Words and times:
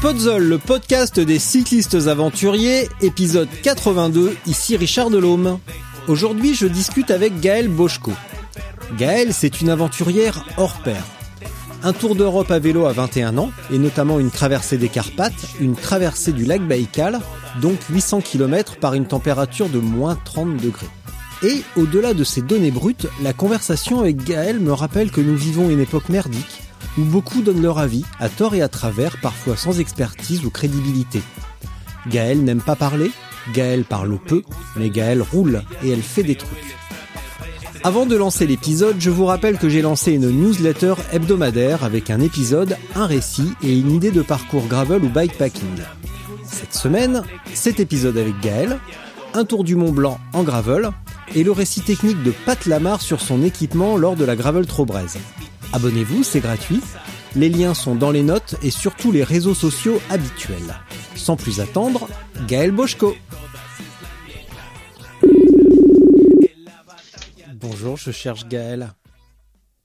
Podzol, 0.00 0.44
le 0.44 0.58
podcast 0.58 1.18
des 1.18 1.40
cyclistes 1.40 2.06
aventuriers, 2.06 2.88
épisode 3.00 3.48
82, 3.64 4.36
ici 4.46 4.76
Richard 4.76 5.10
Delhomme. 5.10 5.58
Aujourd'hui, 6.06 6.54
je 6.54 6.66
discute 6.66 7.10
avec 7.10 7.40
Gaëlle 7.40 7.68
Boschko. 7.68 8.12
Gaëlle, 8.96 9.34
c'est 9.34 9.60
une 9.60 9.70
aventurière 9.70 10.46
hors 10.56 10.80
pair. 10.84 11.02
Un 11.82 11.92
tour 11.92 12.14
d'Europe 12.14 12.52
à 12.52 12.60
vélo 12.60 12.86
à 12.86 12.92
21 12.92 13.38
ans, 13.38 13.50
et 13.72 13.78
notamment 13.78 14.20
une 14.20 14.30
traversée 14.30 14.78
des 14.78 14.88
Carpates, 14.88 15.46
une 15.58 15.74
traversée 15.74 16.30
du 16.30 16.44
lac 16.44 16.62
Baïkal, 16.62 17.18
donc 17.60 17.78
800 17.90 18.20
km 18.20 18.76
par 18.76 18.94
une 18.94 19.06
température 19.06 19.68
de 19.68 19.80
moins 19.80 20.16
30 20.24 20.58
degrés. 20.58 20.86
Et 21.42 21.62
au-delà 21.76 22.14
de 22.14 22.22
ces 22.22 22.42
données 22.42 22.70
brutes, 22.70 23.08
la 23.20 23.32
conversation 23.32 23.98
avec 23.98 24.22
Gaëlle 24.22 24.60
me 24.60 24.72
rappelle 24.72 25.10
que 25.10 25.20
nous 25.20 25.36
vivons 25.36 25.68
une 25.70 25.80
époque 25.80 26.08
merdique, 26.08 26.67
où 26.98 27.02
beaucoup 27.02 27.42
donnent 27.42 27.62
leur 27.62 27.78
avis, 27.78 28.04
à 28.18 28.28
tort 28.28 28.54
et 28.54 28.62
à 28.62 28.68
travers, 28.68 29.20
parfois 29.20 29.56
sans 29.56 29.80
expertise 29.80 30.44
ou 30.44 30.50
crédibilité. 30.50 31.22
Gaëlle 32.08 32.42
n'aime 32.42 32.60
pas 32.60 32.76
parler, 32.76 33.10
Gaëlle 33.54 33.84
parle 33.84 34.18
peu, 34.18 34.42
mais 34.76 34.90
Gaëlle 34.90 35.22
roule 35.22 35.62
et 35.82 35.90
elle 35.90 36.02
fait 36.02 36.22
des 36.22 36.34
trucs. 36.34 36.76
Avant 37.84 38.06
de 38.06 38.16
lancer 38.16 38.46
l'épisode, 38.46 38.96
je 38.98 39.10
vous 39.10 39.24
rappelle 39.24 39.56
que 39.56 39.68
j'ai 39.68 39.82
lancé 39.82 40.12
une 40.12 40.30
newsletter 40.30 40.94
hebdomadaire 41.12 41.84
avec 41.84 42.10
un 42.10 42.20
épisode, 42.20 42.76
un 42.96 43.06
récit 43.06 43.52
et 43.62 43.78
une 43.78 43.92
idée 43.92 44.10
de 44.10 44.22
parcours 44.22 44.66
gravel 44.66 45.04
ou 45.04 45.08
bikepacking. 45.08 45.82
Cette 46.44 46.74
semaine, 46.74 47.22
cet 47.54 47.78
épisode 47.78 48.18
avec 48.18 48.40
Gaël, 48.40 48.80
un 49.34 49.44
tour 49.44 49.62
du 49.62 49.76
Mont 49.76 49.92
Blanc 49.92 50.18
en 50.32 50.42
gravel 50.42 50.90
et 51.34 51.44
le 51.44 51.52
récit 51.52 51.82
technique 51.82 52.22
de 52.24 52.32
Pat 52.44 52.66
Lamar 52.66 53.00
sur 53.00 53.20
son 53.20 53.44
équipement 53.44 53.96
lors 53.96 54.16
de 54.16 54.24
la 54.24 54.34
Gravel 54.34 54.66
Trobrez. 54.66 55.18
Abonnez-vous, 55.72 56.22
c'est 56.22 56.40
gratuit. 56.40 56.80
Les 57.36 57.50
liens 57.50 57.74
sont 57.74 57.94
dans 57.94 58.10
les 58.10 58.22
notes 58.22 58.56
et 58.62 58.70
sur 58.70 58.94
tous 58.94 59.12
les 59.12 59.22
réseaux 59.22 59.54
sociaux 59.54 60.00
habituels. 60.08 60.74
Sans 61.14 61.36
plus 61.36 61.60
attendre, 61.60 62.08
Gaël 62.46 62.70
Boschko. 62.72 63.14
Bonjour, 67.54 67.96
je 67.98 68.10
cherche 68.10 68.48
Gaël. 68.48 68.94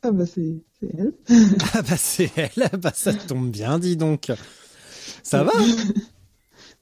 Ah 0.04 0.12
bah 0.12 0.26
c'est 0.26 0.64
elle. 0.82 1.14
ah 1.74 1.82
bah 1.82 1.98
c'est 1.98 2.32
elle, 2.36 2.70
bah 2.80 2.92
ça 2.94 3.14
tombe 3.14 3.50
bien, 3.50 3.78
dis 3.78 3.98
donc. 3.98 4.32
Ça 5.22 5.44
va? 5.44 5.52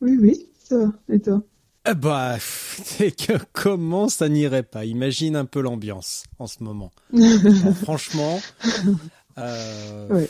Oui, 0.04 0.18
oui, 0.20 0.50
ça 0.64 0.80
va. 0.80 0.92
Et 1.10 1.20
toi? 1.20 1.44
Eh 1.88 1.94
Bah, 1.96 2.38
c'est 2.40 3.12
que 3.16 3.34
comment 3.54 4.10
ça 4.10 4.30
n'irait 4.30 4.64
pas? 4.64 4.86
Imagine 4.86 5.36
un 5.36 5.46
peu 5.46 5.62
l'ambiance 5.62 6.26
en 6.40 6.48
ce 6.48 6.64
moment. 6.64 6.92
franchement, 7.84 8.40
euh, 9.38 10.08
ouais. 10.10 10.30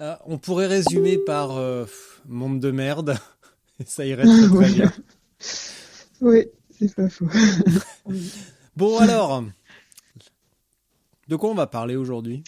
euh, 0.00 0.16
on 0.26 0.38
pourrait 0.38 0.66
résumer 0.66 1.18
par 1.18 1.52
euh, 1.56 1.86
monde 2.26 2.60
de 2.60 2.70
merde. 2.70 3.16
ça 3.86 4.04
irait 4.06 4.28
très, 4.28 4.48
très 4.48 4.48
Ouais. 4.48 4.68
bien. 4.68 4.92
Oui, 6.20 6.46
c'est 6.70 6.94
pas 6.94 7.08
faux. 7.08 7.26
Bon 8.76 8.98
alors, 8.98 9.42
de 11.28 11.34
quoi 11.36 11.50
on 11.50 11.54
va 11.54 11.66
parler 11.66 11.96
aujourd'hui? 11.96 12.44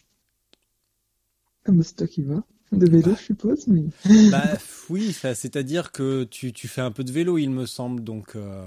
Ah 1.66 1.72
bah 1.72 1.82
c'est 1.82 1.96
toi 1.96 2.06
qui 2.06 2.22
vas. 2.22 2.42
De 2.78 2.88
vélo, 2.88 3.14
je 3.16 3.22
suppose, 3.22 3.66
mais... 3.68 3.84
Bah 4.30 4.58
oui, 4.90 5.12
c'est-à-dire 5.12 5.92
que 5.92 6.24
tu, 6.24 6.52
tu 6.52 6.68
fais 6.68 6.80
un 6.80 6.90
peu 6.90 7.04
de 7.04 7.12
vélo, 7.12 7.38
il 7.38 7.50
me 7.50 7.66
semble, 7.66 8.02
donc 8.02 8.36
euh, 8.36 8.64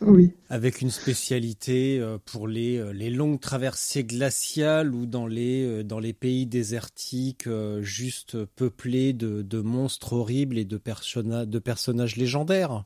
Oui. 0.00 0.32
avec 0.50 0.80
une 0.80 0.90
spécialité 0.90 1.98
euh, 2.00 2.18
pour 2.24 2.48
les, 2.48 2.76
euh, 2.78 2.92
les 2.92 3.10
longues 3.10 3.40
traversées 3.40 4.04
glaciales 4.04 4.94
ou 4.94 5.06
dans 5.06 5.26
les, 5.26 5.84
dans 5.84 5.98
les 5.98 6.12
pays 6.12 6.46
désertiques 6.46 7.48
juste 7.80 8.44
peuplés 8.44 9.12
de, 9.12 9.42
de 9.42 9.60
monstres 9.60 10.12
horribles 10.14 10.58
et 10.58 10.64
de, 10.64 10.76
personna- 10.78 11.46
de 11.46 11.58
personnages 11.58 12.16
légendaires. 12.16 12.84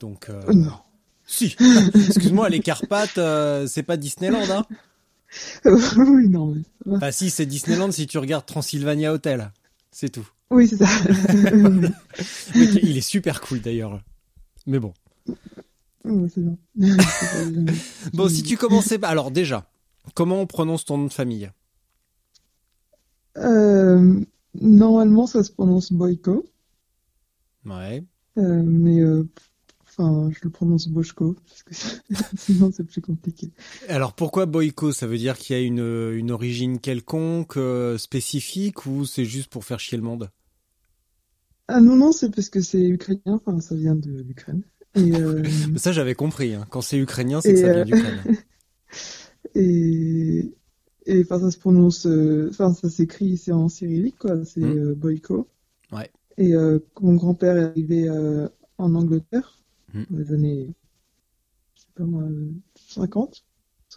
Donc, 0.00 0.28
euh, 0.28 0.40
Oh 0.46 0.52
non. 0.52 0.72
si, 1.26 1.56
excuse-moi, 2.06 2.48
les 2.48 2.60
Carpates, 2.60 3.18
euh, 3.18 3.66
c'est 3.66 3.82
pas 3.82 3.96
Disneyland, 3.96 4.48
hein 4.50 4.66
oui, 5.64 6.28
non, 6.28 6.54
mais 6.54 6.62
ça 6.62 6.90
va. 6.90 6.98
Bah 6.98 7.12
si, 7.12 7.30
c'est 7.30 7.46
Disneyland 7.46 7.90
si 7.92 8.06
tu 8.06 8.18
regardes 8.18 8.46
Transylvania 8.46 9.12
Hotel, 9.12 9.52
c'est 9.90 10.08
tout. 10.10 10.28
Oui, 10.50 10.66
c'est 10.66 10.78
ça. 10.78 10.86
Il 12.54 12.96
est 12.96 13.00
super 13.02 13.40
cool 13.42 13.60
d'ailleurs. 13.60 14.02
Mais 14.66 14.78
bon. 14.78 14.94
Oh, 16.04 16.26
c'est. 16.34 16.40
Bon, 18.14 18.28
si 18.28 18.42
tu 18.42 18.56
commençais... 18.56 18.98
Alors 19.04 19.30
déjà, 19.30 19.70
comment 20.14 20.40
on 20.40 20.46
prononce 20.46 20.86
ton 20.86 20.96
nom 20.96 21.04
de 21.06 21.12
famille? 21.12 21.50
Euh, 23.36 24.20
normalement, 24.60 25.26
ça 25.26 25.44
se 25.44 25.52
prononce 25.52 25.92
Boyko, 25.92 26.46
Ouais. 27.66 28.02
euh, 28.38 28.62
mais 28.64 29.00
euh, 29.00 29.28
enfin, 29.98 30.30
je 30.32 30.38
le 30.44 30.50
prononce 30.50 30.88
Boschko, 30.88 31.36
parce 31.46 31.62
que 31.64 31.74
sinon 32.38 32.70
c'est 32.72 32.84
plus 32.84 33.00
compliqué. 33.00 33.50
Alors 33.88 34.14
pourquoi 34.14 34.46
Boyko? 34.46 34.92
Ça 34.92 35.06
veut 35.06 35.18
dire 35.18 35.36
qu'il 35.36 35.56
y 35.56 35.58
a 35.58 35.62
une, 35.62 36.12
une 36.14 36.30
origine 36.30 36.78
quelconque, 36.78 37.56
euh, 37.56 37.98
spécifique, 37.98 38.86
ou 38.86 39.04
c'est 39.04 39.24
juste 39.24 39.50
pour 39.50 39.64
faire 39.64 39.80
chier 39.80 39.98
le 39.98 40.04
monde? 40.04 40.30
Ah 41.68 41.80
non, 41.80 41.96
non, 41.96 42.12
c'est 42.12 42.34
parce 42.34 42.48
que 42.48 42.60
c'est 42.62 42.82
ukrainien, 42.88 43.20
enfin, 43.44 43.60
ça 43.60 43.74
vient 43.74 43.94
de 43.96 44.22
l'Ukraine. 44.22 44.62
Euh, 44.96 45.44
Ça 45.76 45.92
j'avais 45.92 46.14
compris, 46.14 46.54
hein. 46.54 46.66
quand 46.70 46.80
c'est 46.80 46.96
ukrainien, 46.98 47.40
c'est 47.42 47.52
que 47.52 47.60
ça 47.60 47.72
vient 47.72 47.82
euh, 47.82 47.84
d'Ukraine. 47.84 48.36
Et, 49.54 50.54
et 51.06 51.20
enfin, 51.22 51.40
ça 51.40 51.50
se 51.50 51.58
prononce, 51.58 52.06
euh, 52.06 52.48
enfin, 52.50 52.72
ça 52.74 52.88
s'écrit, 52.90 53.36
c'est 53.36 53.52
en 53.52 53.68
cyrillique, 53.68 54.18
quoi, 54.18 54.44
c'est 54.44 54.60
Mm. 54.60 54.78
euh, 54.78 54.94
Boyko. 54.94 55.48
Ouais. 55.92 56.10
Et 56.36 56.52
mon 57.00 57.14
grand-père 57.14 57.56
est 57.56 57.64
arrivé 57.64 58.08
en 58.78 58.94
Angleterre, 58.94 59.58
Mm. 59.94 60.02
je 60.10 61.80
sais 61.80 61.86
pas 61.94 62.04
moi, 62.04 62.22
euh, 62.22 62.52
50, 62.74 63.44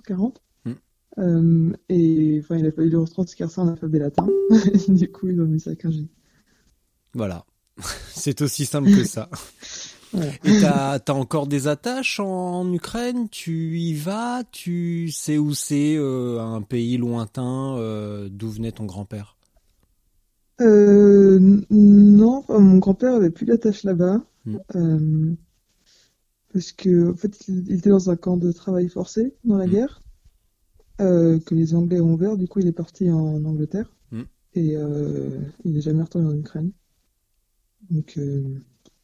40, 0.05 0.41
Mm. 0.65 0.71
euh, 1.19 1.73
et 1.89 2.39
enfin, 2.43 2.57
il 2.57 2.65
a 2.65 2.71
fallu 2.71 2.89
lui 2.89 2.95
retranscrire 2.97 3.49
ça 3.49 3.61
en 3.61 3.67
alphabet 3.67 3.99
latin. 3.99 4.27
Du 4.89 5.11
coup, 5.11 5.27
ils 5.29 5.41
ont 5.41 5.45
mis 5.45 5.59
ça 5.59 5.75
15 5.75 6.05
Voilà. 7.13 7.45
c'est 8.13 8.41
aussi 8.41 8.65
simple 8.65 8.89
que 8.91 9.03
ça. 9.03 9.29
Et 10.43 10.59
t'as 10.59 10.99
as 10.99 11.13
encore 11.13 11.47
des 11.47 11.67
attaches 11.67 12.19
en 12.19 12.71
Ukraine? 12.73 13.29
Tu 13.29 13.79
y 13.79 13.93
vas? 13.93 14.43
Tu 14.51 15.09
sais 15.09 15.37
où 15.37 15.53
c'est 15.53 15.95
euh, 15.95 16.37
un 16.41 16.61
pays 16.61 16.97
lointain 16.97 17.77
euh, 17.77 18.27
d'où 18.29 18.49
venait 18.49 18.73
ton 18.73 18.85
grand-père? 18.85 19.37
Euh, 20.59 21.39
non, 21.69 22.43
mon 22.49 22.77
grand-père 22.77 23.13
avait 23.15 23.29
plus 23.29 23.45
d'attache 23.45 23.83
là-bas. 23.83 24.21
Mm. 24.45 25.35
Parce 26.53 26.71
que, 26.71 27.11
en 27.11 27.15
fait, 27.15 27.47
il, 27.47 27.71
était 27.71 27.89
dans 27.89 28.09
un 28.09 28.15
camp 28.15 28.37
de 28.37 28.51
travail 28.51 28.89
forcé 28.89 29.33
dans 29.45 29.57
la 29.57 29.67
Mm. 29.67 29.71
guerre, 29.71 30.01
euh, 30.99 31.39
que 31.39 31.55
les 31.55 31.73
Anglais 31.75 31.99
ont 32.01 32.13
ouvert. 32.13 32.37
Du 32.37 32.47
coup, 32.47 32.59
il 32.59 32.67
est 32.67 32.71
parti 32.73 33.09
en 33.09 33.43
Angleterre. 33.45 33.89
Mm. 34.11 34.21
Et 34.55 34.75
euh, 34.75 35.39
il 35.63 35.73
n'est 35.73 35.81
jamais 35.81 36.03
retourné 36.03 36.27
en 36.27 36.37
Ukraine. 36.37 36.71
Donc, 37.89 38.13
euh, 38.17 38.43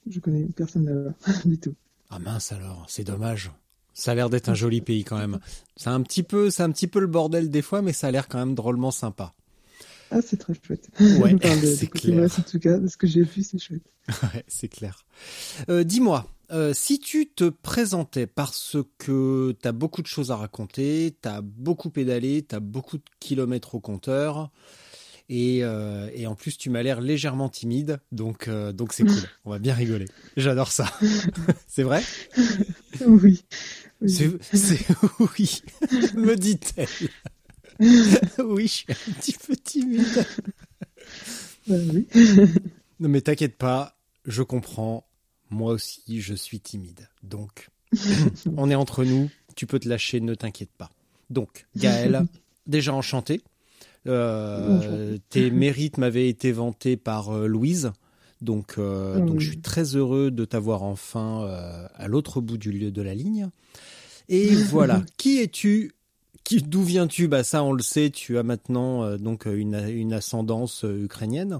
je 0.09 0.19
connais 0.19 0.45
personne 0.55 0.85
là-bas, 0.85 1.13
du 1.45 1.57
tout. 1.57 1.75
Ah 2.09 2.19
mince 2.19 2.51
alors, 2.51 2.85
c'est 2.89 3.03
dommage. 3.03 3.51
Ça 3.93 4.11
a 4.11 4.15
l'air 4.15 4.29
d'être 4.29 4.47
un 4.49 4.53
joli 4.53 4.81
pays 4.81 5.03
quand 5.03 5.17
même. 5.17 5.39
C'est 5.75 5.89
un 5.89 6.01
petit 6.01 6.23
peu, 6.23 6.49
c'est 6.51 6.63
un 6.63 6.71
petit 6.71 6.87
peu 6.87 6.99
le 6.99 7.07
bordel 7.07 7.49
des 7.49 7.61
fois, 7.61 7.81
mais 7.81 7.93
ça 7.93 8.07
a 8.07 8.11
l'air 8.11 8.27
quand 8.27 8.37
même 8.37 8.55
drôlement 8.55 8.91
sympa. 8.91 9.33
Ah, 10.11 10.21
c'est 10.21 10.37
très 10.37 10.53
chouette. 10.53 10.87
Ouais, 10.99 11.33
Enfin, 11.43 11.59
c'est 11.77 11.87
clair. 11.87 12.29
en 12.31 12.41
tout 12.43 12.59
cas, 12.59 12.77
de 12.77 12.87
ce 12.87 12.95
que 12.95 13.07
j'ai 13.07 13.23
vu, 13.23 13.43
c'est 13.43 13.57
chouette. 13.57 13.83
Ouais, 14.07 14.45
c'est 14.47 14.69
clair. 14.69 15.05
Euh, 15.69 15.83
Dis-moi, 15.83 16.25
euh, 16.51 16.73
si 16.73 16.99
tu 16.99 17.27
te 17.27 17.49
présentais 17.49 18.25
parce 18.25 18.77
que 18.97 19.55
tu 19.61 19.67
as 19.67 19.71
beaucoup 19.73 20.01
de 20.01 20.07
choses 20.07 20.31
à 20.31 20.37
raconter, 20.37 21.17
tu 21.21 21.27
as 21.27 21.41
beaucoup 21.41 21.89
pédalé, 21.89 22.45
tu 22.47 22.55
as 22.55 22.59
beaucoup 22.61 22.97
de 22.97 23.03
kilomètres 23.19 23.75
au 23.75 23.79
compteur, 23.81 24.49
et, 25.29 25.59
euh, 25.63 26.09
et 26.13 26.25
en 26.25 26.35
plus 26.35 26.57
tu 26.57 26.69
m'as 26.69 26.83
l'air 26.83 27.01
légèrement 27.01 27.49
timide, 27.49 27.99
donc 28.13 28.47
euh, 28.47 28.71
donc 28.71 28.93
c'est 28.93 29.03
cool, 29.03 29.23
on 29.45 29.49
va 29.49 29.59
bien 29.59 29.73
rigoler. 29.73 30.05
J'adore 30.37 30.71
ça. 30.71 30.89
c'est 31.67 31.83
vrai? 31.83 32.01
Oui. 33.05 33.43
oui. 34.01 34.09
C'est 34.09 34.85
oui, 35.19 35.61
me 36.15 36.35
dit-elle. 36.35 36.87
oui, 38.45 38.67
je 38.67 38.71
suis 38.71 38.85
un 38.89 39.13
petit 39.13 39.33
peu 39.33 39.55
timide. 39.57 40.25
Bah 41.67 41.75
oui. 41.93 42.07
Non 43.01 43.09
mais 43.09 43.19
t'inquiète 43.19 43.57
pas, 43.57 43.97
je 44.25 44.43
comprends. 44.43 45.06
Moi 45.49 45.73
aussi, 45.73 46.21
je 46.21 46.33
suis 46.33 46.59
timide. 46.59 47.07
Donc, 47.23 47.69
on 48.57 48.69
est 48.69 48.75
entre 48.75 49.03
nous. 49.05 49.29
Tu 49.55 49.65
peux 49.65 49.79
te 49.79 49.87
lâcher, 49.89 50.19
ne 50.19 50.35
t'inquiète 50.35 50.71
pas. 50.77 50.89
Donc, 51.29 51.65
Gaël, 51.75 52.25
déjà 52.67 52.93
enchanté. 52.93 53.41
Euh, 54.07 55.17
tes 55.29 55.51
mérites 55.51 55.97
m'avaient 55.97 56.29
été 56.29 56.51
vantés 56.51 56.97
par 56.97 57.29
euh, 57.31 57.47
Louise. 57.47 57.91
Donc, 58.41 58.75
euh, 58.77 59.15
Ah 59.17 59.19
donc 59.21 59.39
je 59.39 59.47
suis 59.49 59.59
très 59.61 59.95
heureux 59.95 60.31
de 60.31 60.45
t'avoir 60.45 60.83
enfin 60.83 61.47
à 61.95 62.07
l'autre 62.07 62.39
bout 62.39 62.57
du 62.57 62.71
lieu 62.71 62.91
de 62.91 63.01
la 63.01 63.15
ligne. 63.15 63.49
Et 64.29 64.53
voilà. 64.69 65.03
Qui 65.17 65.39
es-tu? 65.39 65.91
Qui- 66.43 66.61
D'où 66.61 66.83
viens-tu? 66.83 67.27
Bah 67.27 67.43
ça, 67.43 67.63
on 67.63 67.73
le 67.73 67.81
sait. 67.83 68.09
Tu 68.11 68.37
as 68.37 68.43
maintenant 68.43 69.17
donc 69.17 69.45
une, 69.45 69.75
une 69.89 70.13
ascendance 70.13 70.85
ukrainienne. 70.87 71.59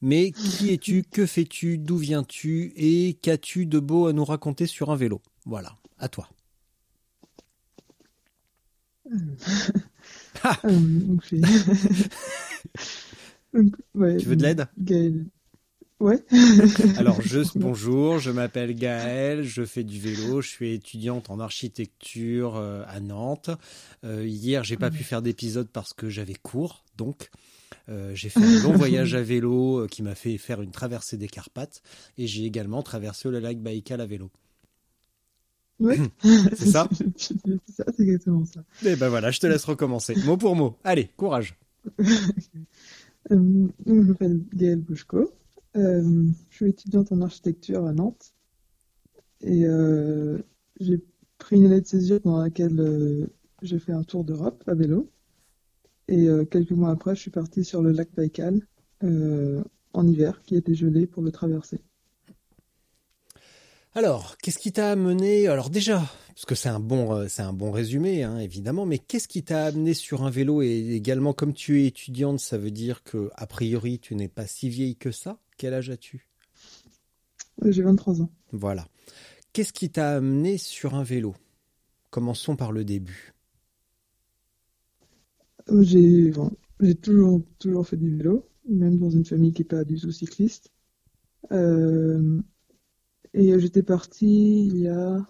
Mais 0.00 0.30
qui 0.32 0.72
es-tu 0.72 1.02
Que 1.02 1.26
fais-tu 1.26 1.78
D'où 1.78 1.96
viens-tu 1.96 2.72
Et 2.76 3.14
qu'as-tu 3.20 3.66
de 3.66 3.78
beau 3.80 4.06
à 4.06 4.12
nous 4.12 4.24
raconter 4.24 4.66
sur 4.66 4.90
un 4.90 4.96
vélo? 4.96 5.20
Voilà. 5.44 5.76
À 5.98 6.08
toi. 6.08 6.28
Euh, 10.64 10.70
donc, 10.70 11.20
j'ai- 11.28 11.40
Donc, 13.54 13.74
ouais, 13.94 14.16
Tu 14.18 14.26
veux 14.26 14.36
de 14.36 14.42
l'aide? 14.44 14.68
Gaël. 14.78 15.26
Ouais. 15.98 16.24
Alors, 16.96 17.20
je, 17.22 17.40
bonjour, 17.58 18.20
je 18.20 18.30
m'appelle 18.30 18.76
Gaël, 18.76 19.42
je 19.42 19.64
fais 19.64 19.82
du 19.82 19.98
vélo, 19.98 20.40
je 20.40 20.48
suis 20.48 20.74
étudiante 20.74 21.28
en 21.30 21.40
architecture 21.40 22.54
euh, 22.56 22.84
à 22.86 23.00
Nantes. 23.00 23.50
Euh, 24.04 24.24
hier, 24.26 24.62
j'ai 24.62 24.76
pas 24.76 24.92
pu 24.92 25.02
faire 25.02 25.22
d'épisode 25.22 25.68
parce 25.72 25.92
que 25.92 26.08
j'avais 26.08 26.36
cours, 26.36 26.84
donc 26.96 27.30
euh, 27.88 28.14
j'ai 28.14 28.28
fait 28.28 28.40
un 28.40 28.62
long 28.62 28.72
voyage 28.76 29.14
à 29.14 29.22
vélo 29.22 29.80
euh, 29.80 29.86
qui 29.86 30.02
m'a 30.02 30.14
fait 30.14 30.36
faire 30.38 30.60
une 30.60 30.70
traversée 30.70 31.16
des 31.16 31.28
Carpates 31.28 31.82
et 32.16 32.26
j'ai 32.26 32.44
également 32.44 32.82
traversé 32.82 33.30
le 33.30 33.38
lac 33.38 33.58
Baïkal 33.58 34.00
à 34.00 34.06
vélo. 34.06 34.30
Ouais. 35.80 35.96
C'est 36.22 36.66
ça 36.66 36.88
C'est 37.16 37.36
ça, 37.68 37.84
c'est 37.96 38.02
exactement 38.02 38.44
ça. 38.44 38.64
Et 38.84 38.96
ben 38.96 39.08
voilà, 39.08 39.30
je 39.30 39.38
te 39.38 39.46
laisse 39.46 39.64
recommencer, 39.64 40.14
mot 40.24 40.36
pour 40.36 40.56
mot. 40.56 40.76
Allez, 40.84 41.08
courage. 41.16 41.56
Euh, 43.30 43.68
je 43.86 43.92
m'appelle 43.92 44.40
Gaëlle 44.54 44.80
Bouchko. 44.80 45.30
Euh, 45.76 46.24
je 46.48 46.56
suis 46.56 46.70
étudiante 46.70 47.12
en 47.12 47.20
architecture 47.20 47.84
à 47.84 47.92
Nantes. 47.92 48.32
Et 49.42 49.66
euh, 49.66 50.38
j'ai 50.80 51.00
pris 51.36 51.56
une 51.56 51.66
année 51.66 51.80
de 51.80 51.86
césure 51.86 52.20
pendant 52.22 52.42
laquelle 52.42 53.28
j'ai 53.62 53.78
fait 53.78 53.92
un 53.92 54.02
tour 54.02 54.24
d'Europe 54.24 54.64
à 54.66 54.74
vélo. 54.74 55.10
Et 56.08 56.26
euh, 56.26 56.44
quelques 56.44 56.72
mois 56.72 56.90
après, 56.90 57.14
je 57.14 57.20
suis 57.20 57.30
partie 57.30 57.64
sur 57.64 57.82
le 57.82 57.92
lac 57.92 58.08
Baïkal 58.14 58.66
euh, 59.04 59.62
en 59.92 60.06
hiver, 60.06 60.42
qui 60.44 60.56
était 60.56 60.74
gelé 60.74 61.06
pour 61.06 61.22
le 61.22 61.30
traverser. 61.30 61.80
Alors, 63.94 64.36
qu'est-ce 64.38 64.58
qui 64.58 64.72
t'a 64.72 64.92
amené 64.92 65.48
Alors 65.48 65.70
déjà, 65.70 66.02
parce 66.28 66.46
que 66.46 66.54
c'est 66.54 66.68
un 66.68 66.80
bon, 66.80 67.14
euh, 67.14 67.26
c'est 67.28 67.42
un 67.42 67.52
bon 67.52 67.70
résumé, 67.70 68.22
hein, 68.22 68.38
évidemment, 68.38 68.86
mais 68.86 68.98
qu'est-ce 68.98 69.28
qui 69.28 69.42
t'a 69.42 69.66
amené 69.66 69.92
sur 69.92 70.22
un 70.22 70.30
vélo 70.30 70.62
Et 70.62 70.94
également, 70.94 71.32
comme 71.32 71.52
tu 71.52 71.82
es 71.82 71.86
étudiante, 71.86 72.40
ça 72.40 72.58
veut 72.58 72.70
dire 72.70 73.02
que 73.02 73.30
a 73.34 73.46
priori, 73.46 73.98
tu 73.98 74.14
n'es 74.14 74.28
pas 74.28 74.46
si 74.46 74.68
vieille 74.68 74.96
que 74.96 75.10
ça? 75.10 75.38
Quel 75.56 75.74
âge 75.74 75.90
as-tu? 75.90 76.28
J'ai 77.64 77.82
23 77.82 78.22
ans. 78.22 78.30
Voilà. 78.52 78.86
Qu'est-ce 79.52 79.72
qui 79.72 79.90
t'a 79.90 80.12
amené 80.12 80.58
sur 80.58 80.94
un 80.94 81.02
vélo? 81.02 81.34
Commençons 82.10 82.56
par 82.56 82.72
le 82.72 82.84
début. 82.84 83.34
J'ai 85.80 86.30
bon, 86.30 86.50
toujours, 87.02 87.42
toujours 87.58 87.86
fait 87.86 87.96
du 87.96 88.16
vélo, 88.16 88.46
même 88.68 88.98
dans 88.98 89.10
une 89.10 89.24
famille 89.24 89.52
qui 89.52 89.62
n'est 89.62 89.68
pas 89.68 89.84
du 89.84 89.98
tout 90.00 90.10
cycliste. 90.10 90.72
Euh, 91.52 92.40
et 93.34 93.58
j'étais 93.58 93.82
partie 93.82 94.66
il 94.66 94.78
y 94.78 94.88
a 94.88 95.26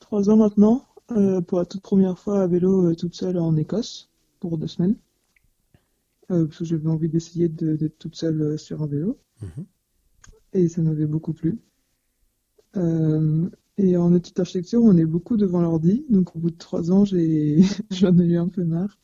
trois 0.00 0.30
ans 0.30 0.36
maintenant 0.36 0.86
euh, 1.12 1.40
pour 1.40 1.58
la 1.58 1.66
toute 1.66 1.82
première 1.82 2.18
fois 2.18 2.42
à 2.42 2.46
vélo 2.46 2.86
euh, 2.90 2.94
toute 2.94 3.14
seule 3.14 3.38
en 3.38 3.56
Écosse 3.56 4.10
pour 4.40 4.58
deux 4.58 4.68
semaines. 4.68 4.96
Euh, 6.30 6.46
parce 6.46 6.58
que 6.58 6.64
j'avais 6.64 6.88
envie 6.88 7.08
d'essayer 7.08 7.48
de- 7.48 7.76
d'être 7.76 7.98
toute 7.98 8.16
seule 8.16 8.58
sur 8.58 8.82
un 8.82 8.86
vélo. 8.86 9.18
Mhm. 9.42 9.66
Et 10.52 10.68
ça 10.68 10.82
m'avait 10.82 11.06
beaucoup 11.06 11.32
plu. 11.32 11.58
Et 13.78 13.96
en 13.96 14.14
études 14.14 14.34
d'architecture, 14.36 14.82
on 14.82 14.96
est 14.96 15.06
beaucoup 15.06 15.36
devant 15.36 15.60
l'ordi. 15.62 16.04
Donc 16.10 16.36
au 16.36 16.38
bout 16.38 16.50
de 16.50 16.56
trois 16.56 16.92
ans, 16.92 17.04
j'ai 17.04 17.62
j'en 17.90 18.16
ai 18.18 18.24
eu 18.24 18.36
un 18.36 18.48
peu 18.48 18.62
marre. 18.64 18.98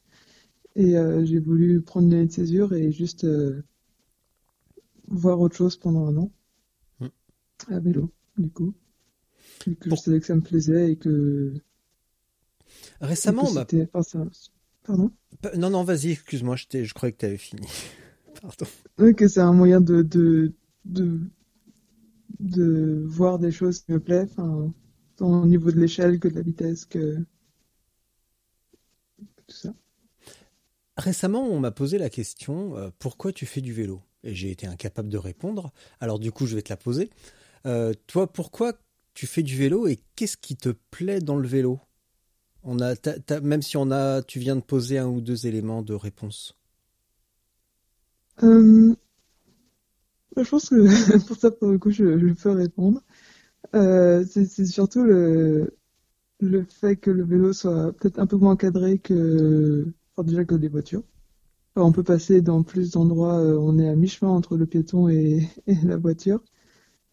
Et 0.77 0.97
euh, 0.97 1.25
j'ai 1.25 1.41
voulu 1.41 1.81
prendre 1.83 2.07
une 2.07 2.15
année 2.15 2.27
de 2.27 2.31
césure 2.33 2.73
et 2.73 2.93
juste 2.93 3.25
euh, 3.25 3.65
voir 5.09 5.41
autre 5.41 5.57
chose 5.57 5.77
pendant 5.77 6.07
un 6.07 6.17
an. 6.17 6.31
Mm. 7.01 7.09
À 7.71 7.79
vélo, 7.79 8.13
du 8.39 8.51
coup. 8.51 8.75
Vu 9.67 9.77
que 9.77 9.89
Pour- 9.89 9.99
je 9.99 10.03
savais 10.03 10.21
que 10.21 10.27
ça 10.27 10.37
me 10.37 10.43
plaisait 10.43 10.93
et 10.93 10.97
que, 10.97 11.55
et 13.25 13.35
Récemment, 13.35 13.35
que 13.35 13.47
on 13.47 13.51
m'a 13.53 13.67
c'était. 13.67 13.89
enfin, 13.93 14.03
ça- 14.03 14.27
Pardon? 14.85 15.11
Pa- 15.41 15.57
Non, 15.57 15.71
non, 15.71 15.83
vas-y, 15.85 16.11
excuse-moi, 16.13 16.57
je, 16.57 16.85
je 16.85 16.95
croyais 16.95 17.13
que 17.13 17.19
tu 17.21 17.27
avais 17.27 17.39
fini. 17.39 17.67
Pardon. 18.43 18.67
Oui, 18.99 19.15
que 19.15 19.27
c'est 19.27 19.41
un 19.41 19.53
moyen 19.55 19.81
de, 19.81 20.03
de, 20.03 20.53
de, 20.85 21.19
de 22.41 23.03
voir 23.07 23.39
des 23.39 23.51
choses 23.53 23.81
qui 23.81 23.93
me 23.93 24.01
plaisent, 24.01 24.31
enfin, 24.39 24.73
tant 25.17 25.43
au 25.43 25.47
niveau 25.47 25.71
de 25.71 25.79
l'échelle 25.79 26.19
que 26.21 26.29
de 26.29 26.35
la 26.35 26.43
vitesse, 26.43 26.85
que 26.87 27.19
tout 29.47 29.55
ça. 29.57 29.75
Récemment, 30.97 31.43
on 31.43 31.61
m'a 31.61 31.73
posé 31.73 31.99
la 31.99 32.09
question 32.09 32.77
euh, 32.77 32.89
pourquoi 32.99 33.33
tu 33.33 33.45
fais 33.45 33.61
du 33.61 33.73
vélo? 33.73 34.03
Et 34.23 34.35
j'ai 34.35 34.51
été 34.51 34.67
incapable 34.67 35.11
de 35.11 35.19
répondre. 35.19 35.73
Alors 36.01 36.19
du 36.19 36.33
coup, 36.33 36.47
je 36.47 36.57
vais 36.57 36.63
te 36.63 36.71
la 36.71 36.79
poser. 36.79 37.11
Euh, 37.67 37.93
toi, 38.07 38.33
pourquoi 38.33 38.73
tu 39.13 39.27
fais 39.27 39.43
du 39.43 39.57
vélo 39.57 39.87
et 39.87 40.01
qu'est-ce 40.15 40.39
qui 40.39 40.57
te 40.57 40.71
plaît 40.91 41.21
dans 41.21 41.37
le 41.37 41.47
vélo? 41.47 41.81
On 42.63 42.81
a, 42.81 42.95
même 43.43 43.63
si 43.63 43.77
on 43.77 43.91
a, 43.91 44.23
tu 44.23 44.39
viens 44.39 44.57
de 44.57 44.63
poser 44.63 44.99
un 44.99 45.07
ou 45.07 45.21
deux 45.21 45.47
éléments 45.47 45.83
de 45.83 45.95
réponse. 45.95 46.57
Euh, 48.43 48.95
je 50.37 50.49
pense 50.49 50.71
que 50.71 51.19
pour 51.27 51.37
ça, 51.37 51.51
pour 51.51 51.69
le 51.69 51.79
coup, 51.79 51.91
je, 51.91 52.33
peux 52.33 52.51
répondre. 52.51 53.03
C'est 53.73 54.47
c'est 54.47 54.67
surtout 54.67 55.05
le, 55.05 55.77
le 56.41 56.65
fait 56.65 56.97
que 56.97 57.11
le 57.11 57.25
vélo 57.25 57.53
soit 57.53 57.93
peut-être 57.93 58.19
un 58.19 58.27
peu 58.27 58.37
moins 58.37 58.53
encadré 58.53 58.99
que, 58.99 59.87
déjà 60.25 60.45
que 60.45 60.55
les 60.55 60.69
voitures. 60.69 61.03
On 61.77 61.93
peut 61.93 62.03
passer 62.05 62.41
dans 62.43 62.63
plus 62.63 62.93
d'endroits, 62.93 63.39
euh, 63.39 63.59
on 63.59 63.79
est 63.79 63.89
à 63.89 63.97
mi-chemin 63.97 64.31
entre 64.31 64.57
le 64.57 64.67
piéton 64.67 65.09
et, 65.09 65.49
et 65.67 65.75
la 65.85 65.97
voiture. 65.97 66.43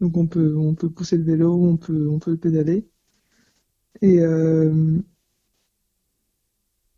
Donc 0.01 0.17
on 0.17 0.27
peut, 0.27 0.55
on 0.57 0.75
peut 0.75 0.89
pousser 0.89 1.17
le 1.17 1.23
vélo, 1.23 1.53
on 1.53 1.77
peut, 1.77 2.09
on 2.09 2.19
peut 2.19 2.31
le 2.31 2.37
pédaler. 2.37 2.87
Et, 4.01 4.19
euh, 4.19 4.99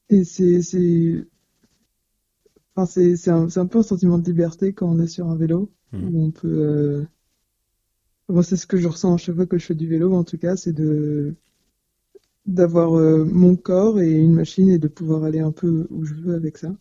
et 0.09 0.24
c'est, 0.24 0.62
c'est, 0.62 1.25
enfin, 2.75 2.85
c'est, 2.85 3.15
c'est 3.17 3.31
un, 3.31 3.65
peu 3.67 3.79
un 3.79 3.83
sentiment 3.83 4.17
de 4.17 4.25
liberté 4.25 4.74
quand 4.74 4.88
on 4.89 5.00
est 5.00 5.07
sur 5.07 5.27
un 5.29 5.35
vélo, 5.35 5.71
où 5.93 6.24
on 6.24 6.31
peut, 6.31 7.07
euh, 8.29 8.41
c'est 8.43 8.57
ce 8.57 8.67
que 8.67 8.77
je 8.77 8.88
ressens 8.88 9.13
à 9.15 9.17
chaque 9.17 9.35
fois 9.35 9.45
que 9.45 9.57
je 9.57 9.65
fais 9.65 9.75
du 9.75 9.88
vélo, 9.88 10.13
en 10.13 10.24
tout 10.24 10.38
cas, 10.38 10.55
c'est 10.55 10.74
de, 10.74 11.35
d'avoir 12.45 12.97
euh, 12.97 13.25
mon 13.25 13.55
corps 13.55 13.99
et 13.99 14.11
une 14.11 14.33
machine 14.33 14.69
et 14.69 14.77
de 14.77 14.87
pouvoir 14.87 15.23
aller 15.23 15.39
un 15.39 15.51
peu 15.51 15.87
où 15.89 16.05
je 16.05 16.13
veux 16.13 16.35
avec 16.35 16.57
ça. 16.57 16.75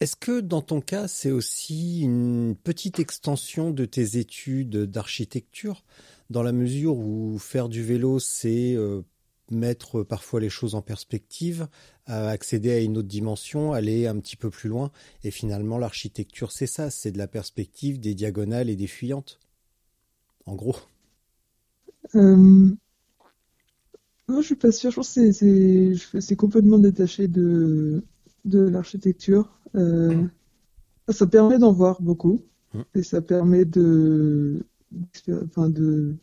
Est-ce 0.00 0.16
que 0.16 0.40
dans 0.40 0.62
ton 0.62 0.80
cas, 0.80 1.08
c'est 1.08 1.30
aussi 1.30 2.00
une 2.00 2.56
petite 2.56 2.98
extension 2.98 3.70
de 3.70 3.84
tes 3.84 4.16
études 4.16 4.84
d'architecture, 4.86 5.84
dans 6.30 6.42
la 6.42 6.52
mesure 6.52 6.96
où 6.96 7.38
faire 7.38 7.68
du 7.68 7.82
vélo, 7.82 8.18
c'est 8.18 8.74
euh, 8.74 9.02
mettre 9.50 10.02
parfois 10.02 10.40
les 10.40 10.48
choses 10.48 10.74
en 10.74 10.80
perspective, 10.80 11.68
euh, 12.08 12.28
accéder 12.28 12.70
à 12.70 12.78
une 12.78 12.96
autre 12.96 13.08
dimension, 13.08 13.72
aller 13.74 14.06
un 14.06 14.18
petit 14.20 14.36
peu 14.36 14.48
plus 14.48 14.70
loin, 14.70 14.90
et 15.22 15.30
finalement 15.30 15.76
l'architecture, 15.76 16.50
c'est 16.50 16.66
ça, 16.66 16.88
c'est 16.88 17.12
de 17.12 17.18
la 17.18 17.28
perspective, 17.28 18.00
des 18.00 18.14
diagonales 18.14 18.70
et 18.70 18.76
des 18.76 18.86
fuyantes. 18.86 19.38
En 20.46 20.54
gros? 20.54 20.76
Non, 24.30 24.40
je 24.40 24.46
suis 24.46 24.54
pas 24.54 24.72
sûre. 24.72 24.90
Je 24.90 24.96
pense 24.96 25.14
que 25.14 26.20
c'est, 26.20 26.36
complètement 26.36 26.78
détaché 26.78 27.28
de, 27.28 28.02
de 28.44 28.60
l'architecture. 28.60 29.58
Euh, 29.74 30.24
ça 31.08 31.26
permet 31.26 31.58
d'en 31.58 31.72
voir 31.72 32.00
beaucoup 32.00 32.40
Mm. 32.74 32.82
et 32.94 33.02
ça 33.02 33.20
permet 33.20 33.64
de, 33.64 34.64
enfin 35.46 35.68
de, 35.68 36.16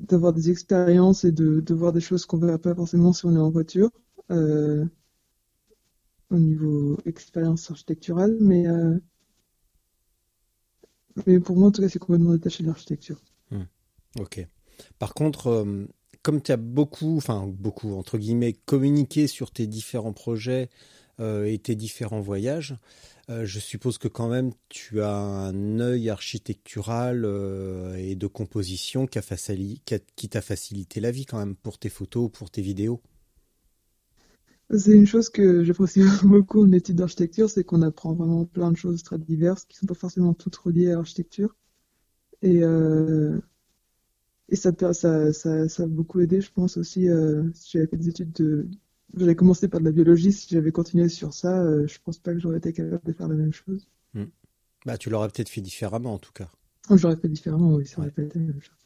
d'avoir 0.00 0.32
des 0.32 0.50
expériences 0.50 1.24
et 1.24 1.32
de, 1.32 1.60
de 1.60 1.74
voir 1.74 1.92
des 1.92 2.00
choses 2.00 2.26
qu'on 2.26 2.38
verra 2.38 2.58
pas 2.58 2.74
forcément 2.74 3.12
si 3.12 3.26
on 3.26 3.34
est 3.36 3.38
en 3.38 3.50
voiture 3.50 3.90
euh, 4.30 4.84
au 6.30 6.38
niveau 6.38 6.98
expérience 7.06 7.70
architecturale, 7.70 8.36
mais 8.40 8.66
euh, 8.68 8.98
mais 11.26 11.40
pour 11.40 11.56
moi 11.56 11.68
en 11.68 11.70
tout 11.70 11.82
cas 11.82 11.88
c'est 11.88 11.98
complètement 11.98 12.32
détaché 12.32 12.62
de 12.62 12.68
l'architecture. 12.68 13.20
Ok. 14.18 14.44
Par 14.98 15.14
contre, 15.14 15.64
comme 16.22 16.42
tu 16.42 16.52
as 16.52 16.56
beaucoup, 16.56 17.16
enfin 17.16 17.46
beaucoup 17.46 17.94
entre 17.94 18.18
guillemets, 18.18 18.52
communiqué 18.52 19.26
sur 19.26 19.50
tes 19.50 19.66
différents 19.66 20.12
projets 20.12 20.68
euh, 21.20 21.44
et 21.44 21.58
tes 21.58 21.74
différents 21.74 22.20
voyages, 22.20 22.76
euh, 23.28 23.44
je 23.44 23.58
suppose 23.58 23.98
que 23.98 24.08
quand 24.08 24.28
même 24.28 24.52
tu 24.68 25.00
as 25.02 25.14
un 25.14 25.78
œil 25.78 26.10
architectural 26.10 27.24
euh, 27.24 27.94
et 27.96 28.16
de 28.16 28.26
composition 28.26 29.06
qui, 29.06 30.28
t'a 30.28 30.40
facilité 30.42 31.00
la 31.00 31.10
vie 31.10 31.26
quand 31.26 31.38
même 31.38 31.54
pour 31.54 31.78
tes 31.78 31.90
photos, 31.90 32.30
pour 32.32 32.50
tes 32.50 32.62
vidéos. 32.62 33.00
C'est 34.76 34.92
une 34.92 35.06
chose 35.06 35.30
que 35.30 35.64
j'apprécie 35.64 36.02
beaucoup 36.24 36.62
en 36.62 36.72
études 36.72 36.96
d'architecture, 36.96 37.50
c'est 37.50 37.64
qu'on 37.64 37.82
apprend 37.82 38.14
vraiment 38.14 38.44
plein 38.44 38.70
de 38.70 38.76
choses 38.76 39.02
très 39.02 39.18
diverses 39.18 39.64
qui 39.64 39.76
sont 39.76 39.86
pas 39.86 39.94
forcément 39.94 40.34
toutes 40.34 40.56
reliées 40.56 40.90
à 40.90 40.96
l'architecture. 40.96 41.54
Et, 42.42 42.62
et 44.50 44.56
ça, 44.56 44.72
ça, 44.92 45.32
ça, 45.32 45.68
ça 45.68 45.82
a 45.82 45.86
beaucoup 45.86 46.20
aidé, 46.20 46.40
je 46.40 46.50
pense 46.52 46.76
aussi, 46.76 47.08
euh, 47.08 47.44
si 47.54 47.72
j'avais 47.72 47.86
fait 47.86 47.96
des 47.96 48.08
études 48.08 48.32
de... 48.32 48.68
J'avais 49.16 49.34
commencé 49.34 49.66
par 49.68 49.80
de 49.80 49.86
la 49.86 49.90
biologie, 49.90 50.32
si 50.32 50.48
j'avais 50.50 50.70
continué 50.70 51.08
sur 51.08 51.32
ça, 51.32 51.60
euh, 51.62 51.86
je 51.88 51.98
pense 52.04 52.18
pas 52.18 52.32
que 52.32 52.38
j'aurais 52.38 52.58
été 52.58 52.72
capable 52.72 53.04
de 53.04 53.12
faire 53.12 53.28
la 53.28 53.34
même 53.34 53.52
chose. 53.52 53.88
Bah, 54.86 54.96
tu 54.96 55.10
l'aurais 55.10 55.28
peut-être 55.28 55.48
fait 55.48 55.60
différemment 55.60 56.14
en 56.14 56.18
tout 56.18 56.32
cas. 56.32 56.48
Enfin, 56.86 56.96
J'aurais 56.96 57.16
fait 57.16 57.28
différemment, 57.28 57.74
oui, 57.74 57.86
ça 57.86 57.98
aurait 58.00 58.10
pas 58.10 58.22
été 58.22 58.38
la 58.38 58.46
même 58.46 58.60
chose. 58.60 58.76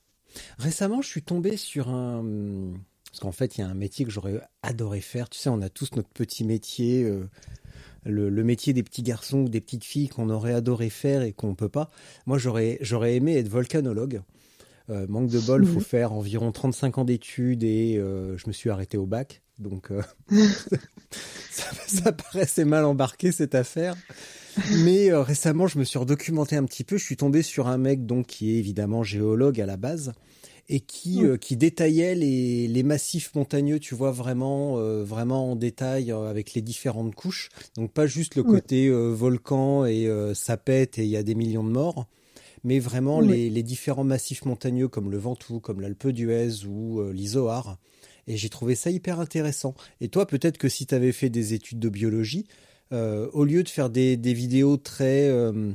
Récemment, 0.59 1.02
je 1.02 1.09
suis 1.09 1.23
tombé 1.23 1.56
sur 1.56 1.88
un. 1.88 2.73
Parce 3.11 3.21
qu'en 3.21 3.33
fait, 3.33 3.56
il 3.56 3.61
y 3.61 3.64
a 3.64 3.68
un 3.68 3.75
métier 3.75 4.04
que 4.04 4.11
j'aurais 4.11 4.40
adoré 4.62 5.00
faire. 5.00 5.28
Tu 5.28 5.38
sais, 5.38 5.49
on 5.49 5.62
a 5.62 5.68
tous 5.68 5.94
notre 5.94 6.09
petit 6.09 6.42
métier, 6.42 7.04
euh, 7.04 7.28
le, 8.04 8.28
le 8.28 8.44
métier 8.44 8.73
des 8.73 8.83
petits 8.83 9.04
garçons 9.04 9.42
ou 9.42 9.49
des 9.49 9.61
petites 9.61 9.85
filles 9.85 10.09
qu'on 10.09 10.30
aurait 10.30 10.54
adoré 10.54 10.90
faire 10.90 11.23
et 11.23 11.33
qu'on 11.33 11.54
peut 11.54 11.68
pas. 11.68 11.90
Moi, 12.26 12.38
j'aurais, 12.38 12.78
j'aurais 12.80 13.14
aimé 13.14 13.37
être 13.37 13.49
volcanologue. 13.49 14.23
Euh, 14.91 15.07
manque 15.09 15.29
de 15.31 15.38
bol, 15.41 15.64
faut 15.64 15.75
Mhm. 15.79 15.81
faire 15.81 16.12
environ 16.12 16.53
35 16.53 16.99
ans 16.99 17.05
d'études 17.05 17.64
et 17.64 17.97
euh, 17.97 18.37
je 18.37 18.47
me 18.49 18.53
suis 18.53 18.69
arrêté 18.71 18.97
au 18.99 19.07
bac. 19.07 19.41
Donc, 19.59 19.91
euh, 19.91 20.03
ça, 21.50 21.71
ça 21.87 22.12
paraissait 22.12 22.64
mal 22.64 22.85
embarqué 22.85 23.33
cette 23.33 23.55
affaire. 23.55 23.95
Mais 24.85 25.12
récemment, 25.12 25.67
je 25.67 25.79
me 25.79 25.85
suis 25.85 25.99
redocumenté 25.99 26.57
un 26.57 26.64
petit 26.64 26.85
peu. 26.85 26.97
Je 26.97 27.05
suis 27.05 27.17
tombé 27.17 27.43
sur 27.43 27.67
un 27.69 27.79
mec 27.79 28.07
donc 28.07 28.26
qui 28.26 28.55
est 28.55 28.59
évidemment 28.59 29.03
géologue 29.03 29.61
à 29.61 29.67
la 29.67 29.76
base 29.76 30.12
et 30.69 30.81
qui 30.81 31.23
qui 31.41 31.57
détaillait 31.57 32.14
les, 32.14 32.69
les 32.69 32.83
massifs 32.83 33.35
montagneux, 33.35 33.79
tu 33.81 33.95
vois 33.95 34.12
vraiment 34.12 34.76
vraiment 35.03 35.50
en 35.53 35.57
détail 35.57 36.11
avec 36.12 36.55
les 36.55 36.62
différentes 36.62 37.14
couches. 37.14 37.49
Donc 37.76 37.93
pas 37.93 38.07
juste 38.07 38.35
le 38.37 38.45
côté 38.45 38.88
volcan 38.91 39.85
et 39.87 40.09
ça 40.35 40.57
pète 40.57 40.99
et 40.99 41.03
il 41.05 41.11
y 41.11 41.17
a 41.17 41.23
des 41.25 41.35
millions 41.35 41.64
de 41.64 41.71
morts, 41.71 42.07
mais 42.64 42.78
vraiment 42.78 43.21
les, 43.21 43.50
les 43.50 43.62
différents 43.62 44.04
massifs 44.04 44.44
montagneux 44.44 44.88
comme 44.88 45.11
le 45.11 45.18
Ventoux, 45.18 45.61
comme 45.61 45.80
l'Alpe 45.80 46.09
d'Huez 46.09 46.64
ou 46.66 47.00
euh. 47.00 47.12
Et 48.26 48.37
j'ai 48.37 48.49
trouvé 48.49 48.75
ça 48.75 48.90
hyper 48.90 49.21
intéressant. 49.21 49.75
Et 50.00 50.09
toi, 50.09 50.26
peut-être 50.26 50.56
que 50.59 50.68
si 50.68 50.87
tu 50.87 50.94
avais 50.94 51.12
fait 51.12 51.28
des 51.28 51.52
études 51.54 51.78
de 51.78 51.88
biologie, 51.90 52.47
euh, 52.92 53.28
au 53.33 53.44
lieu 53.44 53.62
de 53.62 53.68
faire 53.68 53.90
des, 53.90 54.16
des 54.16 54.33
vidéos 54.33 54.76
très, 54.78 55.28
euh, 55.28 55.73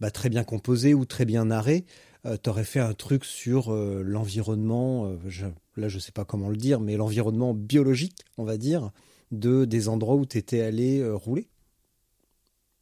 bah, 0.00 0.10
très 0.10 0.28
bien 0.28 0.44
composées 0.44 0.94
ou 0.94 1.04
très 1.04 1.24
bien 1.24 1.46
narrées, 1.46 1.84
euh, 2.26 2.36
tu 2.42 2.48
aurais 2.48 2.64
fait 2.64 2.80
un 2.80 2.94
truc 2.94 3.24
sur 3.24 3.72
l'environnement, 3.72 5.16
je- 5.26 5.46
là 5.76 5.88
je 5.88 5.98
sais 5.98 6.12
pas 6.12 6.24
comment 6.24 6.48
le 6.48 6.56
dire, 6.56 6.80
mais 6.80 6.96
l'environnement 6.96 7.54
biologique, 7.54 8.20
on 8.38 8.44
va 8.44 8.56
dire, 8.56 8.92
de, 9.32 9.64
des 9.64 9.88
endroits 9.88 10.14
où 10.16 10.26
tu 10.26 10.38
étais 10.38 10.60
allé 10.60 11.04
rouler? 11.12 11.48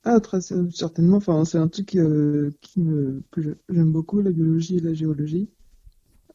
Ah, 0.04 0.21
très 0.21 0.40
certainement. 0.40 1.16
Enfin, 1.18 1.44
c'est 1.44 1.59
un 1.59 1.68
truc 1.68 1.94
euh, 1.97 2.50
qui 2.61 2.80
me, 2.80 3.23
que 3.30 3.40
j'aime 3.68 3.92
beaucoup, 3.92 4.21
la 4.21 4.30
biologie 4.32 4.76
et 4.78 4.80
la 4.80 4.94
géologie. 4.94 5.50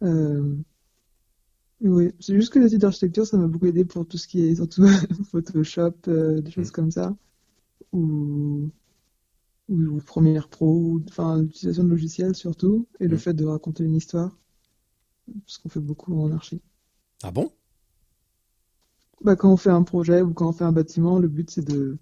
Euh, 0.03 0.55
oui, 1.81 2.11
c'est 2.19 2.35
juste 2.35 2.51
que 2.51 2.59
les 2.59 2.67
études 2.67 2.81
d'architecture, 2.81 3.25
ça 3.27 3.37
m'a 3.37 3.47
beaucoup 3.47 3.67
aidé 3.67 3.85
pour 3.85 4.07
tout 4.07 4.17
ce 4.17 4.27
qui 4.27 4.41
est 4.47 4.55
surtout 4.55 4.85
Photoshop, 5.31 5.93
euh, 6.07 6.41
des 6.41 6.51
choses 6.51 6.71
comme 6.71 6.89
ça, 6.91 7.15
ou, 7.93 8.71
ou, 9.69 9.81
ou 9.81 10.01
Premiere 10.01 10.49
Pro, 10.49 10.67
ou- 10.75 11.05
enfin 11.09 11.41
l'utilisation 11.43 11.83
de 11.85 11.89
logiciels 11.89 12.35
surtout, 12.35 12.87
et 12.99 13.07
le 13.07 13.15
Mm. 13.15 13.19
fait 13.19 13.33
de 13.33 13.45
raconter 13.45 13.83
une 13.85 13.95
histoire, 13.95 14.37
ce 15.47 15.57
qu'on 15.57 15.69
fait 15.69 15.79
beaucoup 15.79 16.13
en 16.21 16.31
archi. 16.31 16.61
Ah 17.23 17.31
bon? 17.31 17.51
Bah, 19.21 19.35
quand 19.35 19.51
on 19.53 19.57
fait 19.57 19.69
un 19.69 19.83
projet 19.83 20.23
ou 20.23 20.33
quand 20.33 20.49
on 20.49 20.53
fait 20.53 20.63
un 20.63 20.71
bâtiment, 20.71 21.19
le 21.19 21.27
but 21.27 21.51
c'est 21.51 21.63
de, 21.63 21.99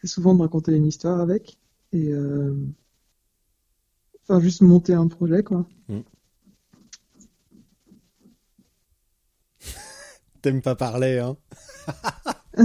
c'est 0.00 0.06
souvent 0.08 0.34
de 0.34 0.42
raconter 0.42 0.72
une 0.74 0.86
histoire 0.86 1.20
avec 1.20 1.58
et 1.92 2.08
euh, 2.12 2.54
enfin 4.28 4.40
juste 4.40 4.60
monter 4.62 4.94
un 4.94 5.08
projet 5.08 5.42
quoi. 5.42 5.66
T'aimes 10.42 10.62
pas 10.62 10.74
parler, 10.76 11.18
hein? 11.18 11.36
Non. 12.58 12.64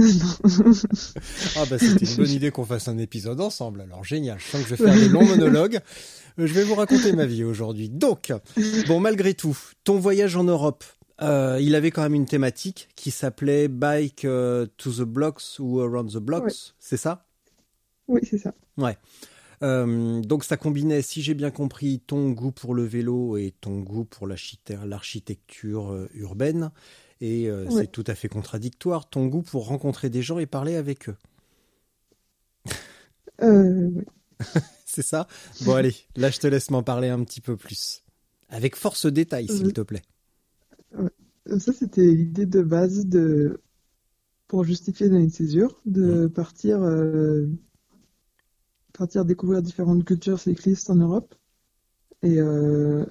Ah 1.56 1.64
bah 1.70 1.78
c'était 1.78 2.04
une 2.04 2.16
bonne 2.16 2.30
idée 2.30 2.50
qu'on 2.50 2.64
fasse 2.64 2.88
un 2.88 2.98
épisode 2.98 3.40
ensemble. 3.40 3.80
Alors 3.80 4.02
génial, 4.02 4.40
je 4.40 4.44
sens 4.44 4.62
que 4.62 4.68
je 4.68 4.74
vais 4.74 4.84
faire 4.84 4.94
des 4.94 5.08
longs 5.08 5.24
monologues. 5.24 5.78
Euh, 6.40 6.46
Je 6.48 6.52
vais 6.52 6.64
vous 6.64 6.74
raconter 6.74 7.12
ma 7.12 7.26
vie 7.26 7.44
aujourd'hui. 7.44 7.88
Donc, 7.90 8.32
bon 8.88 8.98
malgré 8.98 9.34
tout, 9.34 9.56
ton 9.84 10.00
voyage 10.00 10.34
en 10.34 10.42
Europe, 10.42 10.82
euh, 11.22 11.58
il 11.60 11.74
avait 11.74 11.90
quand 11.90 12.02
même 12.02 12.14
une 12.14 12.26
thématique 12.26 12.88
qui 12.96 13.10
s'appelait 13.10 13.68
Bike 13.68 14.24
euh, 14.24 14.66
to 14.76 14.90
the 14.92 15.02
Blocks 15.02 15.42
ou 15.58 15.80
Around 15.80 16.12
the 16.12 16.18
Blocks, 16.18 16.44
Ouais. 16.44 16.52
c'est 16.78 16.96
ça? 16.96 17.26
Oui, 18.08 18.20
c'est 18.28 18.38
ça. 18.38 18.52
Ouais. 18.76 18.98
Euh, 19.62 20.20
donc 20.20 20.44
ça 20.44 20.56
combinait, 20.56 21.00
si 21.02 21.22
j'ai 21.22 21.34
bien 21.34 21.50
compris, 21.50 22.00
ton 22.00 22.30
goût 22.30 22.50
pour 22.52 22.74
le 22.74 22.84
vélo 22.84 23.36
et 23.36 23.54
ton 23.60 23.80
goût 23.80 24.04
pour 24.04 24.26
l'architecture 24.26 25.92
euh, 25.92 26.08
urbaine. 26.14 26.70
Et 27.20 27.48
euh, 27.48 27.64
Ouais. 27.66 27.82
c'est 27.82 27.92
tout 27.92 28.04
à 28.08 28.14
fait 28.14 28.28
contradictoire, 28.28 29.08
ton 29.08 29.26
goût 29.26 29.42
pour 29.42 29.66
rencontrer 29.68 30.10
des 30.10 30.20
gens 30.22 30.38
et 30.38 30.46
parler 30.46 30.74
avec 30.76 31.08
eux. 31.08 31.16
Euh, 33.42 33.90
ouais. 33.90 34.04
C'est 34.84 35.02
ça? 35.02 35.26
Bon 35.62 35.74
allez, 35.74 35.94
là 36.16 36.30
je 36.30 36.38
te 36.38 36.46
laisse 36.46 36.70
m'en 36.70 36.82
parler 36.82 37.08
un 37.08 37.22
petit 37.24 37.40
peu 37.40 37.56
plus. 37.56 38.02
Avec 38.48 38.76
force 38.76 39.06
détail, 39.06 39.48
s'il 39.48 39.66
Euh, 39.68 39.72
te 39.72 39.80
plaît. 39.80 40.02
Ça 41.46 41.72
c'était 41.72 42.06
l'idée 42.06 42.46
de 42.46 42.62
base 42.62 43.06
de 43.06 43.60
pour 44.48 44.64
justifier 44.64 45.06
une 45.06 45.30
césure 45.30 45.80
de 45.84 46.26
partir 46.26 46.82
euh, 46.82 47.46
partir 48.92 49.24
découvrir 49.24 49.62
différentes 49.62 50.04
cultures 50.04 50.38
cyclistes 50.40 50.88
en 50.90 50.96
Europe 50.96 51.34
et, 52.22 52.38
euh, 52.38 53.04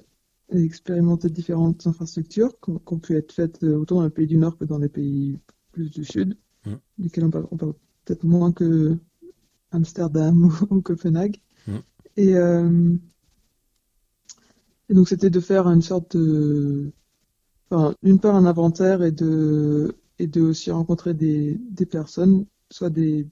et 0.50 0.62
expérimenter 0.62 1.28
différentes 1.28 1.86
infrastructures 1.86 2.58
qui 2.60 2.70
ont 2.70 2.98
pu 2.98 3.16
être 3.16 3.32
faites 3.32 3.62
euh, 3.62 3.76
autant 3.76 3.96
dans 3.96 4.04
les 4.04 4.10
pays 4.10 4.26
du 4.26 4.36
Nord 4.36 4.58
que 4.58 4.64
dans 4.64 4.78
les 4.78 4.88
pays 4.88 5.38
plus 5.72 5.90
du 5.90 6.04
Sud, 6.04 6.36
Mm. 6.66 6.74
duquel 6.98 7.24
on 7.24 7.30
parle, 7.30 7.46
peut-être 8.04 8.24
moins 8.24 8.52
que 8.52 8.96
Amsterdam 9.70 10.44
ou, 10.70 10.76
ou 10.76 10.82
Copenhague. 10.82 11.40
Et, 12.16 12.36
euh, 12.36 12.96
et 14.88 14.94
donc 14.94 15.08
c'était 15.08 15.30
de 15.30 15.40
faire 15.40 15.66
une 15.66 15.82
sorte 15.82 16.16
de, 16.16 16.92
enfin, 17.74 17.94
d'une 18.02 18.20
part 18.20 18.34
un 18.36 18.46
inventaire 18.46 19.02
et 19.02 19.12
de 19.12 19.96
et 20.18 20.26
de 20.28 20.42
aussi 20.42 20.70
rencontrer 20.70 21.14
des, 21.14 21.58
des 21.70 21.86
personnes, 21.86 22.46
soit 22.70 22.90
des, 22.90 23.28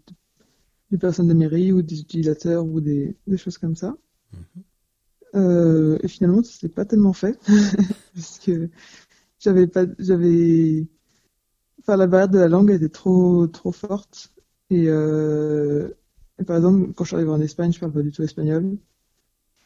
des 0.92 0.98
personnes 0.98 1.28
de 1.28 1.34
mairie 1.34 1.72
ou 1.72 1.82
des 1.82 2.00
utilisateurs 2.00 2.64
ou 2.66 2.80
des, 2.80 3.16
des 3.26 3.36
choses 3.38 3.58
comme 3.58 3.76
ça. 3.76 3.96
Euh, 5.34 5.98
et 6.02 6.08
finalement, 6.08 6.42
ça 6.42 6.52
s'est 6.58 6.68
pas 6.68 6.84
tellement 6.84 7.12
fait 7.14 7.38
parce 8.14 8.38
que 8.38 8.68
j'avais 9.40 9.66
pas, 9.66 9.86
j'avais, 9.98 10.86
enfin 11.80 11.96
la 11.96 12.06
barrière 12.06 12.28
de 12.28 12.38
la 12.38 12.48
langue 12.48 12.70
était 12.70 12.88
trop 12.88 13.46
trop 13.48 13.72
forte 13.72 14.32
et, 14.70 14.86
euh, 14.88 15.90
et 16.38 16.44
par 16.44 16.56
exemple 16.56 16.92
quand 16.94 17.04
je 17.04 17.10
suis 17.10 17.16
arrivé 17.16 17.30
en 17.30 17.40
Espagne, 17.40 17.72
je 17.72 17.80
parle 17.80 17.92
pas 17.92 18.02
du 18.02 18.12
tout 18.12 18.22
espagnol 18.22 18.78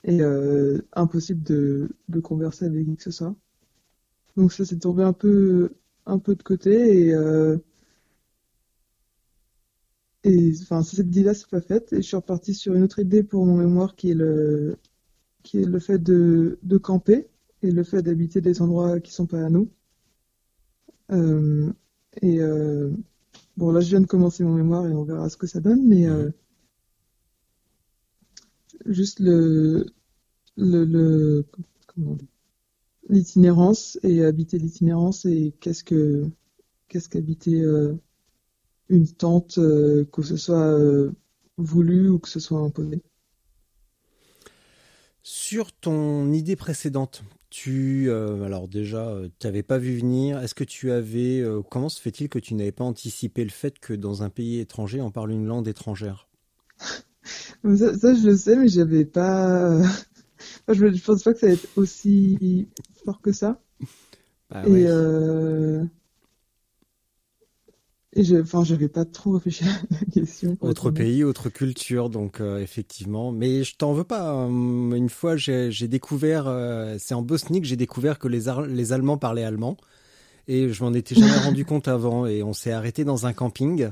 et 0.04 0.22
euh, 0.22 0.80
impossible 0.94 1.42
de 1.44 1.90
de 2.08 2.20
converser 2.20 2.66
avec 2.66 2.86
qui 2.86 2.96
que 2.96 3.02
ce 3.04 3.10
soit. 3.12 3.34
Donc 4.36 4.52
ça 4.52 4.64
s'est 4.64 4.78
tombé 4.78 5.02
un 5.02 5.12
peu 5.12 5.70
de 6.06 6.42
côté 6.42 7.06
et 7.06 7.14
euh, 7.14 7.58
enfin 10.62 10.82
cette 10.82 11.06
idée-là 11.06 11.34
s'est 11.34 11.46
pas 11.50 11.60
faite 11.60 11.92
et 11.92 11.96
je 11.96 12.02
suis 12.02 12.16
reparti 12.16 12.54
sur 12.54 12.74
une 12.74 12.82
autre 12.82 12.98
idée 12.98 13.22
pour 13.22 13.46
mon 13.46 13.56
mémoire 13.56 13.94
qui 13.96 14.10
est 14.10 14.14
le 14.14 14.76
qui 15.42 15.58
est 15.62 15.64
le 15.64 15.78
fait 15.78 15.98
de, 16.02 16.58
camper 16.82 17.28
et 17.62 17.70
le 17.70 17.84
fait 17.84 18.02
d'habiter 18.02 18.40
des 18.40 18.62
endroits 18.62 19.00
qui 19.00 19.12
sont 19.12 19.26
pas 19.26 19.44
à 19.44 19.50
nous. 19.50 19.70
Euh, 21.12 21.72
et 22.22 22.40
euh, 22.40 22.90
bon, 23.56 23.70
là, 23.70 23.80
je 23.80 23.90
viens 23.90 24.00
de 24.00 24.06
commencer 24.06 24.42
mon 24.44 24.54
mémoire 24.54 24.86
et 24.88 24.92
on 24.92 25.04
verra 25.04 25.28
ce 25.28 25.36
que 25.36 25.46
ça 25.46 25.60
donne, 25.60 25.86
mais 25.86 26.06
juste 28.86 29.20
le, 29.20 29.86
le, 30.56 30.84
le 30.84 31.46
comment 31.86 32.12
on 32.12 32.14
dit? 32.14 32.28
L'itinérance 33.08 33.98
et 34.02 34.24
habiter 34.24 34.58
l'itinérance 34.58 35.24
et 35.24 35.54
qu'est-ce 35.60 35.84
que 35.84 36.28
qu'est-ce 36.88 37.08
qu'habiter 37.08 37.60
euh, 37.60 37.94
une 38.88 39.08
tente, 39.08 39.58
euh, 39.58 40.04
que 40.12 40.22
ce 40.22 40.36
soit 40.36 40.78
euh, 40.78 41.12
voulu 41.56 42.08
ou 42.08 42.18
que 42.18 42.28
ce 42.28 42.40
soit 42.40 42.60
imposé. 42.60 43.02
Sur 45.22 45.72
ton 45.72 46.32
idée 46.32 46.54
précédente, 46.54 47.24
tu 47.50 48.12
alors 48.12 48.68
déjà 48.68 49.18
tu 49.40 49.46
n'avais 49.46 49.64
pas 49.64 49.78
vu 49.78 49.96
venir. 49.96 50.38
Est-ce 50.38 50.54
que 50.54 50.62
tu 50.62 50.92
avais 50.92 51.42
comment 51.68 51.88
se 51.88 52.00
fait-il 52.00 52.28
que 52.28 52.38
tu 52.38 52.54
n'avais 52.54 52.70
pas 52.70 52.84
anticipé 52.84 53.42
le 53.42 53.50
fait 53.50 53.80
que 53.80 53.92
dans 53.92 54.22
un 54.22 54.30
pays 54.30 54.60
étranger 54.60 55.00
on 55.00 55.10
parle 55.10 55.32
une 55.32 55.46
langue 55.46 55.66
étrangère? 55.66 56.28
Ça, 57.64 57.98
ça, 57.98 58.14
je 58.14 58.28
le 58.28 58.36
sais, 58.36 58.54
mais 58.54 58.68
j'avais 58.68 59.04
pas. 59.04 59.82
je, 60.68 60.84
ne 60.84 60.98
pense 60.98 61.24
pas 61.24 61.32
que 61.32 61.40
ça 61.40 61.46
va 61.48 61.54
être 61.54 61.66
aussi 61.74 62.68
que 63.22 63.32
ça. 63.32 63.60
Bah 64.50 64.62
et 64.64 64.70
ouais. 64.70 64.86
euh... 64.86 65.84
et 68.12 68.24
je, 68.24 68.36
enfin, 68.36 68.64
j'avais 68.64 68.88
pas 68.88 69.04
trop 69.04 69.32
réfléchi 69.32 69.64
à 69.64 69.68
la 69.90 69.98
question. 70.12 70.56
Autre 70.62 70.90
pays, 70.90 71.22
autre 71.22 71.50
culture, 71.50 72.08
donc 72.08 72.40
euh, 72.40 72.58
effectivement. 72.60 73.30
Mais 73.30 73.62
je 73.62 73.76
t'en 73.76 73.92
veux 73.92 74.04
pas. 74.04 74.30
hein. 74.30 74.48
Une 74.92 75.10
fois, 75.10 75.36
j'ai 75.36 75.70
découvert, 75.86 76.46
euh, 76.46 76.96
c'est 76.98 77.14
en 77.14 77.22
Bosnie 77.22 77.60
que 77.60 77.66
j'ai 77.66 77.76
découvert 77.76 78.18
que 78.18 78.26
les, 78.26 78.48
Ar- 78.48 78.62
les 78.62 78.92
Allemands 78.92 79.18
parlaient 79.18 79.44
allemand. 79.44 79.76
Et 80.48 80.70
je 80.72 80.84
m'en 80.84 80.94
étais 80.94 81.14
jamais 81.16 81.38
rendu 81.38 81.64
compte 81.66 81.88
avant. 81.88 82.26
Et 82.26 82.42
on 82.42 82.54
s'est 82.54 82.72
arrêté 82.72 83.04
dans 83.04 83.26
un 83.26 83.32
camping 83.34 83.90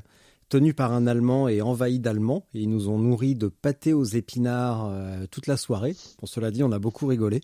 tenu 0.49 0.75
par 0.75 0.92
un 0.92 1.06
Allemand 1.06 1.49
et 1.49 1.62
envahi 1.62 2.00
d'Allemands. 2.00 2.47
Et 2.54 2.62
ils 2.62 2.71
nous 2.71 2.88
ont 2.88 2.99
nourris 2.99 3.35
de 3.37 3.49
pâté 3.49 3.92
aux 3.94 4.04
épinards 4.04 4.92
toute 5.30 5.47
la 5.49 5.56
soirée. 5.59 5.97
Pour 6.18 6.28
cela 6.28 6.50
dit, 6.50 6.62
on 6.64 6.73
a 6.73 6.78
beaucoup 6.78 7.06
rigolé. 7.06 7.42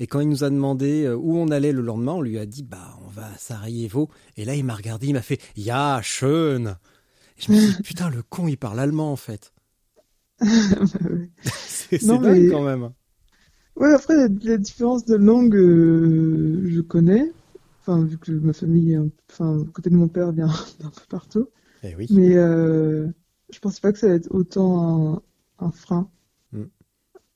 Et 0.00 0.06
quand 0.06 0.20
il 0.20 0.28
nous 0.28 0.44
a 0.44 0.50
demandé 0.50 1.04
euh, 1.04 1.16
où 1.16 1.36
on 1.36 1.48
allait 1.48 1.72
le 1.72 1.82
lendemain, 1.82 2.12
on 2.12 2.22
lui 2.22 2.38
a 2.38 2.46
dit 2.46 2.62
bah 2.62 2.98
on 3.06 3.08
va 3.10 3.26
à 3.26 3.36
Sarajevo. 3.38 4.08
Et 4.36 4.44
là, 4.44 4.54
il 4.54 4.64
m'a 4.64 4.74
regardé, 4.74 5.06
il 5.08 5.12
m'a 5.14 5.22
fait 5.22 5.40
Ja, 5.56 6.00
schön. 6.02 6.76
Et 7.38 7.42
je 7.42 7.52
me 7.52 7.58
suis 7.58 7.76
dit 7.76 7.82
putain, 7.84 8.10
le 8.10 8.22
con, 8.22 8.46
il 8.48 8.56
parle 8.56 8.80
allemand 8.80 9.12
en 9.12 9.16
fait. 9.16 9.52
Bah. 10.40 10.46
C'est 11.44 12.04
dingue 12.04 12.22
mais- 12.22 12.48
quand 12.48 12.62
même. 12.64 12.90
Ouais, 13.76 13.92
après, 13.92 14.14
la, 14.16 14.28
la 14.42 14.56
différence 14.56 15.04
de 15.04 15.16
langue, 15.16 15.56
euh, 15.56 16.62
je 16.66 16.80
connais. 16.80 17.32
Enfin, 17.80 18.04
vu 18.04 18.18
que 18.18 18.30
ma 18.32 18.52
famille, 18.52 18.98
enfin, 19.30 19.64
côté 19.74 19.90
de 19.90 19.96
mon 19.96 20.08
père 20.08 20.30
vient 20.32 20.46
d'un 20.80 20.90
peu 20.90 21.02
partout. 21.08 21.48
Eh 21.82 21.94
oui. 21.96 22.06
Mais 22.10 22.36
euh, 22.36 23.08
je 23.52 23.58
pense 23.58 23.80
pas 23.80 23.92
que 23.92 23.98
ça 23.98 24.06
va 24.08 24.14
être 24.14 24.28
autant 24.30 25.14
un, 25.60 25.66
un 25.66 25.70
frein 25.72 26.08
Mm. 26.52 26.62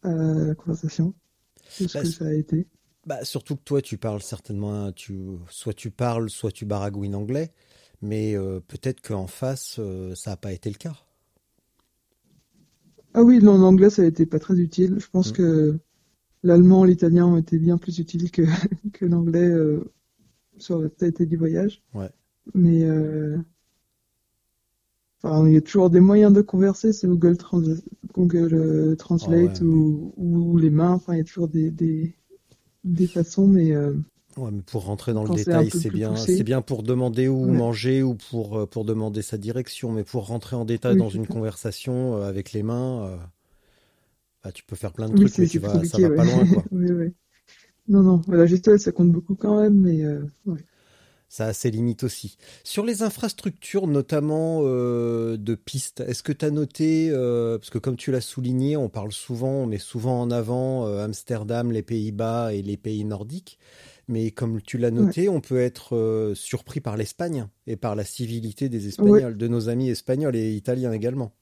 à 0.05 0.13
la 0.13 0.55
conversation 0.55 1.13
ce 1.69 1.85
Bah, 1.93 2.03
que 2.03 2.09
ça 2.11 2.27
a 2.27 2.33
été. 2.35 2.67
Bah, 3.07 3.25
surtout 3.25 3.57
que 3.57 3.63
toi, 3.65 3.83
tu 3.83 3.99
parles 3.99 4.23
certainement, 4.23 4.93
tu, 4.93 5.27
soit 5.51 5.73
tu 5.75 5.91
parles, 5.91 6.31
soit 6.31 6.53
tu 6.53 6.65
baragouines 6.67 7.15
anglais, 7.15 7.53
mais 8.03 8.37
euh, 8.37 8.61
peut-être 8.61 9.01
qu'en 9.01 9.27
face, 9.27 9.77
euh, 9.79 10.15
ça 10.15 10.31
n'a 10.33 10.37
pas 10.37 10.53
été 10.53 10.71
le 10.71 10.77
cas. 10.77 10.97
Ah 13.15 13.23
oui, 13.23 13.39
non, 13.43 13.59
l'anglais, 13.59 13.91
ça 13.91 14.03
a 14.03 14.07
été 14.07 14.27
pas 14.27 14.39
très 14.39 14.59
utile. 14.61 14.97
Je 14.99 15.09
pense 15.11 15.31
Mm. 15.31 15.33
que 15.33 15.79
l'allemand, 16.45 16.85
l'italien 16.85 17.27
ont 17.27 17.37
été 17.39 17.59
bien 17.59 17.79
plus 17.79 17.99
utiles 18.01 18.31
que, 18.33 18.43
que 18.95 19.07
l'anglais 19.07 19.49
euh, 19.49 19.85
sur 20.59 20.81
la 20.81 20.91
tête 20.91 21.23
du 21.23 21.37
voyage. 21.37 21.83
Ouais. 21.93 22.11
Mais 22.55 22.85
enfin, 25.23 25.47
il 25.49 25.55
y 25.55 25.57
a 25.57 25.61
toujours 25.61 25.91
des 25.91 26.01
moyens 26.01 26.33
de 26.33 26.43
converser, 26.43 26.93
c'est 26.93 27.07
Google, 27.09 27.37
Trans 27.37 27.63
Google 28.15 28.55
euh, 28.55 28.97
Translate 28.97 29.61
Ah 29.61 29.63
ouais, 29.63 29.63
ou, 29.63 30.13
ou 30.17 30.59
les 30.59 30.71
mains. 30.71 30.93
Enfin, 30.95 31.15
il 31.15 31.19
y 31.19 31.21
a 31.21 31.25
toujours 31.25 31.49
des, 31.49 31.71
des, 31.71 32.15
des 32.85 33.09
façons, 33.09 33.49
mais 33.49 33.73
euh, 33.75 33.95
Ouais, 34.39 34.51
mais 34.51 34.63
pour 34.63 34.85
rentrer 34.87 35.13
dans 35.13 35.25
le 35.25 35.29
Quand 35.29 35.31
détail, 35.31 35.71
c'est 35.71 35.91
bien, 35.91 36.27
c'est 36.27 36.43
bien 36.45 36.63
pour 36.63 36.83
demander 36.83 37.29
où 37.29 37.47
Ouais. 37.47 37.53
manger 37.53 38.03
ou 38.03 38.15
pour, 38.15 38.59
euh, 38.61 38.67
pour 38.67 38.85
demander 38.87 39.21
sa 39.23 39.37
direction, 39.37 39.91
mais 39.93 40.05
pour 40.05 40.27
rentrer 40.29 40.55
en 40.57 40.65
détail 40.65 40.97
Oui, 40.97 40.97
dans 40.97 41.09
une 41.11 41.27
ça. 41.27 41.29
conversation 41.29 42.17
euh, 42.17 42.23
avec 42.29 42.53
les 42.53 42.63
mains, 42.63 43.05
euh, 43.07 43.17
bah, 44.43 44.51
tu 44.53 44.65
peux 44.65 44.75
faire 44.75 44.93
plein 44.93 45.09
de 45.09 45.13
oui, 45.13 45.15
trucs, 45.15 45.39
mais 45.39 45.47
tu 45.47 45.61
vas, 45.61 45.85
ça 45.85 45.99
va 46.01 46.11
ouais. 46.11 46.11
pas 46.11 46.25
loin, 46.25 46.45
quoi. 46.47 46.67
Oui. 46.71 47.15
Non, 47.89 48.03
non, 48.03 48.23
la 48.29 48.47
gestuelle, 48.47 48.81
ça 48.81 48.93
compte 48.93 49.13
beaucoup 49.13 49.35
quand 49.37 49.61
même, 49.61 49.81
mais 49.81 50.05
euh. 50.05 50.25
Ça 51.29 51.47
a 51.47 51.53
ses 51.53 51.71
limites 51.71 52.05
aussi. 52.05 52.39
Sur 52.65 52.87
les 52.87 53.03
infrastructures, 53.03 53.87
notamment 53.87 54.61
euh, 54.63 55.37
de 55.37 55.55
pistes, 55.55 56.01
est-ce 56.01 56.23
que 56.23 56.33
tu 56.33 56.47
as 56.47 56.51
noté, 56.51 57.11
euh, 57.11 57.59
parce 57.59 57.69
que 57.69 57.77
comme 57.77 57.97
tu 57.97 58.11
l'as 58.11 58.23
souligné, 58.23 58.79
on 58.79 58.89
parle 58.89 59.13
souvent, 59.13 59.51
on 59.51 59.67
met 59.67 59.79
souvent 59.79 60.23
en 60.23 60.31
avant 60.31 60.87
euh, 60.87 61.05
Amsterdam, 61.05 61.71
les 61.71 61.83
Pays-Bas 61.83 62.55
et 62.55 62.63
les 62.63 62.79
pays 62.79 63.05
nordiques, 63.05 63.59
mais 64.09 64.31
comme 64.31 64.63
tu 64.63 64.79
l'as 64.79 64.91
noté, 64.91 65.29
on 65.29 65.43
peut 65.43 65.61
être 65.61 66.33
surpris 66.35 66.81
par 66.81 66.97
l'Espagne 66.97 67.47
et 67.67 67.77
par 67.77 67.95
la 67.95 68.05
civilité 68.05 68.71
des 68.71 68.89
Espagnols, 68.89 69.37
de 69.37 69.49
nos 69.49 69.69
amis 69.69 69.91
espagnols 69.91 70.35
et 70.35 70.55
italiens 70.55 70.93
également. 70.93 71.35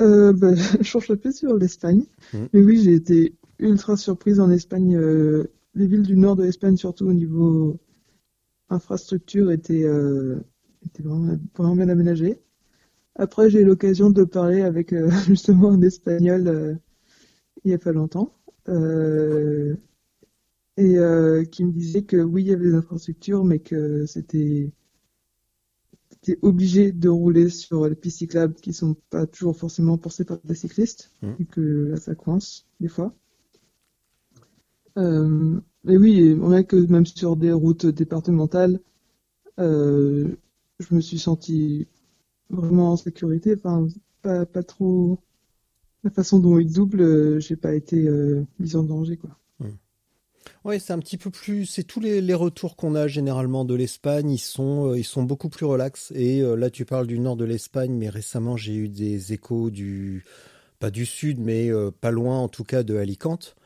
Euh, 0.00 0.32
bah, 0.32 0.54
je 0.80 0.82
change 0.82 1.08
un 1.12 1.16
peu 1.16 1.30
sur 1.30 1.54
l'Espagne. 1.54 2.02
Mhm. 2.34 2.48
Mais 2.52 2.62
oui, 2.62 2.82
j'ai 2.82 2.94
été 2.94 3.36
ultra 3.60 3.96
surprise 3.96 4.40
en 4.40 4.50
Espagne. 4.50 4.98
les 4.98 5.86
villes 5.86 6.02
du 6.02 6.16
nord 6.16 6.34
de 6.34 6.42
l'Espagne, 6.42 6.76
surtout 6.76 7.06
au 7.06 7.12
niveau 7.12 7.78
infrastructure, 8.70 9.50
étaient, 9.52 9.84
euh, 9.84 10.40
vraiment, 11.00 11.38
vraiment 11.56 11.76
bien 11.76 11.88
aménagées. 11.88 12.40
Après, 13.16 13.50
j'ai 13.50 13.62
eu 13.62 13.66
l'occasion 13.66 14.10
de 14.10 14.24
parler 14.24 14.62
avec 14.62 14.92
euh, 14.94 15.10
justement 15.28 15.70
un 15.72 15.82
Espagnol 15.82 16.48
euh, 16.48 16.74
il 17.64 17.72
y 17.72 17.74
a 17.74 17.78
pas 17.78 17.92
longtemps. 17.92 18.34
Et 20.78 20.94
qui 21.50 21.64
me 21.66 21.72
disait 21.72 22.04
que 22.04 22.16
oui, 22.16 22.42
il 22.44 22.48
y 22.48 22.52
avait 22.54 22.64
des 22.64 22.74
infrastructures, 22.74 23.44
mais 23.44 23.58
que 23.58 24.06
c'était 24.06 24.72
obligé 26.42 26.92
de 26.92 27.08
rouler 27.08 27.48
sur 27.50 27.88
les 27.88 27.96
pistes 27.96 28.18
cyclables 28.18 28.54
qui 28.54 28.72
sont 28.72 28.94
pas 29.10 29.26
toujours 29.26 29.56
forcément 29.56 29.98
pensées 29.98 30.24
par 30.24 30.38
des 30.44 30.54
cyclistes, 30.54 31.10
Mhm. 31.22 31.36
et 31.40 31.44
que 31.44 31.60
là 31.90 31.96
ça 31.96 32.14
coince 32.14 32.66
des 32.80 32.88
fois. 32.88 33.14
Euh, 34.98 35.60
mais 35.84 35.96
oui, 35.96 36.36
on 36.40 36.52
a 36.52 36.62
que 36.62 36.76
même 36.76 37.06
sur 37.06 37.36
des 37.36 37.52
routes 37.52 37.86
départementales, 37.86 38.80
euh, 39.58 40.28
je 40.78 40.94
me 40.94 41.00
suis 41.00 41.18
senti 41.18 41.86
vraiment 42.50 42.92
en 42.92 42.96
sécurité. 42.96 43.54
Enfin, 43.56 43.88
pas, 44.22 44.44
trop. 44.62 45.18
La 46.04 46.10
façon 46.10 46.38
dont 46.38 46.58
ils 46.58 46.72
doublent, 46.72 47.00
euh, 47.00 47.40
j'ai 47.40 47.56
pas 47.56 47.74
été 47.74 48.06
euh, 48.06 48.44
mise 48.60 48.76
en 48.76 48.82
danger, 48.82 49.16
quoi. 49.16 49.38
Ouais, 50.64 50.78
c'est 50.78 50.92
un 50.92 50.98
petit 50.98 51.16
peu 51.16 51.30
plus. 51.30 51.66
C'est 51.66 51.84
tous 51.84 52.00
les, 52.00 52.34
retours 52.34 52.76
qu'on 52.76 52.94
a 52.94 53.06
généralement 53.06 53.64
de 53.64 53.74
l'Espagne, 53.74 54.30
ils 54.30 54.38
sont, 54.38 54.90
euh, 54.90 54.98
ils 54.98 55.04
sont 55.04 55.22
beaucoup 55.22 55.48
plus 55.48 55.66
relax. 55.66 56.12
Et 56.14 56.42
euh, 56.42 56.56
là, 56.56 56.70
tu 56.70 56.84
parles 56.84 57.06
du 57.06 57.18
nord 57.18 57.36
de 57.36 57.44
l'Espagne, 57.44 57.92
mais 57.92 58.08
récemment, 58.08 58.56
j'ai 58.56 58.74
eu 58.74 58.88
des 58.88 59.32
échos 59.32 59.70
du, 59.70 60.24
pas 60.78 60.90
du 60.90 61.06
sud, 61.06 61.38
mais 61.38 61.70
euh, 61.70 61.90
pas 61.90 62.10
loin 62.10 62.38
en 62.38 62.48
tout 62.48 62.64
cas 62.64 62.82
de 62.82 62.96
Alicante. 62.96 63.56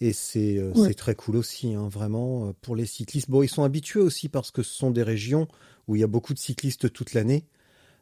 Et 0.00 0.12
c'est 0.12 0.58
euh, 0.58 0.72
Ouais. 0.74 0.88
c'est 0.88 0.94
très 0.94 1.14
cool 1.14 1.36
aussi, 1.36 1.74
hein, 1.74 1.88
vraiment, 1.88 2.48
euh, 2.48 2.52
pour 2.62 2.74
les 2.76 2.86
cyclistes. 2.86 3.30
Bon, 3.30 3.42
ils 3.42 3.48
sont 3.48 3.64
habitués 3.64 4.00
aussi 4.00 4.28
parce 4.28 4.50
que 4.50 4.62
ce 4.62 4.72
sont 4.74 4.90
des 4.90 5.02
régions 5.02 5.46
où 5.88 5.96
il 5.96 6.00
y 6.00 6.04
a 6.04 6.06
beaucoup 6.06 6.34
de 6.34 6.38
cyclistes 6.38 6.92
toute 6.92 7.12
l'année. 7.14 7.44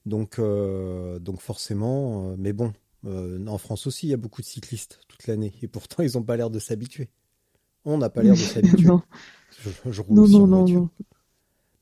Donc, 0.06 0.38
euh, 0.38 1.18
donc 1.18 1.40
forcément, 1.40 2.36
mais 2.38 2.52
bon, 2.52 2.72
en 3.06 3.58
France 3.58 3.86
aussi, 3.86 4.06
il 4.08 4.10
y 4.10 4.14
a 4.14 4.18
beaucoup 4.18 4.42
de 4.42 4.46
cyclistes 4.46 5.00
toute 5.08 5.26
l'année. 5.28 5.54
Et 5.62 5.68
pourtant, 5.68 6.02
ils 6.02 6.12
n'ont 6.16 6.22
pas 6.24 6.36
l'air 6.36 6.50
de 6.50 6.58
s'habituer. 6.58 7.08
On 7.84 7.98
n'a 7.98 8.10
pas 8.10 8.22
l'air 8.22 8.36
de 8.36 8.44
s'habituer. 8.46 8.88
non, 8.88 9.02
Je, 9.58 9.70
je 9.92 10.02
roule 10.02 10.18
non, 10.18 10.22
aussi 10.22 10.40
non, 10.40 10.46
non, 10.46 10.68
voiture. 10.68 10.82
non. 10.82 10.90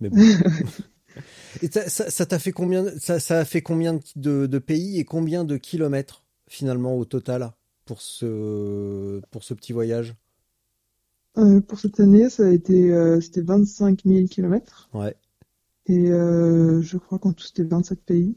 Mais 0.01 0.11
bon. 0.11 0.23
Et 1.63 1.69
ça, 1.71 2.27
t'a 2.27 2.39
fait 2.39 2.53
combien 2.53 2.85
ça, 2.99 3.21
ça 3.21 3.41
a 3.41 3.45
fait 3.45 3.63
combien 3.63 4.01
de, 4.17 4.47
de 4.47 4.59
pays 4.59 4.99
et 4.99 5.05
combien 5.05 5.45
de 5.45 5.57
kilomètres 5.57 6.25
finalement 6.49 6.97
au 6.97 7.05
total? 7.05 7.53
Pour 7.87 8.03
ce 8.03 9.21
pour 9.31 9.45
ce 9.45 9.55
petit 9.55 9.73
voyage? 9.73 10.15
Euh, 11.39 11.61
pour 11.63 11.79
cette 11.79 11.99
année, 12.01 12.29
ça 12.29 12.45
a 12.47 12.51
été, 12.51 12.93
euh, 12.93 13.21
c'était 13.23 13.41
25 13.41 14.05
000 14.05 14.29
kilomètres. 14.29 14.91
Ouais. 14.93 15.17
Et 15.87 16.11
euh, 16.13 16.83
je 16.83 16.99
crois 16.99 17.19
qu'en 17.19 17.33
tout, 17.33 17.45
c'était 17.45 17.65
27 17.65 18.03
pays. 18.05 18.37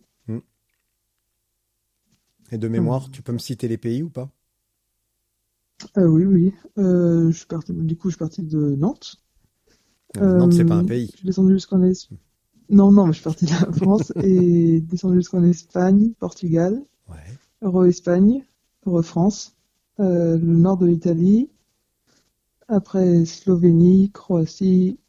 Et 2.51 2.59
de 2.59 2.67
mémoire, 2.67 3.09
tu 3.09 3.23
peux 3.23 3.31
me 3.33 3.39
citer 3.39 3.67
les 3.67 3.79
pays 3.79 4.03
ou 4.03 4.09
pas? 4.11 4.29
Oui, 5.97 6.25
oui. 6.25 6.53
Euh, 6.79 7.29
je 7.31 7.37
suis 7.37 7.45
parti, 7.45 7.73
du 7.73 7.95
coup, 7.95 8.09
je 8.09 8.13
suis 8.15 8.19
parti 8.19 8.41
de 8.43 8.75
Nantes. 8.75 9.17
Nantes, 10.33 10.53
c'est 10.53 10.65
pas 10.65 10.77
un 10.77 10.83
Euh, 10.83 10.85
pays. 10.85 11.13
Je 11.13 11.17
suis 11.17 11.25
descendu 11.27 11.53
jusqu'en 11.53 11.81
Espagne. 11.83 12.17
Non, 12.69 12.91
non, 12.91 13.07
mais 13.07 13.13
je 13.13 13.17
suis 13.19 13.23
parti 13.25 13.45
de 13.45 13.51
la 13.51 13.71
France 13.73 14.13
et 14.21 14.81
descendu 14.81 15.17
jusqu'en 15.17 15.43
Espagne, 15.43 16.13
Portugal, 16.19 16.83
Ouais. 17.07 17.39
Euro-Espagne, 17.63 18.43
Euro-France, 18.85 19.55
euh, 19.99 20.37
le 20.37 20.55
nord 20.55 20.77
de 20.77 20.87
l'Italie, 20.87 21.49
après 22.67 23.25
Slovénie, 23.25 24.11
Croatie, 24.11 24.99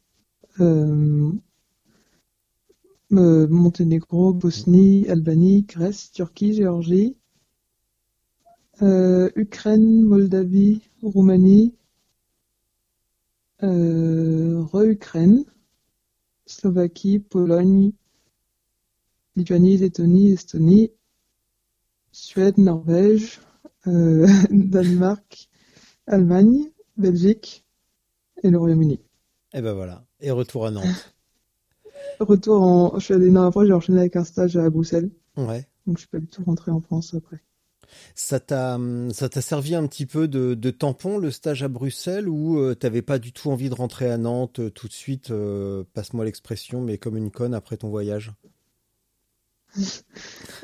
euh, 0.59 1.31
euh, 3.13 3.47
Monténégro, 3.47 4.33
Bosnie, 4.33 5.07
Albanie, 5.09 5.63
Grèce, 5.63 6.11
Turquie, 6.11 6.53
Géorgie, 6.53 7.15
euh, 8.81 9.29
Ukraine, 9.35 10.03
Moldavie, 10.03 10.81
Roumanie, 11.03 11.75
euh, 13.63 14.63
re-Ukraine, 14.63 15.45
Slovaquie, 16.45 17.19
Pologne, 17.19 17.91
Lituanie, 19.35 19.77
Lettonie, 19.77 20.31
Estonie, 20.31 20.91
Suède, 22.11 22.57
Norvège, 22.57 23.39
euh, 23.87 24.27
Danemark, 24.51 25.49
Allemagne, 26.07 26.71
Belgique 26.97 27.65
et 28.43 28.49
le 28.49 28.57
Royaume-Uni. 28.57 28.99
Et 29.53 29.61
ben 29.61 29.73
voilà. 29.73 30.05
Et 30.19 30.31
retour 30.31 30.65
à 30.65 30.71
Nantes. 30.71 30.85
Retour 32.19 32.61
en, 32.61 32.99
je 32.99 33.05
suis 33.05 33.13
allé, 33.13 33.29
non, 33.29 33.43
après 33.43 33.65
j'ai 33.65 33.73
enchaîné 33.73 33.99
avec 33.99 34.15
un 34.15 34.23
stage 34.23 34.55
à 34.55 34.69
Bruxelles, 34.69 35.09
Ouais. 35.37 35.67
donc 35.87 35.97
je 35.97 36.01
suis 36.01 36.09
pas 36.09 36.19
du 36.19 36.27
tout 36.27 36.43
rentré 36.43 36.71
en 36.71 36.79
France 36.79 37.13
après. 37.15 37.41
Ça 38.15 38.39
t'a, 38.39 38.79
ça 39.11 39.27
t'a 39.29 39.41
servi 39.41 39.75
un 39.75 39.85
petit 39.87 40.05
peu 40.05 40.27
de, 40.27 40.53
de 40.53 40.71
tampon 40.71 41.17
le 41.17 41.29
stage 41.31 41.63
à 41.63 41.67
Bruxelles 41.67 42.29
ou 42.29 42.57
euh, 42.59 42.75
t'avais 42.75 43.01
pas 43.01 43.19
du 43.19 43.33
tout 43.33 43.49
envie 43.51 43.69
de 43.69 43.73
rentrer 43.75 44.09
à 44.09 44.17
Nantes 44.17 44.59
euh, 44.59 44.69
tout 44.69 44.87
de 44.87 44.93
suite, 44.93 45.31
euh, 45.31 45.83
passe-moi 45.93 46.23
l'expression, 46.25 46.81
mais 46.81 46.97
comme 46.97 47.17
une 47.17 47.31
conne 47.31 47.53
après 47.53 47.77
ton 47.77 47.89
voyage? 47.89 48.31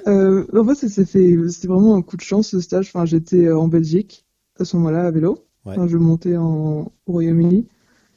Euh, 0.08 0.46
en 0.56 0.66
fait, 0.66 0.76
c'est- 0.76 0.90
c'est 0.90 1.06
fait, 1.06 1.36
c'était 1.50 1.68
vraiment 1.68 1.96
un 1.96 2.02
coup 2.02 2.18
de 2.18 2.22
chance 2.22 2.50
ce 2.50 2.60
stage. 2.60 2.88
Enfin, 2.94 3.06
j'étais 3.06 3.46
euh, 3.46 3.58
en 3.58 3.68
Belgique 3.68 4.26
à 4.60 4.66
ce 4.66 4.78
moment-là 4.78 5.06
à 5.06 5.12
vélo. 5.12 5.46
Ouais. 5.66 5.74
Enfin, 5.74 5.88
je 5.88 5.98
montais 5.98 6.38
en, 6.38 6.92
au 7.06 7.12
Royaume-Uni 7.12 7.68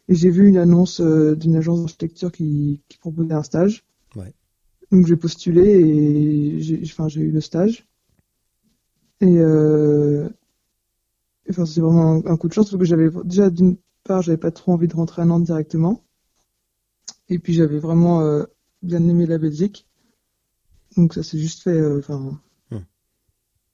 et 0.08 0.14
j'ai 0.14 0.30
vu 0.30 0.46
une 0.48 0.56
annonce 0.58 1.00
euh, 1.00 1.34
d'une 1.36 1.56
agence 1.56 1.80
d'architecture 1.80 2.32
qui, 2.32 2.82
qui 2.88 2.98
proposait 2.98 3.34
un 3.34 3.42
stage. 3.42 3.84
Ouais. 4.16 4.32
Donc 4.92 5.06
j'ai 5.06 5.16
postulé 5.16 5.62
et 5.62 6.60
j'ai, 6.60 6.80
enfin, 6.84 7.08
j'ai 7.08 7.22
eu 7.22 7.30
le 7.30 7.40
stage. 7.40 7.86
Et 9.20 9.38
euh, 9.38 10.28
enfin, 11.48 11.66
c'est 11.66 11.80
vraiment 11.80 12.12
un, 12.12 12.32
un 12.32 12.36
coup 12.36 12.48
de 12.48 12.52
chance 12.52 12.70
parce 12.70 12.78
que 12.78 12.84
j'avais 12.84 13.10
déjà 13.24 13.50
d'une 13.50 13.76
part, 14.04 14.22
j'avais 14.22 14.38
pas 14.38 14.50
trop 14.50 14.72
envie 14.72 14.88
de 14.88 14.94
rentrer 14.94 15.22
à 15.22 15.24
Nantes 15.24 15.44
directement. 15.44 16.02
Et 17.28 17.38
puis 17.38 17.52
j'avais 17.54 17.78
vraiment 17.78 18.20
euh, 18.20 18.44
bien 18.82 19.06
aimé 19.08 19.26
la 19.26 19.38
Belgique. 19.38 19.86
Donc 20.96 21.14
ça 21.14 21.24
s'est 21.24 21.38
juste 21.38 21.64
fait, 21.64 21.70
euh, 21.76 21.98
enfin, 21.98 22.40
Hmm. 22.70 22.84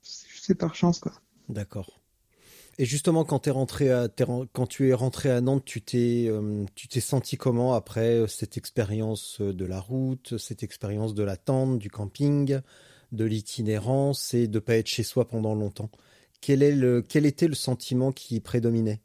c'est 0.00 0.54
par 0.54 0.74
chance 0.74 1.00
quoi. 1.00 1.12
D'accord. 1.48 2.00
Et 2.78 2.86
justement, 2.86 3.24
quand 3.24 3.40
t'es 3.40 3.50
rentré 3.50 3.90
à, 3.92 4.08
t'es 4.08 4.24
ren- 4.24 4.46
quand 4.52 4.66
tu 4.66 4.88
es 4.90 4.94
rentré 4.94 5.30
à 5.30 5.40
Nantes, 5.40 5.64
tu 5.64 5.82
t'es, 5.82 6.26
euh, 6.28 6.64
tu 6.74 6.88
t'es 6.88 7.00
senti 7.00 7.36
comment 7.36 7.74
après 7.74 8.20
euh, 8.20 8.26
cette 8.28 8.56
expérience 8.58 9.40
de 9.40 9.64
la 9.66 9.80
route, 9.80 10.38
cette 10.38 10.62
expérience 10.64 11.14
de 11.14 11.24
la 11.24 11.36
tente, 11.36 11.78
du 11.78 11.90
camping, 11.90 12.60
de 13.12 13.24
l'itinérance 13.24 14.34
et 14.34 14.48
de 14.48 14.58
pas 14.60 14.76
être 14.76 14.88
chez 14.88 15.04
soi 15.04 15.28
pendant 15.28 15.54
longtemps? 15.54 15.90
Quel, 16.42 16.62
est 16.62 16.74
le, 16.76 17.02
quel 17.02 17.26
était 17.26 17.48
le 17.48 17.54
sentiment 17.54 18.12
qui 18.12 18.40
prédominait? 18.40 19.00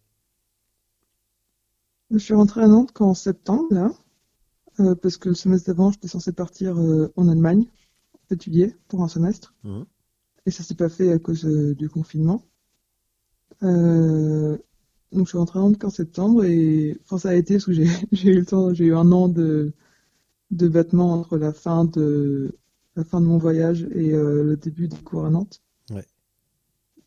Je 2.11 2.19
suis 2.19 2.35
rentrée 2.35 2.61
à 2.61 2.67
Nantes 2.67 2.91
qu'en 2.91 3.15
septembre 3.15 3.65
là, 3.71 3.91
euh, 4.81 4.95
parce 4.95 5.17
que 5.17 5.29
le 5.29 5.35
semestre 5.35 5.67
d'avant 5.67 5.91
j'étais 5.91 6.07
censée 6.09 6.33
partir 6.33 6.77
euh, 6.79 7.13
en 7.17 7.29
Allemagne 7.29 7.65
étudier 8.33 8.75
pour 8.87 9.03
un 9.03 9.07
semestre 9.07 9.55
Mhm. 9.63 9.83
et 10.45 10.51
ça 10.51 10.63
s'est 10.63 10.75
pas 10.75 10.89
fait 10.89 11.11
à 11.13 11.19
cause 11.19 11.45
euh, 11.45 11.75
du 11.75 11.89
confinement. 11.89 12.43
Euh, 13.63 14.57
donc 15.11 15.25
je 15.27 15.29
suis 15.29 15.37
rentrée 15.37 15.59
à 15.59 15.61
Nantes 15.61 15.77
qu'en 15.79 15.89
septembre 15.89 16.45
et 16.45 16.97
enfin 17.03 17.17
ça 17.17 17.29
a 17.29 17.35
été 17.35 17.55
parce 17.55 17.65
que 17.65 17.73
j'ai 18.11 18.29
eu 18.31 18.39
le 18.39 18.45
temps, 18.45 18.73
j'ai 18.73 18.85
eu 18.85 18.95
un 18.95 19.11
an 19.11 19.29
de 19.29 19.73
de 20.51 20.67
battement 20.69 21.13
entre 21.13 21.37
la 21.37 21.53
fin 21.53 21.85
de 21.85 22.57
la 22.97 23.03
fin 23.05 23.21
de 23.21 23.27
mon 23.27 23.37
voyage 23.39 23.83
et 23.93 24.13
euh, 24.13 24.43
le 24.43 24.57
début 24.57 24.87
des 24.89 24.97
cours 24.99 25.25
à 25.25 25.31
Nantes. 25.31 25.61
Ouais. 25.91 26.05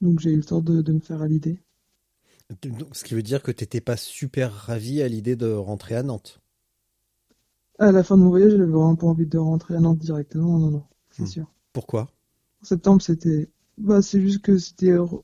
Donc 0.00 0.20
j'ai 0.20 0.30
eu 0.30 0.36
le 0.36 0.44
temps 0.44 0.60
de, 0.60 0.82
de 0.82 0.92
me 0.92 1.00
faire 1.00 1.20
à 1.20 1.26
l'idée. 1.26 1.58
Donc, 2.62 2.96
Ce 2.96 3.04
qui 3.04 3.12
veut 3.14 3.22
dire 3.22 3.42
que 3.42 3.50
t'étais 3.52 3.82
pas 3.82 3.98
super 3.98 4.50
ravi 4.50 5.02
à 5.02 5.08
l'idée 5.08 5.36
de 5.36 5.52
rentrer 5.52 5.94
à 5.94 6.02
Nantes? 6.02 6.40
À 7.78 7.92
la 7.92 8.02
fin 8.02 8.16
de 8.16 8.22
mon 8.22 8.30
voyage, 8.30 8.50
j'avais 8.50 8.64
vraiment 8.64 8.96
pas 8.96 9.06
envie 9.06 9.28
de 9.28 9.38
rentrer 9.38 9.76
à 9.76 9.80
Nantes 9.80 9.98
directement, 10.00 10.58
non, 10.58 10.70
non, 10.72 10.84
c'est 11.14 11.24
Hmm. 11.24 11.26
sûr. 11.26 11.46
Pourquoi? 11.72 12.08
En 12.62 12.64
septembre, 12.64 13.00
c'était, 13.00 13.48
bah, 13.78 14.02
c'est 14.02 14.20
juste 14.20 14.42
que 14.42 14.58
c'était 14.58 14.96
re- 14.96 15.22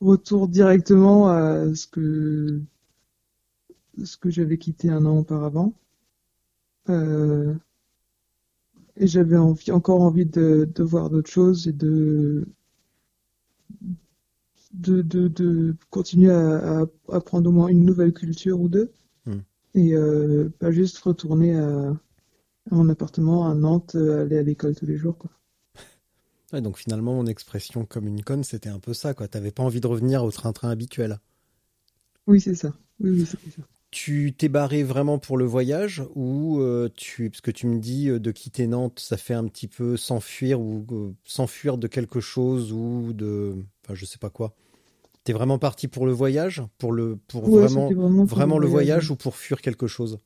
retour 0.00 0.48
directement 0.48 1.28
à 1.28 1.74
ce 1.74 1.86
que, 1.88 2.62
ce 4.04 4.18
que 4.18 4.28
j'avais 4.28 4.58
quitté 4.58 4.90
un 4.90 5.06
an 5.06 5.16
auparavant. 5.20 5.72
Euh, 6.88 7.54
et 8.96 9.06
j'avais 9.06 9.36
envie, 9.36 9.70
encore 9.70 10.00
envie 10.00 10.24
de, 10.24 10.66
de 10.74 10.82
voir 10.82 11.10
d'autres 11.10 11.28
choses 11.30 11.68
et 11.68 11.72
de, 11.74 12.46
de, 14.74 15.02
de, 15.02 15.28
de 15.28 15.74
continuer 15.90 16.30
à, 16.30 16.80
à 16.80 16.86
apprendre 17.12 17.48
au 17.50 17.52
moins 17.52 17.68
une 17.68 17.84
nouvelle 17.84 18.12
culture 18.12 18.60
ou 18.60 18.68
deux. 18.68 18.90
Hmm. 19.26 19.42
Et 19.74 19.94
euh, 19.94 20.50
pas 20.60 20.70
juste 20.72 20.98
retourner 21.00 21.56
à, 21.56 21.94
mon 22.70 22.88
appartement 22.88 23.48
à 23.48 23.54
Nantes, 23.54 23.94
euh, 23.94 24.22
aller 24.22 24.38
à 24.38 24.42
l'école 24.42 24.74
tous 24.74 24.86
les 24.86 24.96
jours, 24.96 25.16
quoi. 25.18 25.30
Ouais, 26.52 26.60
Donc 26.62 26.78
finalement, 26.78 27.14
mon 27.14 27.26
expression 27.26 27.84
comme 27.84 28.06
une 28.06 28.22
conne, 28.22 28.44
c'était 28.44 28.68
un 28.68 28.78
peu 28.78 28.94
ça. 28.94 29.12
quoi. 29.12 29.26
T'avais 29.26 29.50
pas 29.50 29.64
envie 29.64 29.80
de 29.80 29.86
revenir 29.88 30.22
au 30.24 30.30
train-train 30.30 30.70
habituel. 30.70 31.18
Oui, 32.26 32.40
c'est 32.40 32.56
ça. 32.56 32.72
Oui, 32.98 33.10
oui, 33.10 33.24
c'est 33.26 33.38
ça. 33.50 33.62
Tu 33.90 34.32
t'es 34.36 34.48
barré 34.48 34.82
vraiment 34.84 35.18
pour 35.18 35.36
le 35.36 35.44
voyage 35.44 36.02
ou 36.14 36.60
euh, 36.60 36.88
tu 36.96 37.28
parce 37.28 37.42
que 37.42 37.50
tu 37.50 37.66
me 37.66 37.78
dis 37.78 38.08
euh, 38.08 38.18
de 38.18 38.30
quitter 38.30 38.66
Nantes, 38.66 38.98
ça 39.00 39.18
fait 39.18 39.34
un 39.34 39.46
petit 39.46 39.68
peu 39.68 39.98
s'enfuir 39.98 40.60
ou 40.62 40.86
euh, 40.92 41.12
s'enfuir 41.24 41.76
de 41.76 41.86
quelque 41.88 42.18
chose 42.20 42.72
ou 42.72 43.12
de 43.12 43.54
enfin 43.84 43.94
je 43.94 44.06
sais 44.06 44.16
pas 44.18 44.30
quoi. 44.30 44.54
T'es 45.24 45.32
vraiment 45.34 45.58
parti 45.58 45.88
pour 45.88 46.06
le 46.06 46.12
voyage, 46.12 46.62
pour 46.78 46.92
le 46.92 47.16
pour 47.28 47.46
Ouais, 47.46 47.68
vraiment 47.68 47.68
c'était 47.68 47.94
vraiment 47.94 48.26
pour 48.26 48.46
vraiment 48.46 48.58
le 48.58 48.58
le 48.58 48.68
voyage 48.68 49.10
voyage. 49.10 49.10
ou 49.10 49.16
pour 49.16 49.36
fuir 49.36 49.62
quelque 49.62 49.86
chose? 49.88 50.18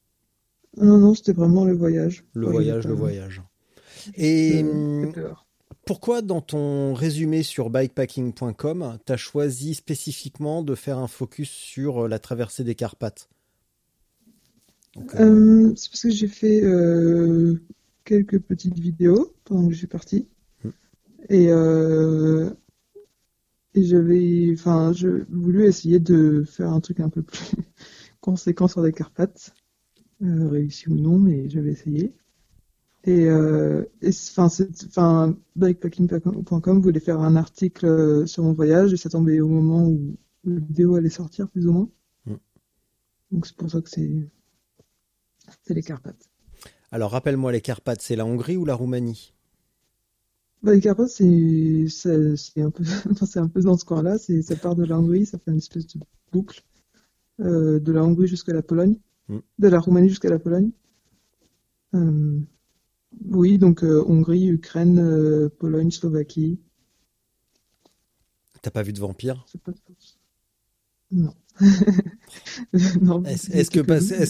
Non, 0.77 0.99
non, 0.99 1.15
c'était 1.15 1.33
vraiment 1.33 1.65
le 1.65 1.75
voyage. 1.75 2.25
Le 2.35 2.47
Ouais, 2.47 2.53
voyage, 2.53 2.87
le 2.87 2.95
voyage. 2.95 3.43
Et 4.17 4.63
hum, 4.63 5.13
pourquoi 5.85 6.23
dans 6.23 6.41
ton 6.41 6.95
résumé 6.95 7.43
sur 7.43 7.71
bikepacking.com, 7.71 8.99
t'as 9.05 9.17
choisi 9.17 9.75
spécifiquement 9.75 10.63
de 10.63 10.75
faire 10.75 10.99
un 10.99 11.09
focus 11.09 11.51
sur 11.51 12.05
euh, 12.05 12.09
la 12.09 12.19
traversée 12.19 12.65
des 12.65 12.75
Carpates? 12.75 13.29
Euh, 14.97 15.03
Euh, 15.21 15.75
c'est 15.77 15.91
parce 15.91 16.03
que 16.03 16.11
j'ai 16.11 16.29
fait 16.29 16.63
euh, 16.63 17.61
quelques 18.05 18.39
petites 18.41 18.79
vidéos 18.79 19.35
pendant 19.45 19.67
que 19.69 19.73
je 19.75 19.79
suis 19.79 19.87
parti. 19.87 20.29
Hmm. 20.65 20.71
Et, 21.29 21.47
et 23.75 23.85
j'avais, 23.85 24.51
enfin, 24.55 24.93
voulu 25.29 25.67
essayer 25.67 26.01
de 26.01 26.45
faire 26.45 26.71
un 26.73 26.81
truc 26.81 27.01
un 27.01 27.09
peu 27.11 27.23
plus 27.23 27.53
conséquent 28.21 28.69
sur 28.69 28.83
les 28.83 28.93
Carpates. 28.93 29.55
Euh, 30.23 30.49
réussi 30.49 30.89
ou 30.89 30.95
non, 30.95 31.19
mais 31.19 31.49
j'avais 31.49 31.73
essayé. 31.73 32.13
Et, 33.05 33.29
euh, 33.29 33.85
enfin, 34.37 35.37
bikepacking.com 35.55 36.81
voulait 36.81 37.01
faire 37.01 37.21
un 37.21 37.37
article 37.37 37.87
euh, 37.87 38.27
sur 38.27 38.43
mon 38.43 38.53
voyage 38.53 38.93
et 38.93 38.97
ça 38.97 39.11
tombait 39.11 39.41
au 39.41 39.49
moment 39.49 39.87
où 39.87 40.17
la 40.45 40.59
vidéo 40.59 40.97
allait 40.97 41.09
sortir, 41.09 41.49
plus 41.49 41.67
ou 41.67 41.73
moins. 41.73 41.89
Hmm. 42.27 42.37
Donc 43.31 43.47
c'est 43.47 43.57
pour 43.57 43.71
ça 43.71 43.81
que 43.81 43.91
c'est 43.91 44.29
c'est 45.63 45.75
les 45.75 45.83
Carpates. 45.83 46.29
Alors 46.91 47.13
rappelle-moi 47.13 47.53
les 47.53 47.61
Carpates, 47.61 48.03
c'est 48.03 48.17
la 48.17 48.27
Hongrie 48.27 48.57
ou 48.57 48.65
la 48.65 48.75
Roumanie? 48.75 49.35
Bah, 50.63 50.75
les 50.75 50.81
Carpates, 50.81 51.09
c'est 51.09 51.87
un 52.57 52.71
peu 52.71 52.85
un 53.37 53.49
peu 53.49 53.61
dans 53.61 53.77
ce 53.77 53.85
coin-là. 53.85 54.19
Ça 54.19 54.57
part 54.57 54.75
de 54.75 54.85
la 54.85 54.99
Hongrie, 54.99 55.27
ça 55.27 55.39
fait 55.39 55.53
une 55.53 55.59
espèce 55.59 55.87
de 55.87 56.01
boucle 56.33 56.63
euh, 57.41 57.79
de 57.79 57.93
la 57.93 58.03
Hongrie 58.03 58.27
jusqu'à 58.27 58.53
la 58.53 58.63
Pologne, 58.63 58.97
Hmm. 59.29 59.39
de 59.59 59.69
la 59.69 59.81
Roumanie 59.81 60.09
jusqu'à 60.09 60.31
la 60.31 60.39
Pologne. 60.39 60.71
Euh, 61.95 62.39
oui, 63.31 63.59
donc 63.59 63.83
euh, 63.83 64.05
Hongrie, 64.07 64.47
Ukraine, 64.49 64.99
euh, 64.99 65.49
Pologne, 65.49 65.91
Slovaquie. 65.91 66.61
T'as 68.63 68.71
pas 68.71 68.83
vu 68.83 68.93
de 68.93 69.01
vampire? 69.01 69.45
C'est 69.51 69.61
pas 69.61 69.73
non. 71.13 71.35
Non, 73.01 73.23
Est-ce 73.25 73.71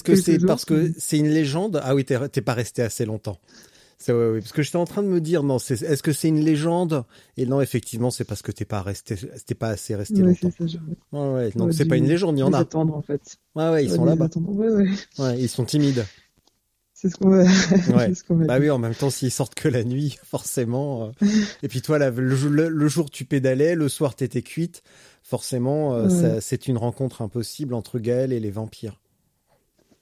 que 0.03 0.15
c'est 0.17 0.39
parce 0.45 0.65
que 0.65 0.93
c'est- 0.99 1.19
une 1.19 1.29
légende? 1.29 1.81
Ah 1.83 1.95
oui, 1.95 2.05
t'es 2.05 2.43
pas 2.43 2.55
resté 2.55 2.83
assez 2.83 3.05
longtemps. 3.05 3.41
C'est 3.99 4.13
ouais, 4.13 4.31
ouais, 4.33 4.41
parce 4.41 4.53
que 4.53 4.63
j'étais 4.63 4.77
en 4.77 4.85
train 4.85 5.03
de 5.03 5.09
me 5.09 5.21
dire 5.23 5.43
non, 5.43 5.59
c'est 5.59 5.81
est-ce 5.83 6.03
que 6.03 6.13
c'est 6.13 6.29
une 6.29 6.41
légende? 6.41 7.05
Et 7.39 7.47
non, 7.47 7.61
effectivement, 7.63 8.11
c'est 8.11 8.25
parce 8.25 8.43
que 8.43 8.53
t'es 8.53 8.67
pas 8.67 8.83
resté, 8.83 9.17
t'es 9.47 9.55
pas 9.55 9.69
assez 9.71 9.95
resté 9.95 10.17
Ouais, 10.23 10.29
longtemps. 10.29 10.51
ça, 10.59 10.67
j'aurais- 10.67 10.97
Ouais, 11.13 11.35
ouais, 11.35 11.51
donc 11.53 11.73
c'est 11.73 11.87
pas 11.87 11.97
une 11.97 12.07
légende, 12.07 12.37
il 12.37 12.41
y 12.41 12.43
en 12.45 12.53
a. 12.53 12.59
attendre 12.59 12.95
en 12.95 13.01
fait. 13.03 13.39
Ouais, 13.55 13.71
ouais, 13.71 13.85
ils 13.85 13.91
sont 13.91 14.05
là-bas. 14.05 14.29
Ouais, 15.19 15.41
ils 15.41 15.49
sont 15.49 15.65
timides. 15.65 16.05
C'est 16.93 17.09
ce 17.11 17.17
qu'on 17.17 17.29
va. 17.31 17.43
Ouais. 17.97 18.09
c'est 18.09 18.15
ce 18.15 18.25
qu'on 18.25 18.37
va 18.37 18.47
Bah 18.47 18.59
oui, 18.59 18.71
en 18.71 18.79
même 18.79 18.95
temps, 18.95 19.11
s'ils 19.11 19.31
sortent 19.31 19.55
que 19.55 19.69
la 19.69 19.85
nuit, 19.85 20.19
forcément. 20.25 21.13
euh. 21.23 21.27
Et 21.63 21.69
puis 21.69 21.81
toi, 21.83 21.99
le, 21.99 22.35
jour- 22.37 22.51
le- 22.51 22.69
le 22.69 22.89
jour 22.89 23.11
tu 23.11 23.25
pédalais, 23.25 23.75
le 23.75 23.89
soir 23.89 24.15
t'étais 24.15 24.43
cuite. 24.43 24.83
Forcément, 25.23 25.95
euh, 25.95 26.39
c'est 26.41 26.69
une 26.69 26.77
rencontre 26.79 27.21
impossible 27.23 27.75
entre 27.75 27.99
Gaël 27.99 28.33
et 28.33 28.41
les 28.41 28.51
vampires. 28.51 29.01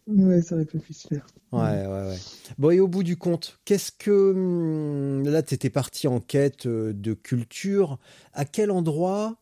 Ouais, 0.06 0.40
ça 0.42 0.54
aurait 0.54 0.64
pu 0.64 0.78
plus 0.78 0.94
se 0.94 1.08
faire. 1.08 1.26
Ouais, 1.52 1.60
ouais, 1.60 1.86
ouais. 1.86 2.18
Bon, 2.58 2.70
et 2.70 2.80
au 2.80 2.88
bout 2.88 3.02
du 3.04 3.16
compte, 3.16 3.58
qu'est-ce 3.64 3.92
que... 3.92 4.32
hum, 4.32 5.22
Là, 5.28 5.42
t'étais 5.42 5.70
parti 5.70 6.08
en 6.08 6.20
quête 6.20 6.66
euh, 6.66 6.92
de 6.92 7.14
culture. 7.14 7.98
À 8.32 8.44
quel 8.44 8.70
endroit 8.70 9.36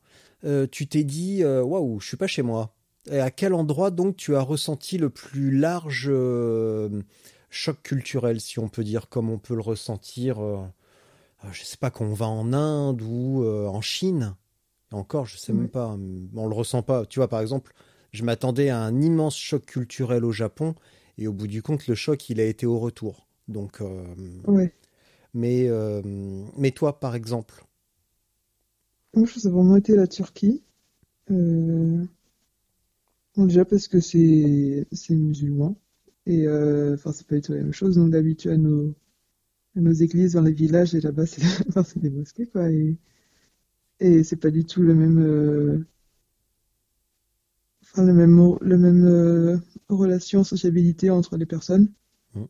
euh, 0.44 0.66
tu 0.70 0.86
t'es 0.86 1.04
dit, 1.04 1.42
euh, 1.42 1.62
waouh, 1.62 2.00
je 2.00 2.08
suis 2.08 2.16
pas 2.16 2.26
chez 2.26 2.42
moi 2.42 2.74
Et 3.10 3.20
à 3.20 3.30
quel 3.30 3.54
endroit 3.54 3.90
donc 3.90 4.16
tu 4.16 4.36
as 4.36 4.42
ressenti 4.42 4.98
le 4.98 5.08
plus 5.10 5.56
large 5.56 6.06
euh, 6.10 7.02
choc 7.50 7.82
culturel, 7.82 8.40
si 8.40 8.58
on 8.58 8.68
peut 8.68 8.84
dire, 8.84 9.08
comme 9.08 9.30
on 9.30 9.38
peut 9.38 9.54
le 9.54 9.60
ressentir, 9.62 10.42
euh, 10.44 10.58
je 11.52 11.64
sais 11.64 11.76
pas, 11.76 11.90
quand 11.90 12.04
on 12.04 12.14
va 12.14 12.26
en 12.26 12.52
Inde 12.52 13.02
ou 13.02 13.44
en 13.46 13.80
Chine? 13.80 14.34
Encore, 14.92 15.26
je 15.26 15.38
sais 15.38 15.52
même 15.52 15.68
pas, 15.70 15.96
on 16.36 16.48
le 16.48 16.54
ressent 16.54 16.82
pas. 16.82 17.06
Tu 17.06 17.18
vois, 17.20 17.28
par 17.28 17.40
exemple, 17.40 17.74
je 18.12 18.24
m'attendais 18.24 18.70
à 18.70 18.80
un 18.80 19.00
immense 19.02 19.36
choc 19.36 19.66
culturel 19.66 20.24
au 20.24 20.32
Japon, 20.32 20.74
et 21.18 21.28
au 21.28 21.32
bout 21.32 21.46
du 21.46 21.62
compte, 21.62 21.86
le 21.88 21.94
choc, 21.94 22.28
il 22.30 22.40
a 22.40 22.44
été 22.44 22.66
au 22.66 22.78
retour. 22.78 23.26
Donc, 23.48 23.80
euh, 23.80 24.04
Ouais. 24.46 24.72
mais, 25.34 25.68
euh, 25.68 26.02
mais 26.56 26.70
toi, 26.72 26.98
par 27.00 27.14
exemple, 27.14 27.64
Moi, 29.14 29.24
je 29.26 29.32
pense 29.32 29.34
que 29.36 29.40
ça 29.40 29.48
a 29.48 29.52
vraiment 29.52 29.76
été 29.76 29.96
la 29.96 30.06
Turquie. 30.06 30.62
Euh, 31.30 32.04
bon, 33.36 33.46
déjà 33.46 33.64
parce 33.64 33.88
que 33.88 34.00
c'est 34.00 34.86
musulman. 35.10 35.76
Et 36.26 36.46
enfin, 36.94 37.12
c'est 37.12 37.26
pas 37.26 37.36
du 37.36 37.42
tout 37.42 37.52
la 37.52 37.58
même 37.58 37.72
chose. 37.72 37.98
On 37.98 38.12
est 38.12 38.16
habitué 38.16 38.50
à 38.52 38.56
nos, 38.56 38.90
à 39.76 39.80
nos 39.80 39.92
églises 39.92 40.34
dans 40.34 40.42
les 40.42 40.52
villages 40.54 40.94
et 40.94 41.00
là-bas, 41.00 41.26
c'est 41.26 41.42
des 42.00 42.10
mosquées, 42.10 42.46
quoi. 42.46 42.70
Et, 42.70 42.96
et 44.00 44.22
c'est 44.24 44.36
pas 44.36 44.50
du 44.50 44.64
tout 44.64 44.82
le 44.82 44.94
même, 44.94 45.86
enfin, 47.92 48.04
le 48.04 48.12
même, 48.12 48.56
le 48.60 48.78
même 48.78 49.04
euh, 49.06 49.58
relation, 49.88 50.44
sociabilité 50.44 51.10
entre 51.10 51.36
les 51.36 51.46
personnes. 51.46 51.92
Mm. 52.34 52.44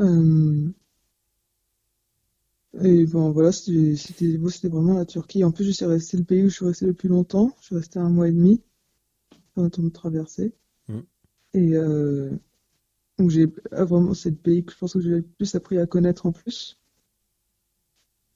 Euh, 0.00 0.72
et 2.82 3.06
bon, 3.06 3.30
voilà, 3.30 3.52
c'était 3.52 3.96
c'était 3.96 4.36
bon, 4.36 4.48
c'était 4.48 4.68
vraiment 4.68 4.94
la 4.94 5.04
Turquie. 5.04 5.44
En 5.44 5.52
plus, 5.52 5.64
je 5.64 5.70
suis 5.70 5.84
resté 5.84 6.16
le 6.16 6.24
pays 6.24 6.42
où 6.44 6.48
je 6.48 6.54
suis 6.54 6.64
resté 6.64 6.86
le 6.86 6.92
plus 6.94 7.08
longtemps. 7.08 7.54
Je 7.60 7.66
suis 7.66 7.76
resté 7.76 7.98
un 7.98 8.10
mois 8.10 8.28
et 8.28 8.32
demi 8.32 8.60
pendant 9.54 9.70
ton 9.70 9.88
traversée. 9.90 10.54
Mm. 10.88 11.00
Et 11.54 11.76
euh, 11.76 12.30
donc 13.18 13.30
j'ai 13.30 13.46
ah, 13.72 13.84
vraiment 13.84 14.14
c'est 14.14 14.30
le 14.30 14.36
pays 14.36 14.64
que 14.64 14.72
je 14.72 14.78
pense 14.78 14.94
que 14.94 15.00
j'ai 15.00 15.10
le 15.10 15.22
plus 15.22 15.54
appris 15.54 15.78
à 15.78 15.86
connaître 15.86 16.26
en 16.26 16.32
plus. 16.32 16.78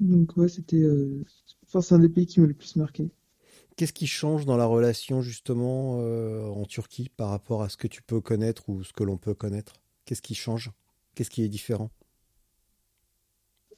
Donc 0.00 0.36
ouais, 0.36 0.48
c'était 0.48 0.78
euh, 0.78 1.24
enfin, 1.66 1.80
c'est 1.80 1.94
un 1.94 1.98
des 1.98 2.08
pays 2.08 2.26
qui 2.26 2.40
m'a 2.40 2.46
le 2.46 2.54
plus 2.54 2.76
marqué. 2.76 3.10
Qu'est-ce 3.78 3.94
qui 3.94 4.06
change 4.08 4.46
dans 4.46 4.58
la 4.58 4.66
relation 4.66 5.22
justement 5.22 6.00
euh, 6.02 6.46
en 6.48 6.66
Turquie 6.66 7.08
par 7.16 7.30
rapport 7.30 7.62
à 7.62 7.70
ce 7.70 7.78
que 7.78 7.88
tu 7.88 8.02
peux 8.02 8.20
connaître 8.20 8.68
ou 8.68 8.84
ce 8.84 8.92
que 8.92 9.04
l'on 9.04 9.18
peut 9.18 9.34
connaître? 9.34 9.74
Qu'est-ce 10.06 10.22
qui 10.22 10.34
change? 10.36 10.70
Qu'est-ce 11.16 11.30
qui 11.30 11.44
est 11.44 11.48
différent? 11.48 11.90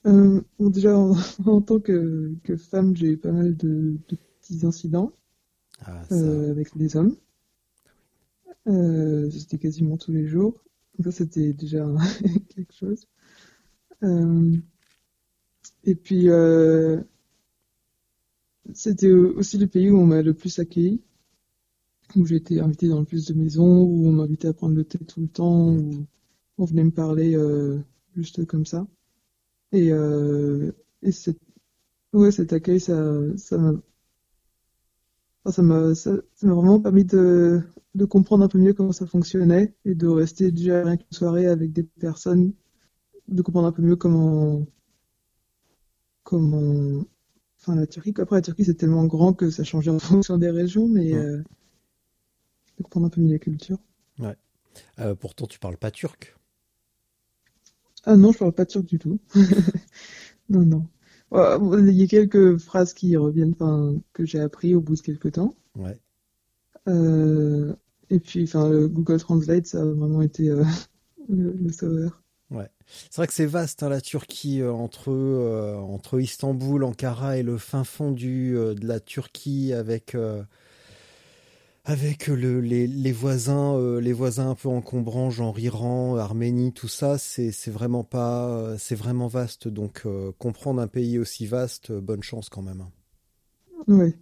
Euh, 0.07 0.43
bon, 0.59 0.69
déjà 0.71 0.97
en, 0.99 1.15
en 1.47 1.63
tant 1.63 1.81
que, 1.81 2.35
que 2.45 2.57
femme, 2.59 2.95
j'ai 2.97 3.13
eu 3.13 3.17
pas 3.19 3.33
mal 3.33 3.57
de, 3.57 3.97
de 4.09 4.17
petits 4.41 4.67
incidents 4.67 5.13
Ah, 5.81 6.05
ça. 6.09 6.13
euh, 6.17 6.51
avec 6.51 6.75
les 6.77 6.97
hommes. 6.97 7.17
C'était 9.31 9.59
quasiment 9.59 9.97
tous 9.99 10.13
les 10.13 10.27
jours. 10.27 10.63
Donc 10.99 11.07
ça, 11.07 11.13
c'était 11.13 11.53
déjà 11.53 11.87
quelque 12.55 12.73
chose. 12.75 13.07
Et 15.85 15.95
puis, 15.95 16.29
c'était 18.75 19.11
aussi 19.11 19.59
le 19.59 19.67
pays 19.67 19.91
où 19.91 19.99
on 19.99 20.07
m'a 20.07 20.23
le 20.23 20.35
plus 20.35 20.59
accueilli, 20.59 21.03
où 22.17 22.27
j'ai 22.27 22.37
été 22.37 22.61
invité 22.61 22.89
dans 22.89 23.01
le 23.01 23.05
plus 23.07 23.27
de 23.27 23.35
maisons, 23.35 23.83
où 23.83 24.07
on 24.09 24.13
m'invitait 24.13 24.49
à 24.49 24.53
prendre 24.53 24.75
le 24.75 24.85
thé 24.85 24.99
tout 24.99 25.21
le 25.21 25.29
temps, 25.29 25.69
où 25.71 26.07
on 26.59 26.65
venait 26.65 26.85
me 26.85 26.91
parler 26.91 27.35
euh, 27.37 27.79
juste 28.17 28.45
comme 28.47 28.67
ça. 28.67 28.87
Et, 29.73 29.93
euh, 29.93 30.73
et 31.03 31.13
cette, 31.13 31.41
ouais, 32.15 32.33
cet 32.33 32.53
accueil, 32.55 32.81
ça, 32.81 32.97
ça 33.39 33.59
m'a 33.59 33.75
ça 35.51 35.63
m'a 35.63 35.95
ça, 35.95 36.13
ça 36.35 36.47
m'a 36.47 36.55
vraiment 36.55 36.81
permis 36.81 37.05
de, 37.05 37.63
de 37.95 38.05
comprendre 38.05 38.45
un 38.45 38.49
peu 38.49 38.59
mieux 38.59 38.73
comment 38.75 38.93
ça 38.93 39.07
fonctionnait 39.07 39.75
et 39.85 39.95
de 39.95 40.07
rester 40.07 40.51
déjà 40.53 40.83
rien 40.85 40.97
qu'une 40.97 41.13
soirée 41.13 41.47
avec 41.47 41.73
des 41.73 41.83
personnes, 41.83 42.53
de 43.29 43.43
comprendre 43.43 43.69
un 43.69 43.73
peu 43.73 43.83
mieux 43.83 43.97
comment, 43.97 44.67
comment, 46.23 47.05
enfin 47.61 47.75
la 47.77 47.87
Turquie, 47.87 48.13
après 48.19 48.37
la 48.37 48.43
Turquie 48.43 48.65
c'est 48.65 48.75
tellement 48.75 49.07
grand 49.07 49.33
que 49.35 49.51
ça 49.51 49.65
changeait 49.65 49.91
en 49.91 49.99
fonction 50.01 50.37
des 50.39 50.51
régions, 50.51 50.89
mais 50.89 51.13
Ouais. 51.13 51.19
euh, 51.19 51.43
de 52.79 52.83
comprendre 52.83 53.07
un 53.07 53.11
peu 53.11 53.21
mieux 53.21 53.31
la 53.35 53.39
culture. 53.39 53.79
Euh, 55.01 55.17
pourtant, 55.17 55.47
tu 55.49 55.59
parles 55.59 55.77
pas 55.79 55.91
turc. 55.91 56.37
Ah 58.05 58.17
non, 58.17 58.33
je 58.33 58.39
parle 58.39 58.53
pas 58.53 58.67
turc 58.67 58.85
du 58.87 58.99
tout. 58.99 59.19
Non, 60.51 60.67
non. 60.67 60.87
Ouais, 61.31 61.59
bon, 61.59 61.87
Il 61.87 61.95
y 61.95 62.03
a 62.03 62.07
quelques 62.07 62.59
phrases 62.59 62.93
qui 62.95 63.17
reviennent, 63.17 63.53
enfin, 63.55 63.95
que 64.13 64.27
j'ai 64.27 64.41
appris 64.41 64.75
au 64.75 64.81
bout 64.83 64.97
de 64.97 65.01
quelques 65.01 65.33
temps. 65.33 65.55
Ouais. 65.77 66.01
Euh, 66.89 67.75
et 68.11 68.21
puis, 68.21 68.45
enfin, 68.45 68.69
le 68.69 68.89
Google 68.89 69.19
Translate, 69.21 69.67
ça 69.67 69.81
a 69.83 69.85
vraiment 69.85 70.23
été 70.23 70.51
euh, 70.51 70.65
le, 71.29 71.53
le 71.53 71.73
sauveur. 71.73 72.23
C'est 72.53 73.17
vrai 73.17 73.27
que 73.27 73.33
c'est 73.33 73.47
vaste 73.47 73.83
hein, 73.83 73.89
la 73.89 74.01
Turquie 74.01 74.61
euh, 74.61 74.73
entre 74.73 75.11
euh, 75.11 75.77
entre 75.77 76.21
Istanbul, 76.21 76.83
Ankara 76.85 77.37
et 77.39 77.43
le 77.43 77.59
fin 77.59 77.85
fond 77.85 78.11
du 78.11 78.57
euh, 78.57 78.75
de 78.75 78.87
la 78.87 78.99
Turquie 78.99 79.73
avec 79.73 80.17
avec 81.85 82.27
le, 82.27 82.61
les, 82.61 82.87
les 82.87 83.13
voisins 83.13 84.01
les 84.01 84.13
voisins 84.13 84.51
un 84.51 84.55
peu 84.55 84.69
encombrants 84.69 85.31
genre 85.31 85.59
Iran, 85.59 86.17
Arménie, 86.17 86.73
tout 86.73 86.89
ça 86.89 87.19
c'est 87.19 87.53
c'est 87.53 87.71
vraiment 87.71 88.05
pas 88.05 88.77
c'est 88.79 88.97
vraiment 88.97 89.29
vaste 89.29 89.69
donc 89.69 90.05
comprendre 90.39 90.81
un 90.83 90.89
pays 90.89 91.19
aussi 91.19 91.47
vaste 91.47 91.93
bonne 91.93 92.23
chance 92.23 92.49
quand 92.49 92.63
même. 92.63 92.81
hein. 92.81 92.91
Ouais. 93.89 94.19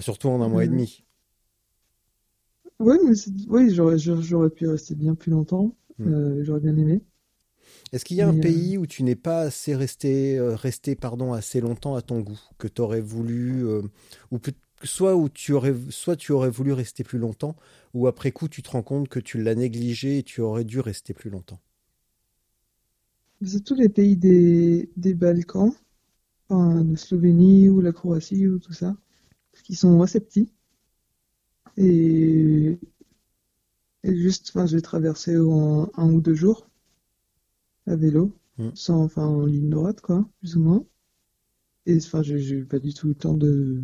Surtout 0.00 0.28
en 0.28 0.42
un 0.42 0.48
mois 0.48 0.64
et 0.64 0.68
demi. 0.68 1.04
Ouais, 2.78 2.96
mais 3.04 3.12
oui, 3.48 3.70
j'aurais, 3.74 4.50
pu 4.50 4.68
rester 4.68 4.94
bien 4.94 5.14
plus 5.14 5.32
longtemps. 5.32 5.74
Mm. 5.98 6.08
Euh, 6.08 6.44
j'aurais 6.44 6.60
bien 6.60 6.76
aimé. 6.76 7.02
Est-ce 7.92 8.04
qu'il 8.04 8.16
y 8.18 8.22
a 8.22 8.28
un 8.28 8.34
euh, 8.34 8.34
pays 8.34 8.78
où 8.78 8.86
tu 8.86 9.02
n'es 9.02 9.16
pas 9.16 9.40
assez 9.42 9.74
resté, 9.74 10.38
euh, 10.38 10.54
resté 10.56 10.94
pardon, 10.96 11.32
assez 11.32 11.60
longtemps 11.60 11.94
à 11.96 12.02
ton 12.02 12.20
goût, 12.20 12.40
que 12.58 12.68
tu 12.68 12.80
aurais 12.82 13.00
voulu, 13.00 13.66
euh, 13.66 13.82
ou 14.30 14.38
peut- 14.38 14.52
soit 14.84 15.16
où 15.16 15.28
tu 15.28 15.52
aurais, 15.52 15.74
soit 15.90 16.16
tu 16.16 16.32
aurais 16.32 16.50
voulu 16.50 16.72
rester 16.72 17.04
plus 17.04 17.18
longtemps, 17.18 17.56
ou 17.94 18.06
après 18.06 18.32
coup 18.32 18.48
tu 18.48 18.62
te 18.62 18.70
rends 18.70 18.82
compte 18.82 19.08
que 19.08 19.20
tu 19.20 19.42
l'as 19.42 19.54
négligé 19.54 20.18
et 20.18 20.22
tu 20.22 20.40
aurais 20.40 20.64
dû 20.64 20.80
rester 20.80 21.14
plus 21.14 21.30
longtemps? 21.30 21.60
C'est 23.44 23.64
tous 23.64 23.74
les 23.74 23.88
pays 23.88 24.16
des, 24.16 24.90
des 24.96 25.12
Balkans, 25.12 25.72
enfin, 26.50 26.84
la 26.84 26.96
Slovénie 26.96 27.68
ou 27.68 27.80
la 27.80 27.92
Croatie 27.92 28.48
ou 28.48 28.58
tout 28.60 28.72
ça, 28.74 28.96
qui 29.64 29.76
sont 29.76 30.02
assez 30.02 30.20
petits. 30.20 30.52
Et, 31.76 32.78
et 34.02 34.16
juste, 34.16 34.48
enfin, 34.50 34.66
j'ai 34.66 34.82
traversé 34.82 35.38
en 35.38 35.88
un 35.96 36.10
ou 36.12 36.20
deux 36.20 36.34
jours 36.34 36.67
à 37.88 37.96
vélo, 37.96 38.32
Mm. 38.58 38.70
sans, 38.74 39.04
enfin, 39.04 39.24
en 39.24 39.46
ligne 39.46 39.70
droite, 39.70 40.00
quoi, 40.00 40.28
plus 40.40 40.56
ou 40.56 40.60
moins. 40.60 40.84
Et 41.86 41.96
enfin, 41.96 42.22
j'ai 42.22 42.38
eu 42.54 42.64
pas 42.64 42.80
du 42.80 42.92
tout 42.92 43.06
le 43.08 43.14
temps 43.14 43.34
de, 43.34 43.82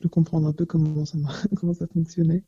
de 0.00 0.08
comprendre 0.08 0.48
un 0.48 0.52
peu 0.52 0.64
comment 0.64 1.04
ça, 1.04 1.18
comment 1.56 1.74
ça 1.74 1.86
fonctionnait. 1.86 2.42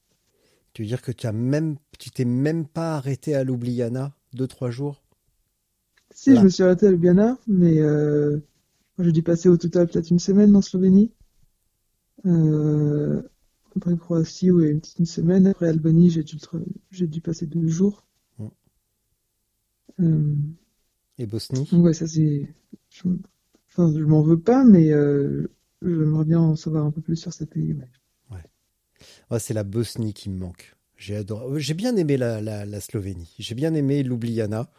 Tu 0.72 0.82
veux 0.82 0.88
dire 0.88 1.02
que 1.02 1.12
tu 1.12 1.26
as 1.26 1.32
même, 1.32 1.76
tu 1.98 2.10
t'es 2.10 2.24
même 2.24 2.66
pas 2.66 2.96
arrêté 2.96 3.34
à 3.34 3.44
Ljubljana 3.44 4.16
deux 4.32 4.48
trois 4.48 4.70
jours? 4.70 5.04
Si, 6.10 6.34
je 6.34 6.40
me 6.40 6.48
suis 6.48 6.62
arrêté 6.62 6.86
à 6.86 6.90
Ljubljana, 6.90 7.38
mais 7.46 7.80
euh, 7.80 8.38
j'ai 8.98 9.12
dû 9.12 9.22
passer 9.22 9.48
au 9.48 9.56
total 9.56 9.86
peut-être 9.86 10.10
une 10.10 10.18
semaine 10.18 10.56
en 10.56 10.62
Slovénie. 10.62 11.12
Euh, 12.26 13.22
après 13.76 13.96
Croatie, 13.96 14.50
ouais, 14.50 14.70
une 14.70 14.80
petite 14.80 15.06
semaine. 15.06 15.46
Après 15.46 15.68
Albanie, 15.68 16.10
j'ai 16.10 16.22
dû, 16.22 16.38
j'ai 16.90 17.06
dû 17.06 17.20
passer 17.20 17.46
deux 17.46 17.68
jours. 17.68 18.06
Mm. 18.38 18.46
Euh, 20.00 20.34
et 21.18 21.26
Bosnie? 21.26 21.68
ouais, 21.72 21.92
ça 21.94 22.06
c'est... 22.06 22.54
Je, 22.90 23.08
enfin, 23.68 23.92
je 23.96 24.04
m'en 24.04 24.22
veux 24.22 24.40
pas, 24.40 24.64
mais 24.64 24.92
euh, 24.92 25.48
j'aimerais 25.82 26.24
bien 26.24 26.40
en 26.40 26.56
savoir 26.56 26.86
un 26.86 26.90
peu 26.90 27.00
plus 27.00 27.16
sur 27.16 27.32
ces 27.32 27.46
pays. 27.46 27.74
ouais. 27.74 27.88
Ouais, 29.30 29.38
c'est 29.38 29.54
la 29.54 29.64
Bosnie 29.64 30.14
qui 30.14 30.30
me 30.30 30.38
manque. 30.38 30.76
J'ai 30.96 31.16
adoré, 31.16 31.60
j'ai 31.60 31.74
bien 31.74 31.96
aimé 31.96 32.16
la, 32.16 32.40
la, 32.40 32.64
la 32.66 32.80
Slovénie. 32.80 33.34
J'ai 33.38 33.54
bien 33.54 33.74
aimé 33.74 34.02
Ljubljana. 34.02 34.70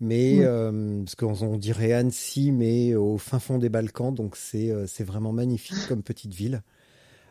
Mais 0.00 0.40
Ouais. 0.40 0.46
euh, 0.46 1.02
parce 1.04 1.16
qu'on 1.16 1.42
on 1.42 1.58
dirait 1.58 1.92
Annecy, 1.92 2.52
mais 2.52 2.94
au 2.96 3.18
fin 3.18 3.38
fond 3.40 3.58
des 3.58 3.68
Balkans, 3.70 4.14
donc 4.14 4.36
c'est 4.36 4.70
euh, 4.70 4.86
c'est 4.86 5.04
vraiment 5.04 5.32
magnifique 5.32 5.84
comme 5.86 6.02
petite 6.02 6.34
ville. 6.34 6.62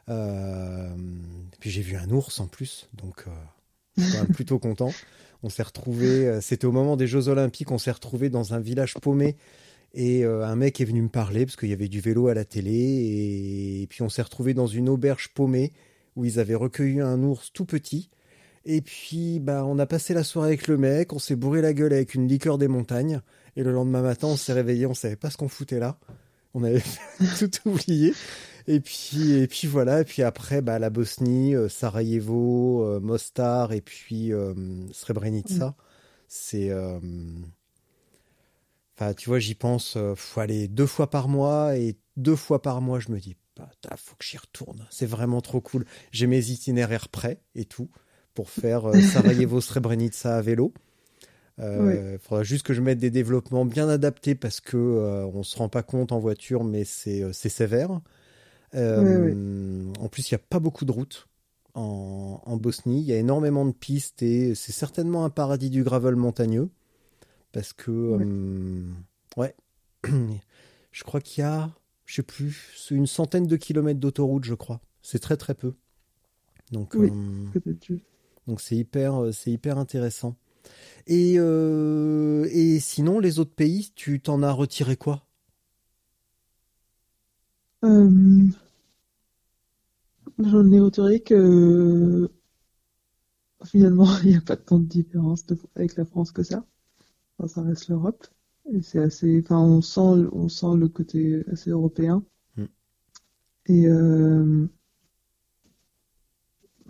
Euh, 0.09 0.89
puis 1.59 1.71
j'ai 1.71 1.81
vu 1.81 1.97
un 1.97 2.09
ours 2.11 2.39
en 2.39 2.47
plus, 2.47 2.89
donc 2.93 3.25
euh, 4.13 4.25
plutôt 4.27 4.59
content. 4.59 4.97
On 5.43 5.49
s'est 5.49 5.63
retrouvé, 5.63 6.27
euh, 6.27 6.41
c'était 6.41 6.65
au 6.65 6.71
moment 6.71 6.97
des 6.97 7.07
Jeux 7.07 7.27
Olympiques, 7.27 7.71
on 7.71 7.77
s'est 7.77 7.91
retrouvé 7.91 8.29
dans 8.29 8.53
un 8.53 8.59
village 8.59 8.95
paumé 8.95 9.35
et 9.93 10.23
euh, 10.23 10.45
un 10.45 10.55
mec 10.55 10.79
est 10.79 10.85
venu 10.85 11.01
me 11.01 11.09
parler 11.09 11.45
parce 11.45 11.55
qu'il 11.55 11.69
y 11.69 11.73
avait 11.73 11.89
du 11.89 11.99
vélo 11.99 12.27
à 12.27 12.33
la 12.33 12.45
télé 12.45 13.81
et, 13.81 13.87
puis 13.87 14.03
on 14.03 14.09
s'est 14.09 14.21
retrouvé 14.21 14.53
dans 14.53 14.67
une 14.67 14.87
auberge 14.87 15.29
paumée 15.33 15.73
où 16.15 16.25
ils 16.25 16.39
avaient 16.39 16.55
recueilli 16.55 17.01
un 17.01 17.21
ours 17.23 17.51
tout 17.53 17.65
petit. 17.65 18.09
Et 18.63 18.81
puis, 18.81 19.39
bah, 19.39 19.65
on 19.65 19.79
a 19.79 19.87
passé 19.87 20.13
la 20.13 20.23
soirée 20.23 20.49
avec 20.49 20.67
le 20.67 20.77
mec, 20.77 21.13
on 21.13 21.19
s'est 21.19 21.35
bourré 21.35 21.61
la 21.61 21.73
gueule 21.73 21.93
avec 21.93 22.13
une 22.13 22.27
liqueur 22.27 22.57
des 22.57 22.67
montagnes. 22.67 23.21
Et 23.55 23.63
le 23.63 23.71
lendemain 23.71 24.01
matin, 24.01 24.27
on 24.27 24.37
s'est 24.37 24.53
réveillé, 24.53 24.85
on 24.85 24.93
savait 24.93 25.15
pas 25.15 25.31
ce 25.31 25.37
qu'on 25.37 25.47
foutait 25.47 25.79
là. 25.79 25.97
On 26.53 26.63
avait 26.63 26.83
tout 27.39 27.69
oublié. 27.69 28.13
Et 28.67 28.79
puis, 28.79 29.33
et 29.33 29.47
puis 29.47 29.67
voilà. 29.67 30.01
Et 30.01 30.05
puis 30.05 30.23
après, 30.23 30.61
bah, 30.61 30.79
la 30.79 30.89
Bosnie, 30.89 31.55
euh, 31.55 31.69
Sarajevo, 31.69 32.83
euh, 32.85 32.99
Mostar 32.99 33.73
et 33.73 33.81
puis 33.81 34.33
euh, 34.33 34.53
Srebrenica. 34.93 35.75
C'est. 36.27 36.69
euh, 36.71 36.99
Enfin, 38.97 39.13
tu 39.13 39.29
vois, 39.29 39.39
j'y 39.39 39.55
pense. 39.55 39.97
faut 40.15 40.39
aller 40.41 40.67
deux 40.67 40.85
fois 40.85 41.09
par 41.09 41.27
mois 41.27 41.75
et 41.77 41.97
deux 42.17 42.35
fois 42.35 42.61
par 42.61 42.81
mois, 42.81 42.99
je 42.99 43.09
me 43.11 43.19
dis, 43.19 43.35
putain, 43.55 43.95
faut 43.97 44.15
que 44.15 44.25
j'y 44.25 44.37
retourne. 44.37 44.85
C'est 44.91 45.05
vraiment 45.05 45.41
trop 45.41 45.61
cool. 45.61 45.85
J'ai 46.11 46.27
mes 46.27 46.49
itinéraires 46.49 47.09
prêts 47.09 47.41
et 47.55 47.65
tout 47.65 47.89
pour 48.33 48.49
faire 48.49 48.85
euh, 48.85 49.01
Sarajevo, 49.01 49.59
Srebrenica 49.61 50.37
à 50.37 50.41
vélo. 50.41 50.73
Euh, 51.59 52.17
faudra 52.19 52.43
juste 52.43 52.63
que 52.65 52.73
je 52.73 52.81
mette 52.81 52.97
des 52.99 53.11
développements 53.11 53.65
bien 53.65 53.89
adaptés 53.89 54.35
parce 54.35 54.61
que 54.61 54.77
euh, 54.77 55.25
on 55.27 55.43
se 55.43 55.57
rend 55.57 55.69
pas 55.69 55.83
compte 55.83 56.11
en 56.11 56.19
voiture, 56.19 56.63
mais 56.63 56.85
c'est 56.85 57.23
euh, 58.75 59.91
En 59.99 60.07
plus, 60.07 60.29
il 60.29 60.33
y 60.33 60.35
a 60.35 60.39
pas 60.39 60.59
beaucoup 60.59 60.85
de 60.85 60.91
routes 60.91 61.27
en, 61.73 62.41
en 62.45 62.57
Bosnie. 62.57 62.99
Il 63.01 63.05
y 63.05 63.13
a 63.13 63.17
énormément 63.17 63.65
de 63.65 63.71
pistes 63.71 64.21
et 64.23 64.55
c'est 64.55 64.71
certainement 64.71 65.25
un 65.25 65.29
paradis 65.29 65.69
du 65.69 65.83
gravel 65.83 66.15
montagneux 66.15 66.69
parce 67.51 67.73
que 67.73 67.91
euh, 67.91 68.83
ouais, 69.37 69.55
je 70.91 71.03
crois 71.03 71.21
qu'il 71.21 71.41
y 71.41 71.45
a, 71.45 71.69
je 72.05 72.15
sais 72.15 72.23
plus, 72.23 72.87
une 72.91 73.07
centaine 73.07 73.47
de 73.47 73.55
kilomètres 73.57 73.99
d'autoroute, 73.99 74.45
je 74.45 74.53
crois. 74.53 74.79
C'est 75.01 75.19
très 75.19 75.37
très 75.37 75.53
peu. 75.55 75.73
Donc 76.71 76.95
euh, 76.95 77.09
donc 78.47 78.61
c'est 78.61 78.75
hyper, 78.77 79.33
c'est 79.33 79.51
hyper 79.51 79.77
intéressant. 79.77 80.35
Et, 81.07 81.33
et 81.33 82.79
sinon, 82.79 83.19
les 83.19 83.39
autres 83.39 83.53
pays, 83.55 83.91
tu 83.95 84.21
t'en 84.21 84.43
as 84.43 84.51
retiré 84.51 84.95
quoi? 84.95 85.25
Euh, 87.83 88.51
J'en 90.39 90.69
ai 90.73 90.79
retiré 90.81 91.21
que 91.21 92.29
finalement 93.65 94.05
il 94.23 94.29
n'y 94.29 94.35
a 94.35 94.41
pas 94.41 94.55
tant 94.55 94.77
de 94.77 94.85
différence 94.85 95.45
de- 95.47 95.57
avec 95.75 95.95
la 95.95 96.05
France 96.05 96.31
que 96.31 96.43
ça. 96.43 96.63
Enfin, 97.39 97.47
ça 97.47 97.61
reste 97.63 97.89
l'Europe. 97.89 98.27
Et 98.73 98.81
c'est 98.81 98.99
assez, 98.99 99.41
enfin, 99.43 99.59
on 99.59 99.81
sent, 99.81 100.27
on 100.33 100.49
sent 100.49 100.77
le 100.77 100.89
côté 100.89 101.43
assez 101.51 101.71
européen. 101.71 102.23
Mm. 102.57 102.65
Et 103.65 103.87
euh, 103.87 104.67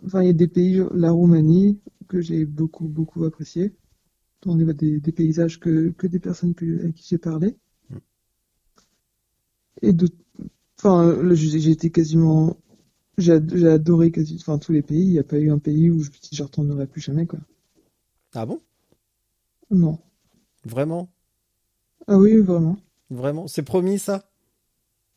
enfin, 0.05 0.21
il 0.21 0.27
y 0.27 0.29
a 0.29 0.33
des 0.33 0.47
pays, 0.47 0.79
la 0.93 1.09
Roumanie, 1.11 1.79
que 2.07 2.21
j'ai 2.21 2.45
beaucoup, 2.45 2.87
beaucoup 2.87 3.23
apprécié. 3.25 3.73
On 4.45 4.57
voit 4.57 4.73
des, 4.73 4.99
des 5.01 5.11
paysages 5.13 5.59
que, 5.59 5.89
que 5.91 6.07
des 6.07 6.19
personnes 6.19 6.55
que, 6.55 6.79
avec 6.81 6.95
qui 6.95 7.07
j'ai 7.09 7.17
parlé. 7.19 7.57
Mm. 7.91 7.97
Et 9.81 9.93
de, 9.93 10.07
enfin, 10.83 11.17
j'ai 11.35 11.71
été 11.71 11.91
quasiment, 11.91 12.57
j'ai 13.17 13.33
ad- 13.33 13.53
j'ai 13.55 13.67
adoré 13.69 14.11
quasi, 14.11 14.37
enfin, 14.41 14.59
tous 14.59 14.73
les 14.73 14.81
pays. 14.83 15.03
Il 15.05 15.11
n'y 15.11 15.19
a 15.19 15.23
pas 15.23 15.39
eu 15.39 15.51
un 15.51 15.59
pays 15.59 15.91
où 15.91 16.01
je 16.03 16.09
me 16.11 16.15
je 16.31 16.43
retournerai 16.43 16.87
plus 16.87 17.01
jamais, 17.01 17.27
quoi. 17.27 17.39
Ah 18.33 18.45
bon? 18.45 18.61
Non. 19.71 19.97
Vraiment? 20.65 21.13
Ah 22.07 22.15
oui, 22.17 22.37
vraiment. 22.37 22.77
Vraiment? 23.11 23.47
C'est 23.47 23.61
promis 23.61 23.99
ça? 23.99 24.31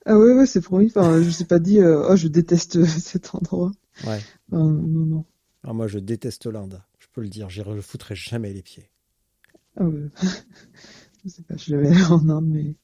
Ah 0.07 0.19
oui, 0.19 0.33
ouais, 0.33 0.47
c'est 0.47 0.61
promis. 0.63 0.87
Enfin, 0.87 1.21
je 1.21 1.27
ne 1.27 1.31
sais 1.31 1.45
pas 1.45 1.59
dit, 1.59 1.79
euh, 1.81 2.07
oh, 2.11 2.17
je 2.17 2.29
déteste 2.29 2.85
cet 2.87 3.35
endroit. 3.35 3.73
Ouais. 4.05 4.25
Enfin, 4.51 4.65
non, 4.65 5.07
non. 5.07 5.25
Ah, 5.65 5.73
moi, 5.73 5.89
je 5.89 5.99
déteste 5.99 6.47
l'Inde. 6.47 6.81
Je 7.01 7.09
peux 7.13 7.21
le 7.21 7.29
dire, 7.29 7.51
j'y 7.51 7.61
refoutrai 7.61 8.15
jamais 8.15 8.53
les 8.53 8.63
pieds. 8.63 8.89
Ah 9.77 9.85
ouais. 9.85 10.11
je 11.25 11.29
sais 11.31 11.43
pas, 11.43 11.57
je 11.57 11.75
allé 11.75 12.03
en 12.11 12.29
Inde, 12.29 12.47
mais 12.49 12.75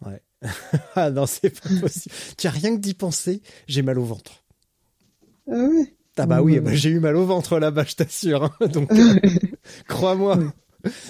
Ouais. 0.00 0.22
ah 0.94 1.10
non, 1.10 1.26
c'est 1.26 1.50
pas 1.50 1.68
possible. 1.80 2.14
Tiens, 2.36 2.50
rien 2.50 2.74
que 2.76 2.80
d'y 2.80 2.94
penser, 2.94 3.42
j'ai 3.68 3.82
mal 3.82 3.98
au 3.98 4.04
ventre. 4.04 4.44
ah 5.50 5.66
oui. 5.70 5.94
Ah 6.16 6.26
bah 6.26 6.42
oui, 6.42 6.60
bah, 6.60 6.74
j'ai 6.74 6.90
eu 6.90 7.00
mal 7.00 7.16
au 7.16 7.24
ventre 7.24 7.58
là-bas, 7.58 7.84
je 7.88 7.94
t'assure. 7.94 8.44
hein. 8.44 8.66
Donc, 8.66 8.92
euh, 8.92 9.14
crois-moi. 9.88 10.38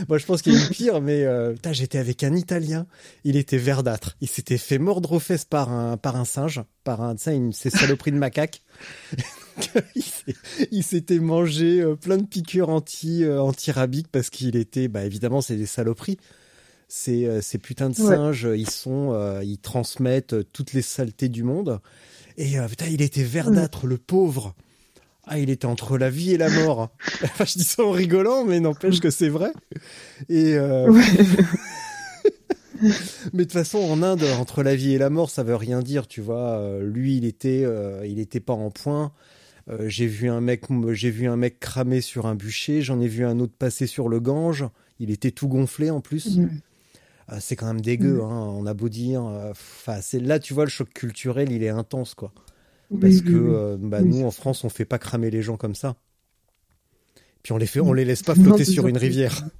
Moi, 0.09 0.19
je 0.19 0.27
pense 0.27 0.43
qu'il 0.43 0.53
y 0.53 0.57
a 0.57 0.64
eu 0.64 0.69
pire, 0.69 1.01
mais 1.01 1.25
euh, 1.25 1.55
j'étais 1.73 1.99
avec 1.99 2.23
un 2.23 2.35
Italien. 2.35 2.87
Il 3.25 3.37
était 3.37 3.59
verdâtre. 3.59 4.16
Il 4.21 4.29
s'était 4.29 4.59
fait 4.59 4.79
mordre 4.79 5.12
aux 5.12 5.19
fesses 5.21 5.45
par 5.45 5.71
un 5.73 5.97
par 5.97 6.16
un 6.16 6.25
singe, 6.25 6.62
par 6.85 7.03
un, 7.03 7.16
sais, 7.16 7.35
une 7.37 7.53
ces 7.53 7.71
saloperies 7.71 8.12
de 8.12 8.19
macaque. 8.19 8.62
il 10.71 10.83
s'était 10.83 11.19
mangé 11.19 11.81
euh, 11.81 11.95
plein 11.95 12.16
de 12.16 12.27
piqûres 12.27 12.69
anti 12.69 13.25
euh, 13.25 13.40
antirabiques 13.40 14.09
parce 14.09 14.31
qu'il 14.31 14.57
était, 14.57 14.88
bah 14.88 15.05
évidemment, 15.05 15.40
c'est 15.40 15.57
des 15.57 15.66
saloperies. 15.66 16.19
Ces, 16.92 17.24
euh, 17.26 17.40
ces 17.40 17.59
putains 17.59 17.88
de 17.88 17.94
Ouais. 18.00 18.16
singes, 18.16 18.48
ils 18.57 18.68
sont, 18.68 19.12
euh, 19.14 19.44
ils 19.44 19.59
transmettent 19.59 20.33
euh, 20.33 20.42
toutes 20.53 20.72
les 20.72 20.83
saletés 20.83 21.29
du 21.29 21.44
monde. 21.44 21.81
Et 22.37 22.59
euh, 22.59 22.66
putain, 22.66 22.87
il 22.87 23.00
était 23.00 23.22
verdâtre, 23.22 23.87
le 23.87 23.96
pauvre. 23.96 24.57
Ah, 25.24 25.38
il 25.38 25.50
était 25.50 25.66
entre 25.66 25.96
la 25.98 26.11
vie 26.11 26.33
et 26.33 26.37
la 26.37 26.50
mort. 26.50 26.90
Enfin, 27.22 27.44
je 27.44 27.59
dis 27.59 27.64
ça 27.64 27.85
en 27.85 27.92
rigolant, 27.92 28.44
mais 28.44 28.59
n'empêche 28.59 28.98
que 28.98 29.11
c'est 29.11 29.29
vrai. 29.29 29.53
Et 30.29 30.55
euh, 30.55 30.90
Ouais. 30.90 31.03
mais 32.83 32.90
de 33.35 33.42
toute 33.44 33.53
façon, 33.53 33.79
en 33.79 34.03
Inde, 34.03 34.24
entre 34.40 34.62
la 34.62 34.74
vie 34.74 34.94
et 34.94 34.98
la 34.98 35.11
mort, 35.11 35.31
ça 35.31 35.42
veut 35.42 35.55
rien 35.55 35.81
dire, 35.83 36.09
tu 36.09 36.20
vois. 36.20 36.59
Euh, 36.59 36.83
lui, 36.83 37.16
il 37.18 37.24
était, 37.24 37.62
euh, 37.64 38.05
il 38.07 38.18
était 38.18 38.40
pas 38.40 38.55
en 38.55 38.70
point. 38.70 39.12
Euh, 39.68 39.88
j'ai 39.88 40.07
vu 40.07 40.29
un 40.29 40.40
mec, 40.40 40.64
j'ai 40.92 41.11
vu 41.11 41.29
un 41.29 41.37
mec 41.37 41.61
cramer 41.61 42.00
sur 42.00 42.26
un 42.26 42.35
bûcher. 42.35 42.83
J'en 42.83 43.00
ai 43.00 43.07
vu 43.07 43.24
un 43.24 43.38
autre 43.38 43.53
passer 43.57 43.87
sur 43.87 44.09
le 44.09 44.18
Gange. 44.18 44.64
Il 44.98 45.11
était 45.11 45.31
tout 45.31 45.48
gonflé 45.48 45.90
en 45.90 46.00
plus. 46.00 46.38
Euh, 47.33 47.37
c'est 47.40 47.57
quand 47.57 47.66
même 47.66 47.81
dégueu. 47.81 48.19
Mm. 48.19 48.21
Hein, 48.21 48.47
on 48.57 48.66
a 48.66 48.75
beau 48.75 48.88
dire. 48.88 49.23
Enfin, 49.23 50.01
c'est 50.01 50.21
là, 50.21 50.38
tu 50.38 50.55
vois, 50.55 50.64
le 50.64 50.71
choc 50.71 50.88
culturel, 50.93 51.51
il 51.53 51.62
est 51.62 51.69
intense, 51.69 52.14
quoi. 52.14 52.33
Parce 53.01 53.14
oui, 53.14 53.23
que 53.23 53.31
oui. 53.31 53.51
euh, 53.55 53.77
bah, 53.79 54.01
Oui, 54.03 54.09
nous, 54.09 54.27
en 54.27 54.31
France, 54.33 54.64
on 54.64 54.69
fait 54.69 54.85
pas 54.85 54.99
cramer 54.99 55.31
les 55.31 55.43
gens 55.43 55.57
comme 55.57 55.75
ça. 55.77 55.97
Puis 57.43 57.53
on 57.53 57.57
les 57.57 57.66
fait, 57.66 57.81
on 57.81 57.93
les 57.93 58.05
laisse 58.05 58.23
pas 58.23 58.35
flotter 58.35 58.64
sur 58.64 58.87
une 58.88 58.99
rivière. 58.99 59.45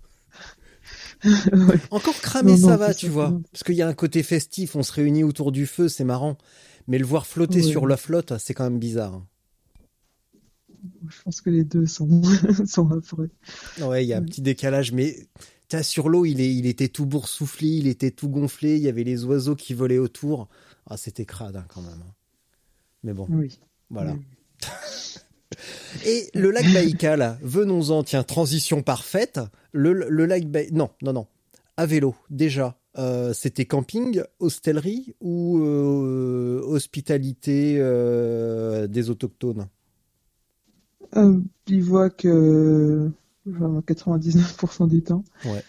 Ouais. 1.23 1.77
Encore 1.91 2.19
cramer, 2.23 2.53
Non, 2.53 2.69
ça 2.69 2.77
va, 2.79 2.95
tu 2.95 3.07
vois. 3.09 3.39
Parce 3.53 3.63
qu'il 3.63 3.75
y 3.75 3.83
a 3.83 3.87
un 3.89 3.93
côté 3.93 4.23
festif, 4.23 4.75
on 4.75 4.83
se 4.83 4.91
réunit 4.93 5.23
autour 5.23 5.53
du 5.53 5.67
feu, 5.67 5.89
c'est 5.91 6.05
marrant. 6.05 6.39
Mais 6.89 6.97
le 6.97 7.05
voir 7.05 7.27
flotter 7.27 7.61
Ouais. 7.61 7.63
sur 7.71 7.87
la 7.87 7.99
flotte, 7.99 8.33
c'est 8.39 8.55
quand 8.55 8.65
même 8.65 8.79
bizarre. 8.79 9.15
hein. 9.15 9.27
Je 11.11 11.23
pense 11.23 11.43
que 11.43 11.51
les 11.51 11.63
deux 11.65 11.85
sont, 11.87 12.23
sont 12.67 12.91
affreux. 12.93 13.29
Ouais, 13.83 14.03
il 14.03 14.09
y 14.09 14.15
a 14.15 14.17
un 14.17 14.23
petit 14.23 14.41
décalage, 14.41 14.93
mais 14.93 15.15
t'as 15.71 15.83
sur 15.83 16.09
l'eau, 16.11 16.27
il, 16.27 16.41
est, 16.41 16.55
il 16.55 16.67
était 16.67 16.89
tout 16.89 17.07
boursouflé, 17.07 17.69
il 17.69 17.87
était 17.87 18.11
tout 18.11 18.29
gonflé, 18.29 18.77
il 18.77 18.83
y 18.83 18.89
avait 18.89 19.05
les 19.05 19.25
oiseaux 19.25 19.57
qui 19.57 19.73
volaient 19.73 19.99
autour. 19.99 20.49
Ah, 20.89 20.97
c'était 20.99 21.25
crade 21.25 21.57
hein, 21.57 21.65
quand 21.69 21.81
même. 21.81 22.03
hein. 22.03 22.13
Mais 23.05 23.15
bon, 23.15 23.27
Oui. 23.31 23.59
voilà. 23.89 24.13
Oui. 24.13 24.21
Et 26.05 26.31
le 26.35 26.51
lac 26.51 26.65
Baïkal, 26.73 27.39
venons-en, 27.43 28.03
tiens, 28.05 28.23
transition 28.23 28.83
parfaite. 28.83 29.41
Le, 29.73 29.93
le 29.93 30.27
lac 30.27 30.45
Baïkal, 30.47 30.75
non, 30.77 30.91
non, 31.03 31.13
non, 31.13 31.27
à 31.77 31.87
vélo, 31.87 32.15
déjà. 32.29 32.77
Euh, 32.99 33.33
C'était 33.33 33.67
camping, 33.67 34.23
hostellerie 34.41 35.15
ou 35.21 35.61
euh, 35.63 36.61
hospitalité 36.65 37.77
euh, 37.79 38.87
des 38.89 39.11
autochtones? 39.11 39.69
Bivouac, 41.67 42.25
euh, 43.47 43.59
genre 43.59 43.83
99% 43.85 44.87
du 44.89 45.03
temps. 45.03 45.25
Ouais. 45.45 45.65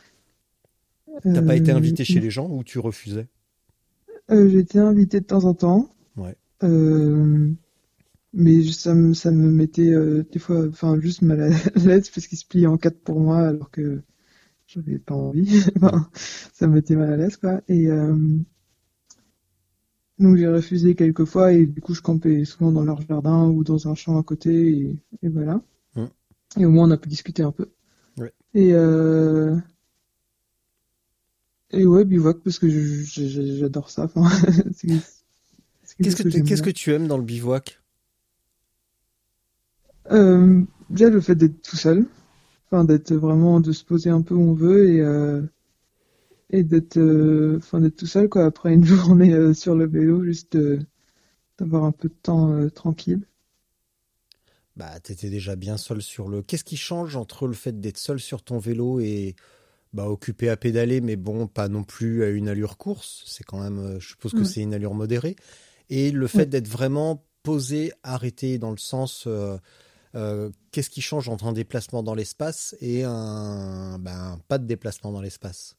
T'as 1.33 1.41
pas 1.41 1.57
été 1.57 1.71
Euh, 1.71 1.73
invité 1.73 2.05
chez 2.05 2.21
les 2.21 2.31
gens 2.31 2.47
ou 2.49 2.63
tu 2.63 2.79
refusais? 2.79 3.27
Euh, 4.31 4.49
j'ai 4.49 4.59
été 4.59 4.79
invité 4.79 5.19
de 5.19 5.25
temps 5.25 5.45
en 5.45 5.53
temps. 5.53 5.89
Ouais. 6.15 6.37
Euh, 6.63 7.51
mais 8.33 8.63
ça 8.71 8.95
me, 8.95 9.13
ça 9.15 9.31
me 9.31 9.51
mettait 9.51 9.91
euh, 9.93 10.23
des 10.31 10.39
fois, 10.39 10.67
enfin, 10.69 10.99
juste 11.01 11.21
mal 11.23 11.41
à 11.41 11.49
l'aise 11.79 12.09
parce 12.11 12.27
qu'il 12.27 12.37
se 12.39 12.45
plie 12.47 12.67
en 12.67 12.77
quatre 12.77 12.99
pour 13.01 13.19
moi 13.21 13.39
alors 13.49 13.71
que 13.71 14.01
j'avais 14.67 14.99
pas 14.99 15.15
envie. 15.15 15.61
Enfin, 15.77 16.09
ça 16.53 16.67
me 16.67 16.75
mettait 16.75 16.95
mal 16.97 17.13
à 17.13 17.17
l'aise, 17.17 17.37
quoi. 17.37 17.61
Et 17.69 17.87
euh, 17.91 18.15
donc 20.19 20.37
j'ai 20.37 20.47
refusé 20.47 20.95
quelques 20.95 21.25
fois 21.25 21.51
et 21.53 21.65
du 21.65 21.81
coup 21.81 21.93
je 21.93 22.01
campais 22.01 22.45
souvent 22.45 22.71
dans 22.71 22.83
leur 22.83 23.01
jardin 23.01 23.47
ou 23.49 23.63
dans 23.65 23.87
un 23.89 23.95
champ 23.95 24.17
à 24.19 24.23
côté 24.23 24.69
et, 24.69 24.95
et 25.23 25.29
voilà. 25.29 25.61
Et 26.57 26.65
au 26.65 26.69
moins 26.69 26.87
on 26.87 26.91
a 26.91 26.97
pu 26.97 27.09
discuter 27.09 27.43
un 27.43 27.51
peu. 27.51 27.69
Ouais. 28.17 28.33
Et 28.53 28.73
euh, 28.73 29.55
et 31.71 31.85
ouais, 31.85 32.03
bivouac 32.03 32.39
parce 32.43 32.59
que 32.59 32.67
j'adore 32.69 33.89
ça. 33.89 34.03
Enfin, 34.03 34.29
Qu'est-ce 36.01 36.61
que, 36.61 36.69
tu 36.69 36.93
aimes 36.93 37.07
dans 37.07 37.17
le 37.17 37.23
bivouac? 37.23 37.79
Euh, 40.11 40.63
déjà 40.89 41.09
le 41.09 41.21
fait 41.21 41.35
d'être 41.35 41.61
tout 41.61 41.77
seul, 41.77 42.05
enfin 42.65 42.83
d'être 42.83 43.13
vraiment 43.13 43.59
de 43.59 43.71
se 43.71 43.85
poser 43.85 44.09
un 44.09 44.21
peu 44.21 44.33
où 44.33 44.41
on 44.41 44.53
veut 44.53 44.89
et 44.89 45.01
euh, 45.01 45.41
et 46.49 46.63
d'être 46.63 46.97
euh, 46.97 47.57
enfin 47.57 47.79
d'être 47.79 47.95
tout 47.95 48.07
seul 48.07 48.29
quoi 48.29 48.45
après 48.45 48.73
une 48.73 48.85
journée 48.85 49.33
euh, 49.33 49.53
sur 49.53 49.75
le 49.75 49.87
vélo 49.87 50.23
juste 50.23 50.55
euh, 50.55 50.79
d'avoir 51.57 51.85
un 51.85 51.91
peu 51.91 52.09
de 52.09 52.15
temps 52.21 52.69
tranquille. 52.69 53.21
Bah, 54.77 54.99
t'étais 55.01 55.29
déjà 55.29 55.55
bien 55.55 55.77
seul 55.77 56.01
sur 56.01 56.29
le. 56.29 56.41
Qu'est-ce 56.41 56.63
qui 56.63 56.77
change 56.77 57.15
entre 57.17 57.47
le 57.47 57.53
fait 57.53 57.79
d'être 57.81 57.97
seul 57.97 58.19
sur 58.19 58.41
ton 58.43 58.57
vélo 58.57 58.99
et 58.99 59.35
bah 59.93 60.09
occupé 60.09 60.49
à 60.49 60.57
pédaler, 60.57 61.01
mais 61.01 61.15
bon, 61.17 61.47
pas 61.47 61.69
non 61.69 61.83
plus 61.83 62.23
à 62.23 62.29
une 62.29 62.49
allure 62.49 62.77
course? 62.77 63.23
C'est 63.27 63.45
quand 63.45 63.61
même, 63.61 63.79
euh, 63.79 63.99
je 63.99 64.09
suppose 64.09 64.33
que 64.33 64.43
Ouais. 64.43 64.45
c'est 64.45 64.61
une 64.61 64.73
allure 64.73 64.95
modérée. 64.95 65.35
et 65.89 66.11
le 66.11 66.27
fait 66.27 66.45
Ouais. 66.45 66.47
d'être 66.47 66.67
vraiment 66.69 67.25
posé, 67.43 67.93
arrêté 68.03 68.57
dans 68.59 68.71
le 68.71 68.77
sens 68.77 69.25
euh, 69.27 69.57
euh, 70.15 70.51
qu'est-ce 70.71 70.89
qui 70.91 71.01
change 71.01 71.29
entre 71.29 71.45
un 71.47 71.53
déplacement 71.53 72.03
dans 72.03 72.15
l'espace 72.15 72.75
et 72.81 73.03
un 73.05 73.99
ben, 73.99 74.41
pas 74.49 74.57
de 74.59 74.65
déplacement 74.67 75.11
dans 75.13 75.21
l'espace? 75.21 75.77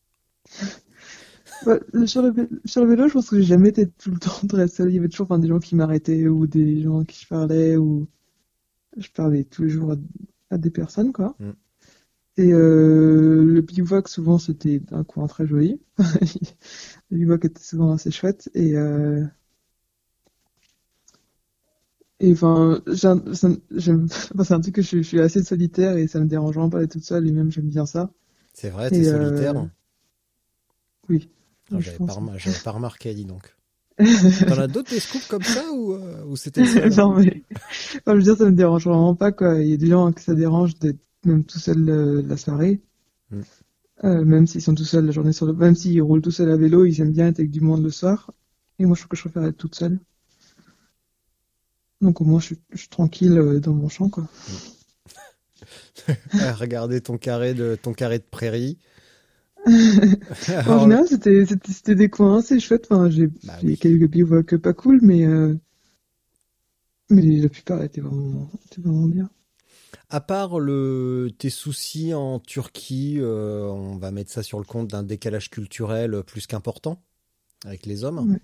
Ouais, 1.63 1.81
le- 1.93 2.07
sur, 2.07 2.23
le, 2.23 2.31
vé- 2.31 2.49
sur 2.65 2.85
le 2.85 2.91
vélo, 2.91 3.09
je 3.09 3.13
pense 3.15 3.31
que 3.31 3.37
j'ai 3.39 3.45
jamais 3.45 3.69
été 3.69 3.89
tout 3.89 4.11
le 4.11 4.19
temps 4.19 4.47
très 4.49 4.67
seul. 4.69 4.91
Il 4.91 4.95
y 4.97 4.99
avait 4.99 5.09
toujours 5.09 5.27
enfin, 5.27 5.39
des 5.39 5.49
gens 5.49 5.59
qui 5.61 5.75
m'arrêtaient 5.77 6.27
ou 6.29 6.47
des 6.47 6.83
gens 6.83 7.05
qui 7.05 7.21
je 7.23 7.29
parlais 7.29 7.77
ou 7.77 8.09
je 8.97 9.11
parlais 9.11 9.45
tous 9.45 9.63
les 9.65 9.69
jours 9.71 9.93
à, 9.93 9.97
à 10.55 10.59
des 10.59 10.71
personnes, 10.71 11.13
quoi. 11.13 11.37
Mm. 11.41 11.53
Et 12.37 12.53
euh, 12.53 13.45
le 13.45 13.61
bivouac, 13.63 14.09
souvent, 14.09 14.39
c'était 14.39 14.81
un 14.93 15.05
coin 15.05 15.27
très 15.27 15.47
joli. 15.47 15.81
Le 17.11 17.19
bivouac 17.19 17.45
était 17.45 17.63
souvent 17.63 17.93
assez 17.93 18.11
chouette. 18.11 18.51
Et, 18.55 18.77
euh, 18.77 19.25
et 22.21 22.33
enfin, 22.33 22.81
j'aime- 22.87 23.25
c'est 24.45 24.53
un 24.55 24.61
truc 24.61 24.75
que 24.77 24.83
je, 24.83 24.99
je 24.99 25.03
suis 25.03 25.21
assez 25.21 25.43
solitaire 25.43 25.97
et 25.97 26.07
ça 26.07 26.21
me 26.21 26.27
dérange 26.27 26.55
vraiment 26.55 26.71
pas 26.71 26.81
d'être 26.81 26.93
toute 26.93 27.05
seule 27.05 27.27
et 27.27 27.33
même 27.33 27.51
j'aime 27.51 27.69
bien 27.69 27.87
ça. 27.87 28.11
C'est 28.55 28.71
vrai, 28.71 28.91
t'es 28.91 28.97
Et, 28.99 29.09
euh, 29.09 29.11
solitaire. 29.11 29.69
Oui. 31.09 31.31
Ah, 31.71 31.81
J'avais 31.81 31.99
pas, 31.99 32.15
j'avais 32.39 32.59
pas 32.59 32.71
remarqué, 32.73 33.15
dis 33.15 33.25
donc. 33.25 33.55
T'en 34.49 34.59
as 34.59 34.69
d'autres 34.69 34.91
des 34.91 35.01
scoops 35.01 35.27
comme 35.27 35.43
ça 35.43 35.71
ou, 35.73 35.93
euh, 35.93 36.25
ou 36.27 36.37
c'était 36.37 36.63
le 36.63 36.67
seul 36.67 36.91
Non, 36.97 37.15
mais 37.15 37.43
je 38.07 38.13
veux 38.13 38.23
dire, 38.23 38.37
ça 38.37 38.45
me 38.45 38.53
dérange 38.53 38.85
vraiment 38.87 39.15
pas, 39.15 39.33
quoi. 39.33 39.61
Il 39.61 39.69
y 39.69 39.75
a 39.75 39.77
des 39.77 39.87
gens 39.87 40.13
que 40.13 40.21
ça 40.21 40.35
dérange 40.35 40.79
d'être 40.79 41.01
même 41.25 41.45
tout 41.45 41.59
seul 41.59 41.89
euh, 41.89 42.23
la 42.27 42.37
soirée. 42.37 42.81
Mm. 43.31 43.41
Euh, 44.05 44.25
même 44.25 44.47
s'ils 44.47 44.63
sont 44.63 44.75
tout 44.75 44.85
seuls 44.85 45.07
la 45.07 45.13
journée 45.13 45.33
sur 45.33 45.47
le, 45.47 45.53
même 45.53 45.77
s'ils 45.77 46.03
roulent 46.03 46.23
tout 46.23 46.33
seuls 46.33 46.51
à 46.51 46.57
vélo, 46.57 46.85
ils 46.85 47.01
aiment 47.01 47.13
bien 47.13 47.29
être 47.29 47.39
avec 47.39 47.51
du 47.51 47.61
monde 47.61 47.83
le 47.83 47.91
soir. 47.91 48.33
Et 48.79 48.87
moi, 48.87 48.97
je 48.97 49.03
trouve 49.03 49.11
que 49.11 49.17
je 49.17 49.23
préfère 49.23 49.45
être 49.45 49.57
toute 49.57 49.75
seule. 49.75 50.01
Donc, 52.01 52.21
au 52.21 52.25
moins, 52.25 52.41
je 52.41 52.47
suis, 52.47 52.59
je 52.73 52.79
suis 52.79 52.89
tranquille 52.89 53.39
euh, 53.39 53.61
dans 53.61 53.73
mon 53.73 53.89
champ, 53.89 54.09
quoi. 54.09 54.27
à 56.41 56.53
regarder 56.55 57.01
ton 57.01 57.17
carré 57.17 57.55
de 57.55 57.79
ton 57.81 57.93
carré 57.93 58.19
de 58.19 58.25
prairie. 58.25 58.79
En 60.67 60.79
général, 60.79 61.07
c'était, 61.09 61.47
c'était, 61.47 61.73
c'était 61.73 61.95
des 61.95 62.09
coins 62.11 62.39
assez 62.39 62.59
chouettes. 62.61 62.87
Enfin, 62.91 63.11
j'ai, 63.11 63.29
Bah 63.45 63.59
oui. 63.63 63.77
quelques 63.79 64.09
bivouacs 64.11 64.57
pas 64.57 64.73
cool, 64.73 65.01
mais, 65.03 65.27
euh, 65.27 65.55
mais 67.11 67.23
la 67.41 67.49
plupart 67.49 67.83
étaient 67.85 68.01
vraiment, 68.01 68.51
étaient 68.67 68.81
vraiment 68.81 69.07
bien. 69.07 69.31
à 70.11 70.21
part 70.21 70.59
le 70.61 71.31
tes 71.39 71.51
soucis 71.51 72.15
en 72.15 72.39
Turquie, 72.39 73.17
euh, 73.19 73.65
on 73.67 73.97
va 73.97 74.11
mettre 74.11 74.31
ça 74.31 74.43
sur 74.43 74.59
le 74.59 74.65
compte 74.65 74.89
d'un 74.89 75.03
décalage 75.03 75.51
culturel 75.51 76.23
plus 76.25 76.47
qu'important 76.47 77.03
avec 77.65 77.87
les 77.87 78.05
hommes. 78.05 78.29
Ouais. 78.33 78.41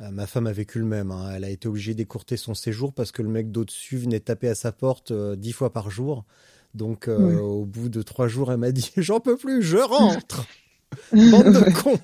Euh, 0.00 0.10
ma 0.10 0.26
femme 0.26 0.46
a 0.46 0.52
vécu 0.52 0.78
le 0.78 0.84
même. 0.86 1.10
hein. 1.10 1.32
Elle 1.34 1.44
a 1.44 1.50
été 1.50 1.68
obligée 1.68 1.94
d'écourter 1.94 2.36
son 2.36 2.54
séjour 2.54 2.92
parce 2.94 3.12
que 3.12 3.22
le 3.22 3.28
mec 3.28 3.50
d'au-dessus 3.52 3.98
venait 3.98 4.20
taper 4.20 4.48
à 4.48 4.54
sa 4.54 4.72
porte 4.72 5.10
euh, 5.12 5.36
dix 5.36 5.52
fois 5.52 5.72
par 5.72 5.90
jour. 5.90 6.24
Donc, 6.74 7.08
euh, 7.08 7.38
au 7.40 7.64
bout 7.64 7.88
de 7.88 8.02
trois 8.02 8.28
jours, 8.28 8.52
elle 8.52 8.58
m'a 8.58 8.70
dit 8.72 8.90
J'en 8.96 9.20
peux 9.20 9.36
plus, 9.36 9.62
je 9.62 9.76
rentre 9.78 10.46
Bande 11.12 11.52
de 11.52 11.82
cons 11.82 11.98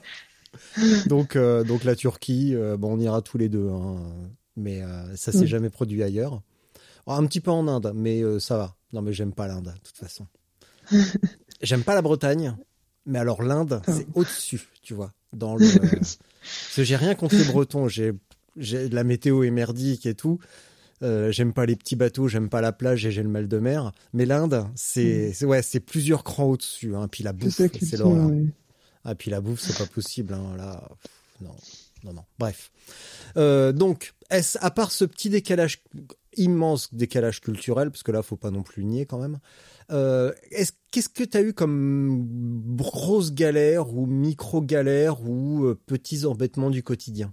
donc, 1.06 1.36
euh, 1.36 1.64
donc, 1.64 1.84
la 1.84 1.96
Turquie, 1.96 2.54
euh, 2.54 2.76
bon, 2.76 2.94
on 2.96 3.00
ira 3.00 3.22
tous 3.22 3.38
les 3.38 3.48
deux. 3.48 3.68
hein. 3.70 3.96
Mais 4.56 4.82
ça 5.16 5.32
s'est 5.32 5.48
jamais 5.48 5.68
produit 5.70 6.02
ailleurs. 6.04 6.40
Oh, 7.06 7.12
Un 7.12 7.26
petit 7.26 7.40
peu 7.40 7.50
en 7.50 7.66
Inde, 7.66 7.90
mais 7.94 8.22
ça 8.38 8.56
va. 8.56 8.76
Non, 8.92 9.02
mais 9.02 9.12
j'aime 9.12 9.32
pas 9.32 9.48
l'Inde, 9.48 9.74
de 9.74 9.80
toute 9.82 9.96
façon. 9.96 10.26
j'aime 11.60 11.82
pas 11.82 11.94
la 11.94 12.02
Bretagne, 12.02 12.56
mais 13.04 13.18
alors 13.18 13.42
l'Inde, 13.42 13.82
Ah. 13.84 13.92
c'est 13.92 14.06
au-dessus, 14.14 14.68
tu 14.80 14.94
vois. 14.94 15.12
Dans 15.32 15.56
le... 15.56 15.66
Parce 15.66 16.18
que 16.76 16.84
j'ai 16.84 16.94
rien 16.94 17.16
contre 17.16 17.34
les 17.34 17.44
Bretons. 17.44 17.88
J'ai, 17.88 18.12
j'ai 18.56 18.88
la 18.88 19.02
météo 19.02 19.42
est 19.42 19.50
merdique 19.50 20.06
et 20.06 20.14
tout. 20.14 20.38
Euh, 21.03 21.32
j'aime 21.32 21.53
pas 21.53 21.66
les 21.66 21.76
petits 21.76 21.97
bateaux, 21.97 22.28
j'aime 22.28 22.49
pas 22.49 22.61
la 22.61 22.72
plage 22.72 23.05
et 23.05 23.11
j'ai 23.11 23.22
le 23.22 23.28
mal 23.28 23.49
de 23.49 23.59
mer. 23.59 23.92
Mais 24.12 24.26
l'Inde, 24.26 24.66
c'est, 24.74 25.32
c'est 25.32 25.45
ouais, 25.45 25.62
c'est 25.62 25.80
plusieurs 25.80 26.24
crans 26.24 26.45
au-dessus. 26.45 26.95
Hein. 26.95 27.09
Puis 27.09 27.24
la 27.24 27.32
bouffe, 27.32 27.55
c'est 27.55 27.92
est 27.92 27.97
l'horreur. 27.97 28.28
ouais. 28.30 28.45
Ah, 29.05 29.14
puis 29.14 29.30
la 29.30 29.40
bouffe, 29.40 29.61
c'est 29.61 29.76
pas 29.76 29.86
possible. 29.86 30.32
Hein. 30.34 30.57
Là, 30.57 30.88
pff, 31.03 31.12
non, 31.40 31.55
non, 32.05 32.12
non. 32.14 32.24
Bref. 32.38 32.70
Euh, 33.36 33.72
donc, 33.72 34.14
est-ce, 34.30 34.59
à 34.61 34.70
part 34.70 34.92
ce 34.92 35.05
petit 35.05 35.28
décalage, 35.28 35.82
immense 36.36 36.95
décalage 36.95 37.40
culturel, 37.40 37.90
parce 37.90 38.03
que 38.03 38.12
là, 38.12 38.22
faut 38.22 38.36
pas 38.36 38.51
non 38.51 38.62
plus 38.62 38.84
nier 38.84 39.07
quand 39.07 39.18
même, 39.18 39.38
euh, 39.90 40.32
est-ce, 40.51 40.72
qu'est-ce 40.90 41.09
que 41.09 41.24
tu 41.24 41.36
as 41.36 41.42
eu 41.42 41.53
comme 41.53 42.26
grosse 42.76 43.32
galère 43.32 43.95
ou 43.95 44.07
micro-galère 44.07 45.22
ou 45.22 45.64
euh, 45.64 45.78
petits 45.86 46.24
embêtements 46.24 46.70
du 46.70 46.82
quotidien? 46.82 47.32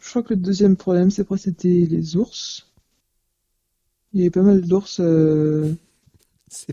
Je 0.00 0.10
crois 0.10 0.22
que 0.22 0.34
le 0.34 0.40
deuxième 0.40 0.76
problème, 0.76 1.10
c'est 1.10 1.26
quoi? 1.26 1.36
C'était 1.36 1.86
les 1.88 2.16
ours. 2.16 2.72
Il 4.12 4.20
y 4.20 4.22
avait 4.22 4.30
pas 4.30 4.42
mal 4.42 4.62
d'ours, 4.62 4.98
euh, 5.00 5.72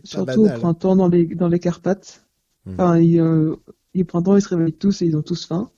surtout 0.03 0.45
au 0.45 0.49
printemps 0.49 0.95
dans 0.95 1.07
les, 1.07 1.25
dans 1.25 1.47
les 1.47 1.59
Carpates. 1.59 2.25
Hmm. 2.65 2.71
Enfin, 2.71 2.97
il, 2.97 3.19
euh, 3.19 3.55
il 3.93 4.05
printemps, 4.05 4.35
ils 4.35 4.41
se 4.41 4.49
réveillent 4.49 4.73
tous 4.73 5.01
et 5.01 5.05
ils 5.05 5.15
ont 5.15 5.21
tous 5.21 5.45
faim. 5.45 5.69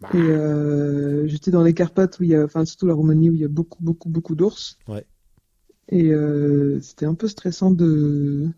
Bah. 0.00 0.08
Et 0.14 0.18
euh, 0.18 1.26
j'étais 1.26 1.50
dans 1.50 1.62
les 1.62 1.74
Carpates 1.74 2.18
où 2.20 2.22
il 2.22 2.30
y 2.30 2.34
a, 2.34 2.44
enfin 2.44 2.64
surtout 2.64 2.86
la 2.86 2.94
Roumanie 2.94 3.30
où 3.30 3.34
il 3.34 3.40
y 3.40 3.44
a 3.44 3.48
beaucoup, 3.48 3.82
beaucoup, 3.82 4.08
beaucoup 4.08 4.34
d'ours. 4.34 4.78
Ouais. 4.88 5.04
Et 5.88 6.12
euh, 6.12 6.80
c'était 6.80 7.06
un 7.06 7.14
peu 7.14 7.28
stressant 7.28 7.70
de 7.70 8.48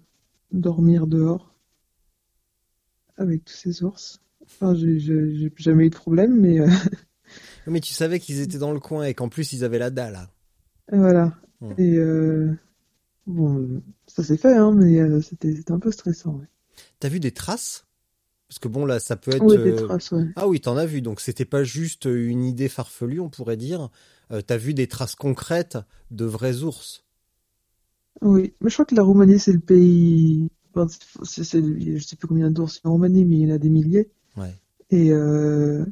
dormir 0.53 1.07
dehors 1.07 1.55
avec 3.17 3.45
tous 3.45 3.55
ces 3.55 3.83
ours. 3.83 4.21
Enfin, 4.45 4.75
j'ai 4.75 4.99
jamais 5.57 5.87
eu 5.87 5.91
de 5.91 5.95
problème, 5.95 6.39
mais 6.39 6.61
euh, 6.61 6.69
Mais 7.67 7.81
tu 7.81 7.93
savais 7.93 8.21
qu'ils 8.21 8.41
étaient 8.41 8.59
dans 8.59 8.73
le 8.73 8.81
coin 8.81 9.05
et 9.05 9.15
qu'en 9.15 9.29
plus, 9.29 9.53
ils 9.53 9.65
avaient 9.65 9.79
la 9.79 9.91
dalle. 9.91 10.17
hein. 10.17 10.29
voilà. 10.93 11.33
Hmm. 11.61 11.73
Et 11.79 11.97
euh, 11.97 12.53
bon, 13.27 13.59
euh, 13.61 13.83
ça 14.07 14.25
s'est 14.25 14.37
fait, 14.37 14.57
hein, 14.57 14.73
mais 14.73 15.01
euh, 15.01 15.21
c'était 15.21 15.55
un 15.71 15.79
peu 15.79 15.93
stressant. 15.93 16.37
Ouais, 16.37 16.47
T'as 17.01 17.09
vu 17.09 17.21
des 17.21 17.33
traces? 17.33 17.87
Parce 18.49 18.59
que 18.59 18.69
bon, 18.69 18.87
là, 18.87 19.01
ça 19.01 19.17
peut 19.17 19.33
être. 19.35 19.57
Des 19.57 19.59
euh, 19.59 19.87
traces, 19.87 20.13
ouais. 20.13 20.27
Ah 20.37 20.49
oui, 20.49 20.61
t'en 20.61 20.77
as 20.77 20.87
vu. 20.87 21.03
Donc 21.03 21.21
c'était 21.21 21.45
pas 21.45 21.65
juste 21.65 22.07
une 22.07 22.45
idée 22.45 22.69
farfelue, 22.69 23.21
on 23.21 23.31
pourrait 23.31 23.57
dire. 23.57 23.91
T'as 24.47 24.57
vu 24.57 24.75
des 24.75 24.89
traces 24.89 25.15
concrètes 25.15 25.79
de 26.11 26.25
vrais 26.25 26.63
ours? 26.63 27.05
Oui, 28.21 28.55
mais 28.61 28.71
je 28.71 28.75
crois 28.75 28.85
que 28.85 28.95
la 28.95 29.03
Roumanie, 29.03 29.39
c'est 29.39 29.53
le 29.53 29.61
pays. 29.61 30.49
enfin, 30.75 30.87
c'est- 31.25 31.45
je 31.45 31.99
sais 31.99 32.17
plus 32.17 32.29
combien 32.29 32.51
d'ours 32.51 32.77
il 32.77 32.81
y 32.85 32.89
a 32.89 32.91
en 32.91 32.93
Roumanie, 32.95 33.25
mais 33.25 33.37
il 33.37 33.49
y 33.49 33.53
en 33.53 33.55
a 33.55 33.59
des 33.59 33.69
milliers. 33.71 34.11
Ouais. 34.37 34.55
Et 34.91 35.13
euh, 35.13 35.85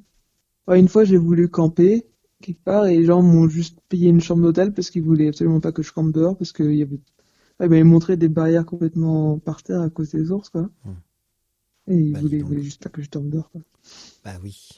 ouais, 0.71 0.81
une 0.81 0.89
fois, 0.89 1.05
j'ai 1.05 1.19
voulu 1.19 1.51
camper 1.51 2.07
quelque 2.43 2.63
part 2.65 2.87
et 2.87 2.97
les 2.99 3.05
gens 3.05 3.23
m'ont 3.23 3.49
juste 3.49 3.79
payé 3.91 4.09
une 4.09 4.23
chambre 4.23 4.43
d'hôtel 4.43 4.73
parce 4.73 4.91
qu'ils 4.91 5.03
voulaient 5.03 5.29
absolument 5.29 5.61
pas 5.61 5.73
que 5.73 5.83
je 5.83 5.93
campe 5.93 6.13
dehors 6.13 6.37
parce 6.39 6.53
qu'il 6.53 6.75
y 6.75 6.83
avait. 6.83 6.95
Ouais, 7.61 7.67
ils 7.67 7.71
m'avaient 7.71 7.85
montré 7.85 8.17
des 8.17 8.29
barrières 8.31 8.67
complètement 8.67 9.39
par 9.39 9.63
terre 9.63 9.83
à 9.83 9.91
cause 9.91 10.11
des 10.11 10.33
ours, 10.33 10.51
quoi. 10.51 10.71
Hmm. 10.85 10.95
Et 11.89 11.95
ils 11.95 12.15
Bah, 12.15 12.21
voulaient, 12.21 12.63
juste 12.63 12.83
pas 12.83 12.89
que 12.89 13.03
je 13.03 13.11
dorme 13.11 13.29
dehors, 13.29 13.51
quoi. 13.51 13.61
Bah 14.25 14.35
oui. 14.43 14.69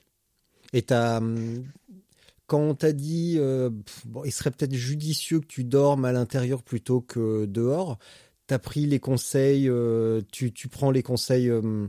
Et 0.72 0.82
t'as. 0.82 1.18
hum, 1.18 1.64
Quand 2.46 2.60
on 2.60 2.74
t'a 2.74 2.92
dit, 2.92 3.36
euh, 3.38 3.70
bon, 4.06 4.24
il 4.24 4.32
serait 4.32 4.50
peut-être 4.50 4.74
judicieux 4.74 5.40
que 5.40 5.46
tu 5.46 5.64
dormes 5.64 6.04
à 6.04 6.12
l'intérieur 6.12 6.62
plutôt 6.62 7.00
que 7.00 7.46
dehors, 7.46 7.98
t'as 8.46 8.58
pris 8.58 8.86
les 8.86 9.00
conseils, 9.00 9.68
euh, 9.68 10.22
tu, 10.32 10.52
tu 10.52 10.68
prends 10.68 10.90
les 10.90 11.02
conseils 11.02 11.50
euh, 11.50 11.88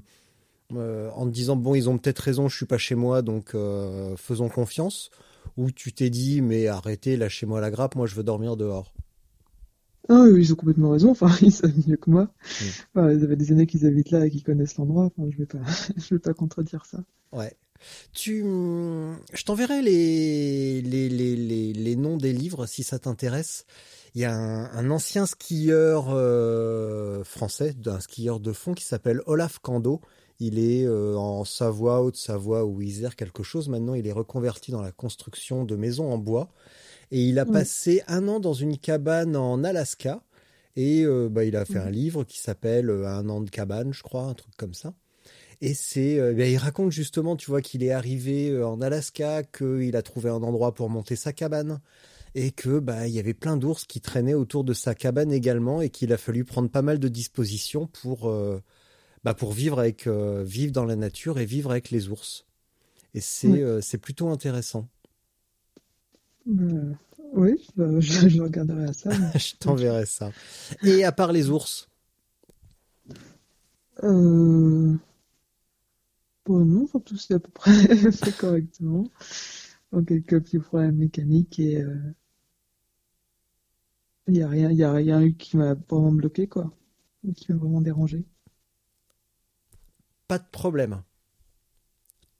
euh, 0.77 1.09
en 1.11 1.25
te 1.25 1.31
disant, 1.31 1.55
bon, 1.55 1.75
ils 1.75 1.89
ont 1.89 1.97
peut-être 1.97 2.19
raison, 2.19 2.49
je 2.49 2.55
suis 2.55 2.65
pas 2.65 2.77
chez 2.77 2.95
moi, 2.95 3.21
donc 3.21 3.55
euh, 3.55 4.15
faisons 4.17 4.49
confiance, 4.49 5.09
ou 5.57 5.71
tu 5.71 5.93
t'es 5.93 6.09
dit, 6.09 6.41
mais 6.41 6.67
arrêtez, 6.67 7.17
lâchez-moi 7.17 7.61
la 7.61 7.71
grappe, 7.71 7.95
moi 7.95 8.07
je 8.07 8.15
veux 8.15 8.23
dormir 8.23 8.57
dehors. 8.57 8.93
Ah 10.09 10.23
oui, 10.23 10.41
ils 10.41 10.51
ont 10.51 10.55
complètement 10.55 10.91
raison. 10.91 11.11
Enfin, 11.11 11.29
ils 11.41 11.51
savent 11.51 11.73
mieux 11.87 11.97
que 11.97 12.09
moi. 12.09 12.27
Enfin, 12.93 13.11
ils 13.11 13.23
avaient 13.23 13.35
des 13.35 13.51
années 13.51 13.67
qu'ils 13.67 13.85
habitent 13.85 14.11
là 14.11 14.25
et 14.25 14.29
qu'ils 14.29 14.43
connaissent 14.43 14.77
l'endroit. 14.77 15.05
Enfin, 15.05 15.29
je 15.29 15.37
vais 15.37 15.45
pas, 15.45 15.59
je 15.97 16.15
vais 16.15 16.19
pas 16.19 16.33
contredire 16.33 16.85
ça. 16.85 16.99
Ouais. 17.31 17.55
Tu, 18.13 18.43
hum, 18.43 19.17
je 19.33 19.43
t'enverrai 19.43 19.81
les, 19.81 20.81
les, 20.81 21.09
les, 21.09 21.35
les, 21.35 21.73
les 21.73 21.95
noms 21.95 22.17
des 22.17 22.33
livres 22.33 22.65
si 22.65 22.83
ça 22.83 22.99
t'intéresse. 22.99 23.65
Il 24.15 24.21
y 24.21 24.25
a 24.25 24.33
un, 24.33 24.65
un 24.71 24.91
ancien 24.91 25.25
skieur 25.25 26.07
euh, 26.09 27.23
français, 27.23 27.75
un 27.85 27.99
skieur 27.99 28.39
de 28.39 28.53
fond 28.53 28.73
qui 28.73 28.85
s'appelle 28.85 29.21
Olaf 29.25 29.59
Kando. 29.59 30.01
Il 30.39 30.59
est 30.59 30.85
euh, 30.85 31.15
en 31.15 31.45
Savoie, 31.45 32.01
Haute-Savoie 32.01 32.65
ou 32.65 32.81
Isère, 32.81 33.15
quelque 33.15 33.43
chose. 33.43 33.69
Maintenant, 33.69 33.93
il 33.93 34.07
est 34.07 34.11
reconverti 34.11 34.71
dans 34.71 34.81
la 34.81 34.91
construction 34.91 35.63
de 35.63 35.75
maisons 35.75 36.11
en 36.11 36.17
bois. 36.17 36.49
Et 37.11 37.21
il 37.21 37.37
a 37.37 37.45
passé 37.45 38.01
un 38.07 38.27
an 38.27 38.39
dans 38.39 38.53
une 38.53 38.77
cabane 38.77 39.35
en 39.35 39.63
Alaska. 39.63 40.23
Et 40.75 41.03
euh, 41.05 41.29
bah, 41.29 41.43
il 41.43 41.55
a 41.55 41.65
fait 41.65 41.77
un 41.77 41.91
livre 41.91 42.23
qui 42.23 42.39
s'appelle 42.39 42.89
euh, 42.89 43.07
Un 43.07 43.29
an 43.29 43.41
de 43.41 43.49
cabane, 43.49 43.93
je 43.93 44.01
crois, 44.01 44.23
un 44.23 44.33
truc 44.33 44.55
comme 44.57 44.73
ça. 44.73 44.93
Et 45.61 45.73
c'est, 45.75 46.19
euh, 46.19 46.33
ben, 46.33 46.51
il 46.51 46.57
raconte 46.57 46.91
justement, 46.91 47.35
tu 47.35 47.51
vois, 47.51 47.61
qu'il 47.61 47.83
est 47.83 47.91
arrivé 47.91 48.61
en 48.63 48.81
Alaska, 48.81 49.43
qu'il 49.43 49.95
a 49.95 50.01
trouvé 50.01 50.29
un 50.29 50.41
endroit 50.41 50.73
pour 50.73 50.89
monter 50.89 51.15
sa 51.15 51.31
cabane, 51.31 51.79
et 52.35 52.51
que 52.51 52.79
bah 52.79 53.07
il 53.07 53.13
y 53.13 53.19
avait 53.19 53.35
plein 53.35 53.57
d'ours 53.57 53.85
qui 53.85 54.01
traînaient 54.01 54.33
autour 54.33 54.63
de 54.63 54.73
sa 54.73 54.95
cabane 54.95 55.31
également, 55.31 55.81
et 55.81 55.89
qu'il 55.89 56.11
a 56.11 56.17
fallu 56.17 56.43
prendre 56.43 56.69
pas 56.69 56.81
mal 56.81 56.99
de 56.99 57.07
dispositions 57.07 57.87
pour, 57.87 58.27
euh, 58.27 58.59
bah, 59.23 59.33
pour 59.33 59.53
vivre 59.53 59.79
avec, 59.79 60.07
euh, 60.07 60.43
vivre 60.43 60.71
dans 60.73 60.85
la 60.85 60.95
nature 60.95 61.39
et 61.39 61.45
vivre 61.45 61.71
avec 61.71 61.91
les 61.91 62.09
ours. 62.09 62.45
Et 63.13 63.21
c'est 63.21 63.61
euh, 63.61 63.81
plutôt 64.01 64.29
intéressant. 64.29 64.87
Euh, 66.47 66.93
oui, 67.33 67.55
je, 67.77 68.27
je 68.29 68.41
regarderai 68.41 68.93
ça. 68.93 69.09
mais- 69.09 69.39
Je 69.39 69.55
t'enverrai 69.57 70.05
ça. 70.05 70.31
Et 70.83 71.03
à 71.03 71.11
part 71.11 71.31
les 71.31 71.49
ours? 71.49 71.87
Bon, 76.45 76.63
non, 76.65 76.83
enfin, 76.83 76.99
tout 77.01 77.17
c'est 77.17 77.33
à 77.35 77.39
peu 77.39 77.51
près 77.51 77.71
fait 78.11 78.35
correctement. 78.37 79.05
Donc, 79.91 80.07
quelques 80.07 80.41
petits 80.43 80.59
problèmes 80.59 80.95
mécaniques 80.95 81.59
et 81.59 81.83
il 84.27 84.35
y 84.35 84.41
a 84.43 84.49
rien, 84.49 84.69
il 84.69 84.75
y 84.77 84.83
a 84.83 84.91
rien 84.91 85.21
eu 85.21 85.33
qui 85.35 85.55
m'a 85.55 85.75
vraiment 85.75 86.11
bloqué, 86.11 86.47
quoi. 86.47 86.73
Ou 87.23 87.31
Qui 87.33 87.51
m'a 87.53 87.57
vraiment 87.57 87.79
dérangé. 87.81 88.25
Pas 90.33 90.39
de 90.39 90.49
problème. 90.51 91.03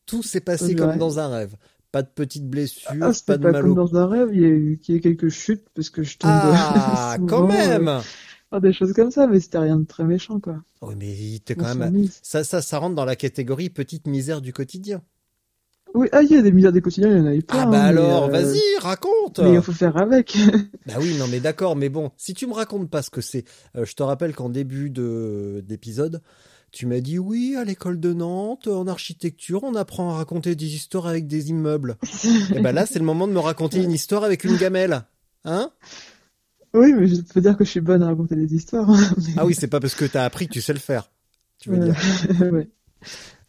Tout 0.08 0.24
s'est 0.24 0.42
passé 0.42 0.70
Ouais. 0.70 0.76
comme 0.76 0.98
dans 0.98 1.20
un 1.20 1.28
rêve. 1.28 1.56
Pas 1.92 2.02
de 2.02 2.10
petites 2.10 2.50
blessures, 2.50 2.90
Ah, 2.90 3.12
pas 3.28 3.38
de 3.38 3.44
pas 3.44 3.52
mal 3.52 3.62
comme 3.62 3.72
au 3.74 3.76
dans 3.76 3.96
un 3.96 4.08
rêve, 4.08 4.30
il 4.34 4.42
y 4.42 4.46
a 4.46 4.48
eu, 4.48 4.80
il 4.88 4.92
y 4.92 4.96
a 4.96 4.98
eu 4.98 5.02
quelques 5.02 5.30
chutes 5.30 5.68
parce 5.76 5.92
que 5.92 6.02
je 6.02 6.18
tombe 6.18 6.32
Ah, 6.34 7.14
souvent, 7.18 7.28
quand 7.28 7.44
euh, 7.44 7.80
même 7.80 8.02
des 8.62 8.74
choses 8.74 8.94
comme 8.94 9.12
ça, 9.12 9.28
mais 9.28 9.40
c'était 9.40 9.60
rien 9.60 9.78
de 9.78 9.86
très 9.86 10.04
méchant, 10.04 10.40
quoi. 10.40 10.64
Oui, 10.82 10.96
mais 10.98 11.40
t'es 11.46 11.56
quand 11.56 11.76
même... 11.76 12.08
Ça, 12.22 12.44
ça, 12.44 12.62
ça 12.62 12.80
rentre 12.80 12.96
dans 12.96 13.06
la 13.06 13.16
catégorie 13.16 13.70
petite 13.70 14.08
misère 14.08 14.42
du 14.42 14.54
quotidien. 14.54 15.02
Oui, 15.96 16.08
ah, 16.12 16.24
il 16.24 16.32
y 16.32 16.36
a 16.36 16.42
des 16.42 16.52
milliards 16.52 16.72
des 16.72 16.82
quotidiens, 16.82 17.12
il 17.12 17.18
y 17.18 17.22
en 17.22 17.28
a 17.28 17.36
eu 17.36 17.44
plein. 17.44 17.64
Ah 17.64 17.66
bah 17.68 17.84
hein, 17.84 17.86
alors, 17.86 18.24
euh, 18.26 18.30
vas-y, 18.30 18.60
raconte 18.80 19.40
Mais 19.40 19.54
il 19.54 19.62
faut 19.62 19.72
faire 19.72 19.98
avec. 19.98 20.36
Bah 20.88 20.96
oui, 21.00 21.16
non 21.20 21.28
mais 21.28 21.40
d'accord, 21.40 21.76
mais 21.76 21.90
bon, 21.90 22.12
si 22.18 22.34
tu 22.34 22.48
me 22.48 22.54
racontes 22.54 22.90
pas 22.90 23.04
ce 23.04 23.12
que 23.12 23.22
c'est, 23.22 23.46
euh, 23.78 23.86
je 23.86 23.94
te 23.94 24.02
rappelle 24.02 24.34
qu'en 24.34 24.50
début 24.50 24.90
de 24.90 25.64
d'épisode, 25.66 26.22
tu 26.74 26.88
m'as 26.88 27.00
dit 27.00 27.20
oui, 27.20 27.56
à 27.56 27.64
l'école 27.64 28.00
de 28.00 28.12
Nantes, 28.14 28.68
en 28.68 28.88
architecture, 28.88 29.64
on 29.64 29.76
apprend 29.76 30.10
à 30.10 30.16
raconter 30.16 30.56
des 30.56 30.76
histoires 30.76 31.06
avec 31.08 31.28
des 31.28 31.52
immeubles. 31.52 31.98
Et 32.56 32.60
ben 32.60 32.72
là, 32.74 32.86
c'est 32.88 32.98
le 33.00 33.06
moment 33.06 33.28
de 33.28 33.32
me 33.34 33.40
raconter 33.40 33.82
une 33.82 33.92
histoire 33.92 34.24
avec 34.24 34.44
une 34.44 34.58
gamelle. 34.58 35.04
Hein? 35.46 35.72
Oui, 36.74 36.92
mais 36.94 37.08
je 37.08 37.22
peux 37.22 37.42
dire 37.42 37.56
que 37.56 37.64
je 37.64 37.70
suis 37.70 37.80
bonne 37.80 38.02
à 38.02 38.08
raconter 38.08 38.36
des 38.36 38.54
histoires. 38.56 38.90
mais- 38.90 39.34
Ah 39.38 39.46
oui, 39.46 39.54
c'est 39.54 39.68
pas 39.68 39.80
parce 39.80 39.94
que 39.94 40.06
t'as 40.06 40.26
appris 40.26 40.48
que 40.48 40.54
tu 40.54 40.62
sais 40.62 40.74
le 40.74 40.80
faire. 40.80 41.12
Tu 41.60 41.70
veux 41.70 41.78
dire. 41.78 41.96
ouais. 42.52 42.68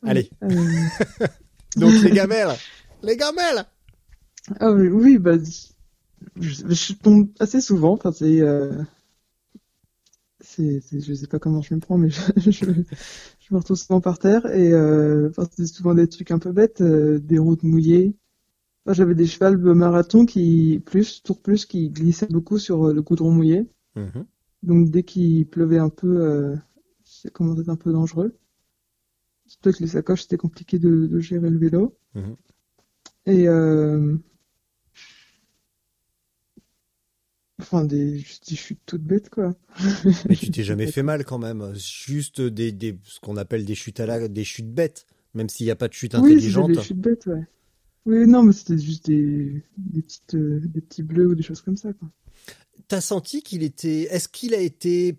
Allez. 0.06 0.30
Euh, 0.42 0.48
Donc 1.76 1.94
les 2.02 2.10
gamelles 2.10 2.54
Les 3.02 3.16
gamelles 3.16 3.64
Ah 4.60 4.70
oui, 4.70 4.88
oui, 4.88 5.16
bah, 5.18 5.32
je, 6.38 6.62
je 6.68 6.92
tombe 6.92 7.28
assez 7.40 7.62
souvent. 7.62 7.94
Enfin, 7.94 8.12
c'est, 8.12 8.40
euh, 8.42 8.70
c'est, 10.44 10.80
je 11.00 11.14
sais 11.14 11.26
pas 11.26 11.38
comment 11.38 11.62
je 11.62 11.74
me 11.74 11.80
prends, 11.80 11.98
mais 11.98 12.10
je, 12.36 12.50
je, 12.50 12.66
je 13.40 13.54
me 13.54 13.58
retrouve 13.58 13.76
souvent 13.76 14.00
par 14.00 14.18
terre 14.18 14.46
et 14.46 14.72
euh, 14.72 15.28
enfin, 15.30 15.48
c'est 15.56 15.66
souvent 15.66 15.94
des 15.94 16.08
trucs 16.08 16.30
un 16.30 16.38
peu 16.38 16.52
bêtes, 16.52 16.80
euh, 16.80 17.18
des 17.18 17.38
routes 17.38 17.62
mouillées. 17.62 18.14
Enfin, 18.84 18.94
j'avais 18.94 19.14
des 19.14 19.26
chevals 19.26 19.60
de 19.60 19.72
marathon 19.72 20.26
qui, 20.26 20.82
plus, 20.86 21.22
tour 21.22 21.40
plus, 21.40 21.66
qui 21.66 21.90
glissaient 21.90 22.26
beaucoup 22.28 22.58
sur 22.58 22.88
euh, 22.88 22.94
le 22.94 23.02
goudron 23.02 23.32
mouillé. 23.32 23.68
Mhm. 23.96 24.26
Donc 24.62 24.90
dès 24.90 25.02
qu'il 25.02 25.46
pleuvait 25.48 25.78
un 25.78 25.90
peu, 25.90 26.22
euh, 26.22 26.56
c'est 27.04 27.32
commençait 27.32 27.60
à 27.60 27.62
être 27.62 27.68
un 27.70 27.76
peu 27.76 27.92
dangereux. 27.92 28.36
Surtout 29.46 29.70
avec 29.70 29.80
les 29.80 29.86
sacoches, 29.86 30.22
c'était 30.22 30.36
compliqué 30.36 30.78
de, 30.78 31.06
de 31.06 31.20
gérer 31.20 31.50
le 31.50 31.58
vélo. 31.58 31.96
Mhm. 32.14 32.36
Et 33.26 33.48
euh, 33.48 34.16
enfin 37.64 37.84
des, 37.84 38.18
juste 38.18 38.48
des 38.48 38.56
chutes 38.56 38.80
toutes 38.86 39.02
bêtes 39.02 39.30
quoi. 39.30 39.54
Mais 40.28 40.36
tu 40.36 40.50
t'es 40.50 40.62
jamais 40.64 40.86
fait 40.86 41.02
mal 41.02 41.24
quand 41.24 41.38
même. 41.38 41.74
Juste 41.74 42.40
des, 42.40 42.72
des 42.72 42.98
ce 43.04 43.20
qu'on 43.20 43.36
appelle 43.36 43.64
des 43.64 43.74
chutes 43.74 44.00
à 44.00 44.06
la, 44.06 44.28
des 44.28 44.44
chutes 44.44 44.72
bêtes, 44.72 45.06
même 45.34 45.48
s'il 45.48 45.66
n'y 45.66 45.70
a 45.70 45.76
pas 45.76 45.88
de 45.88 45.92
chute 45.94 46.14
Oui, 46.14 46.32
intelligente. 46.32 46.72
des 46.72 46.80
chutes 46.82 47.00
bêtes, 47.00 47.26
ouais. 47.26 47.44
Oui, 48.06 48.26
non, 48.26 48.42
mais 48.42 48.52
c'était 48.52 48.78
juste 48.78 49.06
des, 49.06 49.62
des 49.78 50.02
petites, 50.02 50.34
euh, 50.34 50.60
des 50.62 50.80
petits 50.82 51.02
bleus 51.02 51.28
ou 51.28 51.34
des 51.34 51.42
choses 51.42 51.62
comme 51.62 51.76
ça 51.76 51.92
quoi. 51.94 52.08
T'as 52.88 53.00
senti 53.00 53.42
qu'il 53.42 53.62
était. 53.62 54.02
Est-ce 54.14 54.28
qu'il 54.28 54.54
a 54.54 54.58
été 54.60 55.18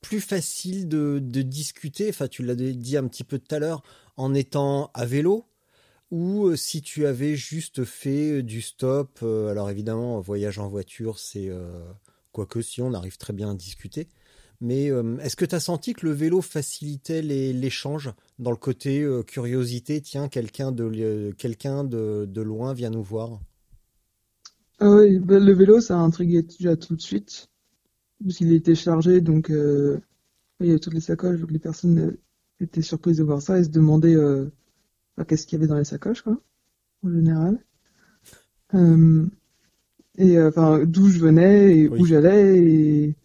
plus 0.00 0.20
facile 0.20 0.88
de, 0.88 1.18
de 1.22 1.42
discuter 1.42 2.08
Enfin, 2.08 2.28
tu 2.28 2.42
l'as 2.42 2.54
dit 2.54 2.96
un 2.96 3.06
petit 3.08 3.24
peu 3.24 3.38
tout 3.38 3.54
à 3.54 3.58
l'heure, 3.58 3.82
en 4.16 4.32
étant 4.34 4.90
à 4.94 5.04
vélo? 5.04 5.44
Ou 6.10 6.46
euh, 6.46 6.56
si 6.56 6.82
tu 6.82 7.06
avais 7.06 7.36
juste 7.36 7.84
fait 7.84 8.42
du 8.42 8.60
stop. 8.62 9.18
euh, 9.22 9.48
alors 9.48 9.70
évidemment, 9.70 10.20
voyage 10.20 10.58
en 10.58 10.68
voiture, 10.68 11.18
c'est 11.18 11.48
euh, 11.50 11.82
quoique 12.32 12.62
si 12.62 12.82
on 12.82 12.92
arrive 12.94 13.16
très 13.18 13.32
bien 13.32 13.50
à 13.50 13.54
discuter. 13.54 14.08
Mais 14.60 14.90
euh, 14.90 15.18
est-ce 15.18 15.36
que 15.36 15.44
tu 15.44 15.54
as 15.54 15.60
senti 15.60 15.94
que 15.94 16.06
le 16.06 16.12
vélo 16.12 16.40
facilitait 16.40 17.22
l'échange 17.22 18.12
dans 18.38 18.50
le 18.50 18.56
côté 18.56 19.02
euh, 19.02 19.22
curiosité? 19.22 20.00
Tiens, 20.00 20.28
quelqu'un 20.28 20.72
de, 20.72 20.84
euh, 20.84 21.32
quelqu'un 21.32 21.84
de, 21.84 22.26
de 22.28 22.42
loin 22.42 22.72
vient 22.74 22.90
nous 22.90 23.02
voir. 23.02 23.40
Ah 24.80 24.96
bah, 25.20 25.38
le 25.38 25.52
vélo, 25.52 25.80
ça 25.80 25.96
a 25.98 26.00
intrigué 26.02 26.42
déjà 26.42 26.76
tout 26.76 26.96
de 26.96 27.00
suite. 27.00 27.48
Parce 28.24 28.38
qu'il 28.38 28.52
était 28.52 28.74
chargé, 28.74 29.20
donc 29.20 29.50
euh, 29.50 30.00
il 30.60 30.68
y 30.68 30.70
avait 30.70 30.80
toutes 30.80 30.94
les 30.94 31.00
sacoches, 31.00 31.40
donc 31.40 31.50
les 31.52 31.60
personnes 31.60 31.98
euh, 32.00 32.20
étaient 32.60 32.82
surprises 32.82 33.18
de 33.18 33.24
voir 33.24 33.42
ça 33.42 33.58
et 33.58 33.64
se 33.64 33.70
demandaient 33.70 34.16
qu'est-ce 35.26 35.46
qu'il 35.46 35.58
y 35.58 35.60
avait 35.62 35.68
dans 35.68 35.78
les 35.78 35.84
sacoches, 35.84 36.22
quoi, 36.22 36.38
en 37.04 37.10
général. 37.12 37.64
Euh, 38.74 39.26
et 40.18 40.38
euh, 40.38 40.48
enfin, 40.50 40.84
d'où 40.86 41.08
je 41.08 41.18
venais 41.20 41.78
et 41.78 41.88
Oui. 41.88 42.00
où 42.00 42.06
j'allais 42.06 42.58
et, 42.58 43.16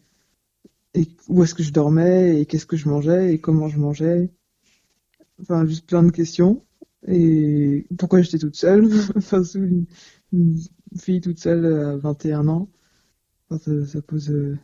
et 0.94 1.08
où 1.28 1.44
est-ce 1.44 1.56
que 1.56 1.64
je 1.64 1.72
dormais 1.74 2.40
et 2.40 2.46
qu'est-ce 2.46 2.68
que 2.68 2.78
je 2.78 2.88
mangeais 2.88 3.34
et 3.34 3.42
comment 3.42 3.68
je 3.70 3.80
mangeais. 3.80 4.30
Enfin, 5.42 5.66
juste 5.66 5.88
plein 5.88 6.04
de 6.04 6.12
questions. 6.12 6.66
Et 7.08 7.88
pourquoi 7.98 8.22
j'étais 8.22 8.40
toute 8.40 8.56
seule? 8.56 8.86
Enfin, 9.16 9.44
sous 9.44 9.60
une, 9.64 9.86
une 10.34 10.60
fille 10.98 11.22
toute 11.22 11.40
seule 11.40 11.66
à 11.66 11.98
21 11.98 12.48
ans. 12.48 12.70
Enfin, 13.50 13.60
ça, 13.86 13.88
ça 13.88 14.02
pose. 14.02 14.32
euh, 14.32 14.58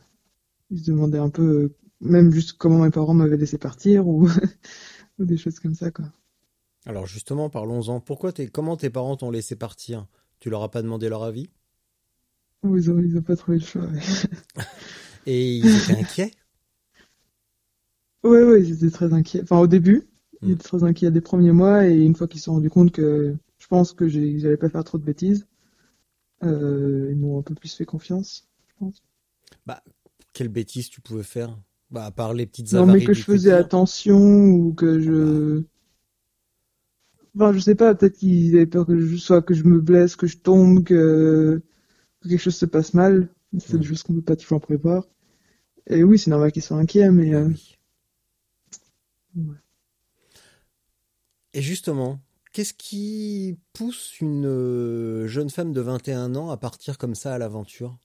ils 0.72 0.80
se 0.82 0.92
demandaient 0.92 1.20
un 1.20 1.30
peu, 1.32 1.44
euh, 1.44 1.76
même 2.02 2.32
juste 2.34 2.54
comment 2.58 2.84
mes 2.84 2.92
parents 2.92 3.14
m'avaient 3.16 3.38
laissé 3.38 3.58
partir 3.60 4.08
ou, 4.08 4.30
ou 5.20 5.26
des 5.26 5.38
choses 5.38 5.60
comme 5.60 5.76
ça, 5.76 5.92
quoi. 5.92 6.06
Alors 6.88 7.06
justement, 7.06 7.52
parlons-en. 7.52 8.00
Pourquoi 8.00 8.32
t'es, 8.34 8.48
comment 8.48 8.76
tes 8.76 8.90
parents 8.90 9.18
t'ont 9.18 9.30
laissé 9.30 9.56
partir? 9.56 10.08
Tu 10.40 10.50
leur 10.50 10.64
as 10.64 10.72
pas 10.72 10.82
demandé 10.82 11.10
leur 11.10 11.22
avis? 11.24 11.52
Ils 12.66 12.92
ont, 12.92 13.00
ils 13.00 13.18
ont 13.18 13.22
pas 13.22 13.38
trouvé 13.38 13.60
le 13.60 13.64
choix. 13.64 13.84
Ouais, 13.86 14.02
Et 15.26 15.56
ils 15.56 15.78
étaient 15.78 15.92
inquiets? 15.94 16.32
Ouais, 18.24 18.44
ouais, 18.44 18.62
ils 18.62 18.74
étaient 18.74 18.92
très 18.92 19.14
inquiets. 19.14 19.42
Enfin, 19.44 19.60
au 19.60 19.68
début, 19.68 20.08
ils 20.46 20.52
Mm. 20.52 20.56
étaient 20.56 20.64
très 20.64 20.84
inquiets 20.84 21.12
les 21.12 21.22
premiers 21.22 21.52
mois 21.54 21.88
et 21.88 21.96
une 21.98 22.16
fois 22.16 22.28
qu'ils 22.28 22.40
se 22.40 22.46
sont 22.46 22.54
rendus 22.56 22.70
compte 22.70 22.92
que 22.92 23.36
je 23.58 23.68
pense 23.68 23.94
que 23.94 24.08
j'allais 24.10 24.58
pas 24.58 24.70
faire 24.70 24.84
trop 24.84 24.98
de 24.98 25.04
bêtises, 25.06 25.48
euh, 26.44 27.10
ils 27.12 27.18
m'ont 27.18 27.40
un 27.40 27.44
peu 27.44 27.56
plus 27.56 27.76
fait 27.76 27.86
confiance, 27.86 28.48
je 28.70 28.76
pense. 28.80 29.04
Quelle 30.34 30.50
bêtise 30.50 30.90
tu 30.90 31.02
pouvais 31.02 31.24
faire? 31.24 31.58
Bah, 31.90 32.06
à 32.06 32.12
part 32.12 32.34
les 32.36 32.46
petites 32.46 32.68
Non, 32.70 32.86
mais 32.86 33.02
que 33.02 33.14
je 33.14 33.24
faisais 33.24 33.52
attention 33.52 34.20
ou 34.20 34.74
que 34.76 35.00
je. 35.00 35.64
Enfin, 37.36 37.54
je 37.54 37.60
sais 37.60 37.76
pas, 37.76 37.94
peut-être 37.96 38.18
qu'ils 38.18 38.56
avaient 38.56 38.66
peur 38.66 38.86
que 38.86 38.98
je, 39.00 39.16
soit 39.18 39.42
que 39.42 39.54
je 39.54 39.64
me 39.66 39.80
blesse, 39.80 40.16
que 40.16 40.28
je 40.28 40.38
tombe, 40.38 40.84
que, 40.84 41.62
que 42.22 42.30
quelque 42.30 42.40
chose 42.42 42.56
se 42.56 42.68
passe 42.68 42.96
mal. 42.96 43.30
C'est 43.60 43.76
Mm. 43.78 43.80
des 43.80 43.86
choses 43.86 44.04
qu'on 44.04 44.16
peut 44.16 44.24
pas 44.24 44.38
toujours 44.38 44.62
prévoir. 44.62 45.08
Et 45.90 46.04
oui, 46.04 46.20
c'est 46.20 46.32
normal 46.32 46.54
qu'ils 46.54 46.64
soient 46.64 46.78
inquiets, 46.78 47.12
mais 47.12 47.36
euh. 47.36 47.50
Ouais. 49.36 49.58
Et 51.56 51.62
justement, 51.64 52.20
qu'est-ce 52.54 52.74
qui 52.76 53.58
pousse 53.74 54.20
une 54.22 54.46
euh, 54.46 55.26
jeune 55.28 55.50
femme 55.50 55.74
de 55.74 55.82
21 55.82 56.36
ans 56.36 56.52
à 56.52 56.58
partir 56.58 56.98
comme 57.00 57.16
ça 57.16 57.34
à 57.34 57.38
l'aventure? 57.40 57.98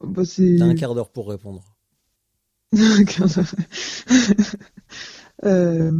Bah. 0.00 0.24
T'as 0.54 0.66
un 0.66 0.76
quart 0.76 0.94
d'heure 0.94 1.10
pour 1.10 1.28
répondre. 1.28 1.76
Euh, 5.44 5.90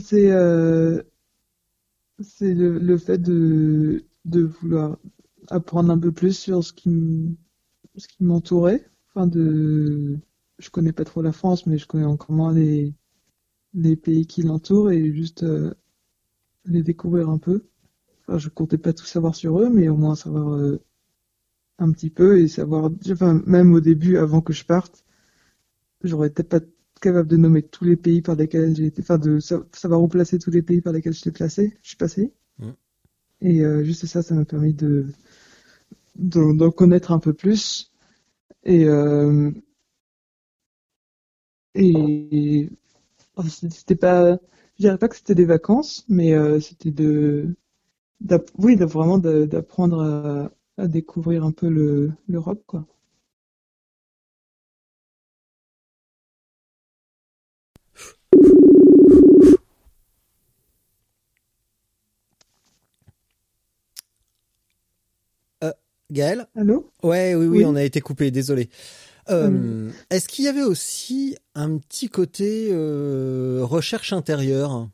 c'est 0.00 0.30
euh, 0.30 1.02
le, 2.40 2.98
fait 2.98 3.18
de, 3.18 4.04
de 4.24 4.42
vouloir 4.42 4.98
apprendre 5.48 5.90
un 5.92 5.98
peu 5.98 6.12
plus 6.12 6.38
sur 6.38 6.62
ce 6.64 6.72
qui 6.72 6.88
m'entourait. 8.20 8.88
Enfin 9.08 9.26
de 9.26 10.18
je 10.58 10.70
connais 10.70 10.92
pas 10.92 11.04
trop 11.04 11.22
la 11.22 11.32
France, 11.32 11.66
mais 11.66 11.78
je 11.78 11.86
connais 11.86 12.04
encore 12.04 12.32
moins 12.34 12.54
les 12.54 13.96
pays 13.96 14.26
qui 14.26 14.42
l'entourent 14.42 14.92
et 14.92 15.12
juste 15.12 15.42
euh, 15.42 15.74
les 16.66 16.82
découvrir 16.82 17.28
un 17.28 17.38
peu. 17.38 17.64
Enfin, 18.22 18.38
je 18.38 18.48
comptais 18.48 18.78
pas 18.78 18.92
tout 18.92 19.06
savoir 19.06 19.34
sur 19.34 19.60
eux, 19.60 19.68
mais 19.70 19.88
au 19.88 19.96
moins 19.96 20.14
savoir 20.14 20.78
un 21.78 21.90
petit 21.92 22.10
peu 22.10 22.38
et 22.38 22.48
savoir, 22.48 22.90
enfin, 23.10 23.42
même 23.46 23.74
au 23.74 23.80
début, 23.80 24.16
avant 24.16 24.40
que 24.40 24.52
je 24.52 24.64
parte, 24.64 25.04
j'aurais 26.04 26.30
peut-être 26.30 26.48
pas 26.48 26.60
capable 27.00 27.28
de 27.28 27.36
nommer 27.36 27.62
tous 27.62 27.84
les 27.84 27.96
pays 27.96 28.22
par 28.22 28.36
lesquels 28.36 28.74
j'ai 28.76 28.86
été, 28.86 29.02
enfin, 29.02 29.18
de 29.18 29.40
sa- 29.40 29.62
savoir 29.72 30.02
où 30.02 30.08
placer 30.08 30.38
tous 30.38 30.50
les 30.50 30.62
pays 30.62 30.80
par 30.80 30.92
lesquels 30.92 31.12
je 31.14 31.20
suis 31.20 31.30
placé, 31.32 31.76
je 31.82 31.88
suis 31.88 31.96
passé. 31.96 32.32
Mm. 32.60 32.72
Et 33.42 33.60
euh, 33.62 33.84
juste 33.84 34.06
ça, 34.06 34.22
ça 34.22 34.34
m'a 34.34 34.46
permis 34.46 34.72
de 34.72 35.04
d'en 36.16 36.70
connaître 36.70 37.12
un 37.12 37.18
peu 37.18 37.32
plus. 37.32 37.90
Et 38.64 38.86
euh, 38.86 39.50
Et 41.74 42.70
enfin, 43.36 43.48
c'était 43.70 43.96
pas, 43.96 44.34
je 44.78 44.82
dirais 44.82 44.98
pas 44.98 45.08
que 45.08 45.16
c'était 45.16 45.34
des 45.36 45.44
vacances, 45.46 46.04
mais 46.08 46.34
euh, 46.34 46.60
c'était 46.60 46.90
de, 46.92 47.56
oui, 48.58 48.76
de 48.76 48.84
vraiment 48.84 49.18
d'apprendre 49.18 50.00
à, 50.02 50.50
à 50.82 50.88
découvrir 50.88 51.44
un 51.44 51.52
peu 51.52 51.68
le 51.68 52.12
l'Europe, 52.28 52.62
quoi. 52.66 52.86
Gaël 66.12 66.46
Allô? 66.56 66.90
Ouais, 67.02 67.34
oui, 67.34 67.46
oui, 67.46 67.58
Oui. 67.58 67.64
on 67.64 67.74
a 67.74 67.82
été 67.82 68.00
coupé, 68.00 68.30
désolé. 68.30 68.68
Euh, 69.30 69.46
Hum. 69.48 69.92
Est-ce 70.10 70.28
qu'il 70.28 70.44
y 70.44 70.48
avait 70.48 70.62
aussi 70.62 71.36
un 71.54 71.78
petit 71.78 72.08
côté 72.08 72.68
euh, 72.72 73.60
recherche 73.62 74.12
intérieure? 74.12 74.88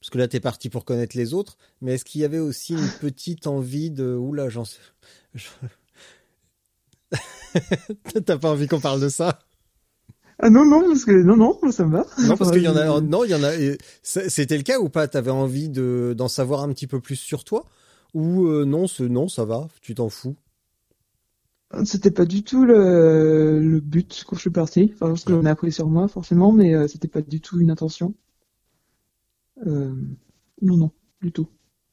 Parce 0.00 0.10
que 0.10 0.18
là, 0.18 0.28
t'es 0.28 0.38
parti 0.40 0.68
pour 0.70 0.84
connaître 0.84 1.16
les 1.16 1.34
autres, 1.34 1.56
mais 1.80 1.94
est-ce 1.94 2.04
qu'il 2.04 2.20
y 2.20 2.24
avait 2.24 2.38
aussi 2.38 2.74
une 2.74 2.88
petite 3.00 3.46
envie 3.48 3.90
de... 3.90 4.14
Oula, 4.14 4.48
j'en 4.48 4.64
sais... 4.64 4.78
je- 5.34 5.48
T'as 8.24 8.38
pas 8.38 8.50
envie 8.50 8.68
qu'on 8.68 8.80
parle 8.80 9.00
de 9.00 9.08
ça? 9.08 9.38
Ah 10.40 10.50
non, 10.50 10.64
non, 10.64 10.84
parce 10.86 11.04
que 11.04 11.10
non, 11.10 11.36
non, 11.36 11.58
ça 11.72 11.84
me 11.84 11.96
va. 11.96 12.06
Non, 12.24 12.36
parce 12.36 12.52
qu'il 12.52 12.62
y 12.62 12.68
en 12.68 12.76
a... 12.76 12.86
je- 12.86 13.00
Non, 13.00 13.24
il 13.24 13.30
y 13.30 13.34
en 13.34 13.42
a... 13.42 13.50
C'était 14.02 14.56
le 14.56 14.62
cas 14.62 14.78
ou 14.78 14.88
pas? 14.88 15.08
T'avais 15.08 15.32
envie 15.32 15.68
de 15.68 16.14
d'en 16.16 16.28
savoir 16.28 16.62
un 16.62 16.68
petit 16.72 16.86
peu 16.86 17.00
plus 17.00 17.16
sur 17.16 17.42
toi? 17.44 17.64
Ou 18.12 18.46
euh, 18.48 18.66
non, 18.66 18.86
ce- 18.86 19.02
non, 19.02 19.28
ça 19.28 19.46
va, 19.46 19.66
tu 19.80 19.94
t'en 19.94 20.10
fous 20.10 20.36
C'était 21.86 22.10
pas 22.10 22.26
du 22.26 22.42
tout 22.44 22.66
le, 22.66 23.58
le 23.58 23.80
but 23.80 24.22
quand 24.26 24.36
je 24.36 24.40
suis 24.42 24.50
parti. 24.50 24.90
Enfin, 24.94 25.06
parce 25.08 25.24
que 25.24 25.32
j'en 25.32 25.46
ai 25.46 25.48
appris 25.48 25.72
sur 25.72 25.88
moi, 25.88 26.06
forcément, 26.06 26.52
mais 26.52 26.74
euh, 26.74 26.86
c'était 26.88 27.08
pas 27.08 27.22
du 27.22 27.40
tout 27.40 27.58
une 27.58 27.70
intention. 27.70 28.14
Euh, 29.66 29.94
non, 30.62 30.76
non, 30.76 30.90
du 31.22 31.30
tout. 31.32 31.48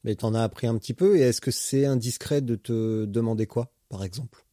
Mais 0.05 0.15
t'en 0.15 0.33
as 0.33 0.41
appris 0.41 0.67
un 0.67 0.77
petit 0.77 0.93
peu, 0.93 1.17
et 1.17 1.21
est-ce 1.21 1.41
que 1.41 1.51
c'est 1.51 1.85
indiscret 1.85 2.39
de 2.41 2.55
te 2.55 3.03
demander 3.03 3.45
quoi, 3.45 3.73
par 3.89 4.05
exemple? 4.05 4.45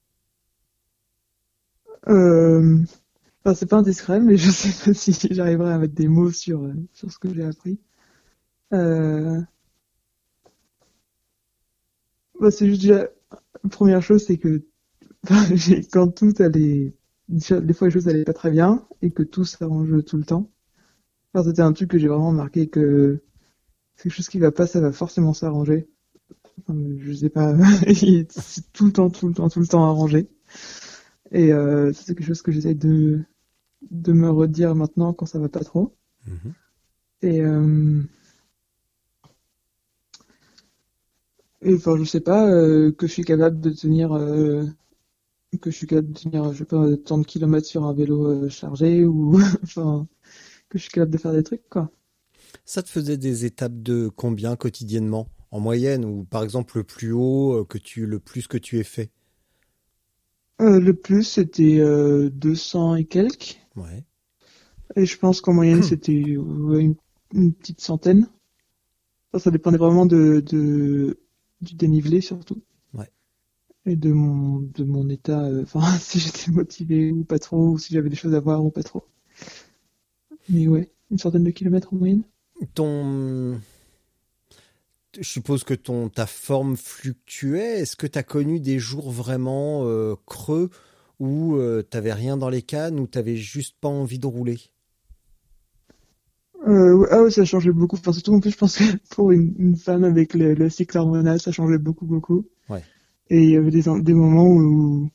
Euh, 2.09 2.79
enfin, 3.45 3.55
c'est 3.55 3.67
pas 3.67 3.79
indiscret, 3.79 4.21
mais 4.21 4.37
je 4.37 4.51
sais 4.51 4.85
pas 4.85 4.95
si 4.99 5.13
j'arriverai 5.31 5.73
à 5.75 5.79
mettre 5.79 5.95
des 5.95 6.09
mots 6.09 6.31
sur, 6.33 6.69
sur 6.93 7.11
ce 7.13 7.19
que 7.19 7.33
j'ai 7.35 7.45
appris. 7.45 7.81
Euh... 8.75 9.41
Bah, 12.43 12.51
c'est 12.51 12.67
juste 12.67 12.83
déjà, 12.83 13.09
première 13.71 14.03
chose, 14.03 14.25
c'est 14.27 14.37
que 14.37 14.65
quand 15.93 16.09
tout 16.09 16.35
allait, 16.41 16.93
des 17.29 17.73
fois 17.73 17.87
les 17.87 17.93
choses 17.93 18.09
allaient 18.09 18.25
pas 18.25 18.33
très 18.33 18.51
bien 18.51 18.85
et 19.01 19.13
que 19.13 19.23
tout 19.23 19.45
s'arrange 19.45 20.05
tout 20.05 20.17
le 20.17 20.25
temps. 20.25 20.51
Enfin, 21.35 21.49
c'était 21.49 21.63
un 21.63 21.73
truc 21.73 21.91
que 21.91 21.99
j'ai 21.99 22.09
vraiment 22.09 22.31
remarqué 22.31 22.69
que 22.69 23.23
c'est 23.97 24.05
quelque 24.05 24.15
chose 24.17 24.29
qui 24.29 24.41
va 24.41 24.53
pas, 24.53 24.67
ça 24.67 24.81
va 24.81 24.93
forcément 24.93 25.35
s'arranger. 25.35 25.89
Enfin, 26.61 26.79
je 26.99 27.13
sais 27.13 27.31
pas, 27.31 27.55
c'est 28.31 28.73
tout 28.73 28.87
le 28.87 28.93
temps, 28.93 29.11
tout 29.11 29.29
le 29.29 29.35
temps, 29.35 29.49
tout 29.49 29.61
le 29.61 29.69
temps 29.69 29.85
arrangé. 29.85 30.29
Et 31.33 31.53
euh, 31.53 31.93
c'est 31.93 32.15
quelque 32.17 32.27
chose 32.27 32.43
que 32.43 32.53
j'essaie 32.53 32.75
de, 32.75 33.21
de 33.91 34.13
me 34.13 34.31
redire 34.31 34.75
maintenant 34.75 35.13
quand 35.13 35.27
ça 35.27 35.39
va 35.39 35.49
pas 35.49 35.65
trop. 35.65 35.95
Et, 37.23 37.41
euh, 37.41 38.03
et 38.03 38.03
enfin, 41.67 41.97
je 41.97 42.05
sais 42.05 42.21
pas, 42.21 42.49
euh, 42.49 42.93
que 42.93 43.07
je 43.07 43.13
suis 43.13 43.25
capable 43.25 43.61
de 43.61 43.71
tenir, 43.71 44.13
euh, 44.13 44.65
que 45.61 45.71
je 45.71 45.77
suis 45.77 45.87
capable 45.87 46.13
de 46.13 46.19
tenir, 46.19 46.53
je 46.53 46.59
sais 46.59 46.65
pas, 46.65 46.97
tant 46.99 47.19
de 47.19 47.27
kilomètres 47.27 47.67
sur 47.67 47.85
un 47.85 47.93
vélo 47.93 48.27
euh, 48.27 48.49
chargé 48.49 49.05
ou, 49.05 49.41
enfin, 49.63 50.07
que 50.69 50.79
je 50.79 50.83
suis 50.85 50.93
capable 50.93 51.13
de 51.13 51.19
faire 51.19 51.33
des 51.33 51.43
trucs, 51.43 51.69
quoi. 51.69 51.91
Ça 52.65 52.83
te 52.83 52.89
faisait 52.89 53.17
des 53.17 53.45
étapes 53.45 53.83
de 53.83 54.09
combien 54.15 54.57
quotidiennement? 54.57 55.29
En 55.51 55.61
moyenne, 55.61 56.07
ou 56.07 56.25
par 56.25 56.43
exemple 56.43 56.79
le 56.79 56.85
plus 56.85 57.13
haut 57.13 57.67
que 57.67 57.77
tu, 57.77 58.07
le 58.07 58.19
plus 58.19 58.47
que 58.47 58.57
tu 58.57 58.79
aies 58.79 58.85
fait? 58.85 59.11
Euh, 60.63 60.79
le 60.79 60.95
plus, 60.95 61.25
c'était 61.25 61.79
euh, 61.81 62.31
200 62.31 62.97
et 62.97 63.05
quelques. 63.05 63.59
Ouais. 63.75 64.05
Et 64.95 65.07
je 65.07 65.19
pense 65.19 65.41
qu'en 65.41 65.53
moyenne, 65.53 65.83
c'était 65.83 66.13
une, 66.13 66.95
une 67.33 67.53
petite 67.53 67.81
centaine. 67.81 68.29
Enfin, 69.33 69.45
ça 69.45 69.51
dépendait 69.51 69.79
vraiment 69.79 70.07
de, 70.07 70.41
de, 70.41 71.19
du 71.63 71.75
dénivelé 71.75 72.21
surtout. 72.21 72.61
Ouais. 72.93 73.11
Et 73.87 73.97
de 73.97 74.13
mon, 74.13 74.61
de 74.61 74.85
mon 74.85 75.09
état, 75.09 75.45
euh, 75.45 75.63
enfin, 75.63 75.81
si 75.99 76.19
j'étais 76.19 76.51
motivé 76.51 77.11
ou 77.13 77.25
pas 77.25 77.39
trop, 77.39 77.71
ou 77.71 77.79
si 77.79 77.95
j'avais 77.95 78.11
des 78.11 78.17
choses 78.17 78.35
à 78.35 78.41
voir 78.41 78.65
ou 78.65 78.71
pas 78.71 78.83
trop. 78.83 79.05
Mais 80.49 80.67
ouais, 80.69 80.91
une 81.11 81.19
centaine 81.19 81.45
de 81.45 81.51
kilomètres 81.51 81.95
en 81.95 81.97
moyenne. 81.97 82.23
Ton. 82.75 83.61
Je 85.15 85.29
suppose 85.29 85.63
que 85.63 85.75
ton, 85.75 86.09
ta 86.09 86.27
forme 86.27 86.77
fluctuait. 86.77 87.81
Est-ce 87.81 87.97
que 87.97 88.07
tu 88.07 88.19
as 88.19 88.23
connu 88.23 88.61
des 88.61 88.79
jours 88.79 89.11
vraiment 89.11 89.87
euh, 89.87 90.15
creux 90.27 90.71
où 91.21 91.57
euh, 91.57 91.83
t'avais 91.83 92.13
rien 92.13 92.37
dans 92.37 92.49
les 92.49 92.63
cannes, 92.63 92.99
où 92.99 93.07
t'avais 93.07 93.37
juste 93.37 93.77
pas 93.81 93.89
envie 93.89 94.19
de 94.19 94.27
rouler? 94.27 94.59
Euh, 96.67 97.07
ah 97.11 97.23
ouais, 97.23 97.31
ça 97.31 97.45
changeait 97.45 97.73
beaucoup. 97.73 97.97
Enfin, 97.97 98.13
surtout 98.13 98.35
en 98.35 98.41
plus, 98.41 98.51
je 98.51 98.57
pense 98.57 98.77
que 98.77 98.85
pour 99.11 99.33
une, 99.33 99.55
une 99.59 99.77
femme 99.77 100.05
avec 100.05 100.35
le, 100.35 100.55
le 100.55 100.71
cycle 100.71 100.97
hormonal, 100.99 101.41
ça 101.41 101.53
changeait 101.53 101.79
beaucoup, 101.79 102.07
beaucoup. 102.07 102.47
Ouais. 102.69 102.83
Et 103.31 103.43
il 103.43 103.51
y 103.51 103.57
avait 103.57 103.71
des, 103.71 103.83
des 104.01 104.15
moments 104.15 104.47
où, 104.47 105.11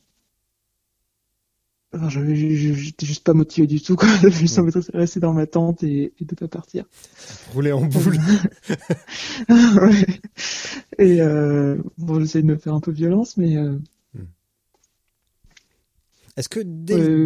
enfin, 1.94 2.08
j'avais, 2.08 2.34
j'étais 2.34 3.06
juste 3.06 3.24
pas 3.24 3.32
motivé 3.34 3.66
du 3.66 3.80
tout, 3.80 3.96
quoi. 3.96 4.08
J'avais 4.22 4.30
juste 4.32 4.58
envie 4.58 4.72
de 4.72 4.82
rester 4.92 5.20
dans 5.20 5.32
ma 5.32 5.46
tente 5.46 5.82
et, 5.82 6.12
et 6.18 6.24
de 6.24 6.34
pas 6.34 6.48
partir. 6.48 6.84
Rouler 7.54 7.72
en 7.72 7.84
boule 7.86 8.18
ouais. 9.48 10.06
Et 10.98 11.20
euh, 11.20 11.80
bon, 11.96 12.20
j'essaie 12.20 12.42
de 12.42 12.46
me 12.46 12.56
faire 12.56 12.74
un 12.74 12.80
peu 12.80 12.90
violence, 12.90 13.36
mais 13.36 13.56
euh, 13.56 13.78
Est-ce 16.36 16.48
que 16.48 16.60
dès, 16.60 16.94
ouais, 16.94 17.08
le 17.08 17.24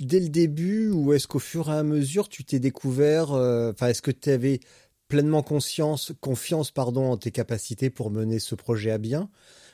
dès 0.00 0.20
le 0.20 0.28
début, 0.28 0.90
ou 0.90 1.12
est-ce 1.12 1.26
qu'au 1.26 1.38
fur 1.38 1.68
et 1.70 1.76
à 1.76 1.82
mesure, 1.82 2.28
tu 2.28 2.44
t'es 2.44 2.58
découvert, 2.58 3.32
euh, 3.32 3.72
enfin, 3.72 3.88
est-ce 3.88 4.02
que 4.02 4.10
tu 4.10 4.30
avais 4.30 4.60
pleinement 5.08 5.42
conscience, 5.42 6.12
confiance, 6.20 6.70
pardon, 6.70 7.10
en 7.10 7.16
tes 7.16 7.30
capacités 7.30 7.90
pour 7.90 8.10
mener 8.10 8.38
ce 8.38 8.54
projet 8.54 8.90
à 8.90 8.98
bien, 8.98 9.30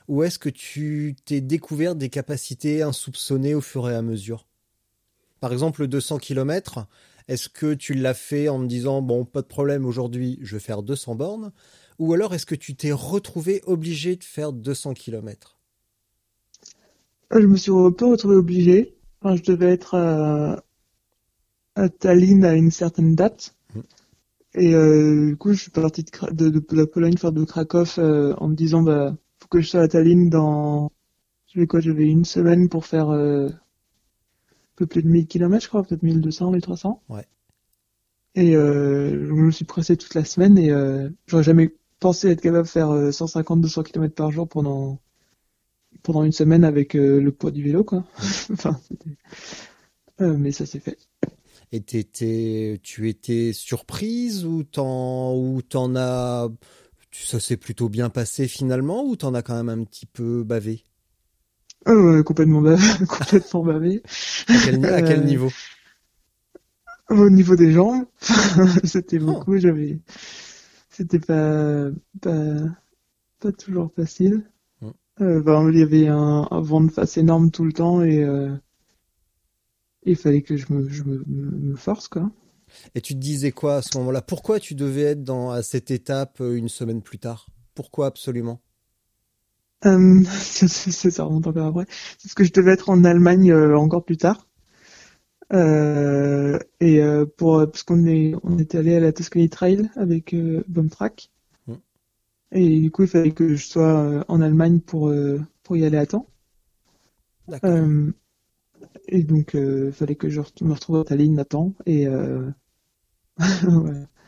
ou 0.09 0.23
est-ce 0.23 0.39
que 0.39 0.49
tu 0.49 1.17
t'es 1.25 1.41
découvert 1.41 1.97
des 1.97 2.09
capacités 2.09 2.83
insoupçonnées 2.83 3.55
au 3.55 3.61
fur 3.61 3.91
et 3.91 3.95
à 3.95 4.03
mesure? 4.03 4.47
Par 5.41 5.53
exemple, 5.53 5.83
le 5.83 5.89
200 5.89 6.19
km, 6.19 6.87
est-ce 7.29 7.49
que 7.49 7.75
tu 7.75 7.95
l'as 7.95 8.15
fait 8.15 8.49
en 8.49 8.61
te 8.61 8.67
disant, 8.67 9.03
bon, 9.03 9.25
pas 9.25 9.43
de 9.43 9.47
problème, 9.47 9.85
aujourd'hui, 9.87 10.39
je 10.43 10.57
vais 10.57 10.61
faire 10.61 10.83
200 10.83 11.17
bornes, 11.17 11.53
ou 11.99 12.13
alors 12.13 12.35
est-ce 12.35 12.47
que 12.47 12.55
tu 12.55 12.75
t'es 12.75 12.93
retrouvé 12.93 13.63
obligé 13.67 14.17
de 14.17 14.25
faire 14.25 14.53
200 14.53 14.95
km 14.95 15.59
Je 17.31 17.47
me 17.47 17.57
suis 17.57 17.73
un 17.73 17.91
peu 17.91 18.07
retrouvé 18.07 18.37
obligé. 18.37 18.95
Enfin, 19.25 19.35
je 19.35 19.43
devais 19.43 19.73
être 19.73 19.97
à, 19.97 20.63
à 21.77 21.89
Tallinn 21.89 22.45
à 22.45 22.55
une 22.55 22.71
certaine 22.73 23.15
date. 23.15 23.55
Mhm. 23.75 23.83
Et 24.55 24.75
euh, 24.75 25.29
du 25.31 25.37
coup, 25.37 25.53
je 25.53 25.63
suis 25.63 25.71
parti 25.71 26.05
de, 26.05 26.11
Kra- 26.11 26.33
de, 26.35 26.49
de 26.51 26.77
la 26.77 26.87
Pologne 26.87 27.17
faire 27.19 27.33
de 27.33 27.45
Krakow 27.45 27.85
euh, 27.99 28.35
en 28.39 28.49
me 28.49 28.55
disant, 28.57 28.83
bah, 28.83 29.17
faut 29.41 29.49
que 29.49 29.61
je 29.61 29.69
sois 29.69 29.83
à 29.83 29.89
Tallinn 29.89 30.31
dans... 30.31 30.91
J'avais 31.49 31.67
quoi? 31.69 31.81
J'avais 31.81 32.07
une 32.09 32.25
semaine 32.27 32.69
pour 32.69 32.87
faire 32.87 33.11
euh, 33.11 33.49
un 33.49 33.55
peu 34.77 34.87
plus 34.87 35.03
de 35.03 35.09
1000 35.09 35.27
km, 35.27 35.65
je 35.65 35.69
crois, 35.69 35.83
peut-être 35.83 36.03
1200, 36.03 36.51
1300. 36.51 37.03
Ouais. 37.09 37.27
Et 38.35 38.57
euh, 38.57 39.27
je 39.29 39.33
me 39.33 39.51
suis 39.51 39.65
pressé 39.65 39.97
toute 39.97 40.15
la 40.15 40.25
semaine 40.25 40.59
et 40.59 40.71
euh, 40.71 41.09
j'aurais 41.27 41.43
jamais 41.45 41.75
pensé 42.01 42.29
être 42.31 42.41
capable 42.41 42.65
de 42.65 42.69
faire 42.71 42.91
euh, 42.91 43.11
150-200 43.11 43.83
km 43.85 44.15
par 44.15 44.31
jour 44.31 44.49
pendant 44.49 45.01
pendant 46.03 46.25
une 46.25 46.33
semaine 46.33 46.65
avec 46.65 46.95
euh, 46.97 47.21
le 47.21 47.33
poids 47.33 47.51
du 47.51 47.63
vélo, 47.63 47.85
quoi. 47.85 48.05
enfin. 48.53 48.79
Euh, 50.21 50.37
mais 50.37 50.53
ça 50.53 50.67
s'est 50.67 50.81
fait. 50.81 50.99
Et 51.73 51.83
t'étais, 51.83 52.81
tu 52.83 53.09
étais 53.09 53.53
surprise 53.53 54.45
ou 54.45 54.63
t'en, 54.65 55.35
ou 55.37 55.61
t'en 55.63 55.97
as, 55.97 56.49
ça 57.13 57.41
s'est 57.41 57.57
plutôt 57.57 57.89
bien 57.89 58.11
passé 58.11 58.49
finalement 58.49 59.05
ou 59.05 59.17
t'en 59.17 59.35
as 59.35 59.43
quand 59.43 59.63
même 59.63 59.81
un 59.81 59.85
petit 59.85 60.07
peu 60.07 60.45
bavé? 60.45 60.85
Ah 61.87 62.23
complètement 62.25 62.61
bavé, 62.63 62.83
complètement 63.09 63.63
bavé. 63.65 64.03
à 64.49 64.59
quel, 64.59 64.85
à 64.87 65.03
quel 65.03 65.23
Euh, 65.23 65.25
niveau? 65.25 65.55
Au 67.11 67.29
niveau 67.31 67.57
des 67.57 67.73
jambes, 67.73 68.07
c'était 68.85 69.19
Oh. 69.27 69.45
beaucoup, 69.45 69.57
j'avais, 69.59 69.99
c'était 70.91 71.21
pas, 71.21 71.91
pas, 72.23 72.57
pas 73.41 73.53
toujours 73.53 73.93
facile. 73.95 74.51
Euh, 75.21 75.41
ben, 75.41 75.71
il 75.71 75.79
y 75.79 75.83
avait 75.83 76.09
un, 76.09 76.49
un 76.51 76.61
vent 76.61 76.81
de 76.81 76.91
face 76.91 77.17
énorme 77.17 77.51
tout 77.51 77.65
le 77.65 77.73
temps 77.73 78.03
et 78.03 78.23
euh, 78.25 78.51
il 80.05 80.17
fallait 80.17 80.43
que 80.43 80.57
je 80.57 80.73
me, 80.73 80.89
je 80.89 81.05
me, 81.05 81.23
me, 81.27 81.77
force, 81.77 82.09
quoi. 82.09 82.31
Et 82.97 83.01
tu 83.01 83.15
te 83.15 83.21
disais 83.21 83.53
quoi 83.53 83.77
à 83.77 83.83
ce 83.83 83.97
moment-là? 83.99 84.23
Pourquoi 84.23 84.59
tu 84.59 84.75
devais 84.75 85.03
être 85.03 85.23
dans, 85.23 85.51
à 85.51 85.63
cette 85.63 85.91
étape 85.91 86.41
euh, 86.41 86.57
une 86.57 86.69
semaine 86.69 87.03
plus 87.03 87.19
tard? 87.19 87.47
Pourquoi 87.75 88.07
absolument? 88.07 88.61
Euh, 89.87 90.25
ça, 90.25 91.25
remonte 91.25 91.47
encore 91.47 91.67
après. 91.67 91.87
C'est 92.19 92.29
parce 92.29 92.35
que 92.35 92.45
je 92.45 92.53
devais 92.53 92.73
être 92.73 92.91
en 92.91 93.05
Allemagne 93.05 93.53
euh, 93.53 93.79
encore 93.79 94.05
plus 94.05 94.17
tard. 94.17 94.49
Euh, 95.53 96.59
et 96.81 97.01
euh, 97.03 97.27
pour 97.27 97.59
parce 97.71 97.83
qu'on 97.83 98.07
est 98.07 98.35
on 98.43 98.59
était 98.59 98.79
allé 98.79 98.97
à 98.97 99.01
la 99.01 99.13
Tuscany 99.13 99.51
Trail 99.51 99.91
avec 99.95 100.33
euh, 100.33 100.65
Track 100.91 101.31
Mm. 101.34 101.34
Et 102.55 102.81
du 102.81 102.91
coup 102.91 103.03
il 103.03 103.09
fallait 103.09 103.33
que 103.33 103.55
je 103.55 103.67
sois 103.67 104.01
euh, 104.01 104.25
en 104.29 104.41
Allemagne 104.41 104.81
pour 104.81 105.09
euh, 105.09 105.41
pour 105.63 105.77
y 105.77 105.85
aller 105.85 105.99
à 105.99 106.07
temps. 106.07 106.27
D'accord. 107.49 107.71
Euh, 107.71 108.13
et 109.09 109.25
donc 109.25 109.55
il 109.55 109.93
fallait 109.93 110.17
que 110.17 110.29
je 110.31 110.41
me 110.63 110.73
retrouve 110.75 111.01
à 111.01 111.05
Tallinn 111.05 111.39
à 111.41 111.45
temps 111.47 111.75
et. 111.87 112.07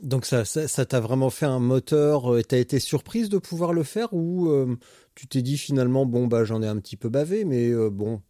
Donc 0.00 0.26
ça, 0.26 0.44
ça, 0.44 0.68
ça 0.68 0.86
t'a 0.86 1.00
vraiment 1.00 1.30
fait 1.30 1.46
un 1.46 1.58
moteur. 1.58 2.32
euh, 2.34 2.42
T'as 2.42 2.58
été 2.58 2.78
surprise 2.78 3.28
de 3.28 3.38
pouvoir 3.38 3.72
le 3.72 3.82
faire 3.82 4.12
ou 4.14 4.48
euh, 4.50 4.76
tu 5.14 5.26
t'es 5.26 5.42
dit 5.42 5.58
finalement 5.58 6.06
bon 6.06 6.26
bah 6.28 6.44
j'en 6.44 6.62
ai 6.62 6.68
un 6.68 6.78
petit 6.78 6.96
peu 6.96 7.08
bavé, 7.08 7.44
mais 7.44 7.68
euh, 7.70 7.90
bon, 7.90 8.22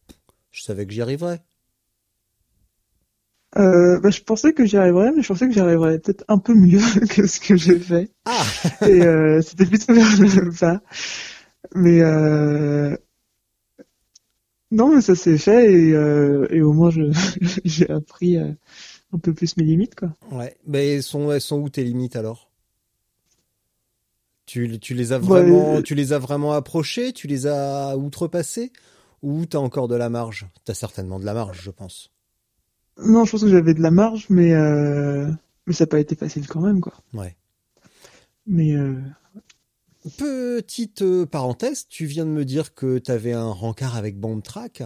je 0.53 0.63
savais 0.63 0.87
que 0.87 0.93
j'y 0.95 1.03
arriverais. 1.03 1.43
Euh, 3.57 3.99
bah, 4.01 4.11
je 4.11 4.21
pensais 4.21 4.53
que 4.53 4.67
j'y 4.67 4.77
arriverais, 4.77 5.11
mais 5.13 5.23
je 5.23 5.29
pensais 5.29 5.47
que 5.49 5.55
j'y 5.55 5.61
arriverais 5.61 5.99
peut-être 5.99 6.25
un 6.29 6.39
peu 6.39 6.55
mieux 6.55 6.81
que 7.09 7.27
ce 7.27 7.41
que 7.41 7.57
j'ai 7.57 7.79
fait. 7.79 8.11
Ah 8.25 8.53
Et 8.83 9.03
euh, 9.03 9.41
c'était 9.43 9.67
plutôt 9.67 9.95
vers 9.95 10.05
le 10.21 10.51
bas. 10.61 10.83
Mais 11.75 12.01
euh... 12.03 12.97
non, 14.71 14.95
mais 14.95 15.01
ça 15.01 15.15
s'est 15.15 15.39
fait 15.39 15.73
et, 15.73 15.89
et 16.57 16.63
au 16.63 16.73
moins 16.73 16.91
j'ai 17.65 17.89
appris 17.91 18.37
un 18.39 19.19
peu 19.23 19.35
plus 19.35 19.57
mes 19.57 19.65
limites 19.65 19.95
quoi. 19.95 20.11
ouais. 20.33 20.57
Mais 20.67 20.95
elles 20.95 21.03
sont, 21.03 21.31
elles 21.33 21.41
sont 21.41 21.59
où 21.61 21.69
tes 21.69 21.85
limites 21.85 22.17
alors? 22.17 22.51
Tu, 24.47 24.79
tu 24.81 24.95
les 24.95 25.13
as 25.13 25.19
Ouais, 25.21 25.27
vraiment, 25.43 25.83
tu 25.83 25.95
les 25.95 26.13
as 26.13 26.19
vraiment 26.19 26.53
approchées, 26.53 27.13
tu 27.13 27.27
les 27.27 27.47
as 27.47 27.97
outrepassées? 27.97 28.73
Ou 29.23 29.47
t'as 29.47 29.59
encore 29.59 29.89
de 29.89 29.95
la 29.97 30.09
marge? 30.09 30.47
T'as 30.65 30.75
certainement 30.75 31.19
de 31.21 31.25
la 31.25 31.35
marge, 31.35 31.61
je 31.63 31.71
pense. 31.71 32.11
Non, 33.05 33.25
je 33.25 33.33
pense 33.33 33.43
que 33.43 33.49
j'avais 33.49 33.75
de 33.75 33.83
la 33.83 33.91
marge, 33.91 34.27
mais 34.29 34.53
euh... 34.53 35.29
mais 35.67 35.73
ça 35.73 35.85
n'a 35.85 35.89
pas 35.89 36.01
été 36.01 36.15
facile 36.15 36.47
quand 36.47 36.61
même 36.61 36.81
quoi. 36.81 36.95
Ouais. 37.15 37.37
Mais 38.47 38.73
euh... 38.73 39.01
Petite 40.17 41.03
euh, 41.03 41.27
parenthèse, 41.27 41.87
tu 41.89 42.07
viens 42.07 42.25
de 42.25 42.31
me 42.31 42.45
dire 42.45 42.73
que 42.73 42.99
tu 42.99 43.11
avais 43.11 43.33
un 43.33 43.51
rencard 43.51 43.97
avec 43.97 44.19
Bomb 44.19 44.41
Track. 44.41 44.83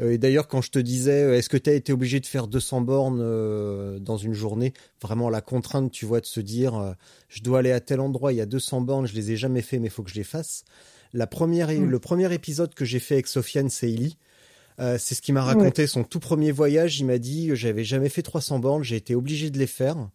Et 0.00 0.18
d'ailleurs, 0.18 0.48
quand 0.48 0.62
je 0.62 0.70
te 0.70 0.78
disais, 0.80 1.38
est-ce 1.38 1.48
que 1.48 1.58
tu 1.58 1.70
as 1.70 1.74
été 1.74 1.92
obligé 1.92 2.18
de 2.18 2.26
faire 2.26 2.48
200 2.48 2.80
bornes 2.80 3.98
dans 4.00 4.16
une 4.16 4.32
journée 4.32 4.72
Vraiment 5.00 5.28
la 5.30 5.42
contrainte, 5.42 5.92
tu 5.92 6.06
vois, 6.06 6.20
de 6.20 6.26
se 6.26 6.40
dire, 6.40 6.96
je 7.28 7.42
dois 7.42 7.60
aller 7.60 7.70
à 7.70 7.78
tel 7.78 8.00
endroit, 8.00 8.32
il 8.32 8.36
y 8.36 8.40
a 8.40 8.46
200 8.46 8.80
bornes, 8.80 9.06
je 9.06 9.14
les 9.14 9.32
ai 9.32 9.36
jamais 9.36 9.62
fait, 9.62 9.78
mais 9.78 9.88
il 9.88 9.90
faut 9.90 10.02
que 10.02 10.10
je 10.10 10.16
les 10.16 10.24
fasse. 10.24 10.64
La 11.12 11.28
première. 11.28 11.70
Le 11.70 11.98
premier 12.00 12.32
épisode 12.34 12.74
que 12.74 12.84
j'ai 12.84 12.98
fait 12.98 13.14
avec 13.14 13.28
Sofiane 13.28 13.70
Seili, 13.70 14.16
euh, 14.80 14.96
c'est 14.98 15.14
ce 15.14 15.22
qui 15.22 15.32
m'a 15.32 15.42
raconté 15.42 15.86
son 15.86 16.04
tout 16.04 16.20
premier 16.20 16.50
voyage. 16.52 16.98
Il 17.00 17.06
m'a 17.06 17.18
dit, 17.18 17.50
euh, 17.50 17.54
j'avais 17.54 17.84
jamais 17.84 18.08
fait 18.08 18.22
300 18.22 18.58
bornes, 18.58 18.82
j'ai 18.82 18.96
été 18.96 19.14
obligé 19.14 19.50
de 19.50 19.58
les 19.58 19.66
faire. 19.66 20.08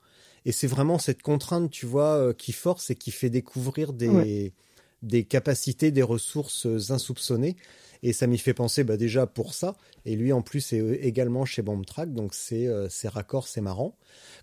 Et 0.45 0.51
c'est 0.51 0.67
vraiment 0.67 0.99
cette 0.99 1.21
contrainte, 1.21 1.69
tu 1.71 1.85
vois, 1.85 2.15
euh, 2.15 2.33
qui 2.33 2.51
force 2.51 2.89
et 2.89 2.95
qui 2.95 3.11
fait 3.11 3.29
découvrir 3.29 3.93
des, 3.93 4.09
Ouais. 4.09 4.53
des 5.01 5.23
capacités, 5.23 5.91
des 5.91 6.03
ressources 6.03 6.65
insoupçonnées. 6.89 7.55
Et 8.01 8.13
ça 8.13 8.27
m'y 8.27 8.37
fait 8.37 8.53
penser 8.53 8.83
bah, 8.83 8.97
déjà 8.97 9.27
pour 9.27 9.53
ça. 9.53 9.75
Et 10.05 10.15
lui, 10.15 10.31
en 10.31 10.41
plus, 10.41 10.71
est 10.73 10.79
également 11.01 11.45
chez 11.45 11.61
Bombtrack. 11.61 12.13
Donc, 12.13 12.33
c'est 12.33 12.67
euh, 12.67 12.87
raccord, 13.05 13.47
c'est 13.47 13.61
marrant. 13.61 13.97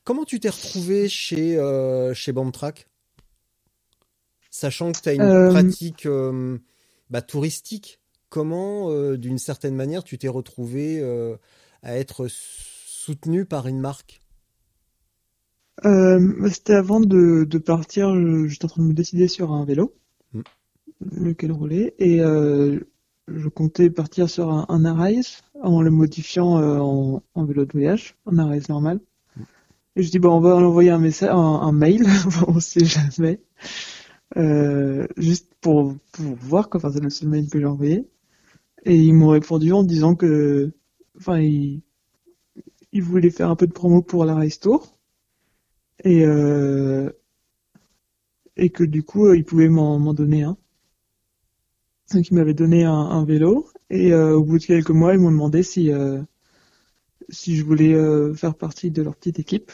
Comment 0.04 0.24
tu 0.24 0.40
t'es 0.40 0.50
retrouvé 0.50 1.08
chez, 1.08 1.56
euh, 1.58 2.12
chez 2.12 2.32
Bombtrack 2.32 2.86
Sachant 4.50 4.92
que 4.92 5.00
tu 5.00 5.08
as 5.08 5.14
une 5.14 5.50
pratique 5.50 6.08
bah, 7.10 7.22
touristique, 7.22 8.00
comment, 8.28 8.90
euh, 8.90 9.16
d'une 9.16 9.38
certaine 9.38 9.74
manière, 9.74 10.04
tu 10.04 10.18
t'es 10.18 10.28
retrouvé 10.28 11.00
euh, 11.00 11.36
à 11.82 11.96
être 11.96 12.26
soutenu 12.28 13.44
par 13.46 13.66
une 13.68 13.80
marque? 13.80 14.20
Euh, 15.86 16.18
bah, 16.38 16.50
c'était 16.50 16.74
avant 16.74 17.00
de, 17.00 17.44
de 17.44 17.58
partir, 17.58 18.14
j'étais 18.46 18.66
en 18.66 18.68
train 18.68 18.82
de 18.82 18.88
me 18.88 18.92
décider 18.92 19.26
sur 19.26 19.52
un 19.52 19.64
vélo, 19.64 19.94
Mm. 20.34 20.42
lequel 21.00 21.52
rouler, 21.52 21.94
et 21.98 22.18
je 22.18 23.48
comptais 23.48 23.90
partir 23.90 24.30
sur 24.30 24.50
un, 24.52 24.66
un 24.68 24.84
Arise 24.84 25.38
en 25.62 25.82
le 25.82 25.90
modifiant 25.90 26.56
en, 26.60 27.22
en 27.34 27.44
vélo 27.44 27.64
de 27.64 27.72
voyage, 27.72 28.16
un 28.26 28.38
Arise 28.38 28.68
normal. 28.68 29.00
Et 29.96 30.02
je 30.02 30.10
dis 30.10 30.18
bon, 30.20 30.32
on 30.36 30.40
va 30.40 30.56
envoyer 30.56 30.90
un 30.90 30.98
message, 30.98 31.30
un, 31.30 31.36
un 31.36 31.72
mail, 31.72 32.04
on 32.48 32.60
sait 32.60 32.84
jamais, 32.84 33.40
euh, 34.36 35.06
juste 35.16 35.52
pour, 35.60 35.96
pour 36.12 36.34
voir 36.36 36.68
quoi. 36.70 36.78
Enfin, 36.78 36.92
c'est 36.92 37.00
le 37.00 37.10
seul 37.10 37.28
mail 37.28 37.48
que 37.48 37.58
j'ai 37.60 37.66
envoyé. 37.66 38.06
Et 38.86 38.96
ils 38.96 39.12
m'ont 39.12 39.28
répondu 39.28 39.70
en 39.72 39.82
disant 39.84 40.14
que, 40.14 40.72
enfin, 41.18 41.40
ils, 41.40 41.82
ils 42.92 43.02
voulaient 43.02 43.30
faire 43.30 43.50
un 43.50 43.54
peu 43.56 43.66
de 43.66 43.72
promo 43.72 44.02
pour 44.02 44.24
l'Arise 44.24 44.58
Tour 44.58 44.98
et 46.04 46.24
euh, 46.24 47.10
et 48.56 48.70
que 48.70 48.84
du 48.84 49.02
coup 49.02 49.26
euh, 49.26 49.36
il 49.36 49.44
pouvait 49.44 49.68
m'en 49.68 50.12
donner 50.14 50.42
un. 50.42 50.56
Donc 52.12 52.28
il 52.28 52.34
m'avait 52.34 52.54
donné 52.54 52.84
un, 52.84 52.92
un 52.92 53.24
vélo 53.24 53.68
et 53.90 54.12
euh, 54.12 54.34
au 54.36 54.44
bout 54.44 54.58
de 54.58 54.64
quelques 54.64 54.90
mois 54.90 55.14
ils 55.14 55.20
m'ont 55.20 55.30
demandé 55.30 55.62
si 55.62 55.90
euh, 55.92 56.20
si 57.28 57.56
je 57.56 57.64
voulais 57.64 57.94
euh, 57.94 58.34
faire 58.34 58.54
partie 58.54 58.90
de 58.90 59.02
leur 59.02 59.16
petite 59.16 59.38
équipe. 59.38 59.72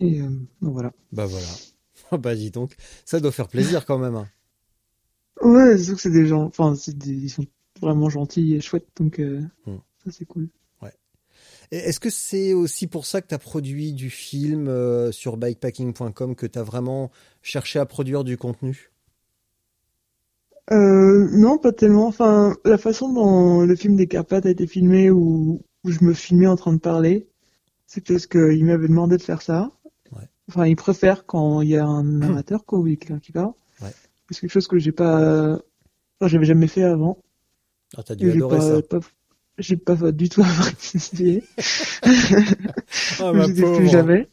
Et 0.00 0.20
euh, 0.20 0.28
donc 0.60 0.72
voilà. 0.72 0.92
Bah 1.12 1.26
voilà. 1.26 1.46
bah 2.18 2.34
dis 2.34 2.50
donc, 2.50 2.76
ça 3.04 3.20
doit 3.20 3.32
faire 3.32 3.48
plaisir 3.48 3.84
quand 3.86 3.98
même. 3.98 4.16
hein. 4.16 4.28
Ouais, 5.42 5.76
c'est 5.76 5.84
sûr 5.84 5.94
que 5.96 6.00
c'est 6.02 6.10
des 6.10 6.26
gens, 6.26 6.44
enfin 6.44 6.74
des, 6.88 7.12
ils 7.12 7.30
sont 7.30 7.44
vraiment 7.80 8.08
gentils 8.08 8.54
et 8.54 8.60
chouettes 8.60 8.88
donc 8.96 9.18
euh, 9.20 9.42
Hmm. 9.66 9.78
ça 10.04 10.10
c'est 10.12 10.24
cool. 10.24 10.48
Et 11.70 11.78
Est-ce 11.78 12.00
que 12.00 12.10
c'est 12.10 12.52
aussi 12.52 12.86
pour 12.86 13.06
ça 13.06 13.22
que 13.22 13.28
tu 13.28 13.34
as 13.34 13.38
produit 13.38 13.94
du 13.94 14.10
film 14.10 14.68
euh, 14.68 15.10
sur 15.10 15.38
bikepacking.com, 15.38 16.36
que 16.36 16.46
tu 16.46 16.58
as 16.58 16.62
vraiment 16.62 17.10
cherché 17.40 17.78
à 17.78 17.86
produire 17.86 18.24
du 18.24 18.36
contenu? 18.36 18.90
Euh, 20.70 21.28
non, 21.32 21.58
pas 21.58 21.72
tellement. 21.72 22.06
Enfin, 22.06 22.56
la 22.64 22.78
façon 22.78 23.12
dont 23.12 23.62
le 23.62 23.76
film 23.76 23.96
des 23.96 24.06
Carpates 24.08 24.46
a 24.46 24.50
été 24.50 24.66
filmé, 24.66 25.10
où, 25.10 25.62
où 25.84 25.90
je 25.90 26.04
me 26.04 26.12
filmais 26.14 26.46
en 26.46 26.56
train 26.56 26.72
de 26.72 26.78
parler, 26.78 27.28
c'est 27.86 28.06
parce 28.06 28.26
qu'il 28.26 28.64
m'avait 28.64 28.88
demandé 28.88 29.16
de 29.18 29.22
faire 29.22 29.42
ça. 29.42 29.72
Ouais. 30.12 30.28
Enfin, 30.48 30.66
il 30.66 30.76
préfère 30.76 31.26
quand 31.26 31.62
il 31.62 31.70
y 31.70 31.76
a 31.76 31.86
un 31.86 32.04
narrateur, 32.04 32.64
quoi, 32.66 32.80
ou 32.80 32.86
il 32.88 32.92
y 32.92 32.94
a 32.94 32.98
quelqu'un 32.98 33.20
qui 33.20 33.32
parle. 33.32 33.54
C'est 34.32 34.40
quelque 34.40 34.50
chose 34.52 34.66
que 34.68 34.78
j'ai 34.78 34.92
pas, 34.92 35.52
enfin, 36.20 36.28
j'avais 36.28 36.44
jamais 36.46 36.66
fait 36.68 36.82
avant. 36.82 37.18
Ah, 37.96 38.02
t'as 38.02 38.14
dû 38.14 38.28
Et 38.28 38.32
adorer 38.32 38.58
pas, 38.58 38.62
ça. 38.62 38.82
pas- 38.82 39.00
j'ai 39.58 39.76
pas 39.76 39.94
du 40.12 40.28
tout 40.28 40.42
apprécié. 40.60 41.44
Ah, 43.20 43.32
je 43.34 43.52
dis 43.52 43.62
plus 43.62 43.88
jamais. 43.88 44.28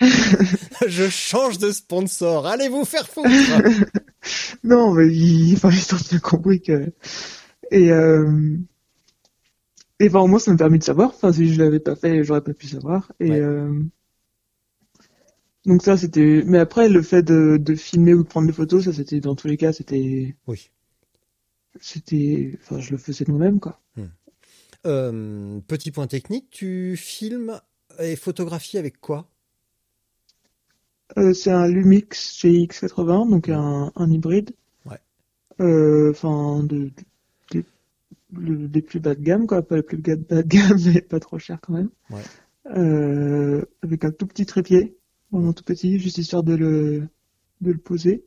Je 0.86 1.08
change 1.10 1.58
de 1.58 1.70
sponsor. 1.72 2.46
Allez 2.46 2.68
vous 2.68 2.84
faire 2.84 3.06
foutre. 3.08 3.28
Non, 4.64 4.92
mais 4.94 5.08
il, 5.12 5.54
enfin, 5.54 5.70
ils 5.70 5.94
ont 5.94 5.98
bien 6.10 6.18
compris 6.18 6.60
que, 6.60 6.92
et, 7.70 7.90
euh, 7.92 8.56
et 9.98 10.08
enfin, 10.08 10.20
au 10.20 10.26
moins, 10.26 10.38
ça 10.38 10.50
m'a 10.50 10.56
permis 10.56 10.78
de 10.78 10.84
savoir. 10.84 11.10
Enfin, 11.14 11.32
si 11.32 11.52
je 11.52 11.62
l'avais 11.62 11.80
pas 11.80 11.96
fait, 11.96 12.24
j'aurais 12.24 12.40
pas 12.42 12.52
pu 12.54 12.66
savoir. 12.68 13.12
Et, 13.20 13.30
Ouais. 13.30 13.40
euh, 13.40 13.72
donc 15.66 15.82
ça, 15.82 15.96
c'était, 15.96 16.42
mais 16.46 16.58
après, 16.58 16.88
le 16.88 17.02
fait 17.02 17.22
de, 17.22 17.56
de 17.58 17.74
filmer 17.74 18.14
ou 18.14 18.22
de 18.22 18.28
prendre 18.28 18.46
des 18.46 18.52
photos, 18.52 18.84
ça, 18.84 18.92
c'était, 18.92 19.20
dans 19.20 19.34
tous 19.34 19.46
les 19.48 19.56
cas, 19.56 19.72
c'était, 19.72 20.36
oui. 20.46 20.70
c'était, 21.80 22.58
enfin, 22.62 22.80
je 22.80 22.90
le 22.92 22.98
faisais 22.98 23.24
de 23.24 23.30
moi-même, 23.30 23.60
quoi. 23.60 23.80
Euh, 24.86 25.60
petit 25.68 25.90
point 25.90 26.06
technique, 26.06 26.48
tu 26.50 26.96
filmes 26.96 27.60
et 27.98 28.16
photographies 28.16 28.78
avec 28.78 28.98
quoi? 29.00 29.28
Euh, 31.18 31.34
c'est 31.34 31.50
un 31.50 31.66
Lumix 31.66 32.32
GX80, 32.42 33.28
donc 33.28 33.48
un, 33.48 33.92
un 33.94 34.10
hybride. 34.10 34.52
Ouais. 34.86 34.98
Euh, 35.60 36.10
Enfin, 36.10 36.62
de, 36.62 36.90
de- 37.52 37.64
le- 38.32 38.68
des 38.68 38.80
plus 38.82 39.00
bas 39.00 39.14
de 39.14 39.22
gamme, 39.22 39.46
quoi. 39.46 39.62
Pas 39.62 39.76
les 39.76 39.82
plus 39.82 39.98
bas 39.98 40.16
de 40.16 40.42
gamme, 40.42 40.78
mais 40.86 41.00
pas 41.02 41.20
trop 41.20 41.38
cher 41.38 41.58
quand 41.60 41.74
même. 41.74 41.90
Ouais. 42.10 42.22
Euh, 42.76 43.62
avec 43.82 44.04
un 44.04 44.12
tout 44.12 44.26
petit 44.26 44.46
trépied, 44.46 44.96
vraiment 45.32 45.52
tout 45.52 45.64
petit, 45.64 45.98
juste 45.98 46.18
histoire 46.18 46.42
de 46.42 46.54
le, 46.54 47.08
de 47.60 47.72
le 47.72 47.78
poser. 47.78 48.24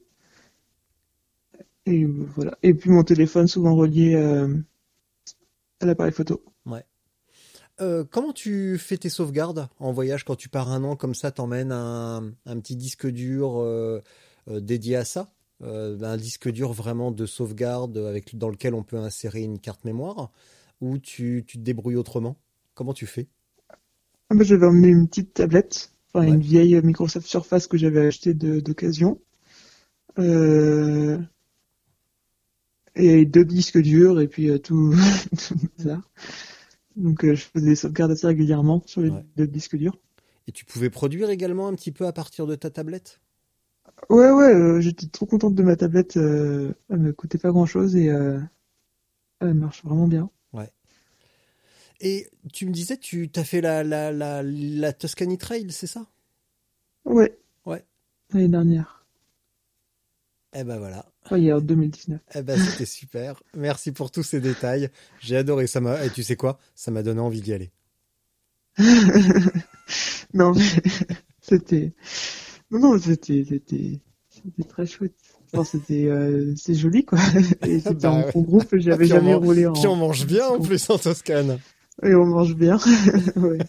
Et 1.85 2.05
voilà. 2.05 2.57
Et 2.63 2.73
puis 2.73 2.89
mon 2.89 3.03
téléphone 3.03 3.47
souvent 3.47 3.75
relié 3.75 4.15
euh, 4.15 4.55
à 5.81 5.85
l'appareil 5.85 6.13
photo. 6.13 6.43
Euh, 7.81 8.03
comment 8.09 8.33
tu 8.33 8.77
fais 8.77 8.97
tes 8.97 9.09
sauvegardes 9.09 9.67
en 9.79 9.91
voyage 9.91 10.25
quand 10.25 10.35
tu 10.35 10.47
pars 10.47 10.71
un 10.71 10.83
an 10.83 10.95
comme 10.95 11.15
ça 11.15 11.31
T'emmènes 11.31 11.71
un, 11.71 12.31
un 12.45 12.59
petit 12.59 12.75
disque 12.75 13.07
dur 13.07 13.59
euh, 13.59 13.99
dédié 14.47 14.95
à 14.95 15.05
ça 15.05 15.33
Un 15.61 16.17
disque 16.17 16.51
dur 16.51 16.71
vraiment 16.71 17.09
de 17.09 17.25
sauvegarde 17.25 17.97
avec, 17.97 18.37
dans 18.37 18.49
lequel 18.49 18.75
on 18.75 18.83
peut 18.83 18.97
insérer 18.97 19.41
une 19.41 19.59
carte 19.59 19.85
mémoire 19.85 20.31
Ou 20.81 20.99
tu, 20.99 21.43
tu 21.47 21.57
te 21.57 21.63
débrouilles 21.63 21.95
autrement? 21.95 22.37
Comment 22.75 22.93
tu 22.93 23.07
fais? 23.07 23.27
Ah 24.29 24.35
bah, 24.35 24.43
j'avais 24.43 24.67
emmené 24.67 24.89
une 24.89 25.07
petite 25.07 25.33
tablette, 25.33 25.92
enfin 26.15 26.27
Ouais. 26.27 26.29
une 26.29 26.41
vieille 26.41 26.81
Microsoft 26.83 27.27
Surface 27.27 27.67
que 27.67 27.77
j'avais 27.77 28.05
achetée 28.07 28.33
d'occasion. 28.33 29.21
Euh, 30.19 31.19
et 32.95 33.25
deux 33.25 33.45
disques 33.45 33.79
durs 33.81 34.19
et 34.21 34.27
puis 34.27 34.49
euh, 34.49 34.57
tout, 34.59 34.93
tout 35.37 35.55
ça. 35.77 36.01
Donc 36.95 37.25
euh, 37.25 37.35
je 37.35 37.45
faisais 37.45 37.67
des 37.69 37.75
sauvegardes 37.75 38.11
assez 38.11 38.27
régulièrement 38.27 38.83
sur 38.85 39.01
les 39.01 39.11
Ouais. 39.11 39.25
deux 39.37 39.47
disques 39.47 39.77
durs. 39.77 39.97
Et 40.47 40.53
tu 40.53 40.65
pouvais 40.65 40.89
produire 40.89 41.29
également 41.29 41.67
un 41.67 41.75
petit 41.75 41.91
peu 41.91 42.07
à 42.07 42.13
partir 42.13 42.47
de 42.47 42.55
ta 42.55 42.69
tablette? 42.69 43.21
Ouais, 44.09 44.31
ouais, 44.31 44.81
j'étais 44.81 45.07
trop 45.07 45.25
contente 45.25 45.55
de 45.55 45.63
ma 45.63 45.75
tablette. 45.75 46.15
elle 46.17 46.75
me 46.89 47.11
coûtait 47.13 47.37
pas 47.37 47.51
grand 47.51 47.65
chose 47.65 47.95
et 47.97 48.09
elle 49.41 49.53
marche 49.53 49.83
vraiment 49.83 50.07
bien. 50.07 50.31
Et 52.05 52.27
tu 52.51 52.65
me 52.65 52.71
disais, 52.71 52.97
tu 52.97 53.29
t'as 53.29 53.45
fait 53.45 53.61
la, 53.61 53.81
la, 53.81 54.11
la, 54.11 54.43
la 54.43 54.91
Tuscany 54.91 55.37
Trail, 55.37 55.71
c'est 55.71 55.87
ça? 55.87 56.05
Ouais. 57.05 57.37
Ouais. 57.65 57.85
L'année 58.33 58.49
dernière. 58.49 59.05
Eh 60.53 60.65
ben 60.65 60.77
voilà. 60.77 61.05
A 61.31 61.35
en 61.35 61.61
2019. 61.61 62.19
Eh 62.35 62.41
ben 62.41 62.59
c'était 62.59 62.85
super. 62.85 63.41
Merci 63.55 63.93
pour 63.93 64.11
tous 64.11 64.23
ces 64.23 64.41
détails. 64.41 64.89
J'ai 65.21 65.37
adoré. 65.37 65.65
Ça 65.65 65.79
m'a. 65.79 66.05
Et 66.05 66.09
tu 66.09 66.23
sais 66.23 66.35
quoi? 66.35 66.59
Ça 66.75 66.91
m'a 66.91 67.03
donné 67.03 67.21
envie 67.21 67.41
d'y 67.41 67.53
aller. 67.53 67.71
non, 70.33 70.53
mais 70.53 70.61
c'était. 71.41 71.93
Non, 72.69 72.79
non, 72.79 72.99
c'était. 72.99 73.45
C'était 73.47 74.01
c'était 74.29 74.67
très 74.67 74.85
chouette. 74.85 75.13
Enfin, 75.53 75.63
c'était 75.63 76.05
euh, 76.07 76.53
c'est 76.57 76.73
joli, 76.75 77.05
quoi. 77.05 77.19
Et 77.65 77.79
c'était 77.79 77.93
Bah 77.93 78.11
en 78.11 78.23
ouais. 78.23 78.31
groupe, 78.43 78.75
j'avais 78.77 79.05
on 79.05 79.07
jamais 79.07 79.33
roulé 79.35 79.65
en. 79.67 79.73
Puis 79.73 79.87
on 79.87 79.95
mange 79.95 80.25
bien 80.25 80.47
en 80.47 80.59
plus 80.59 80.89
en 80.89 80.97
Toscane. 80.97 81.59
Et 82.01 82.15
on 82.15 82.25
mange 82.25 82.55
bien. 82.55 82.79
ouais. 83.35 83.59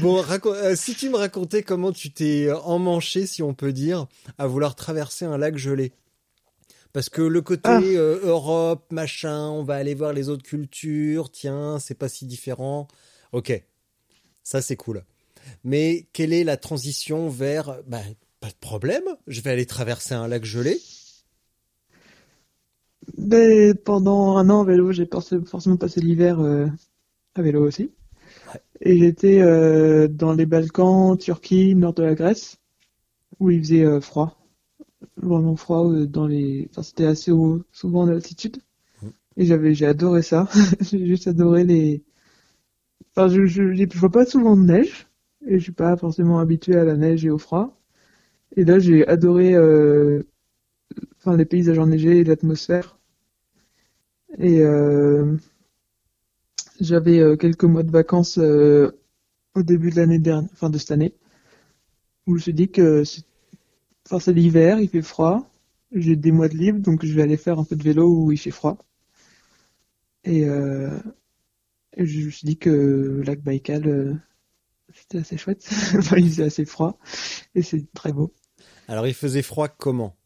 Bon, 0.00 0.24
euh, 0.46 0.74
si 0.74 0.94
tu 0.94 1.10
me 1.10 1.16
racontais 1.16 1.62
comment 1.62 1.92
tu 1.92 2.10
t'es 2.10 2.46
euh, 2.46 2.58
emmanché, 2.60 3.26
si 3.26 3.42
on 3.42 3.54
peut 3.54 3.72
dire, 3.72 4.06
à 4.38 4.46
vouloir 4.46 4.74
traverser 4.74 5.24
un 5.26 5.36
lac 5.38 5.56
gelé. 5.56 5.92
Parce 6.92 7.10
que 7.10 7.20
le 7.20 7.42
côté 7.42 7.62
Ah. 7.64 7.80
euh, 7.82 8.20
Europe, 8.24 8.86
machin, 8.90 9.48
on 9.48 9.62
va 9.62 9.74
aller 9.76 9.94
voir 9.94 10.12
les 10.12 10.28
autres 10.30 10.42
cultures, 10.42 11.30
tiens, 11.30 11.78
c'est 11.78 11.94
pas 11.94 12.08
si 12.08 12.24
différent. 12.26 12.88
Ok, 13.32 13.62
ça 14.42 14.62
c'est 14.62 14.76
cool. 14.76 15.04
Mais 15.64 16.08
quelle 16.12 16.32
est 16.32 16.44
la 16.44 16.56
transition 16.56 17.28
vers, 17.28 17.76
bah, 17.86 18.00
pas 18.40 18.48
de 18.48 18.56
problème, 18.60 19.04
je 19.26 19.40
vais 19.42 19.50
aller 19.50 19.66
traverser 19.66 20.14
un 20.14 20.28
lac 20.28 20.44
gelé. 20.44 20.80
Mais 23.16 23.74
pendant 23.74 24.36
un 24.36 24.50
an 24.50 24.60
en 24.60 24.64
vélo, 24.64 24.92
j'ai 24.92 25.04
forc- 25.06 25.44
forcément 25.46 25.76
passé 25.76 26.00
l'hiver 26.00 26.40
euh, 26.40 26.66
à 27.36 27.42
vélo 27.42 27.66
aussi. 27.66 27.92
Ouais. 28.46 28.60
Et 28.82 28.98
j'étais 28.98 29.40
euh, 29.42 30.08
dans 30.08 30.34
les 30.34 30.46
Balkans, 30.46 31.18
Turquie, 31.18 31.74
nord 31.76 31.94
de 31.94 32.04
la 32.04 32.14
Grèce, 32.14 32.58
où 33.40 33.50
il 33.50 33.60
faisait 33.60 33.84
euh, 33.84 34.00
froid. 34.00 34.38
Vraiment 35.18 35.56
froid 35.56 35.92
dans 36.06 36.26
les. 36.26 36.68
Enfin, 36.72 36.82
c'était 36.82 37.06
assez 37.06 37.32
haut, 37.32 37.62
souvent 37.72 38.02
en 38.02 38.08
altitude. 38.08 38.58
Mhm. 39.02 39.12
Et 39.38 39.46
j'avais, 39.46 39.74
j'ai 39.74 39.86
adoré 39.86 40.22
ça. 40.22 40.48
J'ai 40.82 41.06
juste 41.06 41.28
adoré 41.28 41.64
les. 41.64 42.04
Enfin, 43.14 43.28
je, 43.28 43.44
je, 43.46 43.74
je 43.74 43.98
vois 43.98 44.10
pas 44.10 44.24
souvent 44.24 44.56
de 44.56 44.62
neige, 44.62 45.08
et 45.46 45.58
je 45.58 45.62
suis 45.64 45.72
pas 45.72 45.96
forcément 45.96 46.38
habitué 46.38 46.76
à 46.76 46.84
la 46.84 46.96
neige 46.96 47.24
et 47.24 47.30
au 47.30 47.38
froid. 47.38 47.78
Et 48.56 48.64
là, 48.64 48.78
j'ai 48.80 49.06
adoré 49.08 49.56
enfin, 51.18 51.36
les 51.36 51.44
paysages 51.44 51.78
enneigés 51.78 52.18
et 52.18 52.24
l'atmosphère. 52.24 52.97
Et 54.36 54.60
euh, 54.60 55.36
j'avais 56.80 57.18
euh, 57.18 57.36
quelques 57.36 57.64
mois 57.64 57.82
de 57.82 57.90
vacances 57.90 58.38
euh, 58.38 58.92
au 59.54 59.62
début 59.62 59.90
de 59.90 59.96
l'année 59.96 60.18
dernière, 60.18 60.50
enfin 60.52 60.70
de 60.70 60.78
cette 60.78 60.90
année, 60.90 61.14
où 62.26 62.32
je 62.32 62.34
me 62.34 62.38
suis 62.40 62.54
dit 62.54 62.70
que 62.70 63.02
enfin, 64.06 64.20
c'est 64.20 64.32
l'hiver, 64.32 64.78
il 64.80 64.88
fait 64.88 65.02
froid, 65.02 65.50
j'ai 65.92 66.16
des 66.16 66.32
mois 66.32 66.48
de 66.48 66.56
libre, 66.56 66.80
donc 66.80 67.04
je 67.04 67.12
vais 67.14 67.22
aller 67.22 67.36
faire 67.36 67.58
un 67.58 67.64
peu 67.64 67.76
de 67.76 67.82
vélo 67.82 68.08
où 68.08 68.32
il 68.32 68.38
fait 68.38 68.50
froid. 68.50 68.76
Et, 70.24 70.44
euh, 70.44 70.90
je 71.96 72.26
me 72.26 72.30
suis 72.30 72.46
dit 72.46 72.58
que 72.58 72.70
le 72.70 73.22
lac 73.22 73.40
Baïkal, 73.40 73.86
euh, 73.88 74.14
c'était 74.94 75.18
assez 75.18 75.36
chouette, 75.38 75.66
enfin, 75.96 76.16
il 76.18 76.28
faisait 76.28 76.44
assez 76.44 76.64
froid, 76.64 76.98
et 77.54 77.62
c'est 77.62 77.90
très 77.94 78.12
beau. 78.12 78.32
Alors 78.88 79.06
il 79.06 79.14
faisait 79.14 79.42
froid 79.42 79.68
comment? 79.68 80.17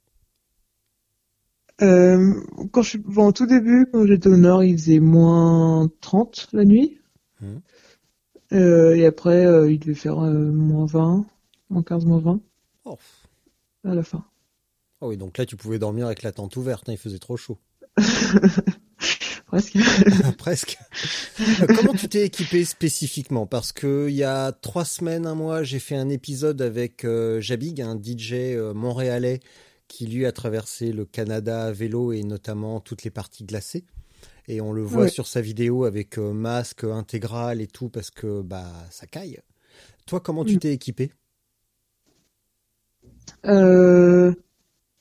Euh, 1.83 2.35
quand 2.71 2.83
je 2.83 2.91
suis, 2.91 2.99
bon, 2.99 3.27
au 3.27 3.33
tout 3.33 3.47
début, 3.47 3.87
quand 3.93 4.07
j'étais 4.07 4.29
au 4.29 4.37
nord, 4.37 4.63
il 4.63 4.79
faisait 4.79 5.01
moins 5.01 5.91
30 6.01 6.49
la 6.53 6.65
nuit. 6.65 6.99
Mhm. 7.41 7.61
Euh, 8.53 8.95
et 8.95 9.07
après, 9.07 9.47
euh, 9.47 9.71
il 9.71 9.79
devait 9.79 9.95
faire 9.95 10.19
euh, 10.21 10.53
moins 10.53 10.87
20, 10.87 11.25
moins 11.71 11.83
15, 11.83 12.05
moins 12.05 12.21
20 12.21 12.41
oh. 12.85 12.99
à 13.85 13.95
la 13.95 14.03
fin. 14.03 14.25
Oh 15.01 15.09
oui, 15.09 15.17
donc 15.17 15.39
là 15.39 15.47
tu 15.47 15.57
pouvais 15.57 15.79
dormir 15.79 16.07
avec 16.07 16.23
la 16.23 16.33
tente 16.33 16.57
ouverte, 16.57 16.89
hein, 16.89 16.93
il 16.93 16.99
faisait 16.99 17.19
trop 17.19 17.37
chaud. 17.37 17.59
Presque. 19.47 19.77
Presque. 20.39 20.79
Comment 21.77 21.93
tu 21.93 22.09
t'es 22.09 22.27
équipé 22.27 22.65
spécifiquement? 22.65 23.47
Parce 23.47 23.73
que 23.73 24.09
il 24.09 24.15
y 24.15 24.25
a 24.25 24.53
trois 24.53 24.85
semaines, 24.85 25.27
un 25.27 25.35
mois, 25.35 25.63
j'ai 25.63 25.79
fait 25.79 25.97
un 25.97 26.09
épisode 26.09 26.63
avec 26.63 27.07
Jabig, 27.41 27.83
un 27.83 28.01
DJ 28.01 28.57
montréalais 28.75 29.41
qui 29.93 30.07
lui 30.07 30.25
a 30.25 30.33
traversé 30.33 30.91
le 30.91 31.05
Canada 31.05 31.67
à 31.67 31.73
vélo 31.73 32.13
et 32.13 32.23
notamment 32.23 32.81
toutes 32.81 33.05
les 33.05 33.11
parties 33.11 33.45
glacées. 33.45 33.85
Et 34.49 34.63
on 34.63 34.73
le 34.73 34.83
voit 34.83 35.07
sur 35.07 35.27
sa 35.27 35.43
vidéo 35.43 35.85
avec 35.85 36.19
euh, 36.19 36.33
masque 36.33 36.85
intégral 36.85 37.61
et 37.61 37.67
tout 37.67 37.91
parce 37.91 38.11
que 38.11 38.41
bah 38.41 38.73
ça 38.91 39.07
caille. 39.07 39.41
Toi, 40.07 40.21
comment 40.21 40.45
tu 40.45 40.57
Mm. 40.57 40.61
t'es 40.61 40.73
équipé? 40.73 41.13
Euh, 43.47 44.33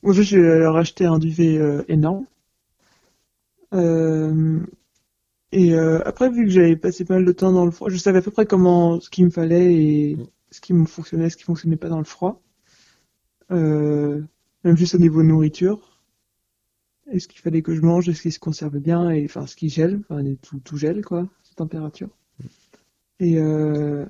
moi, 0.02 0.14
j'ai 0.14 0.66
racheté 0.66 1.06
un 1.06 1.18
duvet 1.18 1.58
euh, 1.58 1.84
énorme. 1.88 2.26
Euh, 3.74 4.60
et 5.52 5.74
euh, 5.74 6.00
après, 6.06 6.30
vu 6.30 6.44
que 6.44 6.50
j'avais 6.50 6.76
passé 6.76 7.04
pas 7.04 7.14
mal 7.14 7.24
de 7.24 7.32
temps 7.32 7.52
dans 7.52 7.64
le 7.64 7.70
froid, 7.70 7.90
je 7.90 7.96
savais 7.96 8.18
à 8.18 8.22
peu 8.22 8.30
près 8.30 8.46
comment 8.46 9.00
ce 9.00 9.10
qu'il 9.10 9.24
me 9.26 9.30
fallait 9.30 9.74
et 9.74 10.16
Mm. 10.16 10.24
ce 10.50 10.60
qui 10.60 10.72
me 10.74 10.86
fonctionnait, 10.86 11.30
ce 11.30 11.36
qui 11.36 11.44
fonctionnait 11.44 11.76
pas 11.76 11.88
dans 11.88 11.98
le 11.98 12.04
froid. 12.04 12.42
Même 14.64 14.76
juste 14.76 14.94
au 14.94 14.98
niveau 14.98 15.22
nourriture. 15.22 16.00
Et 17.10 17.18
ce 17.20 17.28
qu'il 17.28 17.40
fallait 17.40 17.62
que 17.62 17.74
je 17.74 17.80
mange, 17.80 18.08
est-ce 18.08 18.22
qu'il 18.22 18.32
se 18.32 18.38
conserve 18.38 18.78
bien, 18.78 19.10
et 19.10 19.24
enfin 19.24 19.46
ce 19.46 19.56
qui 19.56 19.68
gèle, 19.68 20.00
enfin 20.08 20.22
tout, 20.40 20.60
tout 20.60 20.76
gèle 20.76 21.04
quoi, 21.04 21.28
cette 21.42 21.56
température. 21.56 22.10
Et 23.20 23.38
euh, 23.38 24.04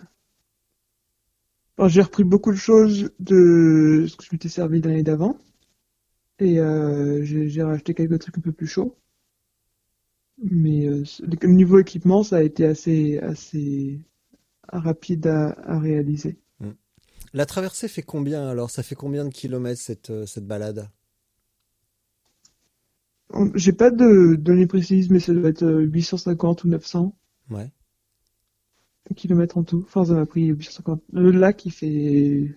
bon, 1.76 1.88
j'ai 1.88 2.00
repris 2.02 2.24
beaucoup 2.24 2.50
de 2.50 2.56
choses 2.56 3.12
de 3.20 4.06
ce 4.08 4.16
que 4.16 4.24
je 4.24 4.30
m'étais 4.32 4.48
servi 4.48 4.80
l'année 4.80 5.02
d'avant. 5.02 5.36
Et 6.38 6.60
euh, 6.60 7.24
j'ai 7.24 7.48
j'ai 7.48 7.62
racheté 7.62 7.94
quelques 7.94 8.18
trucs 8.18 8.36
un 8.38 8.42
peu 8.42 8.52
plus 8.52 8.66
chauds. 8.66 8.96
Mais 10.42 10.86
euh, 10.86 11.04
le 11.20 11.48
niveau 11.48 11.78
équipement, 11.78 12.22
ça 12.22 12.36
a 12.36 12.42
été 12.42 12.66
assez, 12.66 13.18
assez 13.20 13.98
rapide 14.68 15.26
à, 15.26 15.52
à 15.62 15.78
réaliser. 15.78 16.38
La 17.34 17.44
traversée 17.44 17.88
fait 17.88 18.00
combien 18.00 18.48
alors? 18.48 18.70
Ça 18.70 18.82
fait 18.82 18.94
combien 18.94 19.26
de 19.26 19.30
kilomètres 19.30 19.82
cette, 19.82 20.08
euh, 20.08 20.24
cette 20.24 20.46
balade? 20.46 20.88
On- 23.30 23.50
J'ai 23.56 23.72
pas 23.72 23.90
de 23.90 24.36
données 24.36 24.68
précises, 24.68 25.10
mais 25.10 25.18
ça 25.18 25.34
doit 25.34 25.48
être 25.50 25.64
euh, 25.64 25.80
850 25.80 26.62
ou 26.62 26.68
900 26.68 27.16
Ouais. 27.50 27.72
kilomètres 29.16 29.58
en 29.58 29.62
tout. 29.64 29.82
Enfin, 29.86 30.04
ça 30.04 30.14
m'a 30.14 30.26
pris 30.26 30.46
850. 30.46 31.02
Le 31.12 31.30
lac, 31.30 31.64
il 31.66 31.70
fait 31.72 32.56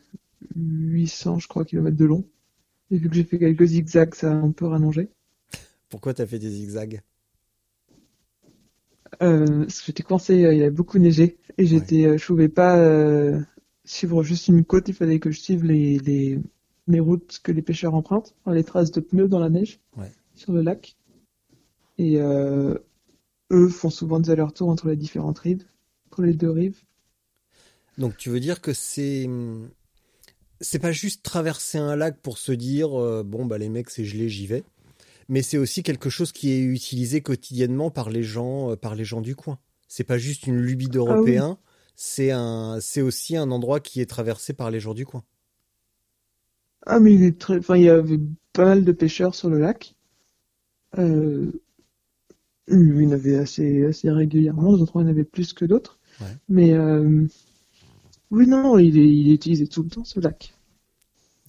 800, 0.56 1.40
je 1.40 1.48
crois, 1.48 1.66
kilomètres 1.66 1.98
de 1.98 2.06
long. 2.06 2.26
Et 2.92 2.98
vu 2.98 3.10
que 3.10 3.16
j'ai 3.16 3.24
fait 3.26 3.40
quelques 3.40 3.66
zigzags, 3.66 4.16
ça 4.16 4.32
a 4.32 4.36
un 4.36 4.52
peu 4.52 4.68
rallongé. 4.68 5.10
Pourquoi 5.90 6.14
t'as 6.14 6.26
fait 6.28 6.40
des 6.40 6.50
zigzags? 6.50 7.02
Euh, 9.22 9.60
parce 9.66 9.80
que 9.80 9.86
j'étais 9.88 10.04
coincé, 10.04 10.44
euh, 10.46 10.54
il 10.54 10.60
y 10.60 10.62
avait 10.62 10.72
beaucoup 10.72 11.00
neigé. 11.00 11.38
Et 11.58 11.66
j'étais, 11.66 12.06
euh, 12.06 12.18
je 12.18 12.26
pouvais 12.26 12.50
pas 12.50 12.78
euh, 12.78 13.40
suivre 13.86 14.24
juste 14.24 14.48
une 14.48 14.64
côte, 14.66 14.88
il 14.88 14.94
fallait 14.94 15.20
que 15.20 15.32
je 15.32 15.40
suive 15.40 15.64
les, 15.64 16.00
les, 16.00 16.40
les 16.88 17.00
routes 17.00 17.40
que 17.44 17.52
les 17.52 17.62
pêcheurs 17.62 17.94
empruntent, 17.96 18.36
enfin, 18.42 18.54
les 18.56 18.64
traces 18.64 18.92
de 18.92 19.00
pneus 19.00 19.28
dans 19.28 19.40
la 19.40 19.50
neige 19.50 19.80
Ouais. 19.98 20.12
sur 20.36 20.52
le 20.54 20.62
lac. 20.62 20.96
Et 21.98 22.20
euh, 22.20 22.78
eux 23.52 23.70
font 23.70 23.90
souvent 23.90 24.20
des 24.20 24.30
allers-retours 24.32 24.70
entre 24.70 24.88
les 24.90 24.96
différentes 24.98 25.40
rives, 25.40 25.64
entre 26.08 26.24
les 26.24 26.34
deux 26.34 26.50
rives. 26.50 26.82
Donc 27.98 28.18
tu 28.18 28.30
veux 28.30 28.42
dire 28.42 28.60
que 28.60 28.74
c'est 28.74 29.30
c'est 30.62 30.80
pas 30.80 30.92
juste 30.92 31.24
traverser 31.24 31.78
un 31.78 31.96
lac 31.96 32.20
pour 32.22 32.38
se 32.38 32.52
dire 32.52 33.00
euh, 33.00 33.24
bon 33.24 33.46
bah 33.46 33.58
les 33.58 33.70
mecs 33.70 33.90
c'est 33.90 34.04
gelé 34.06 34.28
j'y 34.28 34.48
vais, 34.48 34.64
mais 35.30 35.42
c'est 35.42 35.58
aussi 35.58 35.84
quelque 35.84 36.10
chose 36.10 36.32
qui 36.34 36.52
est 36.52 36.62
utilisé 36.62 37.22
quotidiennement 37.22 37.92
par 37.92 38.10
les 38.10 38.24
gens 38.24 38.72
euh, 38.72 38.76
par 38.76 38.96
les 38.96 39.06
gens 39.06 39.22
du 39.22 39.36
coin. 39.36 39.60
C'est 39.88 40.04
pas 40.04 40.18
juste 40.18 40.48
une 40.48 40.58
lubie 40.60 40.90
d'Européens, 40.90 41.58
c'est 41.96 42.32
un 42.32 42.80
c'est 42.82 43.02
aussi 43.02 43.36
un 43.38 43.52
endroit 43.52 43.80
qui 43.80 44.02
est 44.02 44.06
traversé 44.06 44.54
par 44.54 44.72
les 44.72 44.80
gens 44.80 44.94
du 44.94 45.06
coin. 45.06 45.24
Ah, 46.88 47.00
mais 47.00 47.14
il 47.14 47.24
est 47.24 47.38
très, 47.40 47.58
enfin, 47.58 47.76
il 47.78 47.84
y 47.84 47.90
avait 47.90 48.20
pas 48.54 48.66
mal 48.66 48.84
de 48.86 48.92
pêcheurs 48.92 49.36
sur 49.36 49.50
le 49.50 49.60
lac. 49.60 49.96
Euh, 50.98 51.52
il 52.68 53.02
y 53.02 53.08
en 53.08 53.12
avait 53.12 53.38
assez, 53.38 53.86
assez 53.86 54.10
régulièrement, 54.12 54.78
d'autres 54.78 54.94
il 55.02 55.02
y 55.02 55.06
en 55.06 55.08
avait 55.10 55.24
plus 55.24 55.54
que 55.54 55.66
d'autres. 55.66 56.00
Ouais. 56.20 56.38
Mais 56.50 56.74
euh, 56.74 57.28
oui, 58.30 58.46
non, 58.46 58.78
il 58.78 59.00
est, 59.00 59.08
il 59.10 59.30
est 59.32 59.34
utilisé 59.34 59.66
tout 59.68 59.82
le 59.82 59.90
temps, 59.90 60.04
ce 60.04 60.20
lac. 60.20 60.54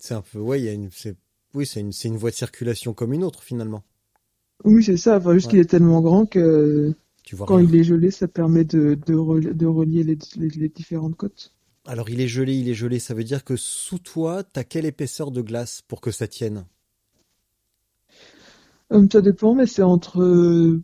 C'est 0.00 0.14
un 0.14 0.22
peu 0.22 0.38
ouais 0.38 0.58
il 0.58 0.64
y 0.64 0.70
a 0.70 0.72
une 0.72 0.90
c'est 0.90 1.16
Oui, 1.52 1.66
c'est 1.66 1.80
une, 1.80 1.92
c'est 1.92 2.08
une 2.08 2.16
voie 2.16 2.30
de 2.30 2.34
circulation 2.34 2.94
comme 2.94 3.12
une 3.12 3.24
autre 3.24 3.42
finalement. 3.42 3.84
Oui, 4.64 4.82
c'est 4.82 4.96
ça. 4.98 5.16
Enfin, 5.16 5.32
juste 5.34 5.48
Ouais. 5.48 5.50
qu'il 5.50 5.58
est 5.60 5.64
tellement 5.70 6.00
grand 6.02 6.26
que 6.26 6.94
Tu 7.26 7.36
vois 7.36 7.46
quand 7.46 7.58
rien. 7.58 7.60
il 7.60 7.74
est 7.76 7.84
gelé, 7.84 8.10
ça 8.10 8.28
permet 8.28 8.64
de, 8.64 8.94
de, 9.06 9.14
rel- 9.14 9.56
de 9.56 9.66
relier 9.66 10.04
les, 10.04 10.18
les, 10.36 10.48
les 10.50 10.68
différentes 10.68 11.16
côtes. 11.16 11.54
Alors 11.86 12.10
il 12.10 12.20
est 12.20 12.28
gelé, 12.28 12.54
il 12.54 12.68
est 12.68 12.74
gelé, 12.74 12.98
ça 12.98 13.14
veut 13.14 13.24
dire 13.24 13.42
que 13.42 13.56
sous 13.56 13.98
toi, 13.98 14.44
t'as 14.44 14.62
quelle 14.62 14.84
épaisseur 14.84 15.30
de 15.30 15.40
glace 15.40 15.80
pour 15.80 16.02
que 16.02 16.10
ça 16.10 16.28
tienne? 16.28 16.66
Euh, 18.92 19.06
ça 19.10 19.20
dépend, 19.20 19.54
mais 19.54 19.66
c'est 19.66 19.82
entre 19.82 20.20
euh, 20.22 20.82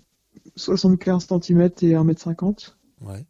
75 0.56 1.26
cm 1.26 1.84
et 1.84 1.94
1m50. 1.96 2.76
Ouais. 3.00 3.26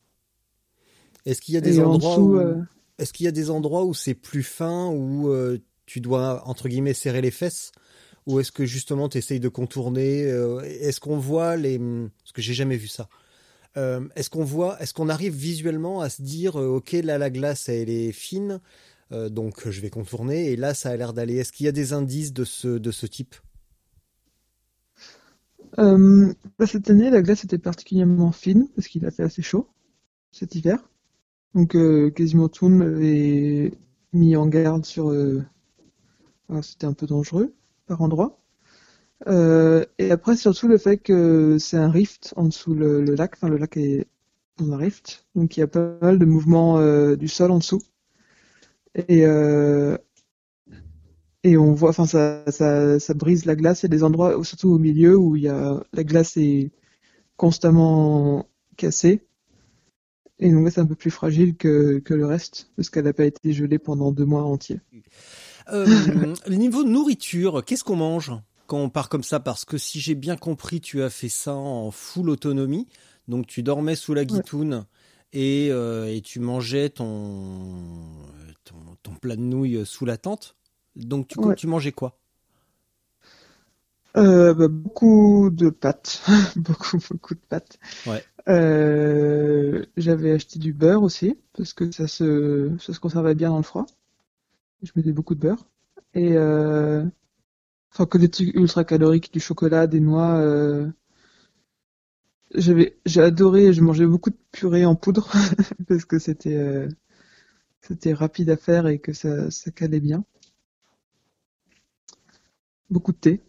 Est-ce 1.25 1.41
qu'il 1.41 1.55
y 1.55 1.57
a 1.57 1.61
des 1.61 1.79
Et 1.79 1.83
en 1.83 1.97
endroits 1.97 1.97
dessous, 1.97 2.35
où... 2.35 2.37
euh, 2.37 2.63
Est-ce 2.99 3.13
qu'il 3.13 3.25
y 3.25 3.29
a 3.29 3.33
des 3.33 3.51
endroits 3.51 3.85
où 3.85 3.95
c'est 3.95 4.15
plus 4.15 4.43
fin, 4.43 4.89
où 4.89 5.29
euh, 5.31 5.59
tu 5.87 6.01
dois, 6.01 6.47
entre 6.47 6.69
guillemets, 6.69 6.95
serrer 6.95 7.21
les 7.21 7.31
fesses? 7.31 7.73
Ou 8.27 8.39
est-ce 8.41 8.53
que 8.53 8.65
justement 8.65 9.09
tu 9.09 9.19
essayes 9.19 9.41
de 9.41 9.49
contourner 9.49 10.25
euh, 10.31 10.61
Est-ce 10.61 11.01
qu'on 11.01 11.19
voit 11.19 11.57
les... 11.57 11.79
Parce 11.79 12.33
que 12.33 12.43
j'ai 12.43 12.55
jamais 12.55 12.77
vu 12.77 12.89
ça. 12.89 13.09
Euh, 13.77 14.07
est-ce 14.17 14.31
qu'on 14.31 14.45
voit, 14.45 14.81
est-ce 14.81 14.95
qu'on 14.95 15.09
arrive 15.09 15.35
visuellement 15.35 16.01
à 16.01 16.11
se 16.11 16.23
dire, 16.23 16.61
euh, 16.61 16.77
ok, 16.77 16.93
là 16.93 17.19
la 17.19 17.31
glace 17.31 17.69
elle 17.69 17.91
est 17.91 18.13
fine, 18.13 18.61
donc 19.11 19.69
je 19.69 19.81
vais 19.83 19.91
contourner, 19.91 20.53
et 20.53 20.57
là 20.57 20.73
ça 20.73 20.91
a 20.91 20.97
l'air 20.97 21.13
d'aller. 21.13 21.37
Est-ce 21.37 21.53
qu'il 21.53 21.67
y 21.67 21.69
a 21.69 21.73
des 21.73 21.93
indices 21.93 22.33
de 22.33 22.45
ce, 22.45 22.69
de 22.69 22.91
ce 22.91 23.07
type? 23.07 23.35
Bah, 25.77 26.67
cette 26.67 26.89
année, 26.91 27.11
la 27.11 27.23
glace 27.23 27.45
était 27.45 27.59
particulièrement 27.59 28.33
fine 28.33 28.69
parce 28.75 28.89
qu'il 28.89 29.05
a 29.07 29.11
fait 29.11 29.23
assez 29.23 29.43
chaud 29.43 29.69
cet 30.31 30.55
hiver. 30.55 30.79
Donc 31.55 31.77
quasiment 32.15 32.49
tout 32.49 32.69
le 32.69 32.75
monde 32.75 32.89
m'avait 32.89 33.73
mis 34.13 34.37
en 34.37 34.47
garde 34.47 34.87
sur... 34.87 35.07
voilà, 36.49 36.63
c'était 36.63 36.87
un 36.87 36.95
peu 36.95 37.07
dangereux 37.07 37.55
par 37.87 38.03
endroits. 38.03 38.39
Euh, 39.29 39.85
et 39.99 40.11
après, 40.11 40.37
surtout 40.37 40.69
le 40.69 40.79
fait 40.79 40.99
que 40.99 41.57
c'est 41.59 41.77
un 41.77 41.91
rift 41.91 42.35
en 42.37 42.45
dessous 42.47 42.75
le, 42.75 43.03
lac. 43.15 43.35
Enfin, 43.37 43.49
le 43.49 43.57
lac 43.59 43.77
est 43.77 44.07
dans 44.59 44.73
un 44.73 44.77
rift. 44.77 45.27
Donc 45.35 45.57
il 45.57 45.61
y 45.61 45.63
a 45.63 45.69
pas 45.69 45.99
mal 46.01 46.19
de 46.19 46.25
mouvements 46.25 46.79
euh, 46.79 47.17
du 47.17 47.29
sol 47.29 47.51
en 47.51 47.59
dessous. 47.59 47.83
Et, 48.95 49.25
euh, 49.27 49.97
et 51.45 51.57
on 51.57 51.73
voit, 51.75 51.91
enfin, 51.91 52.07
ça, 52.07 52.45
ça, 52.51 52.99
ça 53.01 53.15
brise 53.15 53.45
la 53.47 53.57
glace. 53.57 53.85
A 53.85 53.89
des 53.89 54.05
endroits, 54.05 54.43
surtout 54.45 54.71
au 54.71 54.79
milieu, 54.79 55.17
où 55.17 55.37
y 55.37 55.49
a, 55.49 55.83
la 55.93 56.05
glace 56.05 56.37
est 56.37 56.71
constamment 57.37 58.47
cassée. 58.77 59.27
Et 60.39 60.51
donc 60.51 60.69
c'est 60.71 60.81
un 60.81 60.87
peu 60.87 60.95
plus 60.97 61.11
fragile 61.11 61.57
que, 61.57 61.99
que 62.01 62.15
le 62.15 62.27
reste, 62.27 62.71
parce 62.77 62.91
qu'elle 62.91 63.05
n'a 63.05 63.13
pas 63.13 63.25
été 63.25 63.53
gelée 63.53 63.79
pendant 63.79 64.11
deux 64.13 64.25
mois 64.25 64.43
entiers. 64.43 64.81
Euh, 65.71 66.35
le 66.47 66.55
niveau 66.57 66.85
nourriture, 66.85 67.65
qu'est-ce 67.65 67.85
qu'on 67.85 67.97
mange 67.97 68.33
quand 68.67 68.79
on 68.79 68.91
part 68.91 69.09
comme 69.09 69.23
ça? 69.23 69.41
Parce 69.41 69.65
que 69.65 69.79
si 69.79 70.01
j'ai 70.01 70.15
bien 70.15 70.37
compris, 70.37 70.81
tu 70.81 71.03
as 71.03 71.11
fait 71.11 71.29
ça 71.29 71.55
en 71.55 71.91
full 71.91 72.31
autonomie. 72.31 72.89
Donc 73.29 73.47
tu 73.47 73.63
dormais 73.63 73.95
sous 73.97 74.15
la 74.15 74.25
guitoune 74.25 74.87
et, 75.33 75.69
euh, 75.71 76.13
et 76.13 76.21
tu 76.23 76.41
mangeais 76.41 76.91
ton, 76.91 78.27
ton, 78.65 78.77
ton 79.03 79.15
plat 79.15 79.37
de 79.37 79.41
nouilles 79.43 79.87
sous 79.87 80.05
la 80.05 80.17
tente. 80.17 80.57
Donc 80.97 81.29
tu, 81.29 81.39
Ouais. 81.39 81.55
tu 81.55 81.67
mangeais 81.67 81.93
quoi? 81.93 82.19
Euh, 84.17 84.53
bah, 84.55 84.69
beaucoup 84.69 85.49
de 85.51 85.71
pâtes, 85.71 86.23
beaucoup 86.57 86.99
beaucoup 87.11 87.35
de 87.35 87.41
pâtes. 87.49 87.79
Ouais. 88.07 88.25
Euh, 88.49 89.85
j'avais 89.97 90.33
acheté 90.33 90.59
du 90.59 90.73
beurre 90.75 91.03
aussi 91.03 91.39
parce 91.55 91.73
que 91.73 91.91
ça 91.93 92.07
se 92.09 92.77
ça 92.81 92.93
se 92.93 93.01
conservait 93.01 93.35
bien 93.35 93.51
dans 93.51 93.57
le 93.59 93.63
froid. 93.63 93.87
Je 94.83 94.93
mettais 94.97 95.13
beaucoup 95.13 95.35
de 95.35 95.41
beurre 95.41 95.67
et 96.15 96.33
euh, 96.37 97.05
enfin 97.93 98.07
que 98.07 98.19
des 98.19 98.31
trucs 98.31 98.55
ultra 98.57 98.85
caloriques, 98.85 99.33
du 99.33 99.41
chocolat, 99.41 99.87
des 99.89 100.01
noix. 100.01 100.37
euh, 100.39 100.89
J'avais 102.55 102.97
j'ai 103.05 103.21
adoré, 103.21 103.73
je 103.75 103.81
mangeais 103.83 104.07
beaucoup 104.07 104.31
de 104.31 104.37
purée 104.53 104.85
en 104.87 104.95
poudre 104.95 105.31
parce 105.89 106.05
que 106.07 106.19
c'était 106.19 106.57
euh, 106.57 106.89
c'était 107.83 108.15
rapide 108.15 108.51
à 108.51 108.57
faire 108.59 108.87
et 108.89 108.99
que 109.01 109.13
ça 109.13 109.51
ça 109.51 109.71
calait 109.73 110.01
bien. 110.01 110.25
Beaucoup 112.91 113.11
de 113.13 113.17
thé 113.17 113.41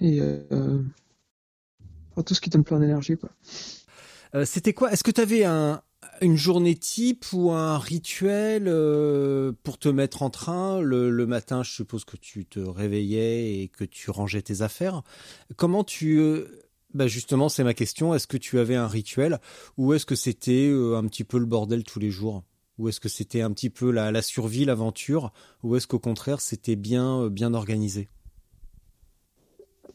et 0.00 0.20
euh, 0.22 0.82
enfin, 2.12 2.22
tout 2.22 2.34
ce 2.34 2.40
qui 2.40 2.50
donne 2.50 2.64
plein 2.64 2.80
d'énergie 2.80 3.16
quoi. 3.16 3.30
Euh, 4.34 4.44
C'était 4.44 4.72
quoi? 4.72 4.92
Est-ce 4.92 5.04
que 5.04 5.10
tu 5.10 5.20
avais 5.20 5.44
un, 5.44 5.82
une 6.20 6.36
journée 6.36 6.74
type 6.74 7.24
ou 7.32 7.50
un 7.50 7.78
rituel 7.78 8.64
euh, 8.66 9.52
pour 9.62 9.78
te 9.78 9.88
mettre 9.88 10.22
en 10.22 10.30
train 10.30 10.80
le, 10.80 11.26
matin 11.26 11.62
Je 11.62 11.72
suppose 11.72 12.04
que 12.04 12.16
tu 12.16 12.44
te 12.44 12.60
réveillais 12.60 13.60
et 13.60 13.68
que 13.68 13.84
tu 13.84 14.10
rangeais 14.10 14.42
tes 14.42 14.62
affaires. 14.62 15.02
Comment 15.56 15.84
tu... 15.84 16.18
euh, 16.18 16.62
bah 16.94 17.06
justement, 17.06 17.48
c'est 17.48 17.64
ma 17.64 17.74
question. 17.74 18.14
Est-ce 18.14 18.26
que 18.26 18.36
tu 18.36 18.58
avais 18.58 18.76
un 18.76 18.86
rituel 18.86 19.40
ou 19.76 19.92
est-ce 19.92 20.06
que 20.06 20.14
c'était 20.14 20.68
euh, 20.68 20.96
un 20.96 21.06
petit 21.06 21.24
peu 21.24 21.38
le 21.38 21.46
bordel 21.46 21.84
tous 21.84 21.98
les 21.98 22.10
jours? 22.10 22.44
Ou 22.78 22.88
est-ce 22.88 23.00
que 23.00 23.08
c'était 23.08 23.40
un 23.40 23.50
petit 23.52 23.70
peu 23.70 23.90
la, 23.90 24.22
survie, 24.22 24.64
l'aventure? 24.64 25.32
Ou 25.62 25.76
est-ce 25.76 25.86
qu'au 25.86 25.98
contraire, 25.98 26.40
c'était 26.40 26.76
bien, 26.76 27.28
bien 27.28 27.54
organisé? 27.54 28.08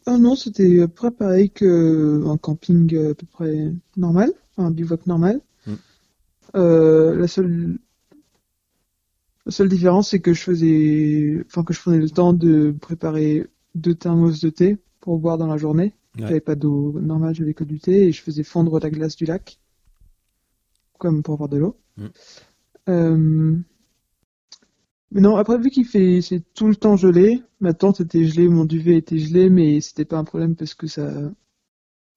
Ah 0.07 0.18
non, 0.18 0.36
c'était 0.36 0.82
à 0.82 0.88
peu 0.88 0.93
près 0.93 1.12
pareil 1.12 1.51
qu'un 1.51 2.38
camping 2.38 3.12
à 3.12 3.14
peu 3.14 3.28
près 3.28 3.72
normal, 3.97 4.34
un 4.57 4.72
bivouac 4.72 5.05
normal. 5.05 5.41
Euh, 6.56 7.16
la 7.16 7.28
seule, 7.28 7.80
la 9.45 9.52
seule 9.52 9.70
différence, 9.70 10.10
c'est 10.10 10.20
que 10.20 10.34
je 10.34 10.41
faisais, 10.41 11.43
enfin, 11.45 11.64
que 11.64 11.74
je 11.74 11.82
prenais 11.82 11.99
le 11.99 12.10
temps 12.10 12.34
de 12.34 12.76
préparer 12.80 13.47
deux 13.76 13.95
thermos 13.95 14.41
de 14.41 14.49
thé 14.49 14.78
pour 14.99 15.18
boire 15.20 15.38
dans 15.38 15.47
la 15.47 15.58
journée. 15.58 15.95
Ouais. 16.18 16.24
J'avais 16.28 16.41
pas 16.41 16.56
d'eau 16.56 16.99
normale, 16.99 17.34
j'avais 17.34 17.54
que 17.54 17.64
du 17.64 17.80
thé 17.80 18.08
et 18.08 18.12
je 18.12 18.22
faisais 18.22 18.43
fondre 18.43 18.80
la 18.80 18.89
glace 18.89 19.16
du 19.16 19.26
lac, 19.26 19.60
comme 20.97 21.24
pour 21.24 21.36
avoir 21.36 21.49
de 21.49 21.58
l'eau. 21.58 21.78
Mm. 21.97 22.08
Euh, 22.89 23.58
mais 25.12 25.22
non, 25.22 25.36
après, 25.36 25.58
vu 25.58 25.70
qu'il 25.70 25.86
fait, 25.86 26.22
c'est 26.22 26.41
tout 26.54 26.68
le 26.68 26.76
temps 26.76 26.95
gelé, 26.95 27.43
ma 27.60 27.74
tente 27.74 28.02
était 28.02 28.26
gelée, 28.26 28.47
mon 28.47 28.66
duvet 28.66 28.97
était 28.97 29.18
gelé, 29.18 29.49
mais 29.49 29.82
c'était 29.82 30.06
pas 30.06 30.18
un 30.18 30.24
problème 30.24 30.56
parce 30.56 30.74
que 30.74 30.88
ça, 30.88 31.32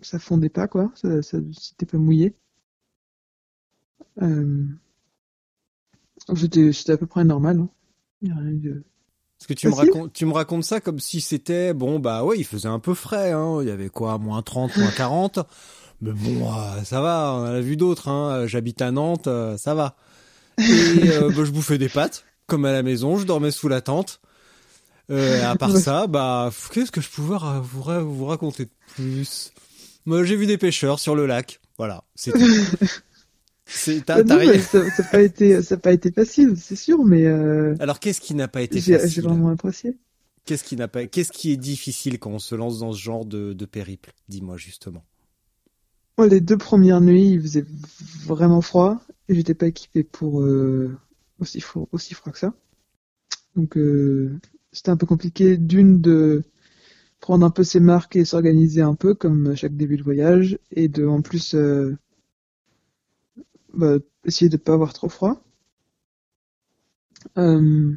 ça 0.01 0.19
fondait 0.19 0.49
pas, 0.49 0.69
quoi. 0.69 0.93
Ça, 0.95 1.23
ça, 1.23 1.39
c'était 1.53 1.87
pas 1.87 1.99
mouillé. 1.99 2.37
Euh, 4.23 4.65
c'était, 6.37 6.73
c'était 6.73 6.93
à 6.93 6.97
peu 6.97 7.07
près 7.07 7.25
normal, 7.25 7.61
hein. 7.61 7.69
Il 8.23 8.29
y 8.29 8.33
a 8.33 8.37
rien 8.37 8.53
de- 8.53 8.83
Parce 9.39 9.47
que 9.49 9.55
tu 9.55 9.69
me, 9.69 9.75
racontes, 9.75 10.13
tu 10.13 10.25
me 10.25 10.33
racontes 10.33 10.65
ça 10.65 10.81
comme 10.81 10.99
si 11.01 11.21
c'était, 11.21 11.75
bon, 11.75 11.99
bah 11.99 12.25
ouais, 12.25 12.39
il 12.39 12.45
faisait 12.45 12.69
un 12.69 12.79
peu 12.79 12.95
frais, 12.95 13.33
hein. 13.33 13.59
Il 13.63 13.69
y 13.69 13.71
avait 13.71 13.91
quoi, 13.91 14.19
moins 14.19 14.43
30, 14.43 14.77
moins 14.79 14.91
40. 14.97 15.41
Mais 16.01 16.13
bon, 16.13 16.53
euh, 16.53 16.83
ça 16.85 17.01
va, 17.01 17.33
on 17.35 17.41
en 17.43 17.45
a 17.45 17.61
vu 17.61 17.77
d'autres, 17.77 18.09
hein. 18.09 18.47
J'habite 18.47 18.81
à 18.83 18.91
Nantes, 18.91 19.27
euh, 19.27 19.57
ça 19.59 19.75
va. 19.75 19.97
Et 20.59 21.11
euh, 21.11 21.31
bah, 21.37 21.45
je 21.45 21.51
bouffais 21.51 21.79
des 21.79 21.89
pâtes, 21.89 22.25
comme 22.47 22.65
à 22.65 22.73
la 22.73 22.83
maison, 22.83 23.19
je 23.19 23.27
dormais 23.27 23.51
sous 23.51 23.69
la 23.69 23.81
tente. 23.81 24.21
Euh, 25.11 25.47
à 25.47 25.55
part 25.57 25.71
Ouais. 25.71 25.81
ça, 25.81 26.07
bah, 26.07 26.51
qu'est-ce 26.73 26.91
que 26.91 27.03
je 27.03 27.11
pouvais 27.11 27.37
vous, 27.63 28.15
vous 28.17 28.25
raconter 28.25 28.65
de 28.65 28.71
plus? 28.95 29.53
Moi, 30.07 30.25
j'ai 30.25 30.37
vu 30.37 30.47
des 30.47 30.57
pêcheurs 30.57 30.99
sur 30.99 31.15
le 31.15 31.27
lac. 31.27 31.61
Voilà, 31.77 32.05
tout. 32.17 32.33
C'est, 33.67 34.07
mais 34.09 34.59
ça 34.59 34.83
n'a 34.83 35.05
pas 35.11 35.23
été, 35.23 35.63
ça 35.63 35.77
pas 35.79 35.93
été 35.93 36.13
facile, 36.13 36.55
c'est 36.57 36.77
sûr, 36.77 37.03
mais 37.05 37.25
euh, 37.25 37.75
Alors, 37.81 37.99
qu'est-ce 37.99 38.21
qui 38.21 38.35
n'a 38.35 38.47
pas 38.47 38.61
été 38.61 38.79
j'ai, 38.79 38.93
j'ai 38.93 38.99
facile 38.99 39.23
vraiment 39.23 39.49
apprécié. 39.49 39.97
Qu'est-ce 40.45 40.65
qui 40.65 40.77
n'a 40.77 40.89
pas, 40.89 41.07
qu'est-ce 41.07 41.33
qui 41.33 41.53
est 41.53 41.57
difficile 41.57 42.19
quand 42.19 42.31
on 42.31 42.39
se 42.39 42.55
lance 42.55 42.81
dans 42.81 42.93
ce 42.93 43.01
genre 43.01 43.25
de, 43.25 43.55
de 43.55 43.65
périple 43.65 44.13
Dis-moi 44.29 44.59
justement? 44.59 45.05
Les 46.19 46.41
deux 46.41 46.59
premières 46.59 47.01
nuits, 47.01 47.31
il 47.33 47.41
faisait 47.41 47.65
vraiment 48.27 48.61
froid 48.61 49.01
j'étais 49.29 49.55
pas 49.55 49.67
équipé 49.67 50.05
pour 50.05 50.43
euh, 50.43 50.97
aussi 51.39 51.61
froid, 51.61 51.89
aussi 51.93 52.15
froid 52.15 52.33
que 52.33 52.39
ça. 52.39 52.55
Donc, 53.57 53.77
euh, 53.77 54.39
c'était 54.73 54.91
un 54.91 54.97
peu 54.97 55.07
compliqué 55.07 55.57
d'une 55.57 56.01
de 56.01 56.43
prendre 57.21 57.47
un 57.47 57.51
peu 57.51 57.65
ses 57.65 57.81
marques 57.81 58.17
et 58.17 58.25
s'organiser 58.25 58.83
un 58.83 58.95
peu 58.95 59.15
comme 59.15 59.57
chaque 59.57 59.77
début 59.77 59.97
de 59.97 60.03
voyage 60.03 60.59
et 60.73 60.89
de 60.89 61.07
en 61.07 61.23
plus 61.23 61.55
euh, 61.55 61.97
bah, 63.77 63.99
essayer 64.25 64.49
de 64.49 64.57
pas 64.57 64.75
avoir 64.75 64.93
trop 64.93 65.09
froid. 65.09 65.43
Euh, 67.39 67.97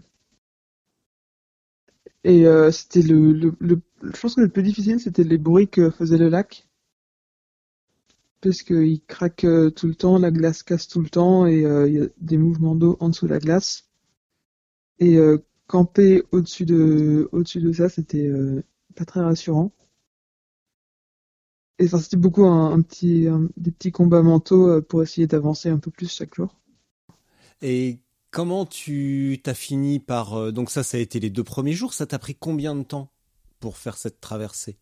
et 2.23 2.45
euh, 2.45 2.69
c'était 2.71 3.01
le, 3.01 3.33
le, 3.33 3.55
le, 3.59 3.81
je 4.03 4.19
pense 4.21 4.35
que 4.35 4.41
le 4.41 4.49
plus 4.49 4.61
difficile, 4.61 4.99
c'était 4.99 5.23
les 5.23 5.39
bruits 5.39 5.67
que 5.67 5.89
faisait 5.89 6.17
le 6.19 6.29
lac 6.29 6.67
parce 8.41 8.63
qu'il 8.63 8.99
craque 9.05 9.43
euh, 9.43 9.69
tout 9.69 9.85
le 9.85 9.93
temps, 9.93 10.17
la 10.17 10.31
glace 10.31 10.63
casse 10.63 10.87
tout 10.87 11.01
le 11.01 11.09
temps 11.09 11.45
et 11.45 11.63
euh, 11.65 11.87
il 11.87 11.93
y 11.93 12.01
a 12.01 12.07
des 12.19 12.39
mouvements 12.39 12.73
d'eau 12.73 12.97
en 12.99 13.09
dessous 13.09 13.27
de 13.27 13.31
la 13.33 13.39
glace. 13.39 13.87
Et 14.99 15.17
euh, 15.17 15.37
camper 15.67 16.23
au-dessus 16.31 16.65
de, 16.65 17.29
au-dessus 17.31 17.61
de 17.61 17.71
ça, 17.73 17.89
c'était 17.89 18.29
pas 18.95 19.05
très 19.05 19.21
rassurant. 19.21 19.71
Et 21.79 21.85
enfin, 21.85 21.97
c'était 21.97 22.17
beaucoup 22.17 22.45
un, 22.45 22.71
un 22.71 22.81
petit, 22.83 23.25
un- 23.27 23.49
des 23.57 23.71
petits 23.71 23.91
combats 23.91 24.21
mentaux 24.21 24.67
euh, 24.69 24.81
pour 24.81 25.01
essayer 25.01 25.25
d'avancer 25.25 25.69
un 25.69 25.79
peu 25.79 25.89
plus 25.89 26.07
chaque 26.11 26.35
jour. 26.35 26.55
Et 27.61 27.99
comment 28.31 28.65
tu 28.65 29.39
t'as 29.43 29.53
fini 29.53 29.99
par 29.99 30.33
euh, 30.35 30.51
donc 30.51 30.69
ça 30.71 30.83
ça 30.83 30.97
a 30.97 30.99
été 30.99 31.19
les 31.19 31.29
deux 31.29 31.43
premiers 31.43 31.73
jours. 31.73 31.93
Ça 31.93 32.05
t'a 32.07 32.19
pris 32.19 32.35
combien 32.35 32.75
de 32.75 32.83
temps 32.83 33.11
pour 33.59 33.77
faire 33.77 33.97
cette 33.97 34.21
traversée? 34.21 34.77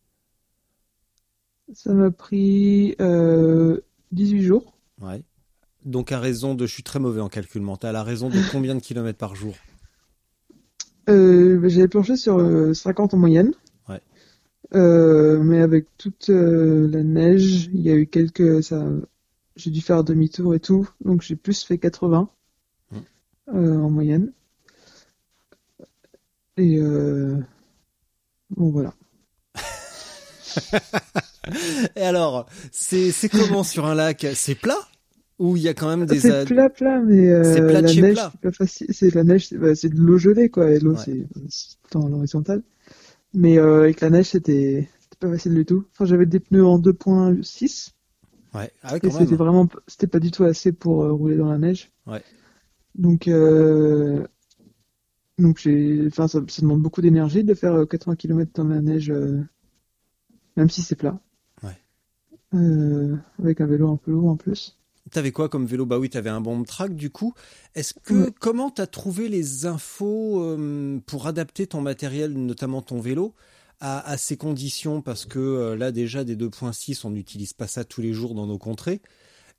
Ça 1.72 1.94
m'a 1.94 2.10
pris 2.10 2.96
euh, 3.00 3.80
18 4.10 4.42
jours. 4.42 4.76
Ouais. 5.00 5.22
Donc 5.84 6.12
à 6.12 6.20
raison 6.20 6.54
de, 6.54 6.66
je 6.66 6.72
suis 6.74 6.82
très 6.84 6.98
mauvais 7.00 7.20
en 7.22 7.28
calcul 7.30 7.62
mental. 7.62 7.96
À 7.96 8.04
raison 8.04 8.30
de 8.30 8.42
combien 8.42 8.74
de 8.76 8.80
kilomètres 8.80 9.18
par 9.18 9.34
jour? 9.36 9.66
Euh, 11.08 11.60
J'avais 11.68 11.88
planché 11.88 12.16
sur 12.16 12.38
euh, 12.38 12.74
50 12.74 13.14
en 13.14 13.18
moyenne. 13.18 13.52
Euh, 14.74 15.38
mais 15.42 15.60
avec 15.62 15.86
toute 15.96 16.28
euh, 16.30 16.88
la 16.90 17.02
neige, 17.04 17.70
il 17.72 17.80
y 17.82 17.90
a 17.90 17.94
eu 17.94 18.06
quelques. 18.06 18.62
Ça, 18.64 18.84
j'ai 19.56 19.70
dû 19.70 19.80
faire 19.80 20.04
demi-tour 20.04 20.54
et 20.54 20.60
tout, 20.60 20.88
donc 21.04 21.22
j'ai 21.22 21.36
plus 21.36 21.62
fait 21.64 21.78
80 21.78 22.28
Mm. 22.92 22.96
euh, 23.54 23.76
en 23.80 23.90
moyenne. 23.90 24.32
Et 26.56 26.78
euh, 26.78 27.36
bon 28.50 28.70
voilà. 28.70 28.94
Et 31.96 32.02
alors, 32.02 32.46
c'est 32.72 33.10
c'est 33.12 33.28
comment 33.28 33.62
sur 33.62 33.86
un 33.86 33.94
lac? 33.94 34.26
C'est 34.34 34.54
plat? 34.54 34.78
Ou 35.38 35.56
il 35.56 35.62
y 35.62 35.68
a 35.68 35.74
quand 35.74 35.88
même 35.94 36.06
des 36.06 36.20
C'est 36.20 36.30
ad- 36.30 36.46
plat 36.48 36.70
plat, 36.70 37.00
mais 37.00 37.28
euh, 37.28 37.44
C'est 37.44 37.66
plat 37.66 37.82
de 37.82 37.86
la 37.88 37.94
neige 37.94 38.14
plat. 38.14 38.30
c'est 38.32 38.40
pas 38.40 38.52
facile. 38.52 38.86
C'est 38.90 39.14
la 39.14 39.22
neige, 39.24 39.48
c'est 39.48 39.58
bah, 39.58 39.74
c'est 39.74 39.90
de 39.90 40.00
l'eau 40.00 40.16
gelée 40.18 40.48
quoi, 40.48 40.70
et 40.70 40.78
l'eau 40.80 40.94
Ouais. 40.94 41.02
c'est 41.04 41.26
c'est 41.48 41.76
dans 41.92 42.08
l'horizontale. 42.08 42.62
Mais 43.36 43.58
euh, 43.58 43.82
avec 43.82 44.00
la 44.00 44.08
neige 44.08 44.30
c'était 44.30 44.88
pas 45.20 45.30
facile 45.30 45.54
du 45.54 45.66
tout. 45.66 45.84
Enfin 45.92 46.06
j'avais 46.06 46.24
des 46.24 46.40
pneus 46.40 46.64
en 46.64 46.78
2.6 46.80 47.92
Ouais, 48.54 48.72
ah 48.82 48.94
ouais, 48.94 49.00
et 49.02 49.10
c'était 49.10 49.36
vraiment 49.36 49.68
c'était 49.86 50.06
pas 50.06 50.20
du 50.20 50.30
tout 50.30 50.44
assez 50.44 50.72
pour 50.72 51.02
euh, 51.02 51.12
rouler 51.12 51.36
dans 51.36 51.50
la 51.50 51.58
neige. 51.58 51.92
Ouais. 52.06 52.22
Donc 52.94 53.28
euh, 53.28 54.26
donc 55.36 55.58
j'ai 55.58 56.06
enfin 56.06 56.28
ça, 56.28 56.40
ça 56.48 56.62
demande 56.62 56.80
beaucoup 56.80 57.02
d'énergie 57.02 57.44
de 57.44 57.52
faire 57.52 57.74
euh, 57.74 57.84
80 57.84 58.16
km 58.16 58.50
dans 58.54 58.68
la 58.68 58.80
neige 58.80 59.12
même 60.56 60.70
si 60.70 60.80
c'est 60.80 60.96
plat. 60.96 61.20
Ouais. 61.62 61.76
Avec 63.38 63.60
un 63.60 63.66
vélo 63.66 63.92
un 63.92 63.96
peu 63.96 64.12
lourd 64.12 64.30
en 64.30 64.36
plus. 64.36 64.78
T'avais 65.12 65.30
quoi 65.32 65.48
comme 65.48 65.66
vélo? 65.66 65.86
Bah 65.86 65.98
oui, 65.98 66.10
t'avais 66.10 66.30
un 66.30 66.40
bomb 66.40 66.64
track 66.64 66.94
du 66.96 67.10
coup. 67.10 67.32
Est-ce 67.74 67.94
que 67.94 68.14
Ouais. 68.24 68.32
comment 68.40 68.70
t'as 68.70 68.86
trouvé 68.88 69.28
les 69.28 69.64
infos 69.66 70.42
euh, 70.42 71.00
pour 71.06 71.26
adapter 71.28 71.66
ton 71.68 71.80
matériel, 71.80 72.32
notamment 72.32 72.82
ton 72.82 73.00
vélo, 73.00 73.34
à, 73.80 74.00
à 74.08 74.16
ces 74.16 74.36
conditions? 74.36 75.02
Parce 75.02 75.24
que 75.24 75.38
euh, 75.38 75.76
là 75.76 75.92
déjà 75.92 76.24
des 76.24 76.34
2.6, 76.36 77.04
on 77.04 77.10
n'utilise 77.10 77.52
pas 77.52 77.68
ça 77.68 77.84
tous 77.84 78.00
les 78.02 78.12
jours 78.12 78.34
dans 78.34 78.46
nos 78.46 78.58
contrées. 78.58 79.00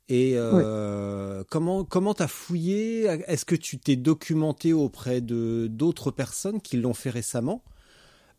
Et 0.09 0.33
euh, 0.35 1.43
comment 1.49 1.85
comment 1.85 2.13
t'as 2.13 2.27
fouillé? 2.27 3.03
Est-ce 3.27 3.45
que 3.45 3.55
tu 3.55 3.79
t'es 3.79 3.95
documenté 3.95 4.73
auprès 4.73 5.21
de 5.21 5.67
d'autres 5.71 6.11
personnes 6.11 6.61
qui 6.61 6.77
l'ont 6.77 6.93
fait 6.93 7.09
récemment? 7.09 7.63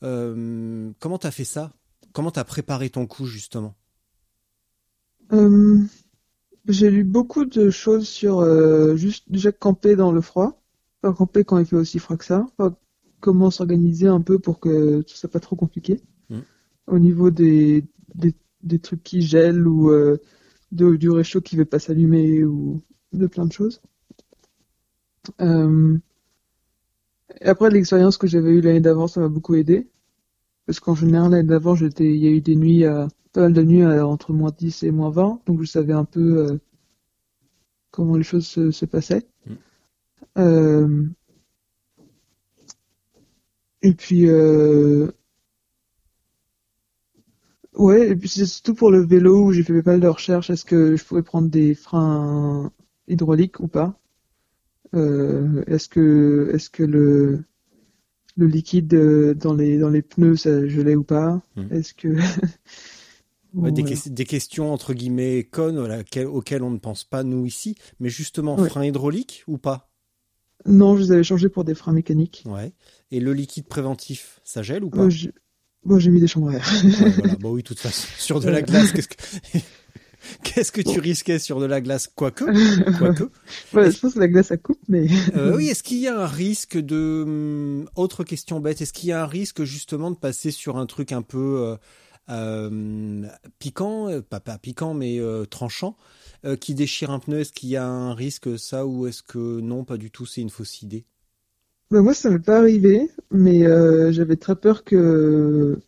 Comment 0.03 1.19
t'as 1.19 1.31
fait 1.31 1.45
ça? 1.45 1.73
Comment 2.13 2.31
t'as 2.31 2.45
préparé 2.45 2.91
ton 2.91 3.07
coup 3.07 3.27
justement? 3.27 3.75
Euh, 5.33 5.85
j'ai 6.69 6.91
lu 6.91 7.05
beaucoup 7.05 7.45
de 7.45 7.71
choses 7.71 8.09
sur 8.09 8.41
euh, 8.41 8.97
juste 8.97 9.31
déjà 9.31 9.53
camper 9.53 9.97
dans 9.97 10.13
le 10.13 10.21
froid, 10.21 10.63
pas 11.01 11.13
camper 11.13 11.45
quand 11.45 11.59
il 11.59 11.67
fait 11.67 11.77
aussi 11.77 11.99
froid 11.99 12.17
que 12.17 12.25
ça, 12.25 12.47
pas 12.57 12.75
comment 13.21 13.51
s'organiser 13.51 14.07
un 14.09 14.21
peu 14.21 14.39
pour 14.39 14.61
que 14.61 15.03
tout 15.03 15.15
soit 15.17 15.31
pas 15.31 15.41
trop 15.41 15.57
compliqué. 15.57 16.01
Mm. 16.31 16.39
Au 16.89 16.99
niveau 16.99 17.31
des, 17.31 17.85
des, 18.15 18.35
des 18.63 18.79
trucs 18.79 19.03
qui 19.03 19.23
gèlent 19.23 19.67
ou 19.67 19.91
euh, 19.91 20.19
de- 20.73 20.97
du 20.97 21.11
réchaud 21.11 21.41
qui 21.41 21.57
veut 21.57 21.65
pas 21.65 21.79
s'allumer 21.79 22.45
ou 22.45 22.83
de 23.13 23.27
plein 23.27 23.47
de 23.47 23.53
choses. 23.53 23.81
Euh, 25.41 25.99
et 27.41 27.47
après 27.49 27.71
l'expérience 27.71 28.17
que 28.17 28.27
j'avais 28.27 28.51
eue 28.51 28.61
l'année 28.61 28.81
d'avant, 28.81 29.07
ça 29.09 29.21
m'a 29.21 29.29
beaucoup 29.29 29.55
aidé. 29.55 29.89
Parce 30.67 30.81
qu'en 30.81 30.95
général, 30.95 31.33
l'année 31.33 31.49
d'avant, 31.49 31.75
j'étais, 31.77 32.07
il 32.07 32.17
y 32.23 32.29
a 32.29 32.31
eu 32.31 32.41
des 32.43 32.57
nuits 32.57 32.85
à, 32.87 33.09
pas 33.33 33.43
mal 33.43 33.53
de 33.53 33.63
nuits 33.63 33.83
à- 33.83 34.07
entre 34.07 34.33
moins 34.33 34.53
10 34.57 34.83
et 34.83 34.91
moins 34.91 35.11
20, 35.11 35.41
donc 35.47 35.63
je 35.63 35.67
savais 35.69 35.93
un 35.93 36.05
peu 36.05 36.39
euh, 36.39 36.59
comment 37.91 38.17
les 38.17 38.23
choses 38.25 38.47
se, 38.47 38.71
se 38.71 38.87
passaient. 38.87 39.27
Mm. 39.47 39.55
Euh, 40.39 41.07
et 43.83 43.93
puis, 43.95 44.29
euh, 44.29 45.11
ouais, 47.75 48.09
et 48.11 48.17
puis 48.17 48.29
c'est 48.29 48.47
surtout 48.47 48.75
pour 48.75 48.91
le 48.91 49.01
vélo 49.05 49.45
où 49.47 49.53
j'ai 49.53 49.63
fait 49.63 49.83
pas 49.83 49.93
mal 49.93 50.01
de 50.01 50.09
recherches. 50.09 50.51
Est-ce 50.51 50.65
que 50.65 50.97
je 50.97 51.05
pourrais 51.05 51.23
prendre 51.23 51.49
des 51.49 51.75
freins 51.75 52.71
hydrauliques 53.09 53.61
ou 53.61 53.69
pas? 53.69 53.99
Euh, 54.95 55.63
est-ce 55.67 55.89
que, 55.89 56.51
est-ce 56.55 56.71
que 56.71 56.83
le, 56.83 57.45
le 58.37 58.47
liquide 58.47 58.95
euh, 58.95 59.35
dans 59.35 59.55
les, 59.55 59.79
dans 59.79 59.91
les 59.91 60.03
pneus, 60.03 60.37
ça 60.37 60.67
gelait 60.69 60.97
ou 60.97 61.05
pas? 61.05 61.43
Mm. 61.57 61.73
Est-ce 61.73 61.95
que, 61.95 62.09
Des, 63.59 64.25
questions 64.25 64.73
entre 64.73 64.95
guillemets 64.95 65.45
connes 65.45 65.79
auxquelles 66.27 66.63
on 66.63 66.71
ne 66.71 66.79
pense 66.79 67.05
pas 67.05 67.23
nous 67.23 67.47
ici, 67.47 67.77
mais 68.01 68.09
justement 68.09 68.57
Ouais. 68.57 68.69
frein 68.69 68.85
hydraulique 68.85 69.45
ou 69.47 69.59
pas? 69.59 69.91
Non, 70.67 70.97
je 70.97 71.03
les 71.03 71.13
avais 71.13 71.25
changés 71.25 71.49
pour 71.49 71.65
des 71.65 71.75
freins 71.75 71.93
mécaniques. 71.93 72.43
Ouais. 72.47 72.73
Et 73.11 73.21
le 73.21 73.33
liquide 73.33 73.67
préventif, 73.67 74.41
ça 74.45 74.63
gèle 74.63 74.85
ou 74.85 74.91
pas? 74.91 75.03
Euh, 75.03 75.11
j'ai- 75.11 75.33
Bon, 75.85 75.99
j'ai 75.99 76.11
mis 76.11 76.21
des 76.21 76.27
chambres 76.27 76.51
à 76.51 76.55
air. 76.55 76.69
Ouais, 76.85 77.11
voilà. 77.11 77.37
Bon 77.37 77.53
oui, 77.53 77.63
de 77.63 77.69
toute 77.69 77.79
façon, 77.79 78.07
sur 78.19 78.41
de 78.41 78.49
la 78.51 78.63
glace, 78.63 78.93
qu'est-ce 78.93 79.09
que 79.09 79.15
qu'est-ce 80.43 80.73
que 80.73 80.81
tu 80.81 80.99
risquais 80.99 81.39
sur 81.39 81.61
de 81.61 81.67
la 81.67 81.81
glace? 81.81 82.09
Quoique, 82.15 82.45
quoique. 82.99 83.23
Ouais, 83.73 83.91
je 83.91 83.99
pense 83.99 84.15
que 84.15 84.19
la 84.19 84.29
glace, 84.29 84.49
ça 84.49 84.57
coupe, 84.57 84.81
mais 84.89 85.07
Euh, 85.37 85.57
oui, 85.57 85.69
est-ce 85.69 85.83
qu'il 85.85 85.99
y 85.99 86.09
a 86.09 86.21
un 86.21 86.27
risque 86.27 86.77
de 86.77 87.23
hum, 87.27 87.89
autre 87.95 88.25
question 88.25 88.61
bête? 88.61 88.81
Est-ce 88.83 88.93
qu'il 88.93 89.09
y 89.09 89.13
a 89.13 89.23
un 89.23 89.27
risque 89.27 89.63
justement 89.63 90.11
de 90.11 90.17
passer 90.17 90.51
sur 90.51 90.77
un 90.77 90.87
truc 90.87 91.13
un 91.13 91.23
peu 91.23 91.61
euh, 91.61 91.77
piquant, 93.59 94.09
euh, 94.09 94.21
pas, 94.23 94.41
pas 94.41 94.59
piquant 94.59 94.95
mais 94.95 95.19
euh, 95.21 95.45
tranchant, 95.45 95.97
euh, 96.45 96.57
qui 96.57 96.75
déchire 96.75 97.11
un 97.11 97.19
pneu 97.19 97.41
Est-ce 97.41 97.53
qu'il 97.53 97.69
y 97.71 97.77
a 97.77 97.87
un 97.87 98.15
risque 98.15 98.59
ça 98.59 98.87
ou 98.87 99.07
est-ce 99.07 99.23
que 99.23 99.61
non, 99.61 99.85
pas 99.85 99.97
du 99.97 100.11
tout 100.11 100.27
C'est 100.27 100.41
une 100.41 100.51
fausse 100.51 100.83
idée? 100.83 101.05
bah, 101.91 102.03
moi, 102.03 102.15
ça 102.15 102.31
m'est 102.31 102.39
pas 102.39 102.59
arrivé, 102.59 103.11
mais 103.31 103.67
euh, 103.67 104.13
j'avais 104.13 104.37
très 104.37 104.57
peur 104.57 104.85
que 104.85 105.79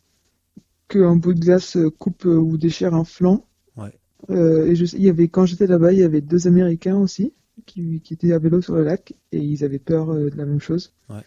qu'un 0.87 1.15
bout 1.15 1.33
de 1.33 1.39
glace 1.39 1.77
coupe 1.99 2.25
euh, 2.25 2.35
ou 2.37 2.57
déchire 2.57 2.93
un 2.93 3.03
flanc. 3.03 3.45
Ouais. 3.75 3.91
Euh, 4.29 4.67
et 4.67 4.75
je, 4.75 4.85
il 4.95 5.03
y 5.03 5.09
avait, 5.09 5.27
quand 5.29 5.45
j'étais 5.45 5.67
là-bas, 5.67 5.93
il 5.93 5.99
y 5.99 6.03
avait 6.03 6.21
deux 6.21 6.47
Américains 6.47 6.97
aussi 6.97 7.33
qui, 7.65 8.01
qui 8.01 8.13
étaient 8.13 8.33
à 8.33 8.39
vélo 8.39 8.61
sur 8.61 8.75
le 8.75 8.83
lac 8.83 9.13
et 9.31 9.39
ils 9.39 9.63
avaient 9.63 9.79
peur 9.79 10.11
euh, 10.11 10.29
de 10.29 10.37
la 10.37 10.45
même 10.45 10.59
chose. 10.61 10.93
Ouais. 11.09 11.23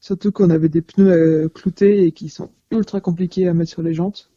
Surtout 0.00 0.32
qu'on 0.32 0.50
avait 0.50 0.68
des 0.68 0.82
pneus 0.82 1.10
euh, 1.12 1.48
cloutés 1.48 2.04
et 2.06 2.12
qui 2.12 2.28
sont 2.28 2.52
ultra 2.70 3.00
compliqués 3.00 3.48
à 3.48 3.54
mettre 3.54 3.70
sur 3.70 3.82
les 3.82 3.94
jantes. 3.94 4.30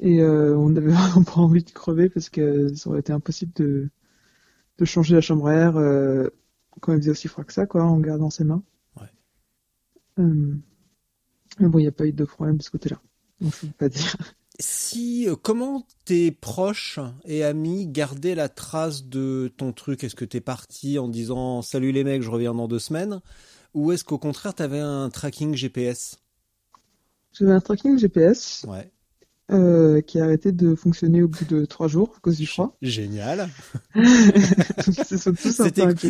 Et 0.00 0.20
euh, 0.20 0.56
on 0.56 0.74
avait 0.76 0.88
vraiment 0.92 1.24
pas 1.24 1.40
envie 1.40 1.64
de 1.64 1.70
crever 1.70 2.08
parce 2.08 2.28
que 2.28 2.74
ça 2.74 2.90
aurait 2.90 3.00
été 3.00 3.12
impossible 3.12 3.52
de, 3.56 3.90
de 4.78 4.84
changer 4.84 5.14
la 5.14 5.20
chambre 5.20 5.48
à 5.48 5.54
air 5.54 5.76
euh, 5.76 6.28
quand 6.80 6.92
il 6.92 6.98
faisait 6.98 7.10
aussi 7.10 7.28
froid 7.28 7.44
que 7.44 7.52
ça, 7.52 7.66
quoi, 7.66 7.84
en 7.84 7.98
gardant 8.00 8.30
ses 8.30 8.44
mains. 8.44 8.62
Ouais. 9.00 9.10
Euh, 10.18 10.54
mais 11.60 11.68
bon, 11.68 11.78
il 11.78 11.82
n'y 11.82 11.88
a 11.88 11.92
pas 11.92 12.06
eu 12.06 12.12
de 12.12 12.24
problème 12.24 12.56
de 12.56 12.62
ce 12.62 12.70
côté-là. 12.70 13.00
Donc, 13.40 13.54
je 13.54 13.66
peux 13.66 13.72
pas 13.72 13.88
dire. 13.88 14.16
Si, 14.60 15.26
comment 15.42 15.84
tes 16.04 16.30
proches 16.30 17.00
et 17.24 17.42
amis 17.42 17.88
gardaient 17.88 18.36
la 18.36 18.48
trace 18.48 19.04
de 19.04 19.52
ton 19.56 19.72
truc? 19.72 20.04
Est-ce 20.04 20.14
que 20.14 20.24
t'es 20.24 20.40
parti 20.40 20.98
en 20.98 21.08
disant 21.08 21.60
salut 21.60 21.90
les 21.90 22.04
mecs, 22.04 22.22
je 22.22 22.30
reviens 22.30 22.54
dans 22.54 22.68
deux 22.68 22.78
semaines 22.78 23.20
Ou 23.74 23.90
est-ce 23.90 24.04
qu'au 24.04 24.18
contraire 24.18 24.54
t'avais 24.54 24.78
un 24.78 25.10
tracking 25.10 25.56
GPS 25.56 26.18
J'avais 27.32 27.52
un 27.52 27.60
tracking 27.60 27.98
GPS 27.98 28.64
Ouais, 28.68 28.92
euh, 29.50 30.00
qui 30.00 30.18
a 30.20 30.24
arrêté 30.24 30.52
de 30.52 30.74
fonctionner 30.74 31.22
au 31.22 31.28
bout 31.28 31.44
de 31.44 31.64
trois 31.64 31.88
jours 31.88 32.14
à 32.16 32.20
cause 32.20 32.38
du 32.38 32.46
froid. 32.46 32.76
génial. 32.82 33.48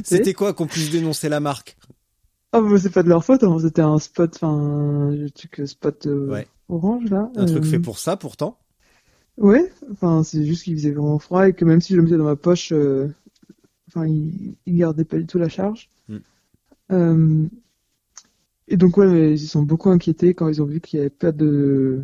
C'était 0.04 0.34
quoi 0.34 0.52
qu'on 0.54 0.66
puisse 0.66 0.90
dénoncer 0.90 1.28
la 1.28 1.40
marque? 1.40 1.76
Ah, 2.52 2.60
bah, 2.60 2.78
c'est 2.78 2.90
pas 2.90 3.02
de 3.02 3.08
leur 3.08 3.24
faute, 3.24 3.42
hein. 3.42 3.58
C'était 3.60 3.82
un 3.82 3.98
spot, 3.98 4.32
enfin, 4.36 5.10
le 5.10 5.28
truc 5.30 5.60
euh, 5.60 5.66
spot 5.66 6.06
euh, 6.06 6.28
Ouais. 6.30 6.46
orange, 6.68 7.10
là. 7.10 7.30
Un 7.36 7.46
truc 7.46 7.64
Euh, 7.64 7.66
fait 7.66 7.78
pour 7.80 7.98
ça 7.98 8.16
pourtant 8.16 8.56
Ouais, 9.36 9.72
enfin, 9.90 10.22
c'est 10.22 10.44
juste 10.46 10.62
qu'il 10.64 10.76
faisait 10.76 10.92
vraiment 10.92 11.18
froid 11.18 11.48
et 11.48 11.52
que 11.54 11.64
même 11.64 11.80
si 11.80 11.92
je 11.92 11.96
le 11.98 12.04
mettais 12.04 12.16
dans 12.16 12.24
ma 12.24 12.36
poche, 12.36 12.70
euh, 12.72 13.08
enfin, 13.88 14.06
il, 14.06 14.54
il 14.66 14.76
gardait 14.76 15.04
pas 15.04 15.18
du 15.18 15.26
tout 15.26 15.38
la 15.38 15.48
charge. 15.48 15.90
Mm. 16.08 16.16
Euh, 16.92 17.48
et 18.68 18.76
donc, 18.76 18.96
ouais, 18.96 19.06
mais 19.06 19.32
ils 19.32 19.48
sont 19.48 19.62
beaucoup 19.62 19.90
inquiétés 19.90 20.34
quand 20.34 20.48
ils 20.48 20.62
ont 20.62 20.66
vu 20.66 20.80
qu'il 20.80 20.98
y 20.98 21.00
avait 21.00 21.10
pas 21.10 21.32
de, 21.32 22.02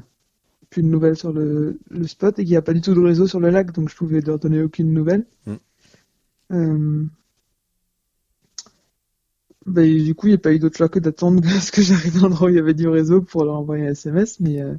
plus 0.70 0.82
de 0.82 0.88
nouvelles 0.88 1.16
sur 1.16 1.32
le, 1.32 1.78
le 1.90 2.06
spot 2.06 2.38
et 2.38 2.44
qu'il 2.44 2.52
n'y 2.52 2.56
a 2.56 2.62
pas 2.62 2.72
du 2.74 2.80
tout 2.80 2.94
de 2.94 3.00
réseau 3.00 3.26
sur 3.26 3.40
le 3.40 3.50
lac, 3.50 3.72
donc 3.72 3.88
je 3.90 3.96
pouvais 3.96 4.20
leur 4.20 4.38
donner 4.38 4.62
aucune 4.62 4.92
nouvelle. 4.92 5.26
Mm. 5.46 5.60
Euh, 6.52 7.08
bah, 9.66 9.82
du 9.84 10.14
coup, 10.14 10.26
il 10.26 10.30
n'y 10.30 10.34
a 10.34 10.38
pas 10.38 10.52
eu 10.52 10.58
d'autre 10.58 10.76
choix 10.76 10.88
que 10.90 10.98
d'attendre 10.98 11.42
à 11.56 11.60
ce 11.60 11.72
que 11.72 11.80
j'arrive 11.82 12.16
à 12.18 12.20
l'endroit 12.20 12.48
où 12.48 12.50
il 12.50 12.56
y 12.56 12.58
avait 12.58 12.74
du 12.74 12.88
réseau 12.88 13.22
pour 13.22 13.44
leur 13.44 13.56
envoyer 13.56 13.86
un 13.86 13.90
SMS, 13.92 14.38
mais, 14.40 14.60
euh, 14.60 14.74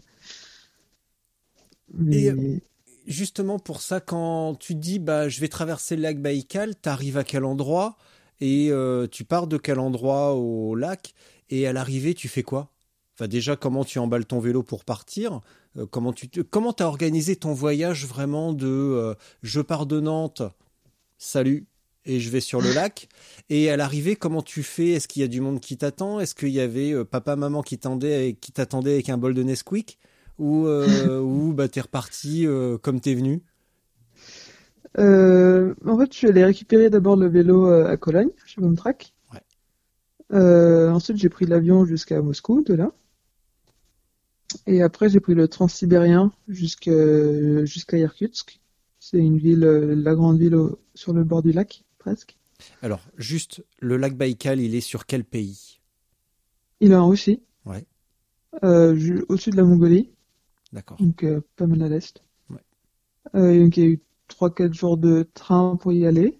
mais... 1.94 2.32
Et- 2.32 2.64
Justement 3.08 3.58
pour 3.58 3.82
ça, 3.82 4.00
quand 4.00 4.56
tu 4.60 4.76
dis 4.76 5.00
bah 5.00 5.28
je 5.28 5.42
vais 5.42 5.48
traverser 5.48 5.96
le 5.96 6.04
lac 6.04 6.22
Baïkal, 6.22 6.76
t'arrives 6.76 7.18
à 7.18 7.24
quel 7.24 7.44
endroit 7.46 7.98
et 8.40 8.68
euh, 8.72 9.08
tu 9.08 9.26
pars 9.26 9.48
de 9.48 9.58
quel 9.58 9.80
endroit 9.80 10.36
au 10.36 10.76
lac 10.76 11.14
et 11.50 11.66
à 11.68 11.74
l'arrivée 11.74 12.14
tu 12.14 12.28
fais 12.30 12.44
quoi? 12.44 12.72
Enfin 13.16 13.28
déjà 13.28 13.56
comment 13.56 13.84
tu 13.84 13.98
emballes 13.98 14.26
ton 14.28 14.40
vélo 14.40 14.62
pour 14.62 14.86
partir? 14.86 15.42
Euh, 15.78 15.86
Comment 15.90 16.14
tu 16.14 16.28
comment 16.44 16.74
t'as 16.74 16.86
organisé 16.86 17.36
ton 17.36 17.54
voyage 17.54 18.06
vraiment 18.06 18.54
de 18.54 18.68
euh, 18.68 19.14
je 19.42 19.62
pars 19.62 19.86
de 19.86 20.00
Nantes, 20.00 20.44
salut 21.18 21.68
et 22.06 22.20
je 22.20 22.32
vais 22.32 22.40
sur 22.40 22.62
le 22.62 22.74
lac 22.74 23.10
et 23.50 23.70
à 23.70 23.78
l'arrivée 23.78 24.16
comment 24.16 24.42
tu 24.42 24.64
fais? 24.64 24.90
Est-ce 24.90 25.08
qu'il 25.08 25.22
y 25.22 25.26
a 25.26 25.28
du 25.28 25.40
monde 25.40 25.60
qui 25.60 25.78
t'attend? 25.78 26.20
Est-ce 26.20 26.36
qu'il 26.36 26.50
y 26.50 26.60
avait 26.60 26.94
euh, 26.94 27.06
papa 27.06 27.36
maman 27.36 27.62
qui 27.62 27.78
t'attendait 27.78 28.38
qui 28.40 28.52
t'attendait 28.52 28.94
avec 28.94 29.10
un 29.10 29.18
bol 29.18 29.34
de 29.34 29.44
Nesquik? 29.44 29.98
Ou 30.40 30.68
ou 30.68 31.54
bah 31.54 31.68
t'es 31.68 31.82
reparti 31.82 32.48
comme 32.82 33.00
t'es 33.00 33.14
venu? 33.14 33.44
En 34.98 35.98
fait, 36.00 36.12
je 36.12 36.18
suis 36.18 36.28
allé 36.28 36.44
récupérer 36.44 36.90
d'abord 36.90 37.16
le 37.16 37.28
vélo 37.28 37.68
à 37.68 37.96
Cologne, 37.98 38.30
chez. 38.46 38.60
Ouais. 38.60 38.72
Euh, 40.34 40.90
ensuite, 40.92 41.18
j'ai 41.18 41.30
pris 41.30 41.46
l'avion 41.46 41.86
jusqu'à 41.86 42.22
Moscou, 42.22 42.64
de 42.64 42.74
là. 42.74 42.92
Et 44.68 44.82
après, 44.82 45.10
j'ai 45.10 45.20
pris 45.20 45.34
le 45.36 45.48
transsibérien 45.48 46.32
jusqu'à 46.48 47.66
jusqu'à 47.66 47.98
Irkutsk. 47.98 48.60
C'est 49.00 49.18
une 49.18 49.38
ville, 49.38 49.64
euh, 49.64 49.96
la 49.96 50.16
grande 50.16 50.40
ville 50.40 50.56
au- 50.56 50.80
sur 50.96 51.14
le 51.14 51.24
bord 51.24 51.42
du 51.44 51.52
lac, 51.52 51.84
presque. 51.98 52.38
Alors, 52.82 53.02
juste, 53.18 53.64
le 53.80 53.98
lac 53.98 54.16
Baïkal, 54.16 54.60
il 54.60 54.76
est 54.76 54.82
sur 54.82 55.06
quel 55.06 55.24
pays? 55.24 55.80
Il 56.82 56.92
est 56.92 56.96
en 56.96 57.08
Russie, 57.08 57.42
Ouais, 57.66 57.86
euh, 58.64 58.96
ju- 58.96 59.24
au-dessus 59.30 59.52
de 59.52 59.58
la 59.58 59.64
Mongolie, 59.64 60.10
d'accord. 60.74 60.98
donc 61.00 61.24
euh, 61.24 61.42
pas 61.58 61.68
mal 61.68 61.82
à 61.84 61.90
l'est. 61.90 62.24
Ouais. 62.50 62.64
Euh, 63.36 63.60
donc, 63.64 63.78
il 63.78 63.84
y 63.84 63.88
a 63.88 63.90
eu 63.90 64.02
3-4 64.30 64.74
jours 64.74 64.98
de 64.98 65.28
train 65.34 65.76
pour 65.76 65.92
y 65.92 66.06
aller. 66.06 66.40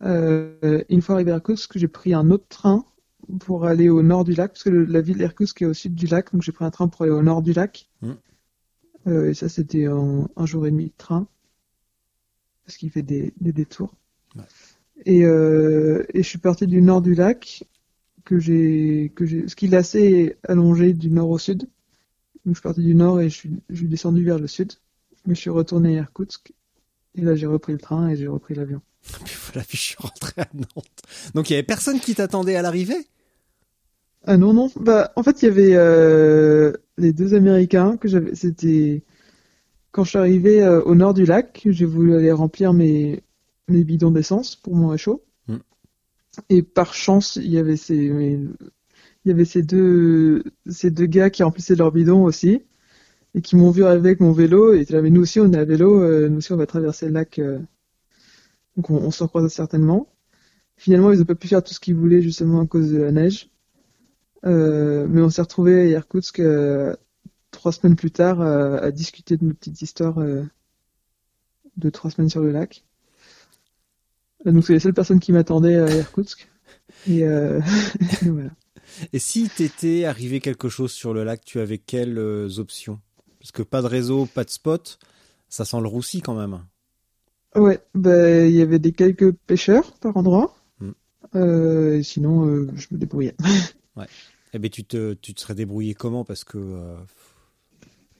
Une 0.00 1.00
fois 1.02 1.16
arrivé 1.16 1.30
à 1.32 1.36
Irkoutsk, 1.36 1.76
j'ai 1.78 1.88
pris 1.88 2.14
un 2.14 2.30
autre 2.30 2.46
train 2.48 2.84
pour 3.40 3.66
aller 3.66 3.88
au 3.88 4.02
nord 4.02 4.24
du 4.24 4.34
lac, 4.34 4.52
parce 4.52 4.62
que 4.64 4.70
le- 4.70 4.84
la 4.84 5.00
ville 5.00 5.18
d'Irkoutsk 5.18 5.62
est 5.62 5.66
au 5.66 5.74
sud 5.74 5.94
du 5.94 6.06
lac, 6.06 6.32
donc 6.32 6.42
j'ai 6.42 6.52
pris 6.52 6.64
un 6.64 6.70
train 6.70 6.88
pour 6.88 7.02
aller 7.02 7.12
au 7.12 7.22
nord 7.22 7.42
du 7.42 7.52
lac. 7.52 7.88
Mm. 8.02 8.12
Euh, 9.06 9.30
et 9.30 9.34
ça, 9.34 9.48
c'était 9.48 9.88
en 9.88 10.28
un 10.36 10.46
jour 10.46 10.66
et 10.66 10.70
demi 10.70 10.86
de 10.86 10.92
train, 10.96 11.26
parce 12.64 12.76
qu'il 12.76 12.90
fait 12.90 13.02
des, 13.02 13.32
des 13.40 13.52
détours. 13.52 13.94
Ouais. 14.36 14.42
Et, 15.04 15.24
euh, 15.24 16.04
et 16.14 16.22
je 16.22 16.28
suis 16.28 16.38
parti 16.38 16.66
du 16.66 16.80
nord 16.80 17.02
du 17.02 17.14
lac, 17.14 17.64
que 18.24 18.38
j'ai, 18.38 19.12
que 19.14 19.26
j'ai, 19.26 19.48
ce 19.48 19.54
qu'il 19.54 19.74
est 19.74 19.76
assez 19.76 20.36
allongé 20.48 20.94
du 20.94 21.10
nord 21.10 21.28
au 21.28 21.38
sud. 21.38 21.68
Donc 22.46 22.54
je 22.54 22.60
suis 22.60 22.62
parti 22.62 22.82
du 22.82 22.94
nord 22.94 23.20
et 23.20 23.28
je 23.28 23.34
suis, 23.34 23.50
je 23.68 23.76
suis 23.76 23.88
descendu 23.88 24.24
vers 24.24 24.38
le 24.38 24.46
sud. 24.46 24.72
Je 25.24 25.30
me 25.30 25.34
suis 25.34 25.50
retourné 25.50 25.98
à 25.98 26.02
Irkoutsk. 26.02 26.52
Et 27.16 27.20
là, 27.20 27.34
j'ai 27.34 27.46
repris 27.46 27.72
le 27.72 27.78
train 27.78 28.08
et 28.08 28.16
j'ai 28.16 28.26
repris 28.26 28.54
l'avion. 28.54 28.80
Puis 29.24 29.36
voilà, 29.52 29.64
puis 29.68 29.76
je 29.76 29.82
suis 29.82 29.96
rentré 29.98 30.32
à 30.40 30.48
Nantes. 30.54 31.02
Donc, 31.34 31.50
il 31.50 31.52
y 31.52 31.56
avait 31.56 31.62
personne 31.62 32.00
qui 32.00 32.14
t'attendait 32.14 32.56
à 32.56 32.62
l'arrivée? 32.62 33.06
Ah 34.26 34.36
non, 34.36 34.54
non. 34.54 34.70
Bah, 34.76 35.12
en 35.16 35.22
fait, 35.22 35.42
il 35.42 35.46
y 35.46 35.48
avait 35.48 35.74
euh, 35.74 36.72
les 36.96 37.12
deux 37.12 37.34
Américains 37.34 37.96
que 37.96 38.08
j'avais. 38.08 38.34
C'était 38.34 39.02
quand 39.92 40.04
je 40.04 40.10
suis 40.10 40.18
arrivé 40.18 40.62
euh, 40.62 40.82
au 40.84 40.94
nord 40.96 41.14
du 41.14 41.24
lac, 41.26 41.62
j'ai 41.66 41.86
voulu 41.86 42.16
aller 42.16 42.32
remplir 42.32 42.72
mes, 42.74 43.22
mes 43.68 43.84
bidons 43.84 44.10
d'essence 44.12 44.56
pour 44.56 44.76
mon 44.76 44.88
réchaud. 44.88 45.24
Mm. 45.48 45.56
Et 46.50 46.62
par 46.62 46.94
chance, 46.94 47.36
il 47.36 47.50
y 47.50 47.58
avait 47.58 47.76
ces, 47.76 48.10
mes- 48.10 48.34
il 49.24 49.28
y 49.28 49.32
avait 49.32 49.44
ces 49.46 49.62
deux, 49.62 50.44
ces 50.68 50.90
deux 50.90 51.06
gars 51.06 51.30
qui 51.30 51.42
remplissaient 51.44 51.76
leurs 51.76 51.92
bidons 51.92 52.24
aussi 52.24 52.62
et 53.34 53.42
qui 53.42 53.56
m'ont 53.56 53.70
vu 53.70 53.84
arriver 53.84 54.10
avec 54.10 54.20
mon 54.20 54.32
vélo 54.32 54.74
et 54.74 54.84
là, 54.90 55.02
mais 55.02 55.10
nous 55.10 55.22
aussi 55.22 55.40
on 55.40 55.52
est 55.52 55.58
à 55.58 55.64
vélo, 55.66 56.02
euh, 56.02 56.28
nous 56.30 56.38
aussi 56.38 56.52
on 56.52 56.56
va 56.58 56.66
traverser 56.66 57.06
le 57.08 57.12
lac. 57.14 57.38
euh. 57.40 57.60
Donc 58.76 58.90
on, 58.90 58.96
on 58.96 59.10
s'en 59.10 59.26
croise 59.28 59.52
certainement. 59.52 60.08
Finalement, 60.78 61.12
ils 61.12 61.20
n'ont 61.20 61.26
pas 61.26 61.34
pu 61.36 61.48
faire 61.48 61.62
tout 61.64 61.74
ce 61.74 61.80
qu'ils 61.80 61.96
voulaient 61.96 62.22
justement 62.22 62.60
à 62.62 62.66
cause 62.68 62.92
de 62.92 62.98
la 63.02 63.12
neige. 63.12 63.50
Euh, 64.44 65.06
mais 65.08 65.22
on 65.22 65.30
s'est 65.30 65.42
retrouvés 65.42 65.80
à 65.80 65.84
Irkoutsk 65.86 66.40
euh, 66.40 66.94
trois 67.50 67.72
semaines 67.72 67.96
plus 67.96 68.10
tard 68.10 68.40
euh, 68.40 68.78
à 68.80 68.90
discuter 68.90 69.36
de 69.36 69.44
nos 69.44 69.54
petites 69.54 69.80
histoires 69.80 70.18
de 71.76 71.90
trois 71.90 72.10
semaines 72.10 72.28
sur 72.28 72.40
le 72.40 72.52
lac. 72.52 72.84
Donc 74.44 74.64
c'est 74.66 74.74
les 74.74 74.80
seules 74.80 74.94
personnes 74.94 75.20
qui 75.20 75.32
m'attendaient 75.32 75.76
à 75.76 75.90
Irkoutsk. 75.90 76.48
Et, 77.08 77.24
euh, 77.24 77.60
et 78.22 78.28
voilà. 78.28 78.50
Et 79.12 79.18
si 79.18 79.48
t'étais 79.48 80.04
arrivé 80.04 80.40
quelque 80.40 80.68
chose 80.68 80.92
sur 80.92 81.14
le 81.14 81.24
lac, 81.24 81.44
tu 81.44 81.58
avais 81.58 81.78
quelles 81.78 82.18
options? 82.58 83.00
Parce 83.40 83.52
que 83.52 83.62
pas 83.62 83.82
de 83.82 83.86
réseau, 83.86 84.26
pas 84.26 84.44
de 84.44 84.50
spot, 84.50 84.98
ça 85.48 85.64
sent 85.64 85.80
le 85.80 85.88
roussi 85.88 86.20
quand 86.20 86.34
même. 86.34 86.60
Ouais, 87.54 87.80
bah, 87.94 88.40
il 88.40 88.54
y 88.54 88.62
avait 88.62 88.78
des 88.78 88.92
quelques 88.92 89.32
pêcheurs 89.32 89.92
par 90.00 90.16
endroit. 90.16 90.56
Mm. 90.80 90.90
Euh, 91.36 92.02
sinon, 92.02 92.46
euh, 92.46 92.68
je 92.74 92.88
me 92.90 92.98
débrouillais. 92.98 93.36
Eh 94.54 94.58
ben, 94.58 94.70
tu 94.70 94.84
te, 94.84 95.12
tu 95.14 95.34
te 95.34 95.40
serais 95.42 95.54
débrouillé 95.54 95.94
comment? 95.94 96.24
Parce 96.24 96.44
que 96.44 96.56
euh, 96.58 96.96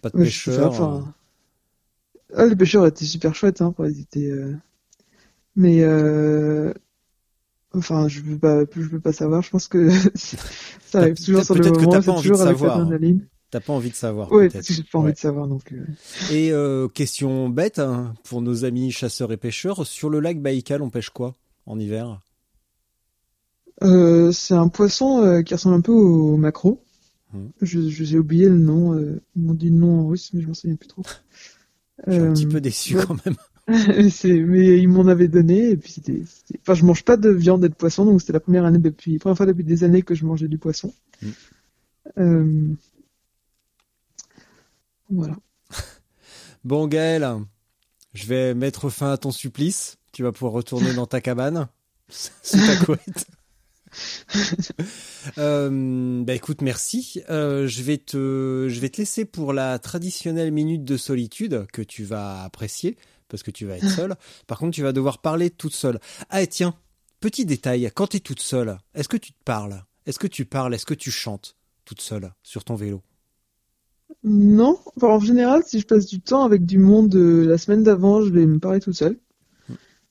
pas 0.00 0.10
de 0.10 0.14
Ouais, 0.14 0.24
je 0.30 0.30
sais 0.50 0.52
pêcheurs. 0.52 0.72
enfin, 0.72 1.14
Ah, 2.34 2.44
les 2.46 2.54
pêcheurs 2.56 2.86
étaient 2.86 3.04
super 3.06 3.34
chouettes, 3.34 3.60
hein, 3.62 3.72
quoi, 3.72 3.88
ils 3.88 4.00
étaient, 4.00 4.30
euh, 4.30 4.54
Mais, 5.56 5.82
euh... 5.82 6.72
enfin, 7.74 8.08
je 8.08 8.20
peux 8.22 8.38
pas, 8.38 8.60
je 8.74 8.88
peux 8.88 9.00
pas 9.00 9.12
savoir. 9.12 9.42
Je 9.42 9.50
pense 9.50 9.68
que 9.68 9.88
ça 10.86 11.00
arrive 11.00 11.16
toujours 11.24 11.44
sur 11.44 11.54
le 11.54 11.60
peut-être 11.62 11.78
que 11.78 11.80
moment, 11.80 11.92
t'as 11.92 12.02
pas 12.02 12.12
envie 12.12 12.30
de 12.30 12.36
savoir, 12.36 12.80
hein. 12.80 12.98
pas 13.52 13.72
envie 13.72 13.90
de 13.90 13.94
savoir. 13.94 14.28
Peut-être. 14.28 14.52
parce 14.54 14.68
que 14.68 14.74
j'ai 14.74 14.82
pas 14.84 14.98
envie 14.98 15.06
Ouais. 15.06 15.12
de 15.12 15.18
savoir, 15.18 15.46
donc. 15.48 15.72
euh, 15.72 15.84
Et 16.32 16.50
euh, 16.52 16.88
question 16.88 17.48
bête 17.48 17.78
hein, 17.78 18.14
pour 18.24 18.42
nos 18.42 18.64
amis 18.64 18.90
chasseurs 18.90 19.32
et 19.32 19.36
pêcheurs, 19.36 19.86
sur 19.86 20.10
le 20.10 20.20
lac 20.20 20.40
Baïkal, 20.40 20.82
on 20.82 20.90
pêche 20.90 21.10
quoi 21.10 21.34
en 21.66 21.78
hiver? 21.78 22.20
Euh, 23.82 24.30
c'est 24.32 24.54
un 24.54 24.68
poisson 24.68 25.22
euh, 25.22 25.42
qui 25.42 25.54
ressemble 25.54 25.76
un 25.76 25.80
peu 25.80 25.92
au 25.92 26.36
maquereau. 26.36 26.82
Mhm. 27.32 27.50
Je, 27.62 27.88
je- 27.88 28.04
j'ai 28.04 28.18
oublié 28.18 28.48
le 28.48 28.58
nom. 28.58 28.94
euh, 28.94 29.20
ils 29.36 29.42
m'ont 29.42 29.54
dit 29.54 29.70
le 29.70 29.76
nom 29.76 30.00
en 30.00 30.06
russe, 30.08 30.30
mais 30.32 30.40
je 30.42 30.46
m'en 30.48 30.54
souviens 30.54 30.76
plus 30.76 30.88
trop. 30.88 31.02
Je 32.06 32.12
suis 32.12 32.20
un 32.22 32.32
petit 32.32 32.46
peu 32.46 32.60
déçu 32.60 32.96
ouais. 32.96 33.04
quand 33.06 33.24
même. 33.26 33.36
c'est, 34.10 34.32
mais 34.40 34.78
ils 34.78 34.88
m'en 34.88 35.06
avaient 35.06 35.28
donné 35.28 35.70
et 35.70 35.76
puis 35.76 35.90
c'était, 35.92 36.22
c'était- 36.26 36.60
enfin, 36.62 36.74
je 36.74 36.84
mange 36.84 37.02
pas 37.04 37.16
de 37.16 37.30
viande 37.30 37.64
et 37.64 37.68
de 37.68 37.74
poisson, 37.74 38.04
donc 38.04 38.20
c'était 38.20 38.34
la 38.34 38.40
première 38.40 38.64
année 38.66 38.78
depuis, 38.78 39.18
première 39.18 39.36
fois 39.36 39.46
depuis 39.46 39.64
des 39.64 39.84
années 39.84 40.02
que 40.02 40.14
je 40.14 40.24
mangeais 40.26 40.48
du 40.48 40.58
poisson. 40.58 40.92
Mm. 42.16 42.74
Voilà. 45.10 45.36
Bon 46.64 46.86
Gaël, 46.86 47.28
je 48.14 48.26
vais 48.26 48.54
mettre 48.54 48.88
fin 48.90 49.12
à 49.12 49.16
ton 49.18 49.30
supplice. 49.30 49.96
Tu 50.12 50.22
vas 50.22 50.32
pouvoir 50.32 50.52
retourner 50.52 50.94
dans 50.94 51.06
ta 51.06 51.20
cabane 51.20 51.68
sous 52.08 52.58
ta 52.58 52.76
couette. 52.84 53.26
Euh, 55.38 56.22
bah 56.22 56.34
écoute, 56.34 56.60
merci. 56.60 57.22
Euh, 57.30 57.66
je 57.66 57.82
vais 57.82 57.96
te, 57.96 58.66
je 58.68 58.80
vais 58.80 58.90
te 58.90 58.98
laisser 58.98 59.24
pour 59.24 59.54
la 59.54 59.78
traditionnelle 59.78 60.52
minute 60.52 60.84
de 60.84 60.96
solitude 60.98 61.66
que 61.72 61.80
tu 61.80 62.04
vas 62.04 62.42
apprécier 62.42 62.96
parce 63.28 63.42
que 63.42 63.50
tu 63.50 63.64
vas 63.64 63.78
être 63.78 63.88
seule. 63.88 64.14
Par 64.46 64.58
contre, 64.58 64.72
tu 64.72 64.82
vas 64.82 64.92
devoir 64.92 65.22
parler 65.22 65.48
toute 65.50 65.74
seule. 65.74 65.98
Ah 66.28 66.42
et 66.42 66.46
tiens, 66.46 66.74
petit 67.20 67.46
détail, 67.46 67.90
quand 67.94 68.08
tu 68.08 68.18
es 68.18 68.20
toute 68.20 68.40
seule, 68.40 68.78
est-ce 68.94 69.08
que 69.08 69.16
tu 69.16 69.32
te 69.32 69.42
parles? 69.44 69.82
Est-ce 70.06 70.18
que 70.18 70.26
tu 70.26 70.44
parles? 70.44 70.74
Est-ce 70.74 70.86
que 70.86 70.94
tu 70.94 71.10
chantes 71.10 71.56
toute 71.84 72.02
seule 72.02 72.30
sur 72.42 72.64
ton 72.64 72.74
vélo? 72.74 73.02
Non, 74.22 74.78
enfin, 74.96 75.08
en 75.08 75.20
général, 75.20 75.62
si 75.64 75.80
je 75.80 75.86
passe 75.86 76.06
du 76.06 76.20
temps 76.20 76.44
avec 76.44 76.64
du 76.64 76.78
monde 76.78 77.14
euh, 77.14 77.44
la 77.46 77.58
semaine 77.58 77.82
d'avant, 77.82 78.22
je 78.22 78.30
vais 78.30 78.46
me 78.46 78.58
parler 78.58 78.80
toute 78.80 78.94
seule. 78.94 79.18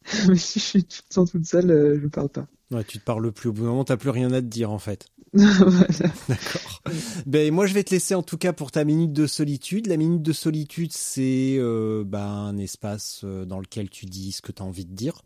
Mais 0.28 0.38
si 0.38 0.60
je 0.60 0.66
suis 0.66 0.84
tout 0.84 1.02
le 1.10 1.14
temps 1.14 1.26
toute 1.26 1.46
seule, 1.46 1.72
euh, 1.72 1.98
je 2.00 2.04
ne 2.04 2.10
parle 2.10 2.30
pas. 2.30 2.48
Ouais, 2.72 2.84
tu 2.84 2.98
te 2.98 3.04
parles 3.04 3.32
plus. 3.32 3.50
Au 3.50 3.54
bout 3.54 3.62
d'un 3.64 3.70
moment, 3.70 3.84
t'as 3.84 3.98
plus 3.98 4.10
rien 4.10 4.32
à 4.32 4.42
te 4.42 4.48
dire 4.48 4.72
en 4.72 4.80
fait. 4.80 5.08
Voilà. 5.34 6.14
D'accord. 6.30 6.82
Ben 7.26 7.52
moi 7.52 7.66
je 7.66 7.74
vais 7.74 7.84
te 7.84 7.90
laisser 7.90 8.14
en 8.14 8.22
tout 8.22 8.38
cas 8.38 8.54
pour 8.54 8.72
ta 8.72 8.84
minute 8.84 9.14
de 9.14 9.26
solitude. 9.26 9.88
La 9.88 9.98
minute 9.98 10.22
de 10.22 10.34
solitude 10.34 10.92
c'est 10.92 11.56
euh, 11.58 12.04
ben, 12.06 12.20
un 12.20 12.58
espace 12.58 13.22
euh, 13.24 13.44
dans 13.44 13.60
lequel 13.60 13.90
tu 13.90 14.06
dis 14.06 14.32
ce 14.32 14.44
que 14.44 14.52
tu 14.52 14.62
as 14.62 14.66
envie 14.66 14.86
de 14.86 14.94
dire, 14.94 15.24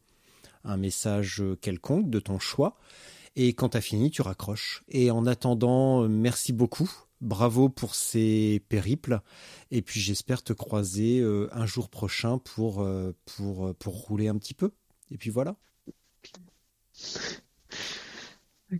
un 0.63 0.77
message 0.77 1.41
euh, 1.41 1.57
quelconque 1.59 2.09
de 2.09 2.19
ton 2.19 2.39
choix. 2.39 2.77
Et 3.35 3.53
quand 3.53 3.69
tu 3.69 3.77
as 3.77 3.81
fini, 3.81 4.09
tu 4.09 4.21
raccroches. 4.21 4.83
Et 4.87 5.11
en 5.11 5.25
attendant, 5.25 6.07
merci 6.07 6.53
beaucoup. 6.53 6.89
Bravo 7.21 7.69
pour 7.69 7.95
ces 7.95 8.61
périples. 8.69 9.21
Et 9.71 9.81
puis 9.81 9.99
j'espère 9.99 10.43
te 10.43 10.53
croiser 10.53 11.19
euh, 11.19 11.49
un 11.51 11.65
jour 11.65 11.89
prochain 11.89 12.37
pour, 12.37 12.81
euh, 12.81 13.15
pour, 13.25 13.67
euh, 13.67 13.73
pour 13.73 13.95
rouler 13.95 14.27
un 14.27 14.37
petit 14.37 14.53
peu. 14.53 14.71
Et 15.11 15.17
puis 15.17 15.29
voilà. 15.29 15.55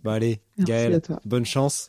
Bon 0.04 0.10
allez, 0.10 0.40
Gaël, 0.58 1.00
bonne 1.24 1.46
chance. 1.46 1.88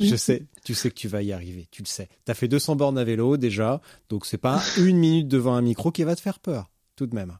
Je 0.00 0.16
sais, 0.16 0.46
tu 0.64 0.74
sais 0.74 0.90
que 0.90 0.94
tu 0.94 1.08
vas 1.08 1.22
y 1.22 1.32
arriver, 1.32 1.68
tu 1.70 1.82
le 1.82 1.86
sais. 1.86 2.08
T'as 2.24 2.34
fait 2.34 2.48
200 2.48 2.76
bornes 2.76 2.98
à 2.98 3.04
vélo 3.04 3.36
déjà, 3.36 3.80
donc 4.08 4.26
c'est 4.26 4.38
pas 4.38 4.62
une 4.78 4.98
minute 4.98 5.28
devant 5.28 5.54
un 5.54 5.62
micro 5.62 5.92
qui 5.92 6.02
va 6.02 6.16
te 6.16 6.20
faire 6.20 6.40
peur, 6.40 6.70
tout 6.96 7.06
de 7.06 7.14
même. 7.14 7.38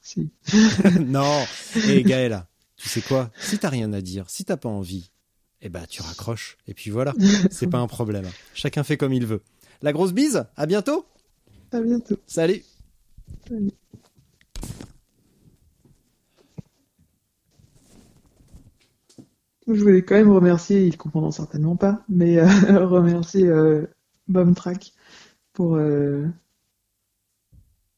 Si. 0.00 0.30
non, 1.00 1.44
et 1.88 2.02
Gaël, 2.04 2.46
tu 2.76 2.88
sais 2.88 3.02
quoi? 3.02 3.30
Si 3.38 3.58
t'as 3.58 3.70
rien 3.70 3.92
à 3.92 4.00
dire, 4.00 4.30
si 4.30 4.44
t'as 4.44 4.56
pas 4.56 4.68
envie, 4.68 5.10
eh 5.62 5.68
ben 5.68 5.84
tu 5.88 6.02
raccroches, 6.02 6.58
et 6.66 6.74
puis 6.74 6.90
voilà, 6.90 7.14
c'est 7.50 7.68
pas 7.68 7.78
un 7.78 7.86
problème. 7.86 8.26
Chacun 8.54 8.84
fait 8.84 8.96
comme 8.96 9.12
il 9.12 9.26
veut. 9.26 9.42
La 9.82 9.92
grosse 9.92 10.12
bise, 10.12 10.46
à 10.56 10.66
bientôt 10.66 11.06
À 11.72 11.80
bientôt. 11.80 12.16
Salut 12.26 12.62
Salut. 13.48 13.72
Je 19.68 19.72
voulais 19.82 20.02
quand 20.02 20.14
même 20.14 20.30
remercier, 20.30 20.86
ils 20.86 20.96
comprendront 20.96 21.32
certainement 21.32 21.76
pas, 21.76 22.04
mais 22.08 22.38
euh, 22.38 22.46
remercier 22.86 23.48
euh, 23.48 23.84
Bombtrack 24.28 24.92
pour, 25.52 25.74
euh, 25.76 26.24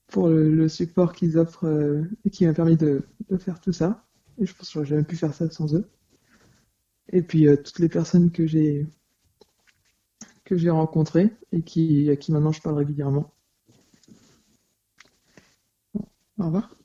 pour 0.06 0.28
le, 0.28 0.50
le 0.50 0.68
support 0.68 1.12
qu'ils 1.12 1.36
offrent 1.36 1.66
euh, 1.66 2.04
et 2.24 2.30
qui 2.30 2.46
m'a 2.46 2.54
permis 2.54 2.76
de, 2.76 3.02
de 3.28 3.36
faire 3.36 3.60
tout 3.60 3.72
ça. 3.72 4.04
Et 4.38 4.46
je 4.46 4.54
pense 4.54 4.68
que 4.68 4.72
j'aurais 4.74 4.86
jamais 4.86 5.02
pu 5.02 5.16
faire 5.16 5.34
ça 5.34 5.50
sans 5.50 5.74
eux. 5.74 5.86
Et 7.12 7.22
puis 7.22 7.48
euh, 7.48 7.56
toutes 7.56 7.78
les 7.78 7.88
personnes 7.88 8.30
que 8.30 8.46
j'ai 8.46 8.86
que 10.44 10.56
j'ai 10.56 10.70
rencontrées 10.70 11.30
et 11.52 11.62
qui, 11.62 12.08
à 12.10 12.16
qui 12.16 12.32
maintenant 12.32 12.52
je 12.52 12.62
parle 12.62 12.76
régulièrement. 12.76 13.30
Au 16.38 16.44
revoir. 16.46 16.77